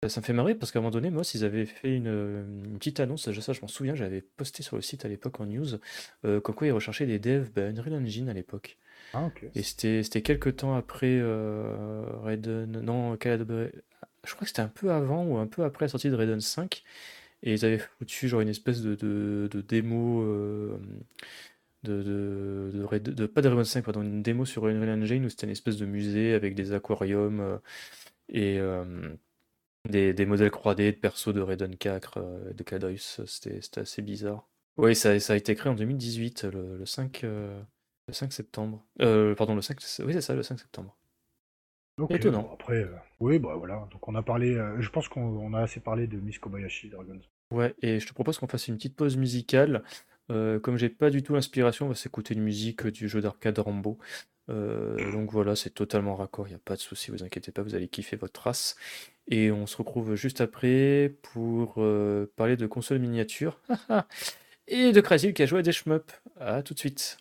Ça, 0.07 0.19
me 0.19 0.25
fait 0.25 0.33
marrer 0.33 0.55
parce 0.55 0.71
qu'à 0.71 0.79
un 0.79 0.81
moment 0.81 0.91
donné, 0.91 1.09
Moss, 1.09 1.33
ils 1.33 1.45
avaient 1.45 1.65
fait 1.65 1.95
une, 1.95 2.77
petite 2.77 2.99
annonce, 2.99 3.23
ça, 3.23 3.41
ça, 3.41 3.53
je 3.53 3.61
m'en 3.61 3.67
souviens, 3.67 3.95
j'avais 3.95 4.21
posté 4.21 4.63
sur 4.63 4.75
le 4.75 4.81
site 4.81 5.05
à 5.05 5.07
l'époque 5.07 5.39
en 5.39 5.45
news, 5.45 5.77
euh, 6.25 6.41
comme 6.41 6.55
quoi 6.55 6.67
ils 6.67 6.71
recherchaient 6.71 7.05
des 7.05 7.19
devs 7.19 7.51
bah, 7.53 7.67
Unreal 7.67 7.93
Engine 7.95 8.29
à 8.29 8.33
l'époque. 8.33 8.77
Ah. 9.13 9.29
Et 9.55 9.63
c'était 9.63 10.21
quelques 10.21 10.57
temps 10.57 10.75
après 10.75 11.19
euh, 11.19 12.05
Raiden. 12.23 12.81
Non, 12.81 13.13
je 13.13 14.33
crois 14.33 14.41
que 14.41 14.47
c'était 14.47 14.61
un 14.61 14.67
peu 14.67 14.91
avant 14.91 15.25
ou 15.25 15.37
un 15.37 15.47
peu 15.47 15.63
après 15.63 15.85
la 15.85 15.89
sortie 15.89 16.09
de 16.09 16.15
Raiden 16.15 16.41
5. 16.41 16.83
Et 17.43 17.53
ils 17.53 17.65
avaient 17.65 17.79
foutu 17.79 18.27
genre 18.27 18.41
une 18.41 18.49
espèce 18.49 18.81
de, 18.81 18.95
de, 18.95 19.61
démo. 19.61 20.21
euh, 20.23 20.77
de, 21.83 22.85
pas 23.27 23.41
de 23.41 23.47
Raiden 23.49 23.65
5, 23.65 23.83
pardon, 23.83 24.01
une 24.01 24.23
démo 24.23 24.45
sur 24.45 24.65
Unreal 24.65 25.01
Engine 25.01 25.25
où 25.25 25.29
c'était 25.29 25.45
une 25.45 25.51
espèce 25.51 25.77
de 25.77 25.85
musée 25.85 26.33
avec 26.33 26.55
des 26.55 26.71
aquariums 26.73 27.41
euh, 27.41 27.57
et 28.29 28.59
des, 29.89 30.25
modèles 30.25 30.49
3D 30.49 30.91
de 30.91 30.91
persos 30.91 31.33
de 31.33 31.41
Raiden 31.41 31.75
4, 31.75 32.17
euh, 32.17 32.53
de 32.53 32.63
Cadeus. 32.63 33.21
C'était 33.25 33.59
assez 33.79 34.01
bizarre. 34.01 34.47
Oui, 34.77 34.95
ça, 34.95 35.11
a 35.11 35.35
été 35.35 35.55
créé 35.55 35.71
en 35.71 35.75
2018, 35.75 36.45
le, 36.45 36.77
le 36.77 36.85
5, 36.85 37.23
euh, 37.23 37.61
le 38.07 38.13
5 38.13 38.33
septembre. 38.33 38.83
Euh, 39.01 39.35
pardon, 39.35 39.55
le 39.55 39.61
5, 39.61 39.77
oui, 40.05 40.13
c'est 40.13 40.21
ça, 40.21 40.35
le 40.35 40.43
5 40.43 40.59
septembre. 40.59 40.95
Étonnant. 42.09 42.41
bon, 42.41 42.53
après, 42.53 42.83
euh, 42.83 42.95
oui, 43.19 43.37
bah 43.37 43.53
voilà. 43.55 43.87
Donc 43.91 44.07
on 44.07 44.15
a 44.15 44.23
parlé, 44.23 44.55
euh, 44.55 44.81
je 44.81 44.89
pense 44.89 45.07
qu'on 45.07 45.21
on 45.21 45.53
a 45.53 45.61
assez 45.61 45.79
parlé 45.79 46.07
de 46.07 46.19
Miss 46.19 46.39
Kobayashi 46.39 46.89
Dragon. 46.89 47.19
Ouais, 47.51 47.75
et 47.83 47.99
je 47.99 48.07
te 48.07 48.13
propose 48.13 48.39
qu'on 48.39 48.47
fasse 48.47 48.67
une 48.67 48.77
petite 48.77 48.95
pause 48.95 49.15
musicale. 49.15 49.83
Euh, 50.31 50.59
comme 50.59 50.77
j'ai 50.77 50.89
pas 50.89 51.11
du 51.11 51.21
tout 51.21 51.33
l'inspiration, 51.33 51.85
on 51.85 51.89
va 51.89 51.95
s'écouter 51.95 52.33
une 52.33 52.41
musique 52.41 52.87
du 52.87 53.07
jeu 53.07 53.21
d'arcade 53.21 53.59
Rambo. 53.59 53.99
Donc 54.47 55.31
voilà, 55.31 55.55
c'est 55.55 55.69
totalement 55.69 56.15
raccord, 56.15 56.47
il 56.47 56.51
n'y 56.51 56.55
a 56.55 56.59
pas 56.59 56.75
de 56.75 56.81
souci, 56.81 57.11
vous 57.11 57.23
inquiétez 57.23 57.53
pas, 57.53 57.61
vous 57.61 57.75
allez 57.75 57.87
kiffer 57.87 58.17
votre 58.17 58.41
race. 58.41 58.75
Et 59.29 59.51
on 59.51 59.67
se 59.67 59.77
retrouve 59.77 60.15
juste 60.15 60.41
après 60.41 61.15
pour 61.21 61.75
parler 62.35 62.57
de 62.57 62.67
console 62.67 62.99
miniature 62.99 63.61
et 64.67 64.91
de 64.91 64.99
Crazy 64.99 65.33
qui 65.33 65.43
a 65.43 65.45
joué 65.45 65.59
à 65.59 65.61
des 65.61 65.71
shmups. 65.71 66.21
À 66.39 66.61
tout 66.61 66.73
de 66.73 66.79
suite. 66.79 67.17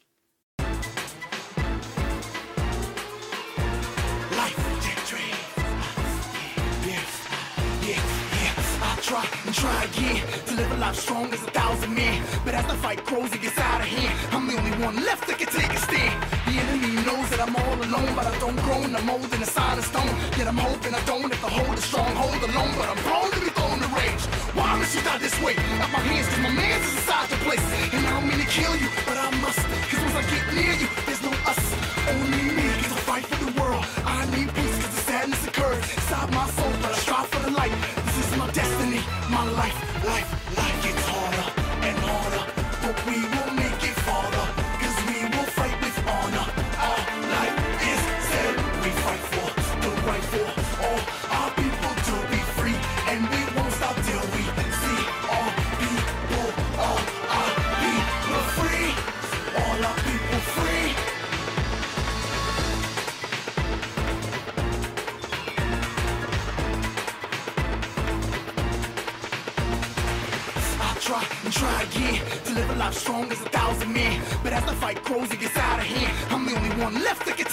Life 10.82 10.96
strong 10.96 11.32
as 11.32 11.42
a 11.46 11.52
thousand 11.60 11.94
men. 11.94 12.16
But 12.44 12.54
as 12.54 12.66
the 12.66 12.76
fight 12.84 13.00
grows, 13.06 13.30
it 13.36 13.40
gets 13.40 13.58
out 13.70 13.80
of 13.80 13.86
hand. 13.86 14.14
I'm 14.34 14.44
the 14.50 14.56
only 14.58 14.74
one 14.84 14.96
left 15.08 15.24
that 15.28 15.38
can 15.38 15.50
take 15.58 15.72
a 15.78 15.80
stand. 15.88 16.16
The 16.48 16.54
enemy 16.62 16.92
knows 17.06 17.26
that 17.30 17.40
I'm 17.44 17.54
all 17.62 17.78
alone, 17.86 18.10
but 18.18 18.26
I 18.26 18.34
don't 18.44 18.58
grow 18.66 18.80
no 18.96 19.00
more 19.10 19.24
than 19.32 19.40
a 19.46 19.50
sign 19.58 19.78
of 19.78 19.86
stone. 19.92 20.14
Yet 20.38 20.46
I'm 20.50 20.58
hoping 20.58 20.92
I 21.00 21.02
don't 21.10 21.30
have 21.32 21.42
to 21.46 21.52
hold 21.58 21.74
a 21.78 21.84
stronghold 21.90 22.42
alone, 22.50 22.72
but 22.80 22.88
I'm 22.92 23.00
prone 23.06 23.30
to 23.30 23.40
be 23.46 23.50
thrown 23.58 23.78
to 23.84 23.90
rage. 23.94 24.24
Why 24.58 24.70
must 24.78 24.92
you 24.96 25.02
die 25.06 25.20
this 25.26 25.36
way? 25.44 25.54
Out 25.82 25.92
my 25.98 26.02
hands, 26.10 26.26
cause 26.32 26.42
my 26.48 26.54
man's 26.60 26.84
is 26.88 26.94
inside 26.98 27.28
the 27.30 27.38
place. 27.46 27.66
And 27.94 28.02
I 28.08 28.10
don't 28.18 28.26
mean 28.26 28.40
to 28.42 28.50
kill 28.58 28.74
you, 28.82 28.88
but 29.06 29.16
I 29.26 29.28
must. 29.38 29.62
Cause 29.86 30.02
once 30.02 30.16
I 30.18 30.24
get 30.34 30.44
near 30.58 30.74
you, 30.82 30.88
there's 31.06 31.22
no 31.22 31.32
us, 31.52 31.62
only 32.10 32.42
me. 32.58 32.66
Cause 32.82 32.92
I 32.98 33.00
fight 33.10 33.24
for 33.30 33.38
the 33.38 33.54
world. 33.60 33.84
I 34.02 34.26
need 34.34 34.50
peace 34.58 34.76
cause 34.82 34.94
the 34.98 35.02
sadness 35.10 35.42
occurred 35.46 35.78
inside 35.78 36.28
my 36.34 36.46
soul, 36.58 36.74
but 36.82 36.90
I 36.90 37.01
But 74.42 74.52
as 74.52 74.64
the 74.64 74.72
fight 74.72 75.02
grows, 75.04 75.30
it 75.32 75.40
gets 75.40 75.56
out 75.56 75.78
of 75.78 75.84
hand. 75.84 76.16
I'm 76.32 76.44
the 76.44 76.56
only 76.56 76.70
one 76.82 76.94
left 76.94 77.26
that 77.26 77.36
can 77.36 77.51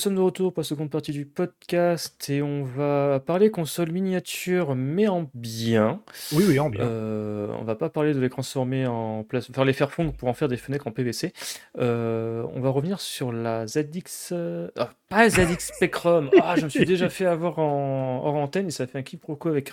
Nous 0.00 0.04
sommes 0.04 0.14
de 0.14 0.20
retour 0.22 0.54
pour 0.54 0.62
la 0.62 0.64
seconde 0.64 0.88
partie 0.88 1.12
du 1.12 1.26
podcast 1.26 1.59
et 1.72 2.42
on 2.42 2.62
va 2.64 3.20
parler 3.24 3.50
console 3.50 3.90
miniature 3.90 4.74
mais 4.74 5.08
en 5.08 5.30
bien. 5.34 6.00
Oui, 6.32 6.44
oui, 6.46 6.58
en 6.58 6.68
bien. 6.68 6.82
Euh, 6.82 7.48
on 7.58 7.64
va 7.64 7.74
pas 7.74 7.88
parler 7.88 8.12
de 8.12 8.20
les 8.20 8.28
transformer 8.28 8.86
en 8.86 9.24
place, 9.24 9.50
faire 9.50 9.64
les 9.64 9.72
faire 9.72 9.90
fondre 9.90 10.12
pour 10.12 10.28
en 10.28 10.34
faire 10.34 10.48
des 10.48 10.56
fenêtres 10.56 10.86
en 10.86 10.90
PVC. 10.90 11.32
Euh, 11.78 12.44
on 12.54 12.60
va 12.60 12.68
revenir 12.70 13.00
sur 13.00 13.32
la 13.32 13.66
ZX, 13.66 14.32
euh, 14.32 14.68
ah, 14.76 14.90
pas 15.08 15.28
ZX 15.28 15.72
Spectrum. 15.74 16.30
Ah, 16.42 16.56
je 16.56 16.64
me 16.64 16.68
suis 16.68 16.86
déjà 16.86 17.08
fait 17.08 17.26
avoir 17.26 17.58
en 17.58 18.22
hors 18.24 18.34
antenne 18.34 18.68
et 18.68 18.70
ça 18.70 18.86
fait 18.86 18.98
un 18.98 19.02
quiproquo 19.02 19.50
avec. 19.50 19.70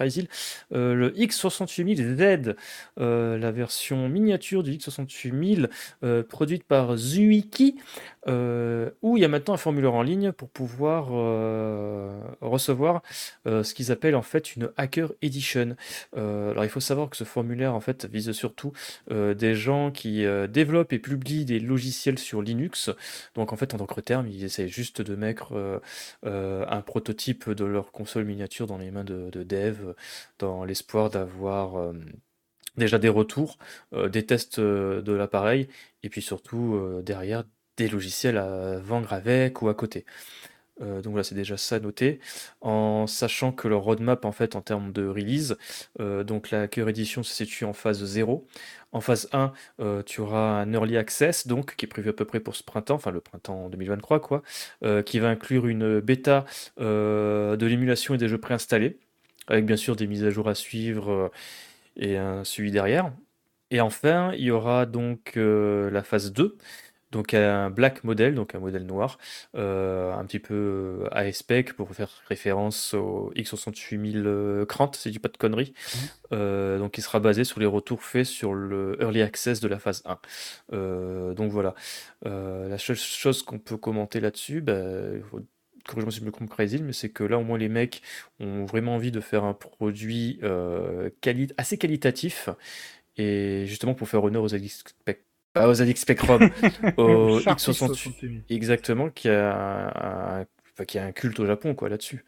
Euh, 0.73 0.93
le 0.93 1.11
X68000Z, 1.11 2.55
euh, 2.99 3.37
la 3.37 3.51
version 3.51 4.09
miniature 4.09 4.63
du 4.63 4.73
X68000 4.73 5.69
euh, 6.03 6.23
produite 6.23 6.63
par 6.63 6.95
Zuiki, 6.97 7.77
où 8.27 9.17
il 9.17 9.21
y 9.21 9.25
a 9.25 9.27
maintenant 9.29 9.53
un 9.53 9.57
formulaire 9.57 9.93
en 9.93 10.01
ligne 10.01 10.33
pour 10.33 10.49
pouvoir 10.49 11.07
recevoir 12.41 13.01
euh, 13.45 13.63
ce 13.63 13.73
qu'ils 13.73 13.91
appellent 13.91 14.15
en 14.15 14.21
fait 14.21 14.55
une 14.55 14.71
Hacker 14.77 15.11
Edition. 15.21 15.75
Euh, 16.15 16.51
alors 16.51 16.63
il 16.63 16.69
faut 16.69 16.79
savoir 16.79 17.09
que 17.09 17.17
ce 17.17 17.23
formulaire 17.23 17.73
en 17.73 17.79
fait 17.79 18.05
vise 18.05 18.31
surtout 18.31 18.73
euh, 19.11 19.33
des 19.33 19.55
gens 19.55 19.91
qui 19.91 20.25
euh, 20.25 20.47
développent 20.47 20.93
et 20.93 20.99
publient 20.99 21.45
des 21.45 21.59
logiciels 21.59 22.19
sur 22.19 22.41
Linux. 22.41 22.89
Donc 23.35 23.53
en 23.53 23.55
fait 23.55 23.73
en 23.73 23.77
tant 23.77 23.85
que 23.85 24.01
terme, 24.01 24.27
ils 24.27 24.43
essaient 24.43 24.67
juste 24.67 25.01
de 25.01 25.15
mettre 25.15 25.53
euh, 25.53 25.79
euh, 26.25 26.65
un 26.69 26.81
prototype 26.81 27.49
de 27.49 27.65
leur 27.65 27.91
console 27.91 28.25
miniature 28.25 28.67
dans 28.67 28.77
les 28.77 28.91
mains 28.91 29.03
de, 29.03 29.29
de 29.29 29.43
dev, 29.43 29.93
dans 30.39 30.63
l'espoir 30.65 31.09
d'avoir 31.09 31.77
euh, 31.77 31.93
déjà 32.77 32.99
des 32.99 33.09
retours, 33.09 33.57
euh, 33.93 34.09
des 34.09 34.25
tests 34.25 34.59
euh, 34.59 35.01
de 35.01 35.13
l'appareil, 35.13 35.67
et 36.03 36.09
puis 36.09 36.21
surtout 36.21 36.75
euh, 36.75 37.01
derrière 37.01 37.43
des 37.77 37.87
logiciels 37.87 38.37
à 38.37 38.77
vendre 38.79 39.13
avec 39.13 39.61
ou 39.61 39.69
à 39.69 39.73
côté. 39.73 40.05
Euh, 40.81 41.01
donc 41.01 41.11
voilà, 41.11 41.23
c'est 41.23 41.35
déjà 41.35 41.57
ça 41.57 41.79
noté. 41.79 42.19
En 42.61 43.07
sachant 43.07 43.51
que 43.51 43.67
leur 43.67 43.81
roadmap, 43.81 44.25
en 44.25 44.31
fait, 44.31 44.55
en 44.55 44.61
termes 44.61 44.91
de 44.91 45.07
release, 45.07 45.57
euh, 45.99 46.23
donc 46.23 46.51
la 46.51 46.63
Hacker 46.63 46.87
Edition 46.89 47.23
se 47.23 47.33
situe 47.33 47.65
en 47.65 47.73
phase 47.73 48.03
0. 48.03 48.47
En 48.91 49.01
phase 49.01 49.29
1, 49.33 49.51
euh, 49.79 50.03
tu 50.03 50.21
auras 50.21 50.61
un 50.61 50.73
Early 50.73 50.97
Access, 50.97 51.47
donc, 51.47 51.75
qui 51.75 51.85
est 51.85 51.89
prévu 51.89 52.09
à 52.09 52.13
peu 52.13 52.25
près 52.25 52.39
pour 52.39 52.55
ce 52.55 52.63
printemps, 52.63 52.95
enfin 52.95 53.11
le 53.11 53.21
printemps 53.21 53.69
2023, 53.69 54.21
quoi, 54.21 54.43
qui 55.05 55.19
va 55.19 55.29
inclure 55.29 55.67
une 55.67 55.99
bêta 55.99 56.45
de 56.77 57.65
l'émulation 57.65 58.15
et 58.15 58.17
des 58.17 58.27
jeux 58.27 58.37
préinstallés, 58.39 58.99
avec 59.47 59.65
bien 59.65 59.75
sûr 59.77 59.95
des 59.95 60.07
mises 60.07 60.23
à 60.23 60.29
jour 60.29 60.47
à 60.47 60.55
suivre 60.55 61.31
et 61.97 62.17
un 62.17 62.43
suivi 62.43 62.71
derrière. 62.71 63.11
Et 63.71 63.81
enfin, 63.81 64.31
il 64.33 64.43
y 64.45 64.51
aura 64.51 64.85
donc 64.85 65.33
la 65.35 66.03
phase 66.03 66.31
2, 66.31 66.57
donc 67.11 67.33
un 67.33 67.69
black 67.69 68.03
model, 68.03 68.35
donc 68.35 68.53
un 68.55 68.59
modèle 68.59 68.85
noir, 68.85 69.17
euh, 69.55 70.13
un 70.13 70.25
petit 70.25 70.39
peu 70.39 70.53
euh, 70.53 71.07
à 71.11 71.31
spec 71.31 71.73
pour 71.73 71.93
faire 71.93 72.09
référence 72.27 72.93
au 72.93 73.31
X68000 73.35 74.65
Krant, 74.65 74.91
si 74.93 75.09
je 75.09 75.13
dis 75.13 75.19
pas 75.19 75.29
de 75.29 75.37
conneries. 75.37 75.73
Mhm. 75.77 76.01
Euh, 76.33 76.79
donc 76.79 76.97
il 76.97 77.01
sera 77.01 77.19
basé 77.19 77.43
sur 77.43 77.59
les 77.59 77.65
retours 77.65 78.03
faits 78.03 78.25
sur 78.25 78.53
le 78.53 78.97
Early 79.01 79.21
Access 79.21 79.59
de 79.59 79.67
la 79.67 79.79
phase 79.79 80.03
1. 80.05 80.19
Euh, 80.73 81.33
donc 81.33 81.51
voilà. 81.51 81.75
Euh, 82.25 82.67
la 82.67 82.77
seule 82.77 82.97
chose 82.97 83.43
qu'on 83.43 83.59
peut 83.59 83.77
commenter 83.77 84.19
là-dessus, 84.19 84.61
bah, 84.61 84.75
si 86.09 86.19
je 86.19 86.25
me 86.25 86.31
trompe 86.31 86.49
Crazy, 86.49 86.81
mais 86.83 86.93
c'est 86.93 87.09
que 87.09 87.23
là 87.23 87.37
au 87.37 87.43
moins 87.43 87.57
les 87.57 87.69
mecs 87.69 88.01
ont 88.39 88.65
vraiment 88.65 88.95
envie 88.95 89.11
de 89.11 89.21
faire 89.21 89.43
un 89.45 89.53
produit 89.53 90.39
euh, 90.43 91.09
quali- 91.21 91.53
assez 91.57 91.77
qualitatif 91.77 92.49
et 93.15 93.65
justement 93.67 93.93
pour 93.93 94.07
faire 94.09 94.23
honneur 94.23 94.43
aux 94.43 94.49
ZX 94.49 94.83
Pas 95.59 95.67
aux 95.69 95.73
ZX 95.73 95.95
Spectrum, 95.95 96.49
au 96.97 97.39
Sharp 97.39 97.59
X68 97.59 97.93
X68000. 98.19 98.41
exactement 98.49 99.09
qui 99.09 99.29
a 99.29 99.55
un, 99.55 100.41
un- 100.41 100.45
enfin, 100.73 100.85
qui 100.85 100.97
a 100.99 101.05
un 101.05 101.11
culte 101.11 101.39
au 101.39 101.45
Japon 101.45 101.73
quoi 101.75 101.89
là-dessus. 101.89 102.23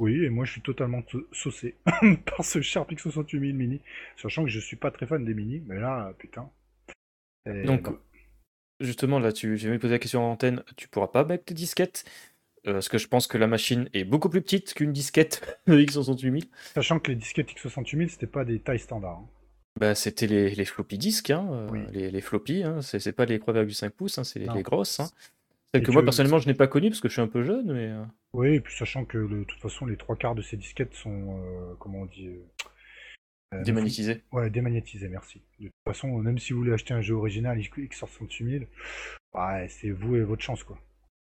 Oui, 0.00 0.24
et 0.24 0.28
moi 0.28 0.44
je 0.44 0.52
suis 0.52 0.60
totalement 0.60 1.02
sau- 1.10 1.26
saucé 1.32 1.76
par 2.26 2.44
ce 2.44 2.60
Sharp 2.60 2.90
X68000 2.90 3.52
mini, 3.52 3.80
sachant 4.16 4.42
que 4.44 4.50
je 4.50 4.58
suis 4.60 4.76
pas 4.76 4.90
très 4.90 5.06
fan 5.06 5.24
des 5.24 5.34
mini, 5.34 5.62
mais 5.66 5.78
là, 5.78 6.12
putain. 6.18 6.50
Et 7.46 7.62
Donc 7.64 7.86
non. 7.88 7.98
justement 8.80 9.18
là 9.18 9.32
tu 9.32 9.56
j'ai 9.56 9.68
même 9.70 9.78
posé 9.78 9.92
la 9.94 9.98
question 9.98 10.22
en 10.26 10.32
antenne, 10.32 10.62
tu 10.76 10.88
pourras 10.88 11.08
pas 11.08 11.24
mettre 11.24 11.44
tes 11.44 11.54
disquettes 11.54 12.04
euh, 12.66 12.72
parce 12.72 12.88
que 12.88 12.96
je 12.98 13.06
pense 13.06 13.26
que 13.26 13.36
la 13.38 13.46
machine 13.46 13.88
est 13.92 14.04
beaucoup 14.04 14.30
plus 14.30 14.40
petite 14.42 14.72
qu'une 14.74 14.92
disquette 14.92 15.60
de 15.66 15.78
X68000. 15.78 16.48
Sachant 16.74 16.98
que 16.98 17.10
les 17.10 17.16
disquettes 17.16 17.50
X68000, 17.50 18.08
c'était 18.08 18.26
pas 18.26 18.44
des 18.44 18.58
tailles 18.60 18.78
standards. 18.78 19.18
hein. 19.18 19.28
Bah, 19.78 19.94
c'était 19.94 20.26
les, 20.26 20.54
les 20.54 20.64
floppy 20.64 20.98
disques, 20.98 21.30
hein, 21.30 21.48
euh, 21.50 21.68
Oui. 21.72 21.80
les, 21.90 22.10
les 22.10 22.20
floppy, 22.20 22.62
hein, 22.62 22.80
c'est 22.80 23.12
pas 23.12 23.24
les 23.24 23.38
3,5 23.38 23.90
pouces, 23.90 24.18
hein, 24.18 24.24
c'est 24.24 24.38
les, 24.38 24.62
grosses. 24.62 25.00
Hein. 25.00 25.08
Celles 25.72 25.82
Et 25.82 25.84
que 25.84 25.90
moi 25.90 26.04
personnellement 26.04 26.38
je 26.38 26.46
n'ai 26.46 26.54
pas 26.54 26.68
connues 26.68 26.90
parce 26.90 27.00
que 27.00 27.08
je 27.08 27.14
suis 27.14 27.22
un 27.22 27.26
peu 27.26 27.42
jeune, 27.42 27.72
mais 27.72 27.88
euh, 27.88 28.04
Oui, 28.34 28.54
et 28.54 28.60
puis 28.60 28.72
sachant 28.76 29.04
que 29.04 29.18
de 29.18 29.42
toute 29.42 29.60
façon, 29.60 29.86
les 29.86 29.96
trois 29.96 30.14
quarts 30.14 30.36
de 30.36 30.42
ces 30.42 30.56
disquettes 30.56 30.94
sont, 30.94 31.40
euh, 31.40 31.74
comment 31.80 32.02
on 32.02 32.06
dit, 32.06 32.28
euh, 32.28 32.44
euh, 33.54 33.62
démagnétisées. 33.64 34.22
Ouais, 34.30 34.48
démagnétisées, 34.48 35.08
merci. 35.08 35.42
De 35.58 35.66
toute 35.66 35.74
façon, 35.84 36.08
même 36.18 36.38
si 36.38 36.52
vous 36.52 36.60
voulez 36.60 36.72
acheter 36.72 36.94
un 36.94 37.00
jeu 37.00 37.14
original 37.16 37.58
X68000, 37.58 38.68
ouais, 39.34 39.66
c'est 39.68 39.90
vous 39.90 40.14
et 40.14 40.22
votre 40.22 40.42
chance, 40.42 40.62
quoi. 40.62 40.78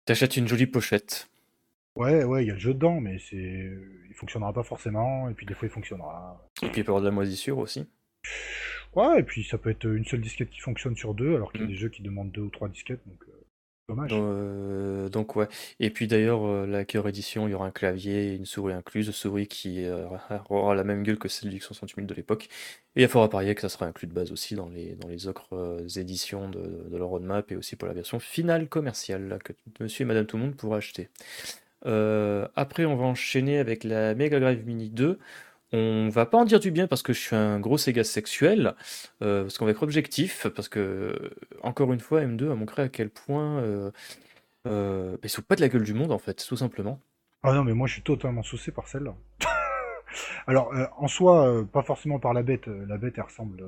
T'achètes 0.04 0.36
une 0.36 0.46
jolie 0.46 0.66
pochette. 0.66 1.28
Ouais, 1.96 2.22
ouais, 2.22 2.44
il 2.44 2.46
y 2.46 2.50
a 2.50 2.54
le 2.54 2.60
jeu 2.60 2.74
dedans, 2.74 3.00
mais 3.00 3.18
c'est, 3.18 3.36
il 4.08 4.14
fonctionnera 4.14 4.52
pas 4.52 4.62
forcément, 4.62 5.28
et 5.28 5.34
puis 5.34 5.46
des 5.46 5.54
fois 5.54 5.66
il 5.66 5.70
fonctionnera. 5.72 6.46
Et 6.62 6.68
puis 6.68 6.82
il 6.82 6.84
peut 6.84 6.90
y 6.90 6.90
avoir 6.90 7.00
de 7.00 7.06
la 7.06 7.10
moisissure 7.12 7.58
aussi. 7.58 7.88
Ouais, 8.94 9.20
et 9.20 9.22
puis 9.22 9.44
ça 9.44 9.58
peut 9.58 9.70
être 9.70 9.84
une 9.84 10.04
seule 10.06 10.20
disquette 10.22 10.50
qui 10.50 10.60
fonctionne 10.60 10.96
sur 10.96 11.14
deux, 11.14 11.34
alors 11.34 11.52
qu'il 11.52 11.60
y 11.60 11.64
a 11.64 11.66
Mm. 11.66 11.70
des 11.70 11.76
jeux 11.76 11.88
qui 11.90 12.02
demandent 12.02 12.32
deux 12.32 12.42
ou 12.42 12.50
trois 12.50 12.68
disquettes, 12.68 13.00
donc 13.06 13.22
euh, 13.28 13.32
dommage. 13.90 14.10
Euh, 14.14 15.08
donc 15.10 15.36
ouais. 15.36 15.48
Et 15.80 15.90
puis 15.90 16.06
d'ailleurs, 16.06 16.44
euh, 16.46 16.66
la 16.66 16.84
Cœur 16.86 17.06
Edition, 17.06 17.46
il 17.46 17.50
y 17.50 17.54
aura 17.54 17.66
un 17.66 17.70
clavier 17.70 18.32
et 18.32 18.36
une 18.36 18.46
souris 18.46 18.72
incluse, 18.72 19.10
souris 19.10 19.48
qui 19.48 19.84
euh, 19.84 20.06
aura 20.50 20.74
la 20.74 20.82
même 20.84 21.02
gueule 21.02 21.18
que 21.18 21.28
celle 21.28 21.50
du 21.50 21.58
X68000 21.58 22.06
de 22.06 22.14
l'époque. 22.14 22.48
Et 22.96 23.02
il 23.02 23.08
faudra 23.08 23.28
parier 23.28 23.54
que 23.54 23.60
ça 23.60 23.68
sera 23.68 23.84
inclus 23.86 24.06
de 24.06 24.14
base 24.14 24.32
aussi 24.32 24.54
dans 24.54 24.68
les, 24.70 24.94
dans 24.94 25.08
les 25.08 25.26
autres 25.28 25.78
éditions 25.98 26.48
de, 26.48 26.88
de 26.90 26.96
leur 26.96 27.08
roadmap 27.08 27.52
et 27.52 27.56
aussi 27.56 27.76
pour 27.76 27.88
la 27.88 27.94
version 27.94 28.18
finale 28.18 28.68
commerciale 28.68 29.28
là, 29.28 29.38
que 29.38 29.52
monsieur 29.80 30.02
et 30.04 30.06
madame 30.06 30.24
tout 30.26 30.38
le 30.38 30.44
monde 30.44 30.56
pourra 30.56 30.78
acheter. 30.78 31.10
Après, 31.84 32.84
on 32.86 32.96
va 32.96 33.04
enchaîner 33.04 33.58
avec 33.58 33.84
la 33.84 34.14
Mega 34.14 34.40
Drive 34.40 34.64
Mini 34.66 34.88
2. 34.90 35.18
On 35.72 36.08
va 36.08 36.26
pas 36.26 36.38
en 36.38 36.44
dire 36.44 36.60
du 36.60 36.70
bien 36.70 36.86
parce 36.86 37.02
que 37.02 37.12
je 37.12 37.18
suis 37.20 37.36
un 37.36 37.58
gros 37.58 37.76
Sega 37.76 38.04
sexuel, 38.04 38.74
euh, 39.22 39.42
parce 39.42 39.58
qu'on 39.58 39.64
va 39.64 39.72
être 39.72 39.82
objectif, 39.82 40.46
parce 40.54 40.68
que, 40.68 40.78
euh, 40.78 41.30
encore 41.62 41.92
une 41.92 42.00
fois, 42.00 42.22
M2 42.22 42.52
a 42.52 42.54
montré 42.54 42.82
à 42.82 42.88
quel 42.88 43.10
point 43.10 43.58
euh, 43.58 43.90
euh, 44.66 45.16
ils 45.22 45.28
sont 45.28 45.42
pas 45.42 45.56
de 45.56 45.60
la 45.60 45.68
gueule 45.68 45.82
du 45.82 45.92
monde, 45.94 46.12
en 46.12 46.18
fait, 46.18 46.44
tout 46.46 46.56
simplement. 46.56 47.00
Ah 47.42 47.52
non, 47.52 47.64
mais 47.64 47.74
moi 47.74 47.86
je 47.86 47.94
suis 47.94 48.02
totalement 48.02 48.42
saucé 48.42 48.72
par 48.72 48.86
celle-là. 48.88 49.14
Alors, 50.46 50.72
euh, 50.74 50.86
en 50.98 51.08
soi, 51.08 51.64
pas 51.72 51.82
forcément 51.82 52.18
par 52.18 52.32
la 52.32 52.42
bête. 52.42 52.66
La 52.66 52.96
bête, 52.96 53.14
elle 53.16 53.24
ressemble. 53.24 53.62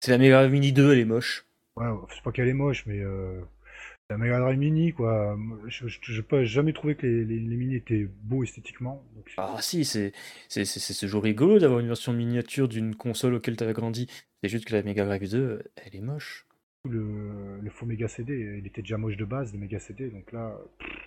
C'est 0.00 0.10
la 0.10 0.18
Mega 0.18 0.46
Mini 0.48 0.72
2, 0.72 0.92
elle 0.92 0.98
est 0.98 1.04
moche. 1.04 1.44
ouais, 1.76 1.86
c'est 2.14 2.22
pas 2.22 2.32
qu'elle 2.32 2.48
est 2.48 2.52
moche, 2.54 2.84
mais 2.86 3.00
euh, 3.00 3.40
la 4.12 4.18
Mega 4.18 4.38
Drive 4.38 4.58
Mini, 4.58 4.92
quoi. 4.92 5.36
Je 5.68 5.84
n'ai 5.86 6.44
jamais 6.46 6.72
trouvé 6.72 6.94
que 6.94 7.06
les, 7.06 7.24
les, 7.24 7.38
les 7.40 7.56
mini 7.56 7.74
étaient 7.76 8.06
beaux 8.22 8.42
esthétiquement. 8.44 9.02
Donc, 9.16 9.30
Ah 9.36 9.56
si, 9.60 9.84
c'est 9.84 10.12
c'est 10.48 10.64
c'est- 10.64 10.80
c'est 10.80 10.94
toujours 11.06 11.22
rigolo 11.24 11.58
d'avoir 11.58 11.80
une 11.80 11.88
version 11.88 12.12
miniature 12.12 12.68
d'une 12.68 12.94
console 12.94 13.34
auquel 13.34 13.56
tu 13.56 13.64
avais 13.64 13.72
grandi. 13.72 14.06
C'est 14.42 14.48
juste 14.48 14.64
que 14.66 14.74
la 14.74 14.82
Mega 14.82 15.04
Drive 15.04 15.30
2, 15.30 15.62
elle 15.76 15.96
est 15.96 16.00
moche. 16.00 16.46
le, 16.90 17.60
le 17.62 17.70
faux 17.70 17.86
Mega 17.86 18.08
CD, 18.08 18.56
il 18.58 18.66
était 18.66 18.82
déjà 18.82 18.96
moche 18.98 19.16
de 19.16 19.24
base, 19.24 19.52
le 19.52 19.58
Mega 19.60 19.78
CD, 19.78 20.08
donc 20.10 20.32
là, 20.32 20.58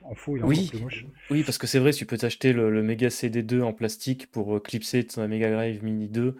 en 0.03 0.15
faux, 0.15 0.37
il 0.37 0.39
est 0.39 0.43
Oui. 0.45 0.57
encore 0.59 0.69
plus 0.69 0.83
moche. 0.83 1.05
Oui, 1.29 1.43
parce 1.43 1.57
que 1.57 1.67
c'est 1.67 1.79
vrai, 1.79 1.91
tu 1.91 2.05
peux 2.05 2.17
t'acheter 2.17 2.53
le, 2.53 2.71
le 2.71 2.81
Mega 2.81 3.09
CD2 3.09 3.61
en 3.61 3.73
plastique 3.73 4.31
pour 4.31 4.55
euh, 4.55 4.59
clipser 4.61 5.03
ton 5.05 5.27
Mega 5.27 5.51
Drive 5.51 5.83
Mini 5.83 6.07
2 6.07 6.37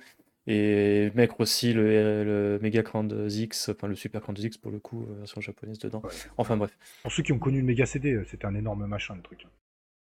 et 0.47 1.11
mettre 1.15 1.39
aussi 1.39 1.73
le, 1.73 2.23
le 2.23 2.59
Mega 2.61 2.81
Grand 2.81 3.07
X, 3.27 3.69
enfin 3.69 3.87
le 3.87 3.95
Super 3.95 4.21
Grand 4.21 4.37
X 4.37 4.57
pour 4.57 4.71
le 4.71 4.79
coup, 4.79 5.07
euh, 5.09 5.19
version 5.19 5.41
japonaise 5.41 5.79
dedans. 5.79 6.01
Ouais. 6.03 6.11
Enfin 6.37 6.57
bref. 6.57 6.77
Pour 7.01 7.11
ceux 7.11 7.23
qui 7.23 7.31
ont 7.31 7.39
connu 7.39 7.59
le 7.59 7.65
Mega 7.65 7.85
CD, 7.85 8.13
euh, 8.13 8.25
c'était 8.25 8.45
un 8.45 8.55
énorme 8.55 8.85
machin, 8.85 9.15
le 9.15 9.21
truc. 9.21 9.47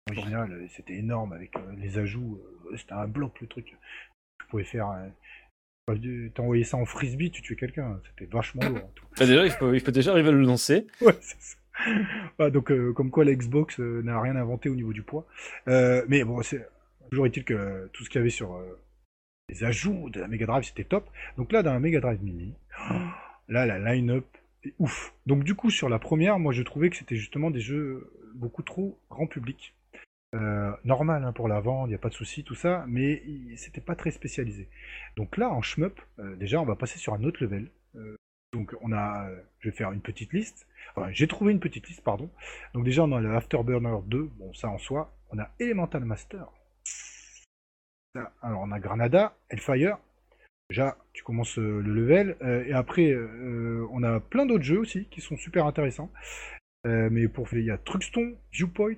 Original, 0.09 0.51
euh, 0.51 0.67
c'était 0.69 0.95
énorme 0.95 1.33
avec 1.33 1.53
les 1.77 1.97
ajouts, 1.97 2.39
c'était 2.77 2.93
un 2.93 3.07
bloc 3.07 3.41
le 3.41 3.47
truc. 3.47 3.75
Tu 4.39 4.47
pouvais 4.47 4.63
faire. 4.63 4.87
T'envoyais 6.33 6.65
ça 6.65 6.75
en 6.75 6.85
frisbee, 6.85 7.31
tu 7.31 7.41
tuais 7.41 7.55
quelqu'un, 7.55 7.99
c'était 8.09 8.29
vachement 8.29 8.67
lourd. 8.67 8.83
en 8.83 8.91
tout. 8.93 9.05
Bah, 9.17 9.25
déjà, 9.25 9.45
il 9.45 9.51
faut, 9.51 9.73
il 9.73 9.79
faut 9.79 9.91
déjà 9.91 10.11
arriver 10.11 10.29
à 10.29 10.33
le 10.33 10.41
lancer. 10.41 10.85
Ouais, 11.01 11.15
c'est 11.21 11.41
ça. 11.41 11.57
Ouais, 12.39 12.51
donc, 12.51 12.71
euh, 12.71 12.93
comme 12.93 13.11
quoi 13.11 13.25
la 13.25 13.33
Xbox 13.33 13.79
euh, 13.79 14.01
n'a 14.03 14.19
rien 14.19 14.35
inventé 14.35 14.69
au 14.69 14.75
niveau 14.75 14.93
du 14.93 15.03
poids. 15.03 15.25
Euh, 15.67 16.03
mais 16.07 16.23
bon, 16.23 16.41
c'est 16.41 16.67
toujours 17.09 17.25
est-il 17.25 17.43
que 17.43 17.89
tout 17.93 18.03
ce 18.03 18.09
qu'il 18.09 18.19
y 18.19 18.21
avait 18.21 18.29
sur 18.29 18.59
les 19.49 19.63
ajouts 19.63 20.09
de 20.09 20.19
la 20.19 20.27
Mega 20.27 20.45
Drive, 20.45 20.63
c'était 20.65 20.83
top. 20.83 21.09
Donc 21.37 21.51
là, 21.51 21.63
dans 21.63 21.73
la 21.73 21.79
Mega 21.79 21.99
Drive 21.99 22.21
Mini, 22.21 22.53
là, 23.47 23.65
la 23.65 23.79
line-up 23.79 24.25
est 24.63 24.73
ouf. 24.79 25.13
Donc 25.25 25.43
du 25.43 25.55
coup, 25.55 25.69
sur 25.69 25.89
la 25.89 25.99
première, 25.99 26.39
moi, 26.39 26.53
je 26.53 26.63
trouvais 26.63 26.89
que 26.89 26.97
c'était 26.97 27.15
justement 27.15 27.51
des 27.51 27.61
jeux 27.61 28.11
beaucoup 28.35 28.63
trop 28.63 28.99
grand 29.09 29.27
public. 29.27 29.73
Euh, 30.35 30.71
normal 30.83 31.23
hein, 31.23 31.31
pour 31.31 31.47
la 31.47 31.61
vente, 31.61 31.87
il 31.87 31.89
n'y 31.89 31.95
a 31.95 31.99
pas 31.99 32.09
de 32.09 32.13
souci, 32.13 32.43
tout 32.43 32.55
ça, 32.55 32.83
mais 32.87 33.23
c'était 33.55 33.81
pas 33.81 33.95
très 33.95 34.11
spécialisé. 34.11 34.69
Donc 35.15 35.37
là, 35.37 35.49
en 35.49 35.61
shmup, 35.61 35.99
euh, 36.19 36.35
déjà, 36.35 36.59
on 36.61 36.65
va 36.65 36.75
passer 36.75 36.99
sur 36.99 37.13
un 37.13 37.23
autre 37.23 37.41
level. 37.41 37.71
Euh, 37.95 38.15
donc 38.53 38.75
on 38.81 38.91
a, 38.91 39.29
je 39.59 39.69
vais 39.69 39.75
faire 39.75 39.91
une 39.91 40.01
petite 40.01 40.33
liste. 40.33 40.67
J'ai 41.09 41.27
trouvé 41.27 41.53
une 41.53 41.59
petite 41.59 41.87
liste, 41.87 42.03
pardon. 42.03 42.29
Donc 42.73 42.83
déjà, 42.83 43.03
on 43.03 43.11
a 43.11 43.19
le 43.19 43.35
Afterburner 43.35 43.97
2, 44.07 44.31
bon, 44.37 44.53
ça 44.53 44.67
en 44.67 44.77
soi. 44.77 45.13
On 45.29 45.39
a 45.39 45.49
Elemental 45.59 46.03
Master. 46.05 46.47
Alors 48.41 48.61
on 48.61 48.71
a 48.71 48.79
Granada, 48.79 49.35
Hellfire. 49.49 49.97
Déjà, 50.69 50.97
tu 51.13 51.23
commences 51.23 51.57
euh, 51.59 51.81
le 51.81 51.93
level. 51.93 52.35
euh, 52.41 52.65
et 52.65 52.73
après, 52.73 53.11
euh, 53.11 53.87
on 53.91 54.03
a 54.03 54.19
plein 54.19 54.45
d'autres 54.45 54.65
jeux 54.65 54.79
aussi 54.79 55.05
qui 55.05 55.21
sont 55.21 55.37
super 55.37 55.65
intéressants. 55.65 56.11
Mais 56.85 57.27
pour 57.27 57.49
il 57.51 57.65
y 57.65 57.71
a 57.71 57.77
Truxton, 57.77 58.37
Viewpoint. 58.53 58.95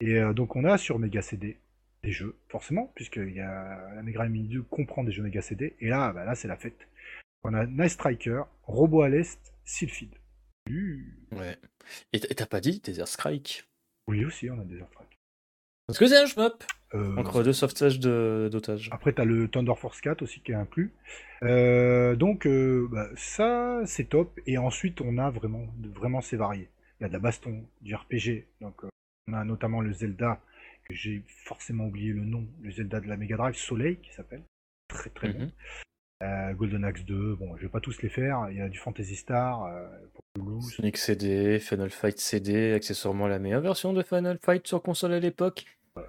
Et 0.00 0.20
donc 0.34 0.54
on 0.54 0.62
a 0.62 0.78
sur 0.78 1.00
Mega 1.00 1.20
CD 1.20 1.58
des 2.04 2.12
jeux, 2.12 2.36
forcément, 2.48 2.92
puisque 2.94 3.16
il 3.16 3.34
y 3.34 3.40
a, 3.40 3.92
la 3.96 4.02
Mega 4.04 4.24
Mini 4.28 4.46
2 4.46 4.62
comprend 4.62 5.02
des 5.02 5.10
jeux 5.10 5.24
Mega 5.24 5.42
CD. 5.42 5.74
Et 5.80 5.88
là, 5.88 6.12
bah, 6.12 6.24
là 6.24 6.36
c'est 6.36 6.46
la 6.46 6.56
fête. 6.56 6.86
On 7.42 7.54
a 7.54 7.66
Night 7.66 7.90
Striker, 7.90 8.42
Robot 8.62 9.02
à 9.02 9.08
l'Est, 9.08 9.52
Sylphid. 9.64 10.14
Ouais. 11.32 11.56
Et 12.12 12.20
t'as 12.20 12.46
pas 12.46 12.60
dit 12.60 12.80
Desert 12.84 13.08
Strike? 13.08 13.68
Oui, 14.06 14.24
aussi, 14.24 14.48
on 14.50 14.60
a 14.60 14.64
des 14.64 14.76
Strike. 14.76 15.07
Parce 15.88 15.98
que 15.98 16.06
c'est 16.06 16.18
un 16.18 16.26
shmup? 16.26 16.62
Euh, 16.94 17.16
Entre 17.16 17.42
deux 17.42 17.52
sauvetages 17.52 17.98
de- 17.98 18.48
d'otages. 18.52 18.88
Après, 18.92 19.12
tu 19.12 19.20
as 19.20 19.24
le 19.24 19.48
Thunder 19.48 19.74
Force 19.76 20.00
4 20.00 20.22
aussi 20.22 20.40
qui 20.40 20.52
est 20.52 20.54
inclus. 20.54 20.92
Euh, 21.42 22.14
donc, 22.14 22.46
euh, 22.46 22.86
bah, 22.90 23.08
ça, 23.16 23.80
c'est 23.84 24.08
top. 24.08 24.38
Et 24.46 24.56
ensuite, 24.58 25.00
on 25.00 25.18
a 25.18 25.30
vraiment, 25.30 25.66
vraiment 25.94 26.20
c'est 26.20 26.36
varié. 26.36 26.68
Il 27.00 27.04
y 27.04 27.06
a 27.06 27.08
de 27.08 27.12
la 27.14 27.18
baston, 27.18 27.64
du 27.82 27.94
RPG. 27.94 28.46
Donc, 28.60 28.84
euh, 28.84 28.88
on 29.28 29.34
a 29.34 29.44
notamment 29.44 29.80
le 29.80 29.92
Zelda, 29.92 30.40
que 30.88 30.94
j'ai 30.94 31.22
forcément 31.44 31.86
oublié 31.86 32.12
le 32.12 32.22
nom, 32.24 32.46
le 32.62 32.70
Zelda 32.70 33.00
de 33.00 33.06
la 33.08 33.16
Mega 33.16 33.36
Drive, 33.36 33.54
Soleil, 33.56 33.96
qui 33.96 34.12
s'appelle. 34.14 34.42
Très 34.88 35.10
très 35.10 35.28
bon. 35.32 35.40
Mhm. 35.40 35.50
Euh, 36.22 36.52
Golden 36.54 36.84
Axe 36.84 37.04
2, 37.04 37.34
bon, 37.36 37.56
je 37.56 37.62
vais 37.62 37.68
pas 37.68 37.80
tous 37.80 38.02
les 38.02 38.08
faire. 38.08 38.48
Il 38.50 38.56
y 38.56 38.60
a 38.60 38.68
du 38.68 38.78
Fantasy 38.78 39.14
Star, 39.16 39.64
euh, 39.64 39.86
pour. 40.14 40.62
Sonic 40.62 40.96
CD, 40.96 41.58
Final 41.58 41.90
Fight 41.90 42.18
CD, 42.18 42.72
accessoirement 42.72 43.26
la 43.28 43.38
meilleure 43.38 43.60
version 43.60 43.92
de 43.92 44.02
Final 44.02 44.38
Fight 44.42 44.66
sur 44.66 44.82
console 44.82 45.12
à 45.12 45.20
l'époque, 45.20 45.64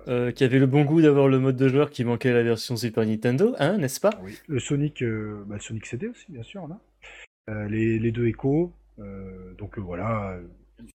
euh, 0.07 0.31
qui 0.31 0.43
avait 0.43 0.59
le 0.59 0.65
bon 0.67 0.83
goût 0.83 1.01
d'avoir 1.01 1.27
le 1.27 1.39
mode 1.39 1.55
de 1.55 1.67
joueur 1.67 1.89
qui 1.89 2.03
manquait 2.03 2.29
à 2.29 2.33
la 2.33 2.43
version 2.43 2.75
Super 2.75 3.05
Nintendo, 3.05 3.55
hein, 3.59 3.77
n'est-ce 3.77 3.99
pas? 3.99 4.11
Oui. 4.23 4.37
Le 4.47 4.59
Sonic, 4.59 5.01
euh, 5.01 5.43
bah, 5.47 5.57
Sonic 5.59 5.85
CD 5.85 6.07
aussi, 6.07 6.25
bien 6.31 6.43
sûr. 6.43 6.67
Euh, 7.49 7.67
les, 7.67 7.99
les 7.99 8.11
deux 8.11 8.27
Echo. 8.27 8.73
donc 9.57 9.77
voilà. 9.79 10.37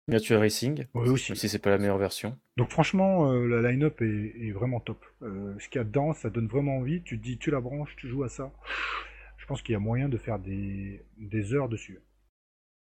Miniature 0.07 0.39
Racing, 0.39 0.85
Oui, 0.93 1.09
aussi. 1.09 1.31
même 1.33 1.35
si 1.37 1.49
c'est 1.49 1.59
pas 1.59 1.69
la 1.69 1.77
meilleure 1.77 1.97
version. 1.97 2.37
Donc 2.55 2.69
franchement, 2.69 3.31
la 3.33 3.69
line-up 3.69 4.01
est, 4.01 4.33
est 4.47 4.51
vraiment 4.51 4.79
top. 4.79 5.03
Ce 5.21 5.67
qu'il 5.69 5.79
y 5.79 5.81
a 5.81 5.83
dedans, 5.83 6.13
ça 6.13 6.29
donne 6.29 6.47
vraiment 6.47 6.77
envie. 6.77 7.01
Tu 7.03 7.17
te 7.19 7.23
dis, 7.23 7.37
tu 7.37 7.51
la 7.51 7.59
branches, 7.59 7.93
tu 7.97 8.07
joues 8.07 8.23
à 8.23 8.29
ça. 8.29 8.51
Je 9.37 9.45
pense 9.45 9.61
qu'il 9.61 9.73
y 9.73 9.75
a 9.75 9.79
moyen 9.79 10.07
de 10.07 10.17
faire 10.17 10.39
des, 10.39 11.01
des 11.17 11.53
heures 11.53 11.67
dessus. 11.67 11.99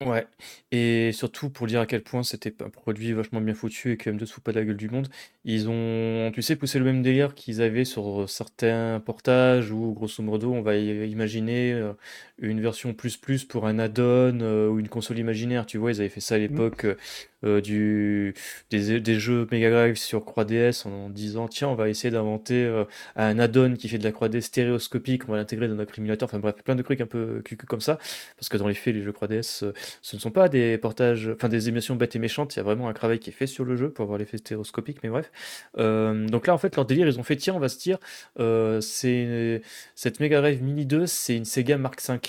Ouais 0.06 0.26
et 0.72 1.12
surtout 1.12 1.50
pour 1.50 1.68
dire 1.68 1.82
à 1.82 1.86
quel 1.86 2.04
point 2.04 2.24
c'était 2.24 2.54
un 2.64 2.70
produit 2.70 3.12
vachement 3.12 3.41
bien 3.41 3.54
foutu 3.54 3.91
et 3.91 3.97
que 3.97 4.10
M2 4.10 4.26
se 4.28 4.34
fout 4.34 4.41
pas 4.43 4.54
de 4.54 4.60
la 4.60 4.66
gueule 4.66 4.78
du 4.78 4.88
monde, 4.89 5.10
ils 5.43 5.68
ont, 5.68 6.32
tu 6.34 6.41
sais, 6.41 6.56
poussé 6.56 6.80
le 6.80 6.86
même 6.86 7.02
délire 7.02 7.34
qu'ils 7.36 7.62
avaient 7.62 7.84
sur 7.84 8.30
certains 8.30 9.02
portages 9.06 9.72
où 9.72 9.91
grosso 9.93 10.24
modo 10.24 10.54
on 10.54 10.62
va 10.62 10.78
imaginer, 10.78 11.74
euh, 11.74 11.91
une 12.38 12.62
version 12.62 12.93
plus 12.93 13.18
plus 13.18 13.43
pour 13.43 13.66
un 13.68 13.78
add-on, 13.78 14.39
euh, 14.41 14.70
ou 14.70 14.80
une 14.80 14.88
console 14.88 15.18
imaginaire, 15.20 15.66
tu 15.66 15.78
vois? 15.78 15.91
Ils 15.91 16.00
avaient 16.00 16.08
fait 16.10 16.22
ça 16.22 16.36
à 16.36 16.38
Mm. 16.38 16.41
l'époque, 16.43 16.86
heu, 17.43 17.62
du 17.62 18.34
des 18.70 19.00
des 19.02 19.20
jeux 19.20 19.47
Mega 19.52 19.70
Drive 19.72 19.95
sur 19.97 20.24
3DS 20.24 20.86
en 20.86 21.10
disant: 21.10 21.47
«Tiens, 21.50 21.68
on 21.70 21.76
va 21.76 21.89
essayer 21.89 22.12
d'inventer, 22.12 22.64
heu, 22.66 22.86
un 23.18 23.38
add-on 23.39 23.74
qui 23.76 23.89
fait 23.89 23.97
de 23.97 24.04
la 24.04 24.12
3D 24.12 24.39
stéréoscopique, 24.41 25.28
on 25.28 25.32
va 25.34 25.38
l'intégrer 25.39 25.68
dans 25.68 25.76
notre 25.76 25.97
émulateur». 26.00 26.28
Enfin 26.30 26.39
bref, 26.39 26.56
plein 26.64 26.76
de 26.76 26.84
trucs 26.84 27.02
un 27.02 27.06
peu 27.08 27.41
cucu 27.43 27.66
comme 27.66 27.82
ça, 27.82 27.97
parce 28.38 28.47
que 28.50 28.58
dans 28.58 28.68
les 28.68 28.74
faits, 28.76 28.93
les 28.95 29.02
jeux 29.04 29.12
3DS, 29.14 29.64
heu, 29.64 29.74
ce 30.02 30.16
ne 30.16 30.22
sont 30.22 30.32
pas 30.32 30.50
des 30.50 30.78
portages, 30.78 31.30
enfin 31.34 31.50
des 31.50 31.68
émulations 31.70 31.96
bêtes 31.96 32.16
et 32.16 32.20
méchantes, 32.20 32.56
il 32.56 32.58
y 32.58 32.60
a 32.60 32.64
vraiment 32.64 32.90
un 32.90 32.94
travail 32.94 33.20
qui 33.20 33.30
est 33.30 33.34
fait 33.34 33.48
sur 33.48 33.66
le 33.66 33.76
jeu 33.76 33.90
pour 33.90 34.04
avoir 34.04 34.18
l'effet 34.18 34.38
stéréoscopique, 34.38 34.98
mais 35.04 35.10
bref. 35.10 35.32
Euh, 35.78 36.28
donc 36.28 36.48
là, 36.48 36.54
en 36.54 36.58
fait, 36.58 36.76
leur 36.76 36.86
délire, 36.86 37.08
ils 37.08 37.20
ont 37.20 37.24
fait, 37.24 37.36
tiens, 37.36 37.56
on 37.56 37.60
va 37.60 37.70
se 37.70 37.80
dire, 37.80 37.98
euh, 38.40 38.82
c'est 38.82 39.62
cette 39.96 40.20
Mega 40.20 40.42
Drive 40.42 40.62
Mini 40.64 40.86
2, 40.86 41.06
c'est 41.06 41.36
une 41.36 41.46
Sega 41.46 41.78
Mark 41.78 42.02
V. 42.08 42.20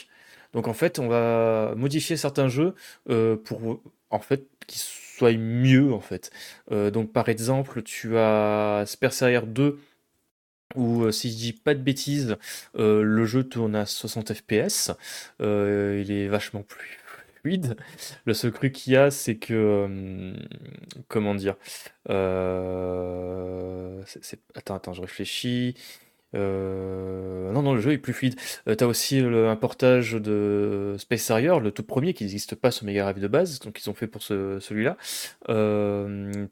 Donc 0.52 0.68
en 0.68 0.74
fait, 0.74 0.98
on 0.98 1.08
va 1.08 1.74
modifier 1.76 2.16
certains 2.16 2.48
jeux 2.48 2.74
euh, 3.08 3.36
pour, 3.36 3.80
en 4.10 4.18
fait, 4.20 4.46
qu'ils 4.66 4.80
soient 4.80 5.32
mieux, 5.32 5.92
en 5.92 6.00
fait. 6.00 6.30
Euh, 6.72 6.90
donc 6.90 7.12
par 7.12 7.28
exemple, 7.28 7.82
tu 7.82 8.16
as 8.16 8.84
Spercer 8.86 9.40
2, 9.46 9.78
où 10.76 11.02
euh, 11.02 11.12
si 11.12 11.30
je 11.30 11.36
dis 11.36 11.52
pas 11.52 11.74
de 11.74 11.80
bêtises, 11.80 12.36
euh, 12.78 13.02
le 13.02 13.26
jeu 13.26 13.44
tourne 13.44 13.74
à 13.74 13.86
60 13.86 14.32
fps, 14.34 14.92
euh, 15.40 16.02
il 16.04 16.12
est 16.12 16.28
vachement 16.28 16.62
plus 16.62 16.99
Le 18.24 18.34
seul 18.34 18.52
truc 18.52 18.72
qu'il 18.72 18.92
y 18.92 18.96
a, 18.96 19.10
c'est 19.10 19.36
que, 19.36 19.54
euh, 19.54 20.34
comment 21.08 21.34
dire, 21.34 21.56
euh, 22.10 24.02
attends, 24.54 24.74
attends, 24.76 24.92
je 24.92 25.00
réfléchis. 25.00 25.74
Euh, 26.36 27.50
Non, 27.52 27.62
non, 27.62 27.74
le 27.74 27.80
jeu 27.80 27.90
est 27.92 27.98
plus 27.98 28.12
fluide. 28.12 28.36
T'as 28.78 28.86
aussi 28.86 29.18
un 29.18 29.56
portage 29.56 30.12
de 30.12 30.94
Space 30.98 31.28
Harrier, 31.30 31.58
le 31.60 31.72
tout 31.72 31.82
premier, 31.82 32.14
qui 32.14 32.22
n'existe 32.24 32.54
pas 32.54 32.70
sur 32.70 32.86
Mega 32.86 33.02
Drive 33.02 33.20
de 33.20 33.26
base, 33.28 33.58
donc 33.60 33.80
ils 33.84 33.90
ont 33.90 33.94
fait 33.94 34.06
pour 34.06 34.22
ce- 34.22 34.58
celui-là. 34.60 34.96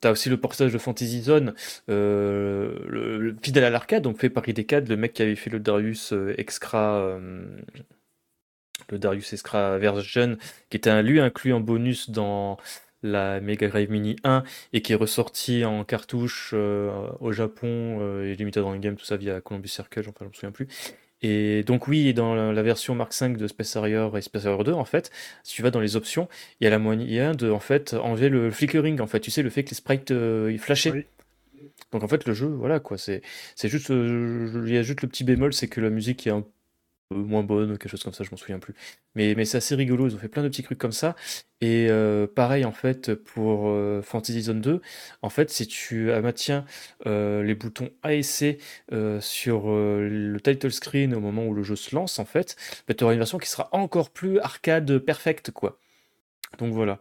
T'as 0.01 0.11
aussi 0.11 0.29
le 0.31 0.37
portage 0.41 0.73
de 0.73 0.79
Fantasy 0.79 1.23
Zone, 1.23 1.55
le, 1.87 2.75
le- 2.89 3.37
fidèle 3.43 3.65
à 3.65 3.71
l'arcade, 3.71 4.03
donc 4.03 4.19
fait 4.19 4.31
par 4.31 4.49
IDCAD, 4.49 4.89
le 4.89 4.97
mec 4.97 5.13
qui 5.13 5.23
avait 5.23 5.37
fait 5.37 5.51
le 5.51 5.61
Darius 5.61 6.13
Extra, 6.37 7.19
le 8.91 8.99
Darius 8.99 9.33
Extra 9.33 9.79
version, 9.79 10.37
qui 10.71 10.77
était 10.77 10.91
un, 10.91 11.03
lui 11.03 11.21
inclus 11.21 11.53
en 11.53 11.61
bonus 11.61 12.11
dans 12.11 12.59
la 13.03 13.41
Mega 13.41 13.69
Drive 13.69 13.91
Mini 13.91 14.17
1 14.25 14.43
et 14.73 14.83
qui 14.83 14.93
est 14.93 14.97
ressorti 14.97 15.65
en 15.65 15.85
cartouche 15.85 16.51
euh, 16.55 16.91
au 17.21 17.33
Japon 17.33 17.99
euh, 18.01 18.33
et 18.33 18.35
Limited 18.35 18.65
Run 18.65 18.79
Game, 18.79 18.97
tout 18.97 19.05
ça 19.05 19.17
via 19.17 19.41
Columbus 19.41 19.69
Circle, 19.69 20.01
enfin, 20.09 20.25
je 20.25 20.25
me 20.27 20.33
souviens 20.33 20.51
plus. 20.51 20.69
Et 21.21 21.65
donc 21.65 21.89
oui, 21.89 22.15
dans 22.15 22.35
la, 22.35 22.53
la 22.53 22.63
version 22.63 22.95
Mark 22.95 23.13
V 23.21 23.31
de 23.31 23.47
Space 23.49 23.75
Harrier 23.75 24.09
et 24.15 24.21
Space 24.21 24.47
Harrier 24.47 24.65
2, 24.65 24.73
en 24.73 24.85
fait, 24.85 25.11
si 25.43 25.55
tu 25.55 25.63
vas 25.63 25.71
dans 25.71 25.81
les 25.81 25.97
options, 25.97 26.29
il 26.61 26.65
y 26.65 26.67
a 26.67 26.71
la 26.71 26.79
moyen 26.79 27.33
de 27.33 27.51
en 27.51 27.61
fait 27.61 27.95
enlever 27.95 28.29
le 28.29 28.51
flickering, 28.51 29.01
en 29.01 29.07
fait, 29.07 29.21
tu 29.21 29.31
sais 29.31 29.43
le 29.43 29.51
fait 29.51 29.65
que 29.65 29.71
les 29.71 29.77
sprites 29.77 30.11
euh, 30.13 30.51
ils 30.53 30.59
flashaient. 30.59 30.93
Oui. 30.93 31.07
Donc 31.93 32.03
en 32.05 32.09
fait 32.09 32.27
le 32.27 32.35
jeu, 32.35 32.47
voilà 32.47 32.81
quoi, 32.81 32.99
c'est 32.99 33.23
c'est 33.55 33.69
juste, 33.69 33.91
euh, 33.91 34.65
il 34.67 34.75
y 34.75 34.79
a 34.79 34.83
juste 34.83 35.03
le 35.03 35.09
petit 35.09 35.25
bémol, 35.25 35.53
c'est 35.53 35.69
que 35.69 35.81
la 35.81 35.91
musique 35.91 36.27
est 36.27 36.31
un 36.31 36.43
peu 36.43 36.49
moins 37.11 37.43
bonne 37.43 37.71
ou 37.73 37.77
quelque 37.79 37.89
chose 37.89 38.03
comme 38.03 38.13
ça, 38.13 38.23
je 38.25 38.31
m'en 38.31 38.37
souviens 38.37 38.59
plus. 38.59 38.75
Mais, 39.15 39.35
mais 39.35 39.45
c'est 39.47 39.57
assez 39.57 39.75
rigolo, 39.75 40.07
ils 40.09 40.15
ont 40.15 40.19
fait 40.19 40.29
plein 40.29 40.43
de 40.43 40.49
petits 40.49 40.63
trucs 40.63 40.79
comme 40.79 40.93
ça. 40.93 41.17
Et 41.61 41.87
euh, 41.91 42.27
pareil 42.27 42.65
en 42.65 42.73
fait 42.73 43.15
pour 43.15 43.69
euh, 43.69 44.03
Fantasy 44.03 44.43
Zone 44.43 44.61
2, 44.61 44.81
en 45.23 45.31
fait 45.31 45.51
si 45.51 45.67
tu 45.67 46.07
maintiens 46.23 46.65
euh, 47.07 47.43
les 47.43 47.55
boutons 47.55 47.91
A 48.03 48.15
et 48.15 48.23
C 48.23 48.59
euh, 48.93 49.21
sur 49.21 49.69
le 49.69 50.39
title 50.43 50.71
screen 50.71 51.15
au 51.15 51.21
moment 51.21 51.47
où 51.47 51.55
le 51.55 51.63
jeu 51.63 51.77
se 51.77 51.95
lance, 51.95 52.19
en 52.19 52.25
fait, 52.27 52.57
bah, 52.87 52.95
tu 52.95 53.05
auras 53.05 53.15
une 53.15 53.19
version 53.19 53.39
qui 53.39 53.49
sera 53.49 53.69
encore 53.73 54.11
plus 54.11 54.39
arcade 54.41 54.99
perfecte 54.99 55.51
quoi. 55.51 55.79
Donc 56.59 56.73
voilà. 56.73 57.01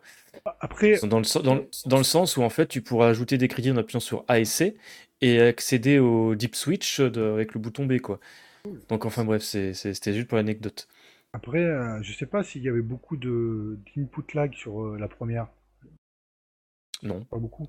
Après, 0.60 1.00
Dans 1.04 1.20
le, 1.20 1.44
dans, 1.44 1.60
dans 1.86 1.98
le 1.98 2.04
sens 2.04 2.38
où 2.38 2.44
en 2.44 2.50
fait 2.50 2.68
tu 2.68 2.82
pourras 2.82 3.10
ajouter 3.10 3.38
des 3.38 3.48
crédits 3.48 3.72
en 3.72 3.78
appuyant 3.78 4.00
sur 4.00 4.26
A 4.28 4.40
et 4.40 4.46
C 4.46 4.78
et 5.22 5.42
accéder 5.42 6.00
au 6.00 6.36
deep 6.36 6.56
switch 6.56 7.02
de- 7.02 7.22
avec 7.22 7.54
le 7.54 7.60
bouton 7.60 7.86
B 7.86 8.00
quoi. 8.00 8.20
Donc 8.90 9.06
enfin 9.06 9.24
bref, 9.26 9.42
c'était 9.44 10.14
juste 10.14 10.28
pour 10.28 10.38
l'anecdote. 10.38 10.88
après, 11.34 11.64
euh, 11.64 12.02
je 12.02 12.14
sais 12.14 12.26
pas 12.26 12.44
s'il 12.44 12.64
y 12.64 12.70
avait 12.70 12.82
beaucoup 12.82 13.18
de 13.18 13.80
d'input 13.96 14.34
lag 14.34 14.54
sur 14.54 14.84
euh, 14.84 14.98
la 15.00 15.08
première. 15.08 15.48
Non. 17.04 17.24
Pas 17.26 17.38
beaucoup. 17.38 17.68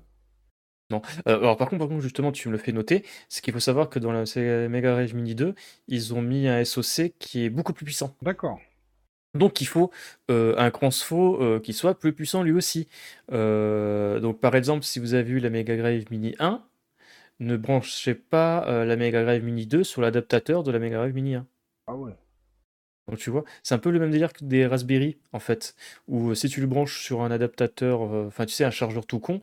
Non. 0.91 1.01
Euh, 1.27 1.37
alors 1.37 1.57
par 1.57 1.69
contre, 1.69 1.79
par 1.79 1.87
contre, 1.87 2.01
justement, 2.01 2.31
tu 2.31 2.47
me 2.47 2.53
le 2.53 2.57
fais 2.57 2.71
noter, 2.71 3.05
c'est 3.27 3.41
qu'il 3.43 3.53
faut 3.53 3.59
savoir 3.59 3.89
que 3.89 3.99
dans 3.99 4.11
la 4.11 4.23
Mega 4.69 4.91
Drive 4.93 5.15
Mini 5.15 5.35
2, 5.35 5.53
ils 5.87 6.13
ont 6.13 6.21
mis 6.21 6.47
un 6.47 6.63
SoC 6.65 7.13
qui 7.19 7.45
est 7.45 7.49
beaucoup 7.49 7.73
plus 7.73 7.85
puissant. 7.85 8.15
D'accord. 8.21 8.59
Donc 9.35 9.61
il 9.61 9.65
faut 9.65 9.91
euh, 10.31 10.55
un 10.57 10.71
transfo 10.71 11.41
euh, 11.41 11.59
qui 11.59 11.73
soit 11.73 11.97
plus 11.97 12.13
puissant 12.13 12.41
lui 12.41 12.51
aussi. 12.51 12.87
Euh, 13.31 14.19
donc 14.19 14.39
par 14.39 14.55
exemple, 14.55 14.83
si 14.83 14.99
vous 14.99 15.13
avez 15.13 15.29
eu 15.31 15.39
la 15.39 15.49
Mega 15.49 15.77
Drive 15.77 16.05
Mini 16.09 16.35
1, 16.39 16.63
ne 17.39 17.57
branchez 17.57 18.15
pas 18.15 18.65
euh, 18.67 18.85
la 18.85 18.95
Mega 18.95 19.23
Drive 19.23 19.43
Mini 19.43 19.65
2 19.65 19.83
sur 19.83 20.01
l'adaptateur 20.01 20.63
de 20.63 20.71
la 20.71 20.79
Mega 20.79 20.97
Drive 20.97 21.13
Mini 21.13 21.35
1. 21.35 21.47
Ah 21.87 21.95
ouais. 21.95 22.13
Donc 23.07 23.17
tu 23.17 23.31
vois, 23.31 23.43
c'est 23.63 23.73
un 23.73 23.79
peu 23.79 23.89
le 23.89 23.99
même 23.99 24.11
délire 24.11 24.33
que 24.33 24.43
des 24.43 24.67
Raspberry 24.67 25.17
en 25.33 25.39
fait, 25.39 25.75
où 26.07 26.29
euh, 26.29 26.35
si 26.35 26.47
tu 26.47 26.61
le 26.61 26.67
branches 26.67 27.01
sur 27.01 27.21
un 27.21 27.31
adaptateur, 27.31 28.03
euh, 28.03 28.27
enfin 28.27 28.45
tu 28.45 28.53
sais, 28.53 28.65
un 28.65 28.71
chargeur 28.71 29.05
tout 29.05 29.19
con, 29.19 29.41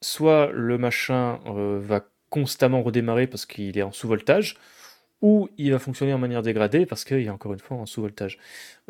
soit 0.00 0.50
le 0.52 0.78
machin 0.78 1.40
va 1.44 2.08
constamment 2.30 2.82
redémarrer 2.82 3.26
parce 3.26 3.44
qu'il 3.44 3.76
est 3.76 3.82
en 3.82 3.92
sous-voltage, 3.92 4.56
ou 5.20 5.48
il 5.58 5.72
va 5.72 5.78
fonctionner 5.78 6.14
en 6.14 6.18
manière 6.18 6.42
dégradée 6.42 6.86
parce 6.86 7.04
qu'il 7.04 7.18
est 7.18 7.30
encore 7.30 7.52
une 7.52 7.58
fois 7.58 7.76
en 7.76 7.86
sous-voltage. 7.86 8.38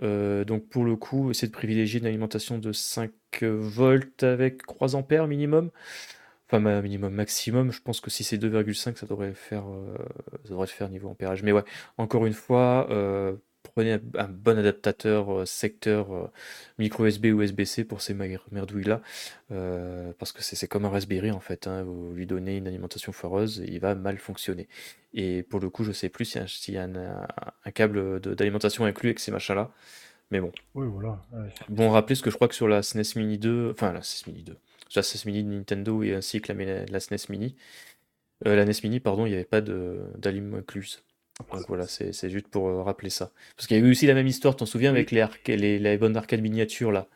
Donc 0.00 0.68
pour 0.68 0.84
le 0.84 0.94
coup, 0.94 1.30
essayer 1.30 1.48
de 1.48 1.52
privilégier 1.52 2.00
une 2.00 2.06
alimentation 2.06 2.58
de 2.58 2.72
5 2.72 3.10
volts 3.42 4.22
avec 4.22 4.64
3 4.66 4.94
ampères 4.94 5.26
minimum. 5.26 5.70
Enfin, 6.50 6.82
minimum, 6.82 7.12
maximum, 7.14 7.72
je 7.72 7.80
pense 7.80 8.00
que 8.00 8.10
si 8.10 8.22
c'est 8.24 8.38
2,5, 8.38 8.98
ça 8.98 9.06
devrait 9.06 9.32
faire, 9.34 9.64
euh, 9.68 9.96
ça 10.44 10.50
devrait 10.50 10.66
faire 10.66 10.88
niveau 10.90 11.08
ampérage. 11.08 11.42
Mais 11.42 11.52
ouais, 11.52 11.64
encore 11.96 12.26
une 12.26 12.34
fois, 12.34 12.86
euh, 12.90 13.34
prenez 13.74 13.92
un, 14.18 14.28
bon 14.28 14.58
adaptateur 14.58 15.32
euh, 15.40 15.44
secteur 15.46 16.12
euh, 16.12 16.26
micro 16.78 17.04
USB 17.06 17.26
ou 17.26 17.40
USB-C 17.42 17.84
pour 17.84 18.02
ces 18.02 18.12
mer- 18.14 18.44
merdouilles-là, 18.52 19.00
parce 20.18 20.32
que 20.32 20.42
c'est 20.42 20.66
comme 20.68 20.84
un 20.84 20.90
Raspberry 20.90 21.30
en 21.30 21.40
fait. 21.40 21.66
hein, 21.66 21.82
vous 21.82 22.12
lui 22.14 22.26
donnez 22.26 22.56
une 22.58 22.66
alimentation 22.68 23.12
foireuse 23.12 23.60
et 23.60 23.70
il 23.72 23.80
va 23.80 23.94
mal 23.94 24.18
fonctionner. 24.18 24.68
Et 25.14 25.42
pour 25.44 25.60
le 25.60 25.70
coup, 25.70 25.84
je 25.84 25.92
sais 25.92 26.08
plus 26.08 26.24
s'il 26.26 26.36
y 26.38 26.40
a, 26.40 26.44
un- 26.44 26.46
s'il 26.46 26.74
y 26.74 26.78
a 26.78 26.84
un, 26.84 27.70
câble 27.72 28.20
d'alimentation 28.20 28.84
inclus 28.84 29.08
avec 29.10 29.20
ces 29.20 29.30
machins-là. 29.32 29.70
Mais 30.30 30.40
bon, 30.40 30.52
Oui, 30.74 30.86
voilà. 30.88 31.20
Ouais, 31.32 31.52
bon, 31.68 31.90
rappelez 31.90 32.14
ce 32.16 32.22
que 32.22 32.30
je 32.30 32.34
crois 32.36 32.48
que 32.48 32.54
sur 32.54 32.68
la 32.68 32.82
SNES 32.82 33.16
Mini 33.16 33.38
2, 33.38 33.70
enfin 33.70 33.92
la 33.92 34.02
SNES 34.02 34.26
Mini 34.32 34.42
2, 34.42 34.56
sur 34.73 34.73
la 34.96 35.02
SNES 35.02 35.26
Mini 35.26 35.44
de 35.44 35.48
Nintendo 35.50 36.02
et 36.02 36.14
ainsi 36.14 36.40
que 36.40 36.52
la, 36.52 36.86
la 36.86 37.00
SNES 37.00 37.28
Mini, 37.30 37.56
euh, 38.46 38.56
la 38.56 38.62
NES 38.64 38.82
Mini, 38.84 39.00
pardon, 39.00 39.26
il 39.26 39.30
n'y 39.30 39.36
avait 39.36 39.44
pas 39.44 39.60
de 39.62 40.02
d'allume 40.18 40.54
incluse. 40.54 41.04
Donc 41.52 41.66
voilà, 41.68 41.86
c'est 41.88 42.30
juste 42.30 42.48
pour 42.48 42.68
euh, 42.68 42.82
rappeler 42.82 43.10
ça. 43.10 43.32
Parce 43.56 43.66
qu'il 43.68 43.76
y 43.78 43.80
a 43.80 43.84
eu 43.86 43.90
aussi 43.92 44.06
la 44.06 44.14
même 44.14 44.26
histoire, 44.28 44.56
t'en 44.56 44.66
souviens, 44.66 44.90
avec 44.90 45.10
les, 45.12 45.20
arca- 45.22 45.56
les, 45.56 45.78
les 45.78 45.98
bonnes 45.98 46.16
arcades 46.16 46.42
miniatures 46.42 46.92
là. 46.92 47.08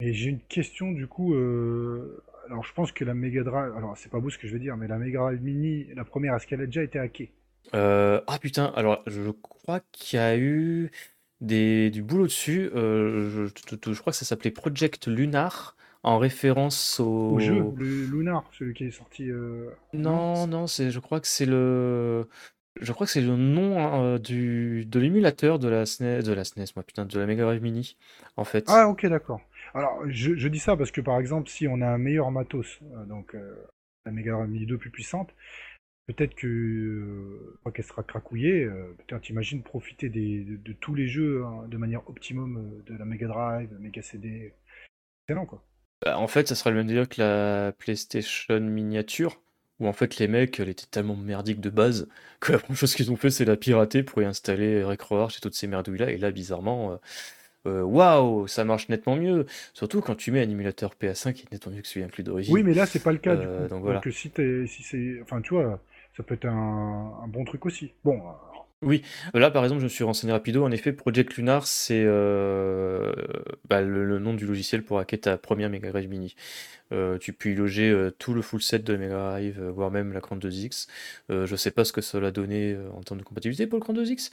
Et 0.00 0.12
j'ai 0.12 0.28
une 0.28 0.42
question 0.42 0.92
du 0.92 1.06
coup. 1.06 1.32
euh, 1.34 2.22
Alors 2.46 2.62
je 2.62 2.74
pense 2.74 2.92
que 2.92 3.06
la 3.06 3.14
Mega 3.14 3.42
Drive. 3.42 3.72
Alors 3.74 3.96
c'est 3.96 4.10
pas 4.10 4.20
beau 4.20 4.28
ce 4.28 4.36
que 4.36 4.46
je 4.46 4.52
vais 4.52 4.58
dire, 4.58 4.76
mais 4.76 4.86
la 4.86 4.98
Mega 4.98 5.20
Drive 5.20 5.42
Mini, 5.42 5.86
la 5.94 6.04
première, 6.04 6.34
est-ce 6.36 6.46
qu'elle 6.46 6.60
a 6.60 6.66
déjà 6.66 6.82
été 6.82 6.98
hackée? 6.98 7.32
Euh, 7.74 8.20
ah 8.26 8.38
putain, 8.38 8.66
alors 8.76 9.02
je 9.06 9.30
crois 9.30 9.80
qu'il 9.92 10.18
y 10.18 10.22
a 10.22 10.36
eu 10.36 10.90
des, 11.40 11.90
du 11.90 12.02
boulot 12.02 12.24
dessus. 12.26 12.70
euh, 12.74 13.30
je, 13.30 13.46
je- 13.46 13.76
je- 13.86 13.92
je 13.94 14.00
crois 14.00 14.12
que 14.12 14.18
ça 14.18 14.24
s'appelait 14.24 14.50
Project 14.50 15.06
Lunar 15.06 15.76
en 16.02 16.18
référence 16.18 17.00
au. 17.00 17.32
Au 17.32 17.38
jeu, 17.38 17.64
le 17.76 18.06
Lunar, 18.06 18.44
celui 18.52 18.74
qui 18.74 18.84
est 18.84 18.90
sorti. 18.90 19.30
euh, 19.30 19.70
Non, 19.92 20.46
non, 20.46 20.66
c'est, 20.66 20.90
je 20.90 20.98
crois 21.00 21.20
que 21.20 21.26
c'est 21.26 21.46
le, 21.46 22.28
je 22.80 22.92
crois 22.92 23.06
que 23.06 23.12
c'est 23.12 23.20
le 23.20 23.36
nom 23.36 23.78
hein, 23.78 24.02
euh, 24.02 24.18
du, 24.18 24.84
de 24.86 24.98
l'émulateur 24.98 25.58
de 25.58 25.68
la 25.68 25.86
SNES, 25.86 26.22
de 26.22 26.32
la 26.32 26.44
SNES, 26.44 26.66
moi 26.76 26.82
putain, 26.82 27.04
de 27.04 27.18
la 27.18 27.26
Mega 27.26 27.44
Drive 27.44 27.62
Mini, 27.62 27.96
en 28.36 28.44
fait. 28.44 28.64
Ah 28.68 28.88
ok 28.88 29.06
d'accord. 29.06 29.40
Alors 29.74 30.02
je, 30.08 30.34
je 30.36 30.48
dis 30.48 30.58
ça 30.58 30.76
parce 30.76 30.90
que 30.90 31.00
par 31.00 31.18
exemple 31.18 31.48
si 31.48 31.66
on 31.68 31.80
a 31.80 31.86
un 31.86 31.98
meilleur 31.98 32.30
matos, 32.30 32.80
euh, 32.94 33.04
donc 33.06 33.34
euh, 33.34 33.54
la 34.04 34.12
Mega 34.12 34.32
Drive 34.32 34.48
Mini 34.50 34.66
2 34.66 34.78
plus 34.78 34.90
puissante, 34.90 35.34
peut-être 36.08 36.34
que 36.34 36.46
euh, 36.46 37.70
qu'elle 37.72 37.84
sera 37.84 38.02
cracouillée, 38.02 38.64
euh, 38.64 38.94
peut-être 39.06 39.22
t'imagines 39.22 39.62
profiter 39.62 40.08
des, 40.08 40.42
de, 40.44 40.56
de 40.56 40.72
tous 40.72 40.94
les 40.94 41.08
jeux 41.08 41.44
hein, 41.44 41.64
de 41.68 41.76
manière 41.78 42.08
optimum 42.10 42.56
euh, 42.58 42.92
de 42.92 42.98
la 42.98 43.04
Mega 43.04 43.28
Drive, 43.28 43.70
Mega 43.80 44.02
CD. 44.02 44.52
Excellent 45.28 45.46
quoi. 45.46 45.62
Bah, 46.04 46.18
en 46.18 46.26
fait, 46.28 46.48
ça 46.48 46.54
sera 46.54 46.70
le 46.70 46.76
même 46.76 46.86
délire 46.86 47.08
que 47.08 47.20
la 47.20 47.72
PlayStation 47.72 48.60
miniature, 48.60 49.40
où 49.78 49.86
en 49.86 49.92
fait 49.92 50.18
les 50.18 50.28
mecs, 50.28 50.58
elle 50.60 50.68
était 50.68 50.86
tellement 50.90 51.16
merdique 51.16 51.60
de 51.60 51.70
base 51.70 52.08
que 52.40 52.52
la 52.52 52.58
première 52.58 52.78
chose 52.78 52.94
qu'ils 52.94 53.12
ont 53.12 53.16
fait, 53.16 53.30
c'est 53.30 53.44
la 53.44 53.56
pirater 53.56 54.02
pour 54.02 54.20
y 54.22 54.24
installer 54.24 54.82
RecroArch 54.82 55.36
et 55.36 55.40
toutes 55.40 55.54
ces 55.54 55.66
merdouilles-là. 55.68 56.10
Et 56.10 56.18
là, 56.18 56.30
bizarrement, 56.32 56.92
euh, 56.92 56.96
euh, 57.66 57.82
waouh, 57.82 58.48
ça 58.48 58.64
marche 58.64 58.88
nettement 58.88 59.16
mieux. 59.16 59.46
Surtout 59.74 60.00
quand 60.00 60.16
tu 60.16 60.32
mets 60.32 60.40
un 60.40 60.50
émulateur 60.50 60.94
PS1 60.96 61.32
qui 61.32 61.42
est 61.42 61.52
nettement 61.52 61.72
mieux 61.72 61.82
que 61.82 61.88
celui 61.88 62.04
inclus 62.04 62.24
d'origine. 62.24 62.52
Oui, 62.54 62.62
mais 62.64 62.74
là, 62.74 62.86
c'est 62.86 63.02
pas 63.02 63.12
le 63.12 63.18
cas. 63.18 63.36
du 63.36 63.46
Euh, 63.46 63.62
coup. 63.64 63.68
donc 63.70 63.82
voilà. 63.82 64.00
Donc, 64.00 64.12
si, 64.12 64.32
si 64.66 64.82
c'est. 64.82 65.20
Enfin, 65.22 65.40
tu 65.40 65.54
vois, 65.54 65.80
ça 66.16 66.22
peut 66.24 66.34
être 66.34 66.46
un, 66.46 67.20
un 67.24 67.28
bon 67.28 67.44
truc 67.44 67.64
aussi. 67.66 67.92
Bon, 68.04 68.20
Là, 69.34 69.50
par 69.50 69.64
exemple, 69.64 69.80
je 69.80 69.84
me 69.84 69.90
suis 69.90 70.04
renseigné 70.04 70.32
rapido. 70.32 70.64
En 70.64 70.70
effet, 70.70 70.92
Project 70.92 71.36
Lunar, 71.36 71.66
c'est 71.66 72.02
euh, 72.04 73.12
bah, 73.68 73.80
le, 73.80 74.18
nom 74.18 74.34
du 74.34 74.46
logiciel 74.46 74.82
pour 74.82 74.98
hacker 74.98 75.20
ta 75.20 75.38
première 75.38 75.70
Mega 75.70 75.90
Drive 75.90 76.08
Mini. 76.08 76.34
Euh, 76.92 77.18
tu 77.18 77.32
peux 77.32 77.50
y 77.50 77.54
loger 77.54 77.90
euh, 77.90 78.10
tout 78.10 78.34
le 78.34 78.42
full 78.42 78.60
set 78.60 78.84
de 78.84 78.96
Mega 78.96 79.14
Drive, 79.14 79.60
euh, 79.60 79.70
voire 79.70 79.90
même 79.90 80.12
la 80.12 80.20
Cran 80.20 80.36
2X. 80.36 80.88
Euh, 81.30 81.46
je 81.46 81.56
sais 81.56 81.70
pas 81.70 81.84
ce 81.84 81.92
que 81.92 82.00
ça 82.00 82.20
l'a 82.20 82.30
donné 82.30 82.72
euh, 82.72 82.90
en 82.92 83.02
termes 83.02 83.20
de 83.20 83.24
compatibilité 83.24 83.66
pour 83.66 83.78
le 83.78 83.82
Cran 83.82 83.94
2X, 83.94 84.30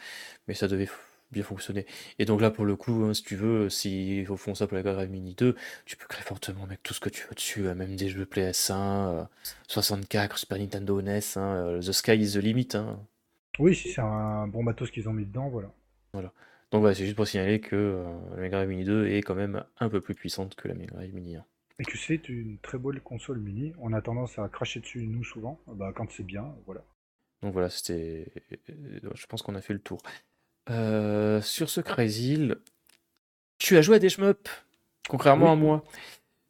mais 0.47 0.53
ça 0.53 0.67
devait 0.67 0.89
bien 1.31 1.43
fonctionner. 1.43 1.85
Et 2.17 2.25
donc 2.25 2.41
là, 2.41 2.51
pour 2.51 2.65
le 2.65 2.75
coup, 2.75 3.03
hein, 3.03 3.13
si 3.13 3.23
tu 3.23 3.35
veux, 3.35 3.69
si 3.69 4.25
au 4.29 4.37
fond 4.37 4.55
ça 4.55 4.67
pour 4.67 4.75
la 4.75 4.83
Mega 4.83 4.93
Drive 4.93 5.09
Mini 5.09 5.35
2, 5.35 5.55
tu 5.85 5.97
peux 5.97 6.07
créer 6.07 6.23
fortement 6.23 6.63
avec 6.63 6.81
tout 6.83 6.93
ce 6.93 6.99
que 6.99 7.09
tu 7.09 7.25
veux 7.27 7.35
dessus, 7.35 7.67
euh, 7.67 7.75
même 7.75 7.95
des 7.95 8.09
jeux 8.09 8.25
PS1, 8.25 8.73
euh, 8.73 9.23
64, 9.67 10.37
Super 10.37 10.57
Nintendo 10.57 11.01
NES, 11.01 11.19
hein, 11.35 11.55
euh, 11.55 11.81
The 11.81 11.91
Sky 11.91 12.15
is 12.15 12.33
the 12.33 12.37
limit. 12.37 12.75
Oui, 13.59 13.75
si 13.75 13.89
c'est 13.89 14.01
un 14.01 14.47
bon 14.47 14.63
matos 14.63 14.89
qu'ils 14.91 15.07
ont 15.09 15.13
mis 15.13 15.25
dedans, 15.25 15.49
voilà. 15.49 15.71
Donc 16.71 16.81
voilà, 16.81 16.93
c'est 16.93 17.03
juste 17.05 17.15
pour 17.15 17.27
signaler 17.27 17.59
que 17.59 17.75
euh, 17.75 18.03
la 18.35 18.41
Mega 18.41 18.57
Drive 18.57 18.69
Mini 18.69 18.83
2 18.83 19.07
est 19.07 19.21
quand 19.23 19.33
même 19.35 19.63
un 19.79 19.89
peu 19.89 20.01
plus 20.01 20.13
puissante 20.13 20.55
que 20.55 20.67
la 20.67 20.75
Mega 20.75 20.93
Drive 20.95 21.13
Mini 21.15 21.35
1. 21.35 21.45
Et 21.79 21.83
que 21.83 21.97
c'est 21.97 22.29
une 22.29 22.57
très 22.59 22.77
bonne 22.77 22.99
console 22.99 23.39
mini. 23.39 23.73
On 23.79 23.93
a 23.93 24.01
tendance 24.01 24.37
à 24.37 24.47
cracher 24.49 24.79
dessus, 24.81 25.07
nous, 25.07 25.23
souvent. 25.23 25.59
Bah, 25.67 25.91
quand 25.95 26.11
c'est 26.11 26.23
bien, 26.25 26.53
voilà. 26.65 26.83
Donc 27.41 27.53
voilà, 27.53 27.69
c'était. 27.69 28.27
euh, 28.69 28.99
Je 29.15 29.25
pense 29.27 29.41
qu'on 29.41 29.55
a 29.55 29.61
fait 29.61 29.73
le 29.73 29.79
tour. 29.79 30.01
Euh, 30.69 31.41
sur 31.41 31.69
ce 31.69 31.81
Crazy, 31.81 32.51
tu 33.57 33.77
as 33.77 33.81
joué 33.81 33.95
à 33.95 33.99
des 33.99 34.09
shmups, 34.09 34.49
contrairement 35.07 35.45
Oui. 35.47 35.51
à 35.51 35.55
moi. 35.55 35.83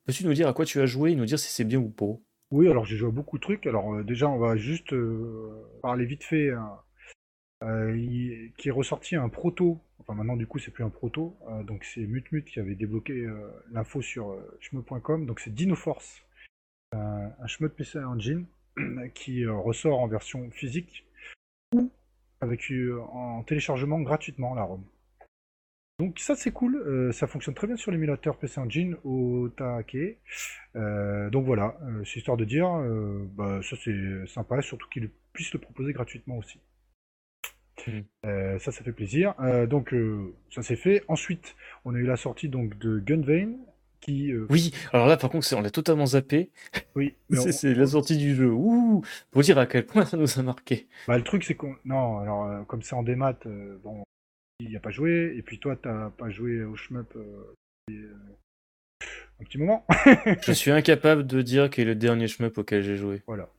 Peux-tu 0.05 0.26
nous 0.26 0.34
dire 0.34 0.47
à 0.47 0.53
quoi 0.53 0.66
tu 0.66 0.82
as 0.82 0.86
joué 0.86 1.12
et 1.12 1.16
nous 1.16 1.26
dire 1.26 1.39
si 1.39 1.51
c'est 1.53 1.64
bien 1.64 1.80
ou 1.80 1.89
pas? 1.89 2.18
Oui, 2.51 2.68
alors 2.68 2.84
j'ai 2.86 2.97
joué 2.97 3.10
à 3.10 3.12
beaucoup 3.12 3.38
de 3.38 3.43
trucs. 3.43 3.68
Alors 3.68 3.93
euh, 3.93 4.03
déjà, 4.03 4.28
on 4.28 4.39
va 4.39 4.57
juste 4.57 4.91
euh, 4.93 5.51
parler 5.82 6.05
vite 6.05 6.24
fait. 6.24 6.49
hein. 6.51 6.80
Euh, 7.64 7.97
il- 7.97 8.53
qui 8.57 8.70
est 8.70 8.72
ressorti 8.72 9.16
un 9.16 9.28
proto. 9.30 9.80
Enfin 9.99 10.14
maintenant 10.14 10.38
du 10.38 10.47
coup 10.47 10.60
c'est 10.60 10.72
plus 10.72 10.84
un 10.84 10.89
proto. 10.89 11.38
Euh, 11.49 11.64
donc 11.64 11.84
c'est 11.84 12.01
Mutmut 12.05 12.45
qui 12.45 12.60
avait 12.60 12.76
débloqué 12.76 13.14
euh, 13.14 13.49
l'info 13.72 14.01
sur 14.01 14.36
shmup.com. 14.62 15.26
Donc 15.26 15.39
c'est 15.39 15.53
DinoForce, 15.53 16.24
un, 16.93 17.32
un 17.39 17.47
shmup 17.47 17.76
PC 17.76 17.99
Engine 17.99 18.45
qui 19.14 19.45
ressort 19.45 19.99
en 19.99 20.07
version 20.07 20.49
physique 20.51 21.05
ou 21.76 21.91
avec 22.41 22.72
euh, 22.72 23.01
en 23.12 23.43
téléchargement 23.43 23.99
gratuitement 23.99 24.55
la 24.55 24.64
ROM. 24.64 24.84
Donc 25.99 26.18
ça 26.18 26.34
c'est 26.34 26.51
cool, 26.51 26.78
euh, 26.78 27.12
ça 27.12 27.28
fonctionne 27.28 27.55
très 27.55 27.68
bien 27.68 27.76
sur 27.76 27.91
l'émulateur 27.91 28.38
PC 28.38 28.62
Engine 28.62 28.95
au. 29.03 29.49
Euh, 30.76 31.30
donc 31.30 31.45
voilà, 31.45 31.78
euh, 31.84 32.05
c'est 32.05 32.20
histoire 32.20 32.38
de 32.38 32.45
dire, 32.45 32.70
bah, 33.36 33.60
ça 33.62 33.76
c'est 33.84 34.26
sympa, 34.28 34.62
surtout 34.62 34.88
qu'il 34.88 35.10
puisse 35.34 35.51
le 35.51 35.60
proposer 35.60 35.91
gratuitement 35.91 36.38
aussi. 36.38 36.62
Mhm. 37.88 38.04
Euh, 38.26 38.60
ça, 38.60 38.72
ça 38.72 38.84
fait 38.84 38.92
plaisir. 38.92 39.34
Euh, 39.40 39.66
donc 39.68 39.94
euh, 39.94 40.34
ça 40.52 40.62
c'est 40.64 40.76
fait. 40.76 41.04
Ensuite, 41.08 41.56
on 41.86 41.96
a 41.96 41.98
eu 41.98 42.06
la 42.06 42.18
sortie 42.18 42.50
donc 42.50 42.78
de 42.80 43.00
Gunvein, 43.00 43.54
qui, 44.02 44.32
euh, 44.32 44.46
Oui, 44.50 44.72
alors 44.94 45.08
là 45.08 45.18
par 45.18 45.30
contre, 45.30 45.48
on 45.56 45.62
l'a 45.62 45.70
totalement 45.72 46.06
zappé. 46.06 46.52
oui, 46.96 47.16
C'est 47.52 47.76
on- 47.76 47.80
la 47.80 47.88
sortie 47.88 48.18
du 48.18 48.36
jeu. 48.36 48.50
Ouh 48.52 49.04
Pour 49.32 49.42
dire 49.42 49.58
à 49.58 49.66
quel 49.66 49.86
point 49.86 50.06
ça 50.06 50.18
nous 50.18 50.40
a 50.40 50.42
marqué. 50.44 50.88
Bah, 51.08 51.18
le 51.18 51.24
truc, 51.24 51.44
c'est 51.44 51.56
qu'on. 51.56 51.76
Non, 51.86 52.20
alors, 52.20 52.46
euh, 52.46 52.64
comme 52.64 52.82
c'est 52.82 52.96
en 52.96 53.04
démat, 53.04 53.38
euh, 53.46 53.78
bon, 53.84 54.04
il 54.62 54.70
n'y 54.70 54.76
a 54.76 54.80
pas 54.82 54.92
joué, 54.92 55.34
et 55.38 55.42
puis 55.42 55.60
toi, 55.60 55.76
t'as 55.82 56.10
pas 56.12 56.30
joué 56.30 56.64
au 56.64 56.76
shmup 56.76 57.16
un 59.42 59.44
petit 59.46 59.58
moment. 59.58 59.86
Je 60.46 60.52
suis 60.52 60.72
incapable 60.72 61.26
de 61.26 61.42
dire 61.42 61.70
quel 61.70 61.88
est 61.88 61.92
le 61.92 61.96
dernier 61.96 62.28
shmup 62.28 62.58
auquel 62.58 62.84
j'ai 62.84 62.98
joué. 62.98 63.22
voilà. 63.28 63.50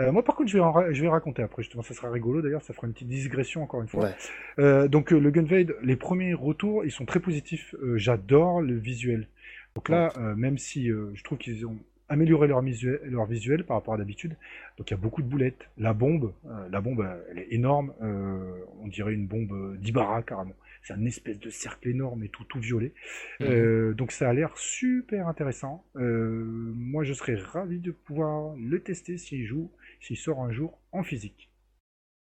Euh, 0.00 0.12
moi, 0.12 0.24
par 0.24 0.34
contre, 0.34 0.48
je 0.50 0.56
vais, 0.56 0.62
en 0.62 0.72
ra- 0.72 0.92
je 0.92 1.00
vais 1.02 1.08
raconter 1.08 1.42
après, 1.42 1.62
justement, 1.62 1.82
ça 1.82 1.94
sera 1.94 2.10
rigolo 2.10 2.42
d'ailleurs, 2.42 2.62
ça 2.62 2.72
fera 2.72 2.86
une 2.86 2.92
petite 2.92 3.08
digression 3.08 3.62
encore 3.62 3.82
une 3.82 3.88
fois. 3.88 4.04
Ouais. 4.04 4.14
Euh, 4.58 4.88
donc, 4.88 5.12
euh, 5.12 5.18
le 5.18 5.30
Gunvade, 5.30 5.74
les 5.82 5.96
premiers 5.96 6.34
retours, 6.34 6.84
ils 6.84 6.90
sont 6.90 7.04
très 7.04 7.20
positifs. 7.20 7.74
J'adore 7.96 8.60
le 8.60 8.74
visuel. 8.76 9.26
Donc 9.74 9.88
là, 9.88 10.12
même 10.36 10.58
si 10.58 10.88
je 10.88 11.22
trouve 11.22 11.38
qu'ils 11.38 11.64
ont 11.66 11.76
amélioré 12.08 12.48
leur 12.48 12.60
visuel, 12.60 13.00
leur 13.04 13.24
visuel 13.26 13.62
par 13.64 13.76
rapport 13.76 13.94
à 13.94 13.96
d'habitude, 13.96 14.34
donc 14.76 14.90
il 14.90 14.94
y 14.94 14.96
a 14.96 15.00
beaucoup 15.00 15.22
de 15.22 15.28
boulettes. 15.28 15.68
La 15.78 15.92
bombe, 15.92 16.32
euh, 16.46 16.68
la 16.70 16.80
bombe, 16.80 17.06
elle 17.30 17.38
est 17.38 17.52
énorme. 17.52 17.92
euh, 18.02 18.52
on 18.82 18.88
dirait 18.88 19.14
une 19.14 19.26
bombe 19.26 19.76
d'Ibarra 19.78 20.22
carrément. 20.22 20.54
C'est 20.82 20.94
un 20.94 21.04
espèce 21.04 21.38
de 21.38 21.50
cercle 21.50 21.88
énorme 21.88 22.24
et 22.24 22.28
tout, 22.28 22.44
tout 22.44 22.60
violet. 22.60 22.94
Mhm. 23.40 23.46
Euh, 23.46 23.94
donc 23.94 24.12
ça 24.12 24.28
a 24.28 24.32
l'air 24.32 24.56
super 24.56 25.28
intéressant. 25.28 25.84
Euh, 25.96 26.44
moi, 26.74 27.04
je 27.04 27.12
serais 27.12 27.34
ravi 27.34 27.78
de 27.80 27.90
pouvoir 27.90 28.56
le 28.56 28.80
tester 28.80 29.18
s'il 29.18 29.44
joue, 29.44 29.70
s'il 30.00 30.16
sort 30.16 30.42
un 30.42 30.52
jour 30.52 30.78
en 30.92 31.02
physique. 31.02 31.49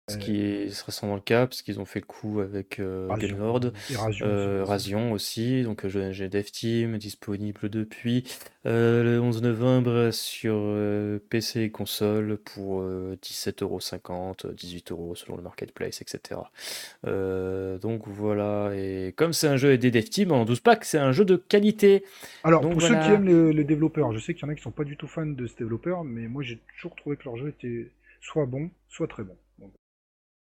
Ce 0.09 0.17
qui 0.19 0.41
est, 0.41 0.69
serait 0.71 0.91
sans 0.93 1.15
le 1.15 1.21
cas, 1.21 1.47
parce 1.47 1.63
qu'ils 1.63 1.79
ont 1.81 1.85
fait 1.85 2.01
le 2.01 2.07
coup 2.07 2.41
avec 2.41 2.81
euh, 2.81 3.07
Razion. 3.09 3.29
Gamelord. 3.29 3.61
Et 3.91 3.97
Razion 3.97 4.27
Euh, 4.27 4.63
aussi. 4.63 4.71
Razion 4.71 5.13
aussi, 5.13 5.63
donc 5.63 5.85
euh, 5.85 6.13
j'ai 6.13 6.29
Dev 6.29 6.45
Team 6.45 6.99
disponible 6.99 7.69
depuis 7.69 8.25
le 8.65 9.19
11 9.21 9.43
novembre 9.43 10.11
sur 10.11 10.55
PC 11.31 11.63
et 11.63 11.71
console 11.71 12.37
pour 12.37 12.81
euh, 12.83 13.17
17,50€, 13.23 14.55
18€ 14.55 15.15
selon 15.17 15.37
le 15.37 15.43
marketplace, 15.43 16.03
etc. 16.03 16.41
Donc 17.05 18.03
voilà, 18.07 18.73
et 18.75 19.13
comme 19.17 19.33
c'est 19.33 19.49
un 19.49 19.57
jeu 19.57 19.79
des 19.79 19.91
Dev 19.91 20.03
Team, 20.05 20.33
on 20.33 20.45
doute 20.45 20.61
pas 20.63 20.77
que 20.77 20.87
c'est 20.87 20.99
un 20.99 21.13
jeu 21.13 21.25
de 21.25 21.37
qualité. 21.37 22.05
Alors, 22.45 22.61
Donc 22.61 22.73
pour 22.73 22.83
ceux 22.83 22.95
qui 22.95 23.09
aiment 23.09 23.25
le, 23.25 23.53
le 23.53 23.65
développeur, 23.65 24.13
je 24.13 24.19
sais 24.19 24.35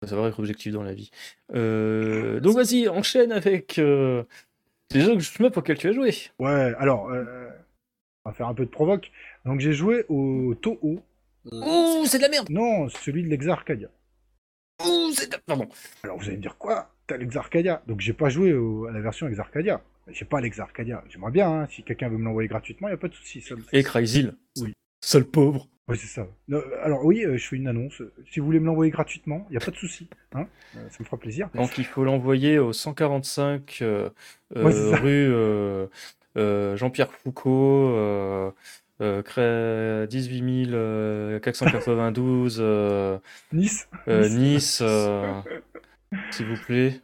va 0.06 0.28
être 0.28 0.39
objectif 0.39 0.72
dans 0.74 0.84
la 0.84 0.93
vie. 0.93 1.10
Euh, 1.54 2.39
donc 2.39 2.56
vas-y, 2.56 2.88
enchaîne 2.88 3.32
avec 3.32 3.80
euh, 3.80 4.24
les 4.91 5.01
jeux 5.01 5.14
que 5.16 5.20
je 5.22 5.43
me 5.43 5.47
auxquels 5.47 5.78
tu 5.78 5.88
as 5.88 5.93
joué. 5.93 6.14
ouais, 6.39 6.74
alors, 6.78 7.10
euh, 7.10 7.49
on 8.26 8.30
va 8.30 8.34
faire 8.36 8.47
un 8.47 8.54
peu 8.54 8.66
de 8.66 8.70
provoque. 8.70 9.12
Donc 9.45 9.60
j'ai 9.60 9.74
joué 9.74 10.06
au 10.10 10.56
Toho, 10.56 11.01
Ouh, 11.51 12.06
c'est 12.06 12.18
de 12.18 12.24
la 12.24 12.30
merde 12.30 12.49
non, 12.49 12.88
celui 12.89 13.24
de 13.24 13.28
l'Exarcadia. 13.28 13.89
Ouh, 14.86 15.12
c'est 15.14 15.32
de... 15.32 15.38
Pardon. 15.45 15.68
Alors 16.04 16.18
vous 16.18 16.26
allez 16.28 16.38
me 16.38 16.41
dire 16.41 16.58
quoi? 16.58 16.89
T'as 17.08 17.18
l'Exarcadia 17.18 17.84
Donc 17.86 17.99
j'ai 17.99 18.14
pas 18.14 18.30
joué 18.30 18.54
au- 18.54 18.86
à 18.86 18.91
la 18.91 19.01
version 19.01 19.28
Exarcadia. 19.28 19.82
J'ai 20.08 20.26
pas 20.26 20.41
l'Exarcadia. 20.41 21.04
J'aimerais 21.10 21.32
bien, 21.32 21.49
hein, 21.49 21.68
si 21.70 21.84
quelqu'un 21.84 22.10
veut 22.10 22.18
me 22.18 22.26
l'envoyer 22.26 22.47
gratuitement, 22.49 22.89
y 22.89 22.93
a 22.93 22.97
pas 22.97 23.08
de 23.08 23.14
souci. 23.14 23.41
Ça... 23.41 23.56
Et 23.72 23.84
Crazy. 23.84 24.30
Oui. 24.60 24.74
Seul 25.04 25.26
pauvre. 25.26 25.68
Ouais, 25.89 25.97
c'est 25.97 26.08
ça. 26.08 26.26
Non, 26.47 26.62
alors 26.82 27.04
oui, 27.04 27.26
euh, 27.26 27.36
je 27.36 27.45
fais 27.45 27.58
une 27.58 27.68
annonce. 27.68 28.01
Si 28.32 28.39
vous 28.39 28.45
voulez 28.45 28.62
me 28.62 28.66
l'envoyer 28.68 28.89
gratuitement, 28.89 29.45
y 29.51 29.58
a 29.58 29.60
pas 29.60 29.70
de 29.72 29.76
souci. 29.76 30.08
Hein 30.34 30.47
Euh, 30.78 30.89
ça 30.89 30.97
me 31.01 31.06
fera 31.06 31.18
plaisir. 31.18 31.49
Donc 31.56 31.78
il 31.78 31.84
faut 31.86 32.06
l'envoyer 32.06 32.58
au 32.58 32.72
145 32.72 33.80
euh, 33.82 34.10
euh, 34.56 34.64
Ouais, 34.64 35.01
rue 35.01 35.28
euh, 35.30 35.88
euh, 36.38 36.78
Jean-Pierre 36.78 37.12
Foucault, 37.12 37.89
euh, 37.95 38.51
euh, 39.01 39.22
cré- 39.24 40.08
18 40.08 40.70
euh, 40.72 41.39
492 41.41 42.60
euh, 42.62 43.20
Nice, 43.51 43.89
euh, 44.08 44.30
Nice. 44.30 44.38
Nice, 44.38 44.80
euh, 44.82 45.34
s'il 46.32 46.45
vous 46.45 46.56
plaît. 46.66 47.01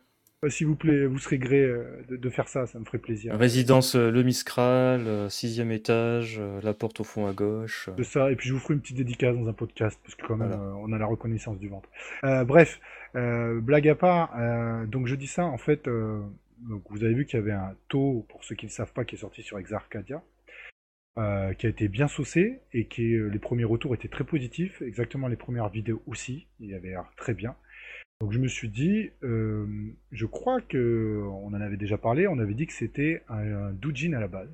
S'il 0.47 0.67
vous 0.67 0.75
plaît, 0.77 1.05
vous 1.05 1.19
serez 1.19 1.37
gré 1.37 1.59
euh, 1.59 2.01
de, 2.07 2.15
de 2.15 2.29
faire 2.29 2.47
ça, 2.47 2.65
ça 2.65 2.79
me 2.79 2.85
ferait 2.85 2.97
plaisir. 2.97 3.37
Résidence 3.37 3.95
euh, 3.95 4.09
Le 4.09 4.23
Miscral, 4.23 5.05
euh, 5.05 5.27
sixième 5.27 5.69
étage, 5.69 6.41
la 6.63 6.73
porte 6.73 7.01
au 7.01 7.03
fond 7.03 7.27
à 7.27 7.33
gauche. 7.33 7.89
De 7.97 8.03
ça, 8.03 8.31
et 8.31 8.37
puis 8.37 8.47
je 8.47 8.53
vous 8.53 8.59
ferai 8.59 8.75
une 8.75 8.79
petite 8.79 8.95
dédicace 8.95 9.35
dans 9.35 9.49
un 9.49 9.53
podcast, 9.53 9.99
parce 10.01 10.15
que 10.15 10.25
quand 10.25 10.37
même, 10.37 10.47
Voilà. 10.47 10.75
on 10.77 10.93
a 10.93 10.97
la 10.97 11.05
reconnaissance 11.07 11.59
du 11.59 11.67
ventre. 11.67 11.89
Euh, 12.23 12.45
bref, 12.45 12.79
euh, 13.15 13.59
blague 13.59 13.89
à 13.89 13.95
part, 13.95 14.33
euh, 14.39 14.85
donc 14.85 15.07
je 15.07 15.15
dis 15.15 15.27
ça, 15.27 15.43
en 15.43 15.57
fait, 15.57 15.89
donc 15.89 16.83
vous 16.89 17.03
avez 17.03 17.13
vu 17.13 17.25
qu'il 17.25 17.37
y 17.37 17.41
avait 17.41 17.51
un 17.51 17.75
taux, 17.89 18.25
pour 18.29 18.45
ceux 18.45 18.55
qui 18.55 18.65
ne 18.65 18.71
savent 18.71 18.93
pas, 18.93 19.03
qui 19.03 19.15
est 19.15 19.19
sorti 19.19 19.43
sur 19.43 19.59
Exarcadia, 19.59 20.23
qui 21.17 21.65
a 21.65 21.69
été 21.69 21.89
bien 21.89 22.07
saucé, 22.07 22.61
et 22.71 22.85
qui 22.85 23.17
les 23.17 23.39
premiers 23.39 23.65
retours 23.65 23.93
étaient 23.93 24.07
très 24.07 24.23
positifs, 24.23 24.81
exactement 24.81 25.27
les 25.27 25.35
premières 25.35 25.67
vidéos 25.67 26.01
aussi, 26.07 26.47
il 26.61 26.73
avait 26.73 26.89
l'air 26.91 27.11
très 27.17 27.33
bien. 27.33 27.55
Donc 28.21 28.33
je 28.33 28.39
me 28.39 28.47
suis 28.49 28.69
dit, 28.69 29.11
euh, 29.23 29.65
je 30.11 30.25
crois 30.25 30.59
que 30.61 31.23
on 31.25 31.47
en 31.47 31.61
avait 31.61 31.77
déjà 31.77 31.97
parlé, 31.97 32.27
on 32.27 32.37
avait 32.39 32.53
dit 32.53 32.67
que 32.67 32.73
c'était 32.73 33.23
un, 33.29 33.37
un 33.37 33.71
doujin 33.71 34.13
à 34.13 34.19
la 34.19 34.27
base. 34.27 34.49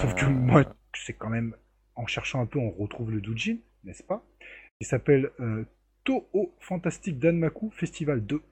Sauf 0.00 0.14
que 0.14 0.24
Euh, 0.24 0.30
moi, 0.30 0.64
c'est 0.96 1.12
quand 1.12 1.28
même, 1.28 1.54
en 1.94 2.06
cherchant 2.06 2.40
un 2.40 2.46
peu, 2.46 2.58
on 2.58 2.70
retrouve 2.70 3.10
le 3.12 3.20
doujin, 3.20 3.56
n'est-ce 3.84 4.02
pas? 4.02 4.24
Il 4.80 4.86
s'appelle 4.86 5.30
euh, 5.40 5.64
Toho 6.04 6.54
Fantastic 6.60 7.18
Danmaku 7.18 7.70
Festival 7.70 8.24
2. 8.24 8.42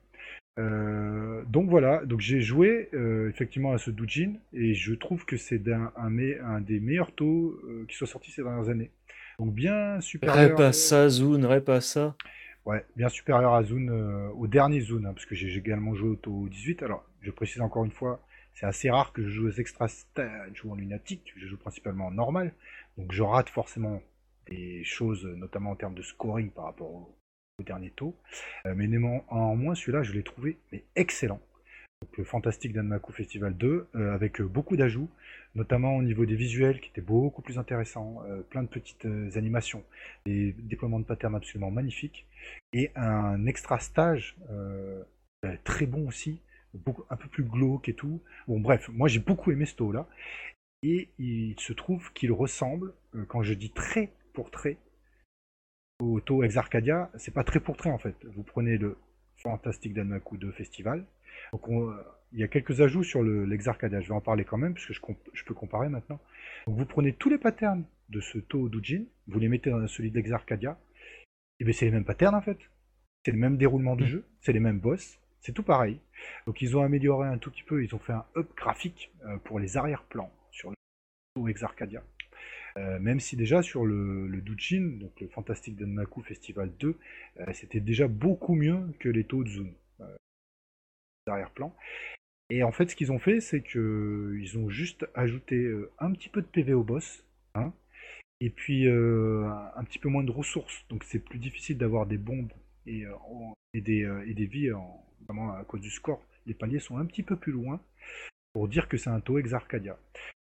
Euh, 0.59 1.43
donc 1.47 1.70
voilà, 1.70 2.05
donc 2.05 2.20
j'ai 2.20 2.43
joué 2.43 2.90
effectivement 3.28 3.72
à 3.72 3.78
ce 3.78 3.90
doujin 3.90 4.34
et 4.53 4.74
je 4.74 4.95
trouve 4.95 5.24
que 5.24 5.38
c'est 5.38 5.62
un, 5.72 6.61
des 6.61 6.78
meilleurs 6.80 7.11
euh, 7.20 7.86
qui 7.88 7.97
soit 7.97 8.07
sorti 8.07 8.30
ces 8.30 8.43
dernières 8.43 8.68
années. 8.68 8.90
Donc 9.38 9.55
bien 9.55 10.01
supérieur. 10.01 10.36
Rêve 10.36 10.55
pas 10.55 10.72
ça, 10.72 11.09
Ouais, 12.64 12.84
bien 12.94 13.08
supérieur 13.08 13.54
à 13.54 13.64
Zune, 13.64 13.90
euh, 13.90 14.28
au 14.30 14.46
dernier 14.46 14.80
Zune, 14.80 15.06
hein, 15.06 15.12
parce 15.14 15.26
que 15.26 15.34
j'ai 15.34 15.52
également 15.56 15.94
joué 15.94 16.10
au 16.10 16.14
Tau 16.14 16.48
18. 16.48 16.84
Alors, 16.84 17.04
je 17.20 17.32
précise 17.32 17.60
encore 17.60 17.84
une 17.84 17.90
fois, 17.90 18.24
c'est 18.54 18.66
assez 18.66 18.88
rare 18.88 19.12
que 19.12 19.22
je 19.22 19.30
joue 19.30 19.48
aux 19.48 19.52
extra 19.52 19.88
stage 19.88 20.64
ou 20.64 20.70
en 20.70 20.76
lunatique, 20.76 21.32
je 21.36 21.46
joue 21.46 21.56
principalement 21.56 22.06
en 22.06 22.10
normal, 22.12 22.52
donc 22.96 23.10
je 23.10 23.22
rate 23.22 23.48
forcément 23.48 24.00
des 24.48 24.84
choses, 24.84 25.24
notamment 25.24 25.70
en 25.70 25.76
termes 25.76 25.94
de 25.94 26.02
scoring 26.02 26.50
par 26.50 26.66
rapport 26.66 26.90
au, 26.90 27.16
dernier 27.64 27.90
Tau. 27.90 28.16
Euh, 28.66 28.74
mais 28.76 28.88
en 29.28 29.54
moins, 29.54 29.74
celui-là, 29.76 30.02
je 30.02 30.12
l'ai 30.12 30.24
trouvé 30.24 30.58
mais 30.72 30.84
excellent. 30.96 31.40
Donc, 32.00 32.16
le 32.16 32.24
Fantastique 32.24 32.72
Danmaku 32.72 33.12
Festival 33.12 33.56
2, 33.56 33.88
euh, 33.94 34.14
avec 34.14 34.40
beaucoup 34.40 34.76
d'ajouts, 34.76 35.08
notamment 35.55 35.96
au 35.96 36.03
niveau 36.03 36.24
des 36.26 36.34
visuels 36.34 36.80
qui 36.80 36.88
étaient 36.88 37.00
beaucoup 37.00 37.42
plus 37.42 37.59
intéressants, 37.59 38.22
euh, 38.26 38.42
plein 38.42 38.62
de 38.62 38.68
petites 38.68 39.05
euh, 39.05 39.30
animations, 39.36 39.84
des 40.24 40.53
déploiements 40.53 41.00
de 41.00 41.05
patterns 41.05 41.34
absolument 41.34 41.70
magnifiques, 41.70 42.26
et 42.72 42.90
un 42.96 43.46
extra 43.46 43.78
stage 43.78 44.36
euh, 44.50 45.03
euh, 45.44 45.57
très 45.64 45.86
bon 45.86 46.09
aussi, 46.09 46.40
un 47.11 47.16
peu 47.16 47.28
plus 47.28 47.44
glauque 47.44 47.88
et 47.88 47.94
tout. 47.94 48.22
Bon 48.48 48.61
bref, 48.61 48.88
moi 48.88 49.09
j'ai 49.09 49.18
beaucoup 49.18 49.50
aimé 49.53 49.66
ce 49.66 49.74
taux 49.74 49.92
là, 49.92 50.09
et 50.82 51.11
il 51.18 51.55
se 51.61 51.72
trouve 51.72 52.12
qu'il 52.12 52.32
ressemble, 52.32 52.94
quand 53.28 53.42
je 53.42 53.53
dis 53.53 53.70
trait 53.70 54.11
pour 54.32 54.50
trait, 54.50 54.78
au 56.00 56.20
taux 56.20 56.42
Ex 56.42 56.57
Arcadia, 56.57 57.11
c'est 57.16 57.34
pas 57.34 57.44
trait 57.44 57.61
pour 57.61 57.76
trait 57.76 57.90
en 57.90 57.98
fait. 57.98 58.16
Vous 58.34 58.42
prenez 58.42 58.78
le 58.78 58.96
Fantastic 59.36 59.92
Danmaku 59.94 60.36
2 60.36 60.50
Festival, 60.53 61.05
donc 61.52 61.68
on- 61.68 61.92
il 62.34 62.38
y 62.40 62.44
a 62.44 62.48
quelques 62.48 62.80
ajouts 62.80 63.02
sur 63.04 63.22
le 63.22 63.44
l'Ex 63.44 63.68
Arcadia, 63.68 64.00
je 64.00 64.08
vais 64.08 64.14
en 64.14 64.20
parler 64.22 64.44
quand 64.44 64.56
même, 64.56 64.72
puisque 64.74 64.92
je, 64.94 65.00
je 65.34 65.44
peux 65.44 65.52
comparer 65.54 65.88
maintenant. 65.90 66.18
Donc 66.66 66.76
vous 66.78 66.86
prenez 66.86 67.12
tous 67.12 67.28
les 67.28 67.36
patterns 67.38 67.84
de 68.08 68.20
ce 68.20 68.38
taux 68.38 68.68
Doujin, 68.70 69.04
vous 69.28 69.38
les 69.38 69.48
mettez 69.48 69.70
dans 69.70 69.86
celui 69.86 70.10
d'Ex 70.10 70.32
Arcadia, 70.32 70.78
et 71.60 71.64
bien 71.64 71.72
c'est 71.74 71.84
les 71.84 71.90
mêmes 71.90 72.04
patterns 72.06 72.34
en 72.34 72.40
fait. 72.42 72.58
C'est 73.26 73.32
le 73.32 73.38
même 73.38 73.56
déroulement 73.56 73.96
du 73.96 74.04
Mm. 74.04 74.08
jeu, 74.08 74.24
c'est 74.40 74.52
les 74.52 74.60
mêmes 74.60 74.80
boss, 74.80 75.18
c'est 75.40 75.52
tout 75.52 75.62
pareil. 75.62 76.00
Donc 76.46 76.62
ils 76.62 76.76
ont 76.76 76.82
amélioré 76.82 77.28
un 77.28 77.38
tout 77.38 77.50
petit 77.50 77.62
peu, 77.62 77.84
ils 77.84 77.94
ont 77.94 77.98
fait 77.98 78.12
un 78.14 78.24
up 78.36 78.48
graphique 78.56 79.12
euh, 79.26 79.36
pour 79.44 79.58
les 79.60 79.76
arrière-plans 79.76 80.32
sur 80.50 80.70
le 80.70 80.76
taux 81.36 81.48
Ex 81.48 81.62
Arcadia. 81.62 82.02
Euh, 82.78 82.98
même 82.98 83.20
si 83.20 83.36
déjà 83.36 83.60
sur 83.62 83.84
le, 83.84 84.26
le 84.26 84.40
Doujin, 84.40 84.96
donc 84.98 85.12
le 85.20 85.28
Fantastic 85.28 85.76
Danmaku 85.76 86.22
Festival 86.22 86.70
2, 86.80 86.96
euh, 87.40 87.52
c'était 87.52 87.80
déjà 87.80 88.08
beaucoup 88.08 88.54
mieux 88.54 88.80
que 88.98 89.10
les 89.10 89.24
taux 89.24 89.44
de 89.44 89.48
Zoom. 89.50 89.70
Euh, 91.22 91.30
les 91.30 91.32
arrière-plans. 91.32 91.74
Et 92.50 92.62
en 92.62 92.72
fait, 92.72 92.90
ce 92.90 92.96
qu'ils 92.96 93.12
ont 93.12 93.18
fait, 93.18 93.40
c'est 93.40 93.62
que 93.62 94.36
ils 94.40 94.58
ont 94.58 94.68
juste 94.68 95.06
ajouté 95.14 95.56
euh, 95.56 95.90
un 95.98 96.12
petit 96.12 96.28
peu 96.28 96.42
de 96.42 96.46
PV 96.46 96.74
au 96.74 96.82
boss, 96.82 97.24
hein, 97.54 97.72
et 98.40 98.50
puis 98.50 98.86
euh, 98.86 99.48
un, 99.76 99.84
petit 99.84 99.98
peu 99.98 100.08
moins 100.08 100.24
de 100.24 100.30
ressources. 100.30 100.84
Donc 100.90 101.04
c'est 101.04 101.18
plus 101.18 101.38
difficile 101.38 101.78
d'avoir 101.78 102.06
des 102.06 102.18
bombes 102.18 102.52
et, 102.86 103.06
euh, 103.06 103.14
des, 103.74 104.02
euh, 104.02 104.28
et 104.28 104.34
des 104.34 104.46
vies, 104.46 104.72
en, 104.72 105.04
à 105.50 105.64
cause 105.64 105.80
du 105.80 105.90
score. 105.90 106.22
Les 106.46 106.54
paliers 106.54 106.80
sont 106.80 106.98
un 106.98 107.06
petit 107.06 107.22
peu 107.22 107.36
plus 107.36 107.52
loin 107.52 107.80
pour 108.52 108.68
dire 108.68 108.88
que 108.88 108.96
c'est 108.96 109.10
un 109.10 109.20
taux 109.20 109.38
ex 109.38 109.52
Arcadia. 109.54 109.96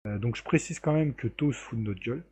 Euh, 0.07 0.19
donc 0.19 0.37
je 0.37 0.43
précise 0.43 0.81
quand 0.81 0.93
même 0.93 1.15
que 1.15 1.29
taux 1.29 1.53
se 1.53 1.59
fout 1.59 1.79
de 1.79 1.85
notre 1.85 2.01
gueule, 2.01 2.25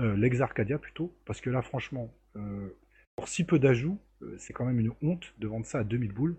euh, 0.00 0.16
l'ex 0.16 0.40
Arcadia 0.40 0.78
plutôt, 0.78 1.14
parce 1.24 1.40
que 1.40 1.50
là 1.50 1.62
franchement, 1.62 2.12
euh, 2.36 2.76
pour 3.14 3.28
si 3.28 3.44
peu 3.44 3.58
d'ajouts, 3.58 4.00
euh, 4.22 4.34
c'est 4.38 4.52
quand 4.52 4.64
même 4.64 4.80
une 4.80 4.92
honte 5.02 5.34
de 5.38 5.46
vendre 5.46 5.66
ça 5.66 5.80
à 5.80 5.84
2000 5.84 6.12
boules, 6.12 6.36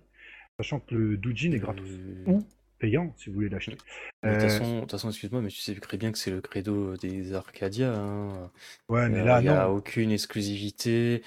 sachant 0.63 0.79
que 0.79 0.95
le 0.95 1.17
Doujin 1.17 1.51
est 1.51 1.59
gratos. 1.59 1.85
Euh, 1.87 2.23
Ou 2.25 2.43
payant 2.79 3.13
si 3.17 3.29
vous 3.29 3.35
voulez 3.35 3.49
l'acheter. 3.49 3.77
De 4.23 4.31
toute 4.31 4.43
Euh, 4.43 4.47
façon, 4.49 4.87
façon, 4.87 5.09
excuse-moi, 5.09 5.41
mais 5.41 5.49
tu 5.49 5.57
sais 5.61 5.75
très 5.75 5.97
bien 5.97 6.11
que 6.11 6.17
c'est 6.17 6.31
le 6.31 6.41
credo 6.41 6.95
des 6.97 7.33
Arcadia. 7.33 7.93
hein. 7.93 8.51
ouais, 8.89 9.09
mais 9.09 9.19
Euh, 9.19 9.25
là 9.25 9.39
il 9.39 9.43
n'y 9.43 9.49
a 9.49 9.67
non. 9.67 9.75
aucune 9.75 10.11
exclusivité. 10.11 11.23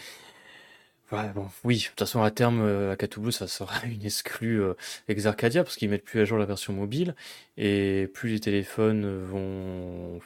Ouais, 1.12 1.28
bon, 1.34 1.48
oui, 1.64 1.78
de 1.78 1.82
toute 1.90 1.98
façon, 1.98 2.22
à 2.22 2.30
terme, 2.30 2.60
euh, 2.62 2.92
à 2.92 2.96
Cthulhu, 2.96 3.30
ça 3.30 3.46
sera 3.46 3.74
une 3.86 4.04
exclue 4.04 4.60
euh, 4.62 4.74
ex 5.08 5.26
Arcadia 5.26 5.62
parce 5.62 5.76
qu'ils 5.76 5.90
mettent 5.90 6.04
plus 6.04 6.20
à 6.20 6.24
jour 6.24 6.38
la 6.38 6.46
version 6.46 6.72
mobile 6.72 7.14
et 7.56 8.08
plus 8.14 8.30
les 8.30 8.40
téléphones 8.40 9.06
vont 9.26 10.18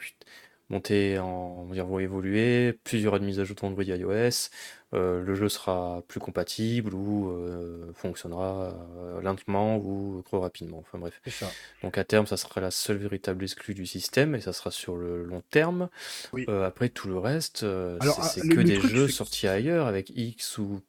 monter 0.70 1.18
en, 1.18 1.56
on 1.60 1.64
va 1.64 1.74
dire, 1.74 1.86
vont 1.86 1.98
évoluer, 1.98 2.72
plus 2.84 2.98
il 2.98 3.04
y 3.04 3.06
aura 3.06 3.18
de 3.18 3.24
mises 3.24 3.40
à 3.40 3.44
jour 3.44 3.56
Android 3.62 3.82
et 3.82 3.96
iOS, 3.96 4.50
euh, 4.94 5.22
le 5.22 5.34
jeu 5.34 5.48
sera 5.48 6.02
plus 6.08 6.20
compatible 6.20 6.94
ou 6.94 7.30
euh, 7.30 7.92
fonctionnera 7.94 8.74
euh, 8.98 9.20
lentement 9.20 9.76
ou 9.76 10.22
trop 10.24 10.40
rapidement. 10.40 10.78
Enfin 10.78 10.98
bref. 10.98 11.20
Ça. 11.26 11.50
Donc 11.82 11.98
à 11.98 12.04
terme, 12.04 12.26
ça 12.26 12.36
sera 12.36 12.60
la 12.60 12.70
seule 12.70 12.96
véritable 12.96 13.44
exclue 13.44 13.74
du 13.74 13.86
système 13.86 14.34
et 14.34 14.40
ça 14.40 14.52
sera 14.52 14.70
sur 14.70 14.96
le 14.96 15.24
long 15.24 15.42
terme. 15.50 15.88
Oui. 16.32 16.46
Euh, 16.48 16.66
après 16.66 16.88
tout 16.88 17.08
le 17.08 17.18
reste, 17.18 17.60
c'est 17.60 17.98
ah, 18.00 18.22
c'est 18.22 18.48
que 18.48 18.60
des 18.60 18.78
truc, 18.78 18.90
jeux 18.90 19.08
sortis 19.08 19.46
ailleurs 19.46 19.86
avec 19.86 20.10
X 20.14 20.58
ou 20.58 20.80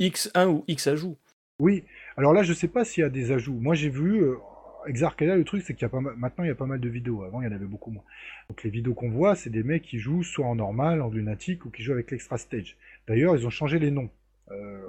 X1 0.00 0.46
ou 0.46 0.64
X 0.66 0.88
ajouts. 0.88 1.16
Oui, 1.60 1.84
alors 2.16 2.32
là, 2.32 2.42
je 2.42 2.52
sais 2.52 2.66
pas 2.66 2.84
s'il 2.84 3.02
y 3.02 3.06
a 3.06 3.10
des 3.10 3.30
ajouts. 3.30 3.60
Moi, 3.60 3.76
j'ai 3.76 3.88
vu 3.88 4.24
euh, 4.84 4.88
Ex 4.88 5.02
Arcadia, 5.02 5.36
le 5.36 5.44
truc, 5.44 5.62
c'est 5.62 5.74
qu'il 5.74 5.82
y 5.82 5.86
a 5.86 5.88
pas 5.88 6.00
mal- 6.00 6.16
maintenant, 6.16 6.44
il 6.44 6.48
y 6.48 6.50
a 6.50 6.54
pas 6.54 6.66
mal 6.66 6.80
de 6.80 6.88
vidéos. 6.88 7.22
Avant, 7.22 7.40
il 7.40 7.44
y 7.44 7.48
en 7.48 7.52
avait 7.52 7.66
beaucoup 7.66 7.90
moins. 7.90 8.04
Donc, 8.48 8.62
les 8.62 8.70
vidéos 8.70 8.94
qu'on 8.94 9.10
voit, 9.10 9.34
c'est 9.36 9.50
des 9.50 9.62
mecs 9.62 9.82
qui 9.82 9.98
jouent 9.98 10.22
soit 10.22 10.46
en 10.46 10.54
normal, 10.54 11.00
en 11.02 11.10
lunatique, 11.10 11.64
ou 11.64 11.70
qui 11.70 11.82
jouent 11.82 11.92
avec 11.92 12.10
l'extra 12.10 12.38
stage. 12.38 12.76
D'ailleurs, 13.08 13.36
ils 13.36 13.46
ont 13.46 13.50
changé 13.50 13.78
les 13.78 13.90
noms. 13.90 14.10
Euh, 14.50 14.80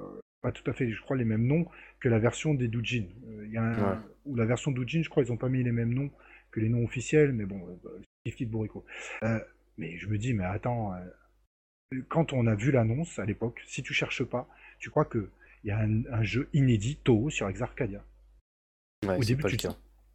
pas 0.41 0.51
tout 0.51 0.69
à 0.69 0.73
fait, 0.73 0.91
je 0.91 1.01
crois, 1.01 1.17
les 1.17 1.25
mêmes 1.25 1.45
noms 1.47 1.65
que 1.99 2.09
la 2.09 2.19
version 2.19 2.53
des 2.53 2.67
Doujin. 2.67 3.05
Euh, 3.27 3.45
il 3.45 3.51
y 3.51 3.57
a 3.57 3.63
un- 3.63 3.91
Ouais. 3.93 3.97
Ou 4.25 4.35
la 4.35 4.45
version 4.45 4.71
Doujin, 4.71 5.01
je 5.03 5.09
crois, 5.09 5.23
ils 5.23 5.31
ont 5.31 5.37
pas 5.37 5.49
mis 5.49 5.63
les 5.63 5.71
mêmes 5.71 5.93
noms 5.93 6.11
que 6.51 6.59
les 6.59 6.69
noms 6.69 6.83
officiels, 6.83 7.31
mais 7.33 7.45
bon, 7.45 7.61
euh, 7.85 8.01
kiff 8.25 8.39
de 8.39 8.45
bourrico. 8.45 8.85
Euh, 9.23 9.39
mais 9.77 9.97
je 9.97 10.07
me 10.07 10.17
dis, 10.17 10.33
mais 10.33 10.43
attends, 10.45 10.93
euh, 10.93 12.01
quand 12.09 12.33
on 12.33 12.47
a 12.47 12.55
vu 12.55 12.71
l'annonce 12.71 13.17
à 13.19 13.25
l'époque, 13.25 13.61
si 13.67 13.83
tu 13.83 13.93
cherches 13.93 14.23
pas, 14.23 14.47
tu 14.79 14.89
crois 14.89 15.05
que 15.05 15.29
il 15.63 15.69
y 15.69 15.71
a 15.71 15.79
un, 15.79 16.03
un 16.11 16.23
jeu 16.23 16.47
inédit 16.53 16.97
Toho 16.97 17.29
sur 17.29 17.49
Ex 17.49 17.61
Arcadia. 17.61 18.03
Ouais, 19.05 19.17
Au 19.17 19.23
début, 19.23 19.43
tu 19.43 19.57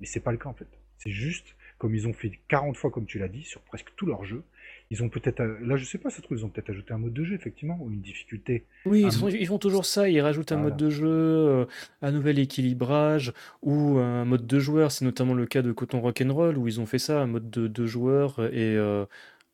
mais 0.01 0.07
c'est 0.07 0.21
pas 0.21 0.33
le 0.33 0.39
cas 0.39 0.49
en 0.49 0.55
fait. 0.55 0.67
C'est 0.99 1.11
juste 1.11 1.55
comme 1.79 1.95
ils 1.95 2.07
ont 2.07 2.13
fait 2.13 2.33
40 2.49 2.77
fois, 2.77 2.91
comme 2.91 3.07
tu 3.07 3.19
l'as 3.19 3.29
dit, 3.29 3.43
sur 3.43 3.63
presque 3.63 3.89
tous 3.97 4.05
leurs 4.05 4.25
jeux. 4.25 4.43
Ils 4.91 5.03
ont 5.03 5.09
peut-être, 5.09 5.41
euh, 5.41 5.57
là 5.63 5.77
je 5.77 5.85
sais 5.87 5.97
pas, 5.97 6.11
ça 6.11 6.17
se 6.19 6.23
trouve, 6.23 6.37
ils 6.37 6.45
ont 6.45 6.51
peut-être 6.51 6.69
ajouté 6.69 6.93
un 6.93 6.99
mode 6.99 7.15
de 7.15 7.25
jeu 7.25 7.35
effectivement, 7.35 7.79
ou 7.81 7.91
une 7.91 8.01
difficulté. 8.03 8.65
Oui, 8.85 9.03
ils, 9.03 9.13
font, 9.13 9.29
ils 9.29 9.47
font 9.47 9.59
toujours 9.59 9.87
ça, 9.87 10.09
ils 10.09 10.21
rajoutent 10.21 10.53
un 10.53 10.57
Voilà. 10.57 10.71
mode 10.71 10.79
de 10.79 10.91
jeu, 10.91 11.07
euh, 11.09 11.65
un 12.03 12.11
nouvel 12.13 12.39
équilibrage 12.39 13.33
ou 13.63 13.99
un 13.99 14.25
mode 14.27 14.47
de 14.47 14.59
joueur. 14.59 14.93
C'est 14.93 15.05
notamment 15.07 15.33
le 15.33 15.47
cas 15.47 15.63
de 15.63 15.73
Coton 15.73 16.01
Rock'n'Roll 16.01 16.59
où 16.59 16.69
ils 16.69 16.81
ont 16.81 16.87
fait 16.87 16.99
ça, 16.99 17.23
un 17.23 17.27
mode 17.27 17.51
de, 17.51 17.67
de 17.67 17.87
joueur 17.87 18.41
et 18.53 18.77
euh, 18.77 19.07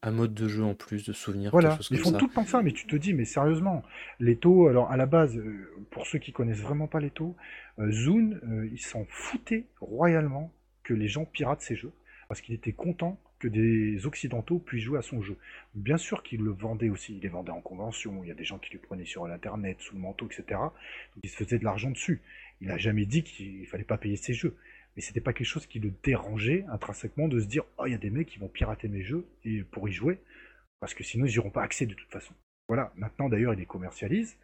un 0.06 0.12
mode 0.12 0.34
de 0.34 0.46
jeu 0.46 0.62
en 0.62 0.74
plus 0.74 1.04
de 1.04 1.12
souvenirs, 1.12 1.50
Voilà, 1.50 1.76
ils 1.90 1.98
font 1.98 2.12
ça. 2.12 2.18
tout 2.18 2.28
le 2.28 2.32
temps 2.32 2.46
ça, 2.46 2.62
mais 2.62 2.70
tu 2.70 2.86
te 2.86 2.94
dis, 2.94 3.12
mais 3.12 3.24
sérieusement, 3.24 3.82
les 4.20 4.36
taux, 4.36 4.68
alors 4.68 4.88
à 4.88 4.96
la 4.96 5.06
base, 5.06 5.36
euh, 5.36 5.68
pour 5.90 6.06
ceux 6.06 6.20
qui 6.20 6.32
connaissent 6.32 6.60
vraiment 6.60 6.86
pas 6.86 7.00
les 7.00 7.10
taux, 7.10 7.34
euh, 7.80 7.90
Zune, 7.90 8.40
euh, 8.44 8.68
ils 8.70 8.78
s'en 8.78 9.04
foutaient 9.10 9.64
royalement 9.80 10.52
que 10.84 10.94
les 10.94 11.08
gens 11.08 11.24
piratent 11.24 11.60
ces 11.60 11.74
jeux, 11.74 11.90
parce 12.28 12.40
qu'il 12.40 12.54
était 12.54 12.72
content 12.72 13.18
que 13.40 13.48
des 13.48 14.06
occidentaux 14.06 14.60
puissent 14.60 14.84
jouer 14.84 15.00
à 15.00 15.02
son 15.02 15.22
jeu. 15.22 15.36
Bien 15.74 15.96
sûr 15.96 16.22
qu'il 16.22 16.40
le 16.40 16.52
vendait 16.52 16.88
aussi, 16.88 17.16
il 17.16 17.22
les 17.22 17.28
vendait 17.28 17.50
en 17.50 17.60
convention, 17.60 18.22
il 18.22 18.28
y 18.28 18.30
a 18.30 18.34
des 18.34 18.44
gens 18.44 18.58
qui 18.58 18.70
lui 18.70 18.78
prenaient 18.78 19.04
sur 19.04 19.26
l'internet, 19.26 19.78
sous 19.80 19.96
le 19.96 20.00
manteau, 20.00 20.26
etc. 20.26 20.44
Donc 20.50 21.24
il 21.24 21.28
se 21.28 21.36
faisait 21.36 21.58
de 21.58 21.64
l'argent 21.64 21.90
dessus. 21.90 22.22
Il 22.60 22.70
a 22.70 22.78
jamais 22.78 23.06
dit 23.06 23.24
qu'il 23.24 23.66
fallait 23.66 23.84
pas 23.84 23.98
payer 23.98 24.16
ses 24.16 24.32
jeux. 24.34 24.56
Mais 24.96 25.02
c'était 25.02 25.20
pas 25.20 25.32
quelque 25.32 25.46
chose 25.46 25.66
qui 25.66 25.78
le 25.78 25.92
dérangeait 26.02 26.64
intrinsèquement 26.70 27.28
de 27.28 27.38
se 27.38 27.46
dire, 27.46 27.64
oh, 27.78 27.86
il 27.86 27.92
y 27.92 27.94
a 27.94 27.98
des 27.98 28.10
mecs 28.10 28.28
qui 28.28 28.38
vont 28.38 28.48
pirater 28.48 28.88
mes 28.88 29.02
jeux 29.02 29.26
et 29.44 29.62
pour 29.62 29.88
y 29.88 29.92
jouer, 29.92 30.18
parce 30.80 30.94
que 30.94 31.04
sinon 31.04 31.26
ils 31.26 31.32
n'y 31.32 31.38
auront 31.38 31.50
pas 31.50 31.62
accès 31.62 31.86
de 31.86 31.94
toute 31.94 32.10
façon. 32.10 32.34
Voilà, 32.68 32.92
maintenant 32.96 33.28
d'ailleurs 33.28 33.52
ils 33.52 33.58
les 33.58 33.66
commercialisent, 33.66 34.36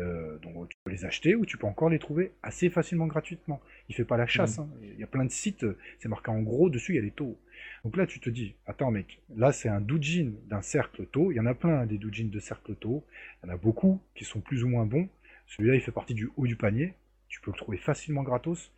euh, 0.00 0.38
donc 0.38 0.70
tu 0.70 0.76
peux 0.82 0.90
les 0.90 1.04
acheter 1.04 1.34
ou 1.34 1.44
tu 1.44 1.58
peux 1.58 1.66
encore 1.66 1.90
les 1.90 1.98
trouver 1.98 2.32
assez 2.42 2.70
facilement 2.70 3.06
gratuitement. 3.06 3.60
Il 3.88 3.94
fait 3.94 4.04
pas 4.04 4.16
la 4.16 4.26
chasse, 4.26 4.58
hein. 4.58 4.68
il 4.82 4.98
y 4.98 5.04
a 5.04 5.06
plein 5.06 5.24
de 5.24 5.30
sites, 5.30 5.66
c'est 5.98 6.08
marqué 6.08 6.30
en 6.30 6.40
gros 6.40 6.70
dessus, 6.70 6.92
il 6.92 6.96
y 6.96 6.98
a 6.98 7.02
les 7.02 7.10
taux. 7.10 7.38
Donc 7.84 7.96
là 7.96 8.06
tu 8.06 8.20
te 8.20 8.30
dis, 8.30 8.54
attends 8.66 8.90
mec, 8.90 9.20
là 9.36 9.52
c'est 9.52 9.68
un 9.68 9.80
doujin 9.80 10.32
d'un 10.48 10.62
cercle 10.62 11.06
taux, 11.06 11.30
il 11.30 11.36
y 11.36 11.40
en 11.40 11.46
a 11.46 11.54
plein 11.54 11.80
hein, 11.80 11.86
des 11.86 11.98
doujins 11.98 12.28
de 12.30 12.40
cercle 12.40 12.74
taux, 12.74 13.04
il 13.42 13.48
y 13.48 13.50
en 13.50 13.54
a 13.54 13.58
beaucoup 13.58 14.00
qui 14.14 14.24
sont 14.24 14.40
plus 14.40 14.64
ou 14.64 14.68
moins 14.68 14.86
bons, 14.86 15.08
celui-là 15.46 15.74
il 15.74 15.82
fait 15.82 15.92
partie 15.92 16.14
du 16.14 16.30
haut 16.36 16.46
du 16.46 16.56
panier, 16.56 16.94
tu 17.28 17.40
peux 17.40 17.50
le 17.50 17.56
trouver 17.56 17.78
facilement 17.78 18.22
gratos. 18.22 18.72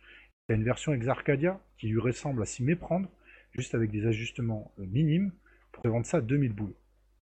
Il 0.49 0.51
y 0.51 0.55
a 0.55 0.57
une 0.57 0.63
version 0.65 0.93
Ex 0.93 1.07
Arcadia 1.07 1.59
qui 1.77 1.87
lui 1.87 1.99
ressemble 1.99 2.41
à 2.41 2.45
s'y 2.45 2.63
méprendre, 2.63 3.07
juste 3.53 3.75
avec 3.75 3.91
des 3.91 4.05
ajustements 4.05 4.71
euh, 4.79 4.85
minimes, 4.85 5.31
pour 5.71 5.83
te 5.83 5.87
vendre 5.87 6.05
ça 6.05 6.17
à 6.17 6.21
2000 6.21 6.53
boules. 6.53 6.73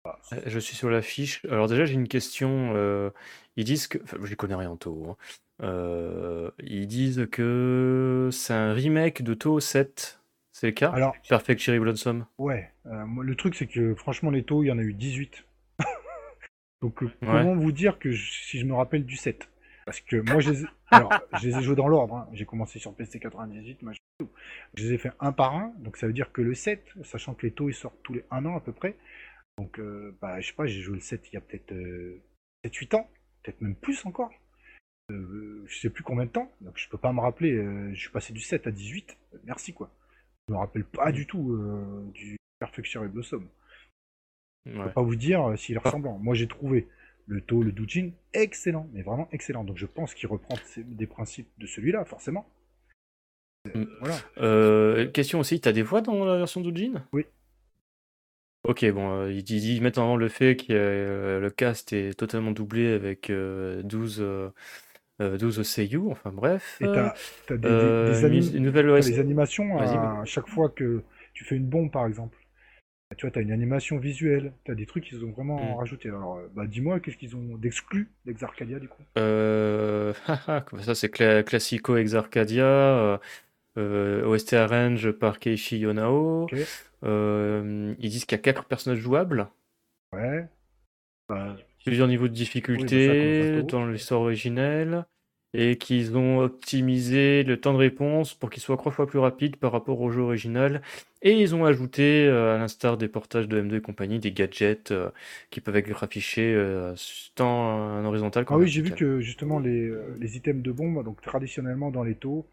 Voilà, 0.04 0.18
Euh, 0.32 0.40
Je 0.46 0.58
suis 0.58 0.74
sur 0.76 0.88
la 0.90 1.02
fiche. 1.02 1.44
Alors 1.46 1.68
déjà, 1.68 1.84
j'ai 1.84 1.94
une 1.94 2.08
question. 2.08 2.72
euh, 2.74 3.10
ils 3.56 3.64
disent 3.64 3.88
que... 3.88 3.98
Enfin, 4.02 4.16
je 4.22 4.34
connais 4.34 4.54
rien 4.54 4.70
en 4.70 4.76
Toho. 4.76 5.10
hein. 5.10 5.16
Euh, 5.62 6.50
ils 6.60 6.86
disent 6.86 7.28
que 7.30 8.28
c'est 8.32 8.54
un 8.54 8.72
remake 8.72 9.22
de 9.22 9.34
Toho 9.34 9.60
7. 9.60 10.20
C'est 10.52 10.66
le 10.68 10.72
cas? 10.72 10.90
Alors, 10.90 11.14
Perfect 11.28 11.60
Cherry 11.60 11.78
Blossom. 11.80 12.26
ouais, 12.38 12.70
euh, 12.86 13.04
moi, 13.06 13.22
le 13.24 13.34
truc 13.36 13.54
c'est 13.54 13.66
que 13.66 13.94
franchement 13.94 14.30
les 14.30 14.44
taux, 14.44 14.62
il 14.62 14.66
y 14.68 14.72
en 14.72 14.78
a 14.78 14.82
eu 14.82 14.94
18. 14.94 15.44
Donc 16.82 17.02
comment 17.20 17.54
vous 17.54 17.72
dire 17.72 17.98
que 17.98 18.10
je- 18.12 18.32
si 18.46 18.58
je 18.60 18.66
me 18.66 18.74
rappelle 18.74 19.04
du 19.04 19.16
7 19.16 19.48
Parce 19.86 20.00
que 20.00 20.16
moi 20.16 20.40
je 20.40 20.50
les 20.50 20.62
ai, 20.64 20.66
alors, 20.90 21.12
je 21.40 21.48
les 21.48 21.56
ai 21.58 21.62
joués 21.62 21.76
dans 21.76 21.88
l'ordre, 21.88 22.14
hein. 22.16 22.28
j'ai 22.32 22.46
commencé 22.46 22.78
sur 22.78 22.94
PC 22.94 23.20
98, 23.20 23.82
machin, 23.82 23.98
je 24.74 24.82
les 24.84 24.92
ai 24.94 24.98
fait 24.98 25.12
un 25.20 25.32
par 25.32 25.54
un, 25.54 25.74
donc 25.78 25.96
ça 25.96 26.06
veut 26.06 26.12
dire 26.12 26.32
que 26.32 26.40
le 26.42 26.54
7, 26.54 26.94
sachant 27.02 27.34
que 27.34 27.46
les 27.46 27.52
taux 27.52 27.68
ils 27.68 27.74
sortent 27.74 28.02
tous 28.02 28.14
les 28.14 28.24
1 28.30 28.44
an 28.46 28.56
à 28.56 28.60
peu 28.60 28.72
près, 28.72 28.96
donc 29.58 29.78
euh, 29.78 30.16
bah, 30.20 30.40
je 30.40 30.48
sais 30.48 30.54
pas, 30.54 30.66
j'ai 30.66 30.80
joué 30.80 30.94
le 30.94 31.00
7 31.00 31.28
il 31.30 31.34
y 31.34 31.36
a 31.36 31.40
peut-être 31.40 31.74
7-8 32.64 32.96
ans, 32.96 33.10
peut-être 33.42 33.60
même 33.60 33.74
plus 33.76 34.04
encore. 34.06 34.32
Euh, 35.10 35.62
je 35.66 35.78
sais 35.80 35.90
plus 35.90 36.02
combien 36.02 36.24
de 36.24 36.30
temps, 36.30 36.50
donc 36.62 36.78
je 36.78 36.88
peux 36.88 36.96
pas 36.96 37.12
me 37.12 37.20
rappeler. 37.20 37.52
euh, 37.52 37.92
je 37.92 38.00
suis 38.00 38.08
passé 38.10 38.32
du 38.32 38.40
7 38.40 38.66
à 38.66 38.70
18. 38.70 39.16
euh, 39.34 39.38
merci 39.44 39.74
quoi. 39.74 39.90
Je 40.48 40.54
me 40.54 40.58
rappelle 40.58 40.84
pas 40.84 41.12
du 41.12 41.26
tout 41.26 41.52
euh, 41.52 42.10
du 42.14 42.36
Perfection 42.58 43.04
et 43.04 43.08
Blossom. 43.08 43.46
Je 44.66 44.80
peux 44.82 44.90
pas 44.92 45.02
vous 45.02 45.14
dire 45.16 45.50
euh, 45.50 45.56
s'il 45.56 45.74
est 45.74 45.78
ressemblant. 45.78 46.16
Moi 46.18 46.34
j'ai 46.34 46.48
trouvé 46.48 46.88
le 47.26 47.40
To, 47.40 47.62
le 47.62 47.72
Doujin 47.72 48.10
excellent, 48.32 48.88
mais 48.92 49.02
vraiment 49.02 49.28
excellent. 49.32 49.64
Donc 49.64 49.76
je 49.78 49.86
pense 49.86 50.14
qu'il 50.14 50.28
reprend 50.28 50.56
des 50.76 51.06
principes 51.06 51.48
de 51.58 51.66
celui-là, 51.66 52.04
forcément. 52.04 52.46
Euh. 53.74 53.86
Voilà. 54.00 54.16
Euh, 54.38 55.10
question 55.10 55.40
aussi, 55.40 55.60
t'as 55.60 55.72
des 55.72 55.82
voix 55.82 56.00
dans 56.02 56.24
la 56.24 56.36
version 56.36 56.60
d'Ujin 56.60 57.06
Oui. 57.12 57.24
Ok, 58.66 58.84
bon, 58.92 59.10
euh, 59.12 59.32
ils, 59.32 59.50
ils- 59.50 59.82
mettent 59.82 59.98
en 59.98 60.04
avant 60.04 60.16
le 60.16 60.28
fait 60.28 60.56
que 60.56 60.64
euh, 60.70 61.38
le 61.40 61.50
cast 61.50 61.92
est 61.92 62.18
totalement 62.18 62.50
doublé 62.50 62.92
avec 62.92 63.28
euh, 63.28 63.82
12, 63.82 64.18
euh, 64.20 64.48
euh, 65.20 65.36
12 65.36 65.62
seiyuu, 65.62 66.10
enfin 66.10 66.30
bref. 66.32 66.78
Et 66.80 66.84
t'as 66.86 67.14
t'as 67.46 67.56
des, 67.58 68.24
anim- 68.24 68.56
animations 69.20 69.78
à 69.78 70.24
chaque 70.24 70.48
fois 70.48 70.70
que 70.70 71.02
tu 71.34 71.44
fais 71.44 71.56
une 71.56 71.66
bombe, 71.66 71.90
par 71.90 72.06
exemple. 72.06 72.38
Tu 73.16 73.26
vois, 73.26 73.30
t'as 73.30 73.42
une 73.42 73.52
animation 73.52 73.98
visuelle, 73.98 74.52
t'as 74.64 74.74
des 74.74 74.86
trucs 74.86 75.04
qu'ils 75.04 75.24
ont 75.24 75.30
vraiment 75.32 75.74
Mm. 75.74 75.76
rajouté. 75.76 76.08
Alors, 76.08 76.36
euh, 76.36 76.48
bah, 76.54 76.66
dis-moi, 76.66 77.00
qu'est-ce 77.00 77.16
qu'ils 77.16 77.36
ont 77.36 77.56
d'exclu 77.56 78.10
d'Exarcadia, 78.24 78.78
du 78.78 78.88
coup? 78.88 79.02
Euh, 79.18 80.12
haha, 80.26 80.60
comme 80.66 80.82
ça, 80.82 80.94
c'est 80.94 81.08
cla 81.10 81.42
Classico 81.42 81.96
Exarcadia, 81.96 82.64
euh, 82.66 83.18
euh, 83.78 84.26
OST 84.26 84.54
arrange 84.54 85.12
par 85.12 85.38
Keiichi 85.38 85.78
Yonao. 85.78 86.46
Euh, 87.04 87.94
ils 87.98 88.10
disent 88.10 88.24
qu'il 88.24 88.36
y 88.36 88.40
a 88.40 88.42
4 88.42 88.64
personnages 88.66 89.00
jouables, 89.00 89.50
Ouais. 90.12 90.48
Bah, 91.28 91.56
plusieurs 91.84 92.08
niveaux 92.08 92.28
de 92.28 92.32
difficulté 92.34 93.08
bah 93.54 93.62
dans 93.62 93.86
l'histoire 93.86 94.20
originelle, 94.22 95.06
et 95.54 95.78
qu'ils 95.78 96.16
ont 96.16 96.40
optimisé 96.40 97.44
le 97.44 97.60
temps 97.60 97.72
de 97.72 97.78
réponse 97.78 98.34
pour 98.34 98.50
qu'il 98.50 98.62
soit 98.62 98.76
trois 98.76 98.92
fois 98.92 99.06
plus 99.06 99.20
rapide 99.20 99.56
par 99.56 99.72
rapport 99.72 100.00
au 100.00 100.10
jeu 100.10 100.20
original. 100.22 100.82
Et 101.22 101.40
ils 101.40 101.54
ont 101.54 101.64
ajouté, 101.64 102.26
euh, 102.26 102.56
à 102.56 102.58
l'instar 102.58 102.98
des 102.98 103.08
portages 103.08 103.48
de 103.48 103.58
M2 103.60 103.76
et 103.76 103.80
compagnie, 103.80 104.18
des 104.18 104.32
gadgets 104.32 104.90
euh, 104.92 105.10
qui 105.50 105.60
peuvent 105.62 105.76
être 105.76 106.04
affichés 106.04 106.52
euh, 106.54 106.94
tant 107.34 107.46
en 108.00 108.04
horizontal 108.04 108.44
qu'en 108.44 108.56
Ah 108.56 108.58
oui, 108.58 108.68
j'ai 108.68 108.80
vu 108.82 108.92
que 108.92 109.20
justement 109.20 109.58
les, 109.58 109.86
euh, 109.88 110.16
les 110.18 110.36
items 110.38 110.62
de 110.62 110.72
bombe, 110.72 111.04
donc 111.04 111.20
traditionnellement 111.20 111.90
dans 111.90 112.02
les 112.04 112.14
taux, 112.14 112.46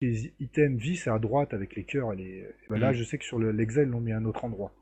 les 0.00 0.32
items 0.40 0.82
c'est 0.98 1.10
à 1.10 1.18
droite 1.18 1.54
avec 1.54 1.76
les 1.76 1.84
cœurs 1.84 2.12
et 2.14 2.16
les. 2.16 2.24
et 2.40 2.46
ben 2.70 2.78
là, 2.78 2.90
Mm. 2.90 2.94
je 2.94 3.04
sais 3.04 3.18
que 3.18 3.24
sur 3.24 3.38
le- 3.38 3.52
l'Exile, 3.52 3.84
ils 3.84 3.90
l'ont 3.90 4.00
mis 4.00 4.12
à 4.12 4.18
un 4.18 4.24
autre 4.26 4.44
endroit. 4.44 4.72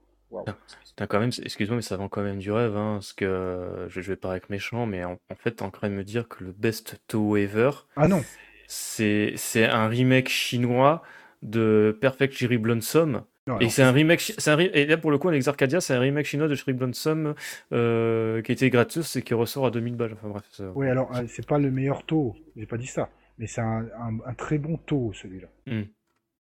Putain, 0.45 0.59
putain, 0.89 1.07
quand 1.07 1.20
même, 1.20 1.30
excuse-moi, 1.45 1.76
mais 1.76 1.83
ça 1.83 1.97
vend 1.97 2.09
quand 2.09 2.22
même 2.22 2.39
du 2.39 2.51
rêve, 2.51 2.76
hein, 2.76 2.95
parce 2.95 3.12
que 3.12 3.24
euh, 3.24 3.89
je, 3.89 4.01
je 4.01 4.12
vais 4.12 4.16
paraître 4.16 4.47
méchant, 4.51 4.87
mais 4.87 5.05
en, 5.05 5.12
en 5.30 5.35
fait, 5.37 5.53
t'es 5.53 5.62
en 5.62 5.70
train 5.70 5.89
de 5.89 5.95
me 5.95 6.05
dire 6.05 6.28
que 6.28 6.43
le 6.45 6.53
best 6.53 7.01
toe 7.07 7.37
ever, 7.37 7.70
Ah 7.97 8.09
non, 8.09 8.22
c'est 8.66 9.35
c'est 9.37 9.66
un 9.66 9.89
remake 9.89 10.28
chinois 10.28 11.03
de 11.43 11.97
Perfect 12.01 12.35
Cherry 12.35 12.59
Blossom. 12.59 13.24
non 13.47 13.59
Et 13.61 13.68
c'est 13.68 13.83
un 13.83 13.93
remake, 13.93 14.33
un 14.47 14.59
et 14.59 14.87
là 14.87 14.97
pour 14.97 15.11
le 15.11 15.18
coup, 15.18 15.28
Alex 15.28 15.49
Arcadia, 15.49 15.80
c'est 15.80 15.95
un 15.95 16.01
remake 16.01 16.26
chinois 16.26 16.49
de 16.49 16.55
Cherry 16.55 16.72
Blossom 16.72 17.35
euh, 17.72 18.43
qui 18.43 18.53
était 18.53 18.70
gratos 18.70 19.16
et 19.16 19.22
qui 19.22 19.35
ressort 19.35 19.66
à 19.66 19.70
2000 19.70 19.97
balles. 19.97 20.14
Enfin 20.14 20.28
bref. 20.28 20.62
Oui, 20.74 20.89
alors, 20.89 21.14
euh, 21.16 21.26
c'est 21.28 21.47
pas 21.47 21.59
le 21.59 21.70
meilleur 21.70 22.05
taux, 22.05 22.35
j'ai 22.57 22.66
pas 22.66 22.78
dit 22.78 22.87
ça, 22.87 23.11
mais 23.39 23.47
c'est 23.47 23.61
un, 23.61 23.87
un- 23.99 24.18
un 24.26 24.35
très 24.35 24.59
bon 24.59 24.76
taux, 24.76 25.12
celui-là. 25.14 25.49
Hmm. 25.66 25.83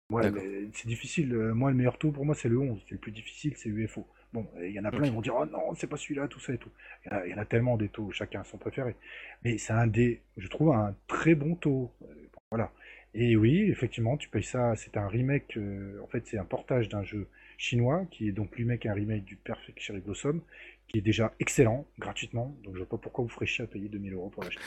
Ouais, 0.09 0.31
c'est 0.73 0.87
difficile. 0.87 1.33
euh, 1.35 1.53
Moi, 1.53 1.69
le 1.71 1.77
meilleur 1.77 1.97
taux 1.99 2.11
pour 2.11 2.25
moi, 2.25 2.33
c'est 2.35 2.49
le 2.49 2.57
11. 2.59 2.81
C'est 2.87 2.93
le 2.95 2.97
plus 2.99 3.11
difficile, 3.11 3.53
c'est 3.57 3.69
UFO. 3.69 4.07
Bon, 4.33 4.47
il 4.61 4.71
y 4.71 4.79
en 4.79 4.85
a 4.85 4.91
plein, 4.91 5.07
ils 5.07 5.11
vont 5.13 5.21
dire 5.21 5.35
Oh 5.35 5.45
non, 5.45 5.73
c'est 5.75 5.87
pas 5.87 5.97
celui-là, 5.97 6.27
tout 6.27 6.39
ça 6.39 6.53
et 6.53 6.57
tout. 6.57 6.69
Il 7.05 7.11
y, 7.11 7.15
en 7.15 7.17
a- 7.17 7.25
il 7.27 7.31
y 7.31 7.33
en 7.33 7.37
a 7.37 7.45
tellement 7.45 7.77
des 7.77 7.89
taux, 7.89 8.11
chacun 8.11 8.41
a 8.41 8.43
son 8.43 8.57
préféré. 8.57 8.95
Mais 9.43 9.57
c'est 9.57 9.73
un 9.73 9.87
des, 9.87 10.21
je 10.37 10.47
trouve, 10.47 10.71
un 10.73 10.95
très 11.07 11.35
bon 11.35 11.55
taux. 11.55 11.91
Euh, 12.03 12.05
voilà. 12.51 12.71
Et 13.13 13.35
oui, 13.35 13.61
effectivement, 13.69 14.17
tu 14.17 14.29
payes 14.29 14.43
ça. 14.43 14.75
C'est 14.75 14.97
un 14.97 15.07
remake, 15.07 15.57
euh, 15.57 15.99
en 16.03 16.07
fait, 16.07 16.25
c'est 16.27 16.37
un 16.37 16.45
portage 16.45 16.89
d'un 16.89 17.03
jeu 17.03 17.27
chinois 17.57 18.05
qui 18.11 18.27
est 18.29 18.31
donc 18.31 18.55
lui-même 18.55 18.79
un 18.85 18.93
remake 18.93 19.25
du 19.25 19.35
Perfect 19.35 19.79
Cherry 19.79 19.99
Blossom, 20.01 20.41
qui 20.89 20.97
est 20.97 21.01
déjà 21.01 21.31
excellent, 21.39 21.85
gratuitement. 21.99 22.55
Donc, 22.63 22.73
je 22.73 22.79
vois 22.79 22.89
pas 22.89 22.97
pourquoi 22.97 23.23
vous 23.23 23.29
ferez 23.29 23.45
chier 23.45 23.63
à 23.63 23.67
payer 23.67 23.87
2000 23.87 24.13
euros 24.13 24.29
pour 24.29 24.43
l'acheter. 24.43 24.61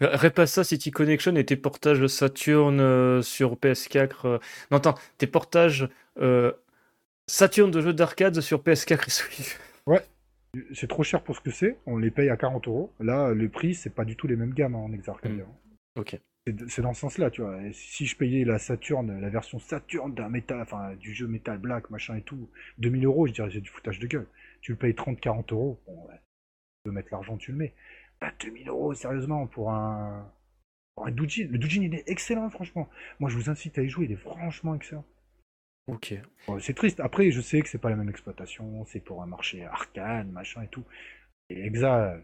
Repasse 0.00 0.62
City 0.62 0.90
Connection 0.90 1.34
et 1.36 1.44
tes 1.44 1.56
portages 1.56 2.06
Saturn 2.06 2.80
euh, 2.80 3.22
sur 3.22 3.54
PS4. 3.54 4.26
euh, 4.26 4.38
Non, 4.70 4.78
attends, 4.78 4.94
tes 5.18 5.26
portages 5.26 5.88
euh, 6.18 6.52
Saturn 7.26 7.70
de 7.70 7.80
jeux 7.80 7.94
d'arcade 7.94 8.40
sur 8.40 8.60
PS4 8.62 9.06
et 9.06 9.10
Switch. 9.10 9.58
C'est 10.72 10.86
trop 10.86 11.02
cher 11.02 11.20
pour 11.22 11.34
ce 11.34 11.40
que 11.40 11.50
c'est, 11.50 11.78
on 11.86 11.96
les 11.96 12.12
paye 12.12 12.28
à 12.28 12.36
40 12.36 12.68
euros. 12.68 12.92
Là, 13.00 13.32
le 13.32 13.48
prix, 13.48 13.74
c'est 13.74 13.90
pas 13.90 14.04
du 14.04 14.14
tout 14.14 14.28
les 14.28 14.36
mêmes 14.36 14.54
gammes 14.54 14.76
hein, 14.76 14.86
en 14.86 14.92
Exarcadia. 14.92 15.44
Ok. 15.96 16.16
C'est 16.46 16.68
c'est 16.68 16.82
dans 16.82 16.92
ce 16.94 17.00
sens-là, 17.00 17.30
tu 17.30 17.40
vois. 17.42 17.60
Et 17.62 17.72
si 17.72 18.06
je 18.06 18.16
payais 18.16 18.44
la 18.44 18.58
Saturn, 18.60 19.20
la 19.20 19.28
version 19.30 19.58
Saturn 19.58 20.14
d'un 20.14 20.28
métal, 20.28 20.60
enfin 20.60 20.94
du 20.94 21.12
jeu 21.12 21.26
Metal 21.26 21.58
Black, 21.58 21.90
machin 21.90 22.16
et 22.16 22.22
tout, 22.22 22.48
2000 22.78 23.04
euros, 23.06 23.26
je 23.26 23.32
dirais 23.32 23.48
c'est 23.52 23.60
du 23.60 23.70
foutage 23.70 23.98
de 23.98 24.06
gueule. 24.06 24.26
Tu 24.64 24.72
le 24.72 24.78
payes 24.78 24.94
30-40 24.94 25.52
euros, 25.52 25.78
bon, 25.86 26.06
ouais, 26.06 26.14
tu 26.16 26.88
veux 26.88 26.92
mettre 26.92 27.10
l'argent, 27.12 27.36
tu 27.36 27.52
le 27.52 27.58
mets. 27.58 27.74
Bah, 28.18 28.32
2000 28.40 28.66
euros, 28.70 28.94
sérieusement, 28.94 29.46
pour 29.46 29.70
un, 29.70 30.26
pour 30.94 31.06
un 31.06 31.10
Doujin. 31.10 31.48
Le 31.50 31.58
Doujin, 31.58 31.82
il 31.82 31.94
est 31.94 32.08
excellent, 32.08 32.48
franchement. 32.48 32.88
Moi, 33.20 33.28
je 33.28 33.36
vous 33.36 33.50
incite 33.50 33.78
à 33.78 33.82
y 33.82 33.90
jouer, 33.90 34.06
il 34.06 34.12
est 34.12 34.16
franchement 34.16 34.74
excellent. 34.74 35.04
Ok. 35.86 36.14
Bon, 36.46 36.58
c'est 36.60 36.72
triste. 36.72 36.98
Après, 37.00 37.30
je 37.30 37.42
sais 37.42 37.60
que 37.60 37.68
c'est 37.68 37.76
pas 37.76 37.90
la 37.90 37.96
même 37.96 38.08
exploitation, 38.08 38.86
c'est 38.86 39.00
pour 39.00 39.22
un 39.22 39.26
marché 39.26 39.66
arcane, 39.66 40.30
machin 40.30 40.62
et 40.62 40.68
tout. 40.68 40.84
Et 41.50 41.66
Exa, 41.66 42.16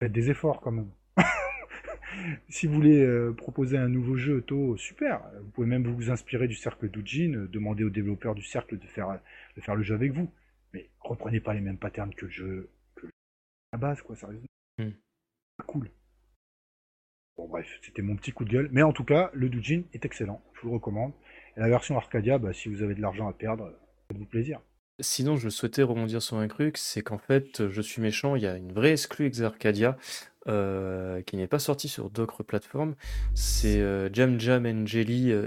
faites 0.00 0.12
des 0.12 0.30
efforts 0.30 0.62
quand 0.62 0.72
même. 0.72 0.90
si 2.48 2.68
vous 2.68 2.72
voulez 2.72 3.02
euh, 3.02 3.34
proposer 3.34 3.76
un 3.76 3.88
nouveau 3.88 4.16
jeu 4.16 4.36
auto, 4.36 4.78
super. 4.78 5.20
Vous 5.42 5.50
pouvez 5.50 5.66
même 5.66 5.86
vous 5.86 6.10
inspirer 6.10 6.48
du 6.48 6.54
cercle 6.54 6.88
Doujin, 6.88 7.34
euh, 7.34 7.48
demander 7.48 7.84
aux 7.84 7.90
développeurs 7.90 8.34
du 8.34 8.44
cercle 8.44 8.78
de 8.78 8.86
faire, 8.86 9.20
de 9.56 9.60
faire 9.60 9.74
le 9.74 9.82
jeu 9.82 9.94
avec 9.94 10.12
vous. 10.12 10.32
Mais 10.72 10.90
reprenez 11.00 11.40
pas 11.40 11.54
les 11.54 11.60
mêmes 11.60 11.78
patterns 11.78 12.14
que 12.14 12.26
le 12.26 12.30
jeu, 12.30 12.70
que 12.94 13.06
le- 13.06 13.12
la 13.72 13.78
base, 13.78 14.02
quoi, 14.02 14.16
sérieusement. 14.16 14.46
Hmm. 14.78 14.90
Pas 15.56 15.64
cool. 15.64 15.90
Bon, 17.36 17.48
bref, 17.48 17.66
c'était 17.82 18.02
mon 18.02 18.16
petit 18.16 18.32
coup 18.32 18.44
de 18.44 18.50
gueule. 18.50 18.68
Mais 18.72 18.82
en 18.82 18.92
tout 18.92 19.04
cas, 19.04 19.30
le 19.32 19.48
Doujin 19.48 19.82
est 19.92 20.04
excellent. 20.04 20.42
Je 20.54 20.60
vous 20.62 20.68
le 20.68 20.74
recommande. 20.74 21.12
Et 21.56 21.60
la 21.60 21.68
version 21.68 21.96
Arcadia, 21.96 22.38
bah, 22.38 22.52
si 22.52 22.68
vous 22.68 22.82
avez 22.82 22.94
de 22.94 23.00
l'argent 23.00 23.28
à 23.28 23.32
perdre, 23.32 23.72
faites-vous 24.08 24.26
plaisir. 24.26 24.60
Sinon, 25.00 25.36
je 25.36 25.48
souhaitais 25.48 25.82
rebondir 25.82 26.20
sur 26.20 26.36
un 26.36 26.46
truc, 26.48 26.76
c'est 26.76 27.02
qu'en 27.02 27.16
fait, 27.16 27.68
je 27.68 27.80
suis 27.80 28.02
méchant, 28.02 28.36
il 28.36 28.42
y 28.42 28.46
a 28.46 28.56
une 28.56 28.72
vraie 28.72 28.92
exclue 28.92 29.24
Exarcadia 29.24 29.96
euh, 30.46 31.22
qui 31.22 31.36
n'est 31.36 31.46
pas 31.46 31.58
sortie 31.58 31.88
sur 31.88 32.10
d'autres 32.10 32.42
plateformes. 32.42 32.94
C'est 33.34 33.80
euh, 33.80 34.12
Jam 34.12 34.38
Jam 34.38 34.66
and 34.66 34.84
Jelly 34.86 35.32
euh, 35.32 35.46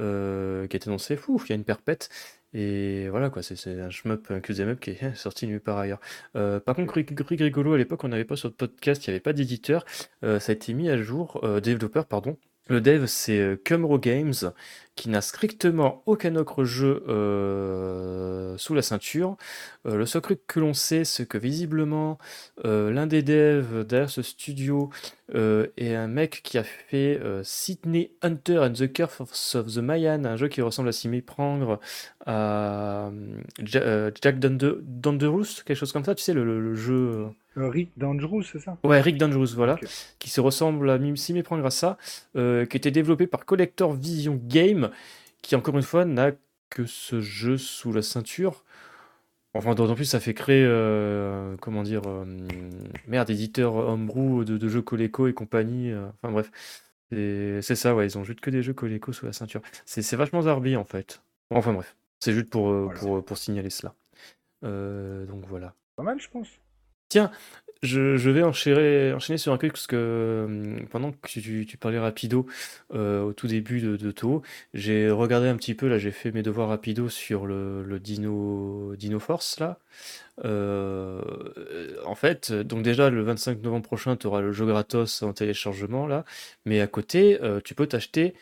euh, 0.00 0.66
qui 0.66 0.76
est 0.76 0.88
annoncé. 0.88 1.16
Fou, 1.16 1.40
il 1.44 1.50
y 1.50 1.52
a 1.52 1.56
une 1.56 1.64
perpète. 1.64 2.08
Et 2.52 3.08
voilà 3.10 3.28
quoi, 3.30 3.42
c'est 3.42 3.80
un 3.80 3.90
shmup, 3.90 4.30
un 4.30 4.40
qui 4.40 4.52
est 4.90 5.14
sorti 5.14 5.46
nulle 5.46 5.60
part 5.60 5.78
ailleurs. 5.78 6.00
Euh, 6.36 6.60
par 6.60 6.74
contre, 6.76 6.94
Rig- 6.94 7.20
Rigolo, 7.20 7.74
à 7.74 7.78
l'époque, 7.78 8.04
on 8.04 8.08
n'avait 8.08 8.24
pas 8.24 8.36
sur 8.36 8.48
le 8.48 8.54
podcast, 8.54 9.06
il 9.06 9.10
n'y 9.10 9.14
avait 9.14 9.20
pas 9.20 9.32
d'éditeur. 9.32 9.84
Euh, 10.24 10.40
ça 10.40 10.52
a 10.52 10.54
été 10.54 10.72
mis 10.72 10.88
à 10.88 10.96
jour, 10.96 11.40
euh, 11.44 11.60
développeur, 11.60 12.06
pardon. 12.06 12.36
Le 12.68 12.80
dev, 12.80 13.06
c'est 13.06 13.60
Cumro 13.64 13.98
Games, 13.98 14.34
qui 14.96 15.10
n'a 15.10 15.20
strictement 15.20 16.02
aucun 16.06 16.34
autre 16.36 16.64
jeu 16.64 17.04
euh, 17.08 18.56
sous 18.56 18.74
la 18.74 18.82
ceinture. 18.82 19.36
Euh, 19.86 19.96
le 19.96 20.06
seul 20.06 20.22
truc 20.22 20.40
que 20.46 20.58
l'on 20.58 20.74
sait, 20.74 21.04
c'est 21.04 21.26
que 21.26 21.38
visiblement, 21.38 22.18
euh, 22.64 22.90
l'un 22.90 23.06
des 23.06 23.22
devs 23.22 23.84
derrière 23.84 24.10
ce 24.10 24.22
studio 24.22 24.90
est 25.34 25.92
un 25.94 26.06
mec 26.06 26.40
qui 26.44 26.56
a 26.56 26.62
fait 26.62 27.20
Sydney 27.42 28.12
Hunter 28.22 28.58
and 28.60 28.72
the 28.74 28.92
Curse 28.92 29.20
of, 29.56 29.66
the 29.74 29.78
Mayan, 29.78 30.24
un 30.24 30.36
jeu 30.36 30.46
qui 30.46 30.62
ressemble 30.62 30.88
à 30.88 30.92
s'y 30.92 31.08
méprendre 31.08 31.80
à 32.24 33.10
Ja- 33.64 34.10
Jack 34.22 34.38
Dunder- 34.38 34.78
Dangerous, 34.82 35.62
quelque 35.64 35.76
chose 35.76 35.90
comme 35.92 36.04
ça, 36.04 36.14
tu 36.14 36.22
sais, 36.22 36.32
le, 36.32 36.44
le- 36.44 36.60
le 36.60 36.74
jeu. 36.76 37.26
Rick 37.56 37.90
Dangerous, 37.96 38.42
c'est 38.44 38.60
ça? 38.60 38.76
Ouais, 38.84 39.00
Rick 39.00 39.16
Dangerous, 39.16 39.54
voilà, 39.56 39.80
qui 40.20 40.30
se 40.30 40.40
ressemble 40.40 40.90
à 40.90 40.98
s'y 41.16 41.32
méprendre 41.32 41.66
à 41.66 41.70
ça, 41.70 41.96
qui 42.34 42.76
était 42.76 42.92
développé 42.92 43.26
par 43.26 43.44
Collector 43.44 43.94
Vision 43.94 44.38
Game, 44.46 44.85
qui 45.42 45.54
encore 45.56 45.76
une 45.76 45.82
fois 45.82 46.04
n'a 46.04 46.32
que 46.70 46.86
ce 46.86 47.20
jeu 47.20 47.56
sous 47.58 47.92
la 47.92 48.02
ceinture. 48.02 48.64
Enfin, 49.54 49.74
d'autant 49.74 49.94
plus, 49.94 50.04
ça 50.04 50.20
fait 50.20 50.34
créer, 50.34 50.64
euh, 50.66 51.56
comment 51.62 51.82
dire, 51.82 52.02
euh, 52.06 52.24
merde, 53.06 53.30
éditeur 53.30 53.74
homebrew 53.76 54.44
de, 54.44 54.58
de 54.58 54.68
jeux 54.68 54.82
Coleco 54.82 55.28
et 55.28 55.32
compagnie. 55.32 55.92
euh, 55.92 56.06
enfin 56.22 56.30
bref, 56.30 56.50
c'est 57.10 57.74
ça, 57.74 57.94
ouais, 57.94 58.06
ils 58.06 58.18
ont 58.18 58.24
juste 58.24 58.40
que 58.40 58.50
des 58.50 58.62
jeux 58.62 58.74
Coleco 58.74 59.12
sous 59.12 59.24
la 59.24 59.32
ceinture. 59.32 59.62
C'est 59.86 60.14
vachement 60.16 60.42
zarbi 60.42 60.76
en 60.76 60.84
fait. 60.84 61.22
Enfin 61.50 61.72
bref, 61.72 61.96
c'est 62.20 62.32
juste 62.34 62.50
pour, 62.50 62.70
Voilà. 62.70 62.98
pour, 63.00 63.24
pour 63.24 63.38
signaler 63.38 63.70
cela. 63.70 63.94
Donc 64.62 65.46
voilà. 65.46 65.74
Pas 65.94 66.02
mal, 66.02 66.20
je 66.20 66.28
pense. 66.28 66.48
Je, 67.82 68.16
je 68.16 68.30
vais 68.30 68.42
enchaîner, 68.42 69.12
enchaîner 69.12 69.38
sur 69.38 69.52
un 69.52 69.58
truc 69.58 69.72
parce 69.72 69.86
que 69.86 70.44
hum, 70.46 70.86
pendant 70.88 71.12
que 71.12 71.28
tu, 71.28 71.66
tu 71.66 71.76
parlais 71.76 71.98
rapido 71.98 72.46
euh, 72.94 73.22
au 73.22 73.32
tout 73.32 73.46
début 73.46 73.80
de, 73.80 73.96
de 73.96 74.10
Toho, 74.10 74.42
j'ai 74.74 75.10
regardé 75.10 75.48
un 75.48 75.56
petit 75.56 75.74
peu, 75.74 75.88
là 75.88 75.98
j'ai 75.98 76.10
fait 76.10 76.32
mes 76.32 76.42
devoirs 76.42 76.68
rapido 76.68 77.08
sur 77.08 77.46
le, 77.46 77.82
le 77.84 78.00
Dino, 78.00 78.94
Dino 78.96 79.18
Force 79.20 79.60
là. 79.60 79.78
Euh, 80.44 81.20
en 82.04 82.14
fait, 82.14 82.52
donc 82.52 82.82
déjà 82.82 83.10
le 83.10 83.22
25 83.22 83.62
novembre 83.62 83.86
prochain, 83.86 84.16
tu 84.16 84.26
auras 84.26 84.40
le 84.40 84.52
jeu 84.52 84.66
gratos 84.66 85.22
en 85.22 85.32
téléchargement 85.32 86.06
là, 86.06 86.24
mais 86.64 86.80
à 86.80 86.86
côté, 86.86 87.40
euh, 87.42 87.60
tu 87.62 87.74
peux 87.74 87.86
t'acheter 87.86 88.34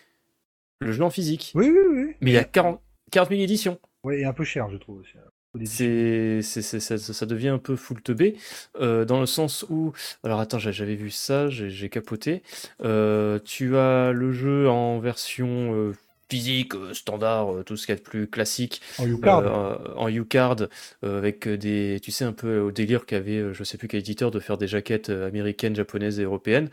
le 0.81 0.93
jeu 0.93 1.02
en 1.02 1.11
physique. 1.11 1.52
Oui, 1.55 1.70
oui, 1.70 1.86
oui. 1.90 2.15
Mais 2.20 2.31
il 2.32 2.35
y 2.35 2.39
a 2.39 2.44
40, 2.44 2.81
40 3.11 3.31
000 3.31 3.43
éditions. 3.43 3.81
Ouais, 4.05 4.20
et 4.20 4.24
un 4.24 4.32
peu 4.32 4.44
cher, 4.44 4.69
je 4.70 4.77
trouve 4.77 5.01
aussi. 5.01 5.15
C'est, 5.63 6.41
c'est, 6.43 6.63
c'est- 6.63 6.81
ça, 6.81 6.99
ça 6.99 7.27
devient 7.27 7.49
un 7.49 7.59
peu 7.59 7.77
full 7.77 8.03
teubé, 8.03 8.37
euh, 8.81 9.05
dans 9.05 9.21
le 9.21 9.27
sens 9.27 9.65
où, 9.71 9.93
alors 10.25 10.41
attends, 10.41 10.59
j'a- 10.59 10.73
j'avais 10.73 10.97
vu 10.97 11.11
ça, 11.11 11.49
j'ai 11.49 11.71
j'ai 11.71 11.89
capoté. 11.89 12.43
Euh, 12.83 13.39
tu 13.45 13.77
as 13.77 14.11
le 14.13 14.33
jeu 14.33 14.69
en 14.69 14.99
version 14.99 15.73
euh, 15.75 15.93
physique, 16.29 16.75
euh, 16.75 16.93
standard, 16.93 17.55
euh, 17.55 17.63
tout 17.63 17.77
ce 17.77 17.87
qu'il 17.87 17.95
y 17.95 17.97
a 17.97 18.01
de 18.01 18.05
plus 18.05 18.27
classique, 18.29 18.81
En 18.99 19.07
U-Card. 19.07 19.43
euh, 19.47 19.77
en 19.97 20.09
U-Card, 20.09 20.57
euh, 21.05 21.19
avec 21.19 21.49
des, 21.49 22.01
tu 22.03 22.11
sais, 22.11 22.25
un 22.25 22.33
peu 22.33 22.59
au 22.59 22.73
délire 22.73 23.07
qu'avait, 23.07 23.55
je 23.55 23.63
sais 23.63 23.79
plus 23.79 23.87
quel 23.87 24.01
éditeur, 24.01 24.33
de 24.33 24.41
faire 24.41 24.59
des 24.59 24.67
jaquettes 24.67 25.11
américaines, 25.11 25.77
japonaises 25.77 26.19
et 26.19 26.25
européennes, 26.25 26.69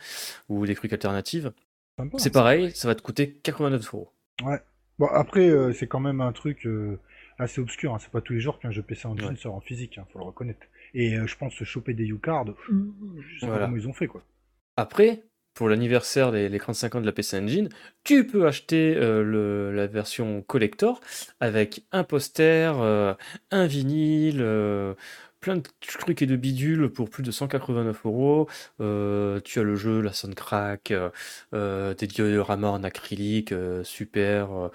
ou 0.49 0.65
des 0.65 0.73
trucs 0.75 0.93
alternatifs. 0.93 1.45
Sympa. 1.97 2.17
C'est 2.19 2.31
pareil, 2.31 2.71
ça 2.75 2.87
va 2.87 2.95
te 2.95 3.01
coûter 3.03 3.31
89 3.43 3.93
euros. 3.93 4.11
Bon, 4.99 5.07
après, 5.07 5.49
euh, 5.49 5.73
c'est 5.73 5.87
quand 5.87 5.99
même 5.99 6.21
un 6.21 6.31
truc 6.31 6.65
euh, 6.67 6.99
assez 7.43 7.61
obscur. 7.61 7.93
Hein. 7.93 7.97
C'est 7.99 8.11
pas 8.11 8.21
tous 8.21 8.33
les 8.33 8.39
jours 8.39 8.59
qu'un 8.59 8.71
jeu 8.71 8.81
PC 8.81 9.07
Engine 9.07 9.29
Ouais. 9.29 9.35
sort 9.35 9.55
en 9.55 9.61
physique, 9.61 9.97
hein, 9.97 10.05
faut 10.11 10.19
le 10.19 10.25
reconnaître. 10.25 10.59
Et 10.93 11.17
euh, 11.17 11.25
je 11.27 11.37
pense 11.37 11.53
se 11.53 11.63
choper 11.63 11.93
des 11.93 12.05
U-Cards, 12.05 12.45
je 12.69 13.39
sais 13.39 13.45
Voilà. 13.45 13.59
pas 13.61 13.65
comment 13.65 13.77
ils 13.77 13.87
ont 13.87 13.93
fait, 13.93 14.07
quoi. 14.07 14.23
Après, 14.77 15.23
pour 15.53 15.67
l'anniversaire 15.69 16.31
des 16.31 16.47
les 16.49 16.59
35 16.59 16.95
ans 16.95 17.01
de 17.01 17.05
la 17.05 17.11
PC 17.11 17.37
Engine, 17.37 17.69
tu 18.03 18.25
peux 18.25 18.47
acheter 18.47 18.95
euh, 18.97 19.21
le- 19.23 19.71
la 19.75 19.87
version 19.87 20.41
collector 20.41 21.01
avec 21.39 21.83
un 21.91 22.03
poster, 22.03 22.73
euh, 22.81 23.13
un 23.51 23.67
vinyle, 23.67 24.39
euh, 24.41 24.93
plein 25.41 25.57
de 25.57 25.63
trucs 25.81 26.21
et 26.21 26.25
de 26.27 26.35
bidules 26.35 26.87
pour 26.89 27.09
plus 27.09 27.23
de 27.23 27.31
189 27.31 28.05
euros. 28.05 28.47
Euh, 28.79 29.39
Tu 29.43 29.59
as 29.59 29.63
le 29.63 29.75
jeu, 29.75 29.99
la 29.99 30.13
Soundcrack, 30.13 30.91
euh, 30.91 31.09
euh, 31.53 31.93
des 31.95 32.05
dioramas 32.07 32.69
en 32.69 32.83
acrylique, 32.83 33.51
euh, 33.51 33.83
super. 33.83 34.69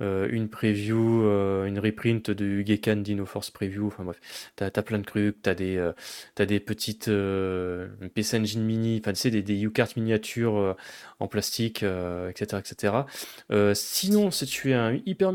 Euh, 0.00 0.28
une 0.30 0.48
preview, 0.48 1.22
euh, 1.24 1.66
une 1.66 1.78
reprint 1.78 2.30
de 2.30 2.62
Gekan 2.62 2.96
Dino 2.96 3.26
Force 3.26 3.50
Preview. 3.50 3.86
Enfin 3.86 4.04
bref, 4.04 4.20
t'as 4.56 4.70
as 4.74 4.82
plein 4.82 4.98
de 4.98 5.04
trucs, 5.04 5.42
t'as 5.42 5.54
des, 5.54 5.76
euh, 5.76 5.92
T'as 6.34 6.46
des 6.46 6.60
petites 6.60 7.08
euh, 7.08 7.88
PC 8.14 8.38
Engine 8.38 8.64
mini, 8.64 9.00
enfin 9.00 9.12
tu 9.12 9.20
sais, 9.20 9.30
des, 9.30 9.42
des 9.42 9.60
U-cards 9.62 9.88
miniatures 9.96 10.76
en 11.18 11.28
plastique, 11.28 11.82
etc. 11.82 12.60
etc. 12.60 12.94
Sinon, 13.74 14.30
si 14.30 14.46
tu 14.46 14.70
es 14.70 14.74
un 14.74 14.98
hyper 15.06 15.32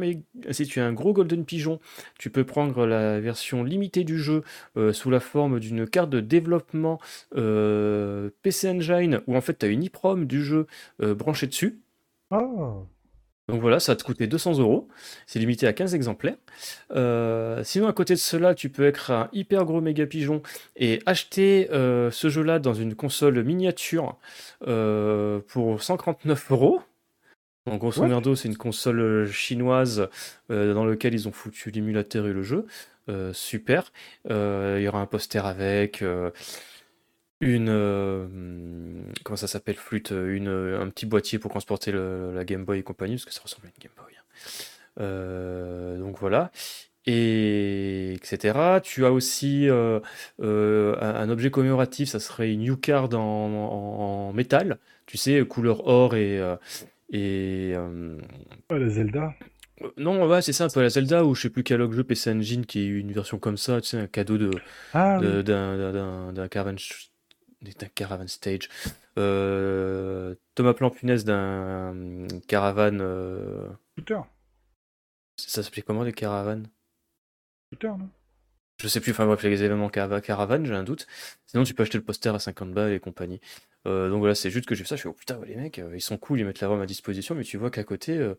si 0.51 0.65
tu 0.65 0.79
es 0.79 0.81
un 0.81 0.93
gros 0.93 1.13
Golden 1.13 1.45
Pigeon, 1.45 1.79
tu 2.17 2.29
peux 2.29 2.43
prendre 2.43 2.85
la 2.85 3.19
version 3.19 3.63
limitée 3.63 4.03
du 4.03 4.17
jeu 4.17 4.43
sous 4.91 5.09
la 5.09 5.19
forme 5.19 5.59
d'une 5.59 5.87
carte 5.87 6.09
de 6.09 6.19
développement 6.19 6.99
PC 7.31 8.69
Engine 8.69 9.21
où 9.27 9.35
en 9.35 9.41
fait 9.41 9.59
tu 9.59 9.65
as 9.65 9.69
une 9.69 9.83
EEPROM 9.83 10.25
du 10.25 10.43
jeu 10.43 10.67
branchée 10.99 11.47
dessus. 11.47 11.79
Ah, 12.31 12.41
Donc 13.47 13.61
voilà, 13.61 13.79
ça 13.79 13.91
va 13.91 13.95
te 13.95 14.03
coûter 14.03 14.25
200 14.25 14.57
euros. 14.59 14.87
C'est 15.27 15.37
limité 15.37 15.67
à 15.67 15.73
15 15.73 15.93
exemplaires. 15.93 16.37
Euh, 16.91 17.63
sinon, 17.63 17.87
à 17.87 17.93
côté 17.93 18.15
de 18.15 18.19
cela, 18.19 18.55
tu 18.55 18.69
peux 18.69 18.85
être 18.85 19.11
un 19.11 19.29
hyper 19.33 19.65
gros 19.65 19.81
méga 19.81 20.07
pigeon 20.07 20.41
et 20.75 21.01
acheter 21.05 21.69
euh, 21.71 22.09
ce 22.09 22.29
jeu-là 22.29 22.57
dans 22.57 22.73
une 22.73 22.95
console 22.95 23.43
miniature 23.43 24.17
euh, 24.67 25.39
pour 25.47 25.83
139 25.83 26.51
euros. 26.51 26.81
Donc, 27.67 27.79
grosso 27.79 28.03
merdo, 28.05 28.35
c'est 28.35 28.47
une 28.47 28.57
console 28.57 29.27
chinoise 29.31 30.07
dans 30.49 30.85
laquelle 30.85 31.15
ils 31.15 31.27
ont 31.27 31.31
foutu 31.31 31.71
l'émulateur 31.71 32.27
et 32.27 32.33
le 32.33 32.43
jeu. 32.43 32.67
Super. 33.33 33.91
Il 34.29 34.81
y 34.81 34.87
aura 34.87 35.01
un 35.01 35.07
poster 35.07 35.43
avec. 35.43 36.03
Euh, 37.43 37.47
une 37.47 37.69
euh, 37.69 38.27
comment 39.23 39.37
ça 39.37 39.47
s'appelle 39.47 39.75
flûte 39.75 40.11
une 40.11 40.47
euh, 40.47 40.81
un 40.81 40.89
petit 40.89 41.05
boîtier 41.05 41.39
pour 41.39 41.51
transporter 41.51 41.91
le- 41.91 42.33
la 42.33 42.45
Game 42.45 42.65
Boy 42.65 42.79
et 42.79 42.83
compagnie 42.83 43.15
parce 43.15 43.25
que 43.25 43.33
ça 43.33 43.41
ressemble 43.43 43.67
à 43.67 43.69
une 43.69 43.81
Game 43.83 43.91
Boy 43.97 44.13
hein. 44.17 44.21
Euh, 45.01 45.97
donc 45.99 46.17
voilà 46.19 46.51
et 47.05 48.13
etc 48.13 48.79
tu 48.81 49.05
as 49.05 49.11
aussi 49.11 49.69
euh, 49.69 49.99
euh, 50.41 50.95
un, 51.01 51.15
un 51.15 51.29
objet 51.29 51.51
commémoratif 51.51 52.09
ça 52.09 52.19
serait 52.19 52.51
une 52.51 52.65
U-card 52.65 53.13
en, 53.13 53.19
en- 53.19 54.29
en 54.29 54.33
métal 54.33 54.79
tu 55.05 55.17
sais 55.17 55.45
couleur 55.45 55.85
or 55.87 56.15
et 56.15 56.39
euh, 56.39 56.55
et 57.11 57.73
euh, 57.75 58.17
ah, 58.69 58.77
la 58.79 58.89
Zelda. 58.89 59.33
euh, 59.83 59.89
non 59.97 60.25
ouais 60.27 60.41
c'est 60.41 60.53
ça 60.53 60.63
un 60.65 60.69
peu 60.69 60.81
la 60.81 60.89
Zelda 60.89 61.23
ou 61.25 61.35
je 61.35 61.41
sais 61.43 61.49
plus 61.49 61.63
quel 61.63 61.81
autre 61.81 61.93
jeu 61.93 62.03
PC 62.03 62.31
Engine 62.31 62.65
qui 62.65 62.79
est 62.79 62.87
une 62.87 63.11
version 63.11 63.37
comme 63.37 63.57
ça 63.57 63.81
tu 63.81 63.89
sais 63.89 63.97
un 63.99 64.07
cadeau 64.07 64.37
de 64.37 64.49
Ah, 64.93 65.19
de- 65.19 65.37
oui. 65.37 65.43
d'un 65.43 65.77
d'un- 65.77 65.91
d'un- 65.93 66.33
d'un 66.33 66.47
caravan, 66.47 66.77
ch- 66.77 67.11
d'un 67.73 67.87
caravan 67.87 68.27
stage. 68.27 68.69
Euh, 69.17 70.35
Thomas 70.55 70.73
Plampunès 70.73 71.23
d'un 71.25 71.89
hum, 71.91 72.27
caravane. 72.47 72.99
euh, 73.01 73.67
Scooter. 73.97 74.25
ça 75.37 75.63
s'appelait 75.63 75.81
comment 75.83 76.03
les 76.03 76.13
caravanes? 76.13 76.67
Scooter, 77.71 77.97
non? 77.97 78.09
Je 78.81 78.89
sais 78.89 78.99
plus, 78.99 79.11
enfin 79.11 79.25
bref, 79.25 79.41
les 79.43 79.63
événements 79.63 79.87
carava- 79.89 80.21
caravane, 80.21 80.65
j'ai 80.65 80.73
un 80.73 80.83
doute. 80.83 81.07
Sinon, 81.45 81.63
tu 81.63 81.73
peux 81.73 81.83
acheter 81.83 81.97
le 81.97 82.03
poster 82.03 82.35
à 82.35 82.39
50 82.39 82.73
balles 82.73 82.91
et 82.91 82.99
compagnie. 82.99 83.39
Euh, 83.87 84.09
donc 84.09 84.19
voilà, 84.19 84.35
c'est 84.35 84.49
juste 84.49 84.65
que 84.67 84.75
j'ai 84.75 84.83
fait 84.83 84.89
ça. 84.89 84.95
Je 84.97 85.03
fais, 85.03 85.07
oh 85.09 85.13
putain, 85.13 85.37
ouais, 85.37 85.47
les 85.47 85.55
mecs, 85.55 85.79
euh, 85.79 85.91
ils 85.95 86.01
sont 86.01 86.17
cool, 86.17 86.39
ils 86.41 86.45
mettent 86.45 86.59
la 86.59 86.67
ROM 86.67 86.81
à 86.81 86.85
disposition, 86.85 87.35
mais 87.35 87.43
tu 87.45 87.55
vois 87.57 87.71
qu'à 87.71 87.85
côté, 87.85 88.17
euh, 88.17 88.35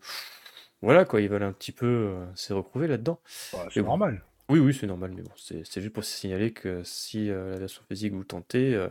voilà 0.83 1.05
quoi, 1.05 1.21
ils 1.21 1.29
veulent 1.29 1.41
un 1.43 1.53
petit 1.53 1.71
peu 1.71 1.85
euh, 1.87 2.25
se 2.35 2.53
retrouver 2.53 2.87
là-dedans. 2.87 3.19
Bah, 3.51 3.67
C'est 3.73 3.81
bon. 3.81 3.87
normal. 3.87 4.23
Oui, 4.49 4.59
oui, 4.59 4.73
c'est 4.79 4.87
normal, 4.87 5.11
mais 5.15 5.23
bon, 5.23 5.31
c'est 5.35 5.65
c'est 5.65 5.81
juste 5.81 5.93
pour 5.93 6.03
signaler 6.05 6.53
que 6.53 6.83
si 6.83 7.29
euh, 7.31 7.49
la 7.51 7.57
version 7.57 7.81
physique 7.89 8.13
vous 8.13 8.23
tentez, 8.23 8.75
euh, 8.75 8.87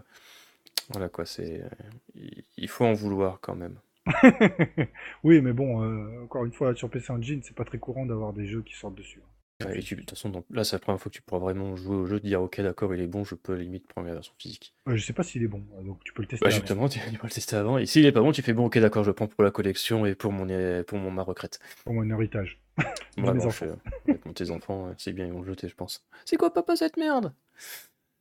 voilà 0.91 1.09
quoi, 1.09 1.27
c'est 1.27 1.63
euh, 1.63 2.21
il 2.57 2.69
faut 2.69 2.85
en 2.85 2.93
vouloir 2.93 3.41
quand 3.41 3.55
même. 3.57 3.79
oui, 5.25 5.41
mais 5.41 5.53
bon, 5.53 5.83
euh, 5.83 6.23
encore 6.25 6.45
une 6.45 6.53
fois, 6.53 6.75
sur 6.75 6.89
PC 6.91 7.11
Engine, 7.13 7.41
c'est 7.43 7.57
pas 7.57 7.65
très 7.65 7.79
courant 7.79 8.07
d'avoir 8.07 8.33
des 8.33 8.47
jeux 8.47 8.63
qui 8.63 8.75
sortent 8.75 8.95
dessus. 8.95 9.21
Ouais, 9.65 9.79
et 9.79 9.83
tu- 9.83 9.95
de 9.97 10.01
toute 10.01 10.11
façon, 10.11 10.29
donc, 10.29 10.45
là, 10.51 10.65
c'est 10.65 10.77
la 10.77 10.81
première 10.81 11.01
fois 11.01 11.11
que 11.11 11.17
tu 11.17 11.23
pourras 11.23 11.41
vraiment 11.41 11.77
jouer 11.77 11.97
au 11.97 12.07
jeu, 12.07 12.21
te 12.21 12.27
dire 12.27 12.43
ok, 12.43 12.61
d'accord, 12.61 12.95
il 12.95 13.01
est 13.01 13.07
bon, 13.07 13.25
je 13.25 13.35
peux 13.35 13.55
limite 13.55 13.89
prendre 13.89 14.07
la 14.07 14.15
version 14.15 14.35
physique. 14.39 14.75
Je 14.87 15.03
sais 15.03 15.15
pas 15.15 15.23
s'il 15.23 15.43
est 15.43 15.49
bon, 15.49 15.65
euh, 15.79 15.83
donc 15.83 16.05
tu 16.05 16.13
peux 16.13 16.23
le 16.23 16.29
tester. 16.29 16.45
Bah, 16.45 16.51
avant. 16.51 16.61
justement, 16.61 16.89
tu, 16.89 16.99
tu 17.11 17.19
peux 17.19 17.27
le 17.27 17.33
tester 17.33 17.57
avant, 17.57 17.79
et 17.79 17.87
s'il 17.87 18.05
est 18.05 18.13
pas 18.13 18.21
bon, 18.21 18.33
tu 18.33 18.43
fais 18.43 18.53
bon, 18.53 18.67
ok, 18.67 18.79
d'accord, 18.79 19.03
je 19.03 19.11
le 19.11 19.15
prends 19.15 19.27
pour 19.29 19.43
la 19.43 19.51
collection 19.51 20.05
et 20.07 20.15
pour 20.15 20.31
mon, 20.31 20.49
é- 20.49 20.85
pour 20.85 20.99
mon 20.99 21.11
ma 21.11 21.23
retraite. 21.23 21.59
Pour 21.85 21.95
mon 21.95 22.09
héritage. 22.11 22.61
De 23.17 23.23
Vraiment, 23.23 23.35
mes 23.35 23.41
je 23.41 23.47
enfants. 23.49 23.67
avec 24.07 24.27
mon- 24.27 24.33
tes 24.35 24.51
enfants, 24.51 24.95
c'est 24.99 25.13
bien, 25.15 25.27
ils 25.27 25.33
vont 25.33 25.41
le 25.41 25.47
jeter, 25.47 25.69
je 25.69 25.75
pense. 25.75 26.07
C'est 26.27 26.37
quoi, 26.37 26.53
papa, 26.53 26.77
cette 26.77 26.99
merde? 26.99 27.33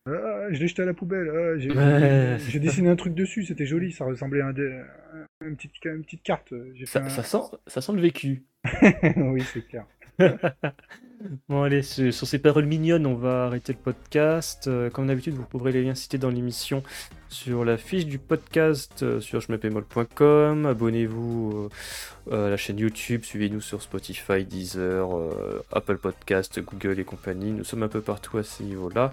Ah, 0.08 0.48
je 0.52 0.60
l'ai 0.60 0.68
jeté 0.68 0.84
à 0.84 0.86
la 0.86 0.94
poubelle. 0.94 1.30
ah, 1.30 1.58
j'ai 1.58 1.72
Ouais. 1.72 2.60
dessiné 2.60 2.90
un 2.90 2.96
truc 2.96 3.16
dessus, 3.16 3.44
c'était 3.44 3.66
joli, 3.66 3.92
ça 3.92 4.06
ressemblait 4.06 4.42
à 4.42 4.48
un 4.48 4.54
dé- 4.54 4.82
à 5.42 5.46
une, 5.46 5.56
petite, 5.56 5.74
une 5.86 6.04
petite 6.04 6.22
carte. 6.24 6.54
Ça, 6.86 7.00
un- 7.04 7.10
ça 7.10 7.24
sent, 7.24 7.38
ça 7.68 7.82
sent 7.82 7.94
le 7.94 8.02
vécu. 8.02 8.44
oui, 9.18 9.42
c'est 9.54 9.68
clair. 9.68 9.86
Bon 11.50 11.64
allez, 11.64 11.82
sur 11.82 12.14
sur 12.14 12.28
ces 12.28 12.40
paroles 12.40 12.66
mignonnes, 12.66 13.06
on 13.08 13.16
va 13.16 13.46
arrêter 13.46 13.74
le 13.74 13.80
podcast. 13.80 14.68
Euh, 14.68 14.90
comme 14.90 15.08
d'habitude, 15.08 15.34
vous 15.34 15.46
trouverez 15.46 15.72
les 15.72 15.84
liens 15.84 15.96
cités 15.96 16.18
dans 16.18 16.30
l'émission 16.30 16.84
sur 17.36 17.66
la 17.66 17.78
fiche 17.78 18.06
du 18.06 18.18
podcast 18.18 19.04
euh, 19.04 19.20
sur 19.20 19.42
jmepémol.com. 19.42 20.66
Abonnez-vous 20.66 21.70
euh, 22.32 22.48
à 22.48 22.50
la 22.50 22.58
chaîne 22.58 22.80
YouTube, 22.80 23.24
suivez-nous 23.24 23.60
sur 23.60 23.82
Spotify, 23.82 24.46
Deezer, 24.46 25.18
euh, 25.18 25.64
Apple 25.72 25.98
Podcast, 25.98 26.60
Google 26.62 27.00
et 27.00 27.04
compagnie. 27.04 27.52
Nous 27.52 27.66
sommes 27.66 27.84
un 27.84 27.90
peu 27.90 28.02
partout 28.02 28.38
à 28.38 28.44
ce 28.44 28.64
niveau-là. 28.64 29.12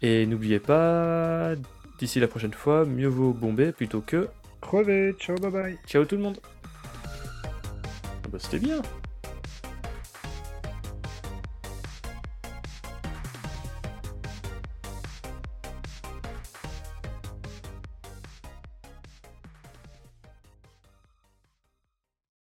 Et 0.00 0.24
n'oubliez 0.26 0.60
pas, 0.60 1.54
d'ici 1.98 2.20
la 2.20 2.28
prochaine 2.28 2.54
fois, 2.54 2.86
mieux 2.86 3.08
vaut 3.08 3.32
bomber 3.32 3.72
plutôt 3.72 4.00
que... 4.00 4.28
Crevé, 4.62 5.14
ciao, 5.18 5.36
bye 5.36 5.50
bye. 5.50 5.78
Ciao 5.86 6.04
tout 6.04 6.16
le 6.16 6.22
monde 6.22 6.38
Ah 7.44 8.28
bah, 8.32 8.38
C'était 8.40 8.58
bien 8.58 8.80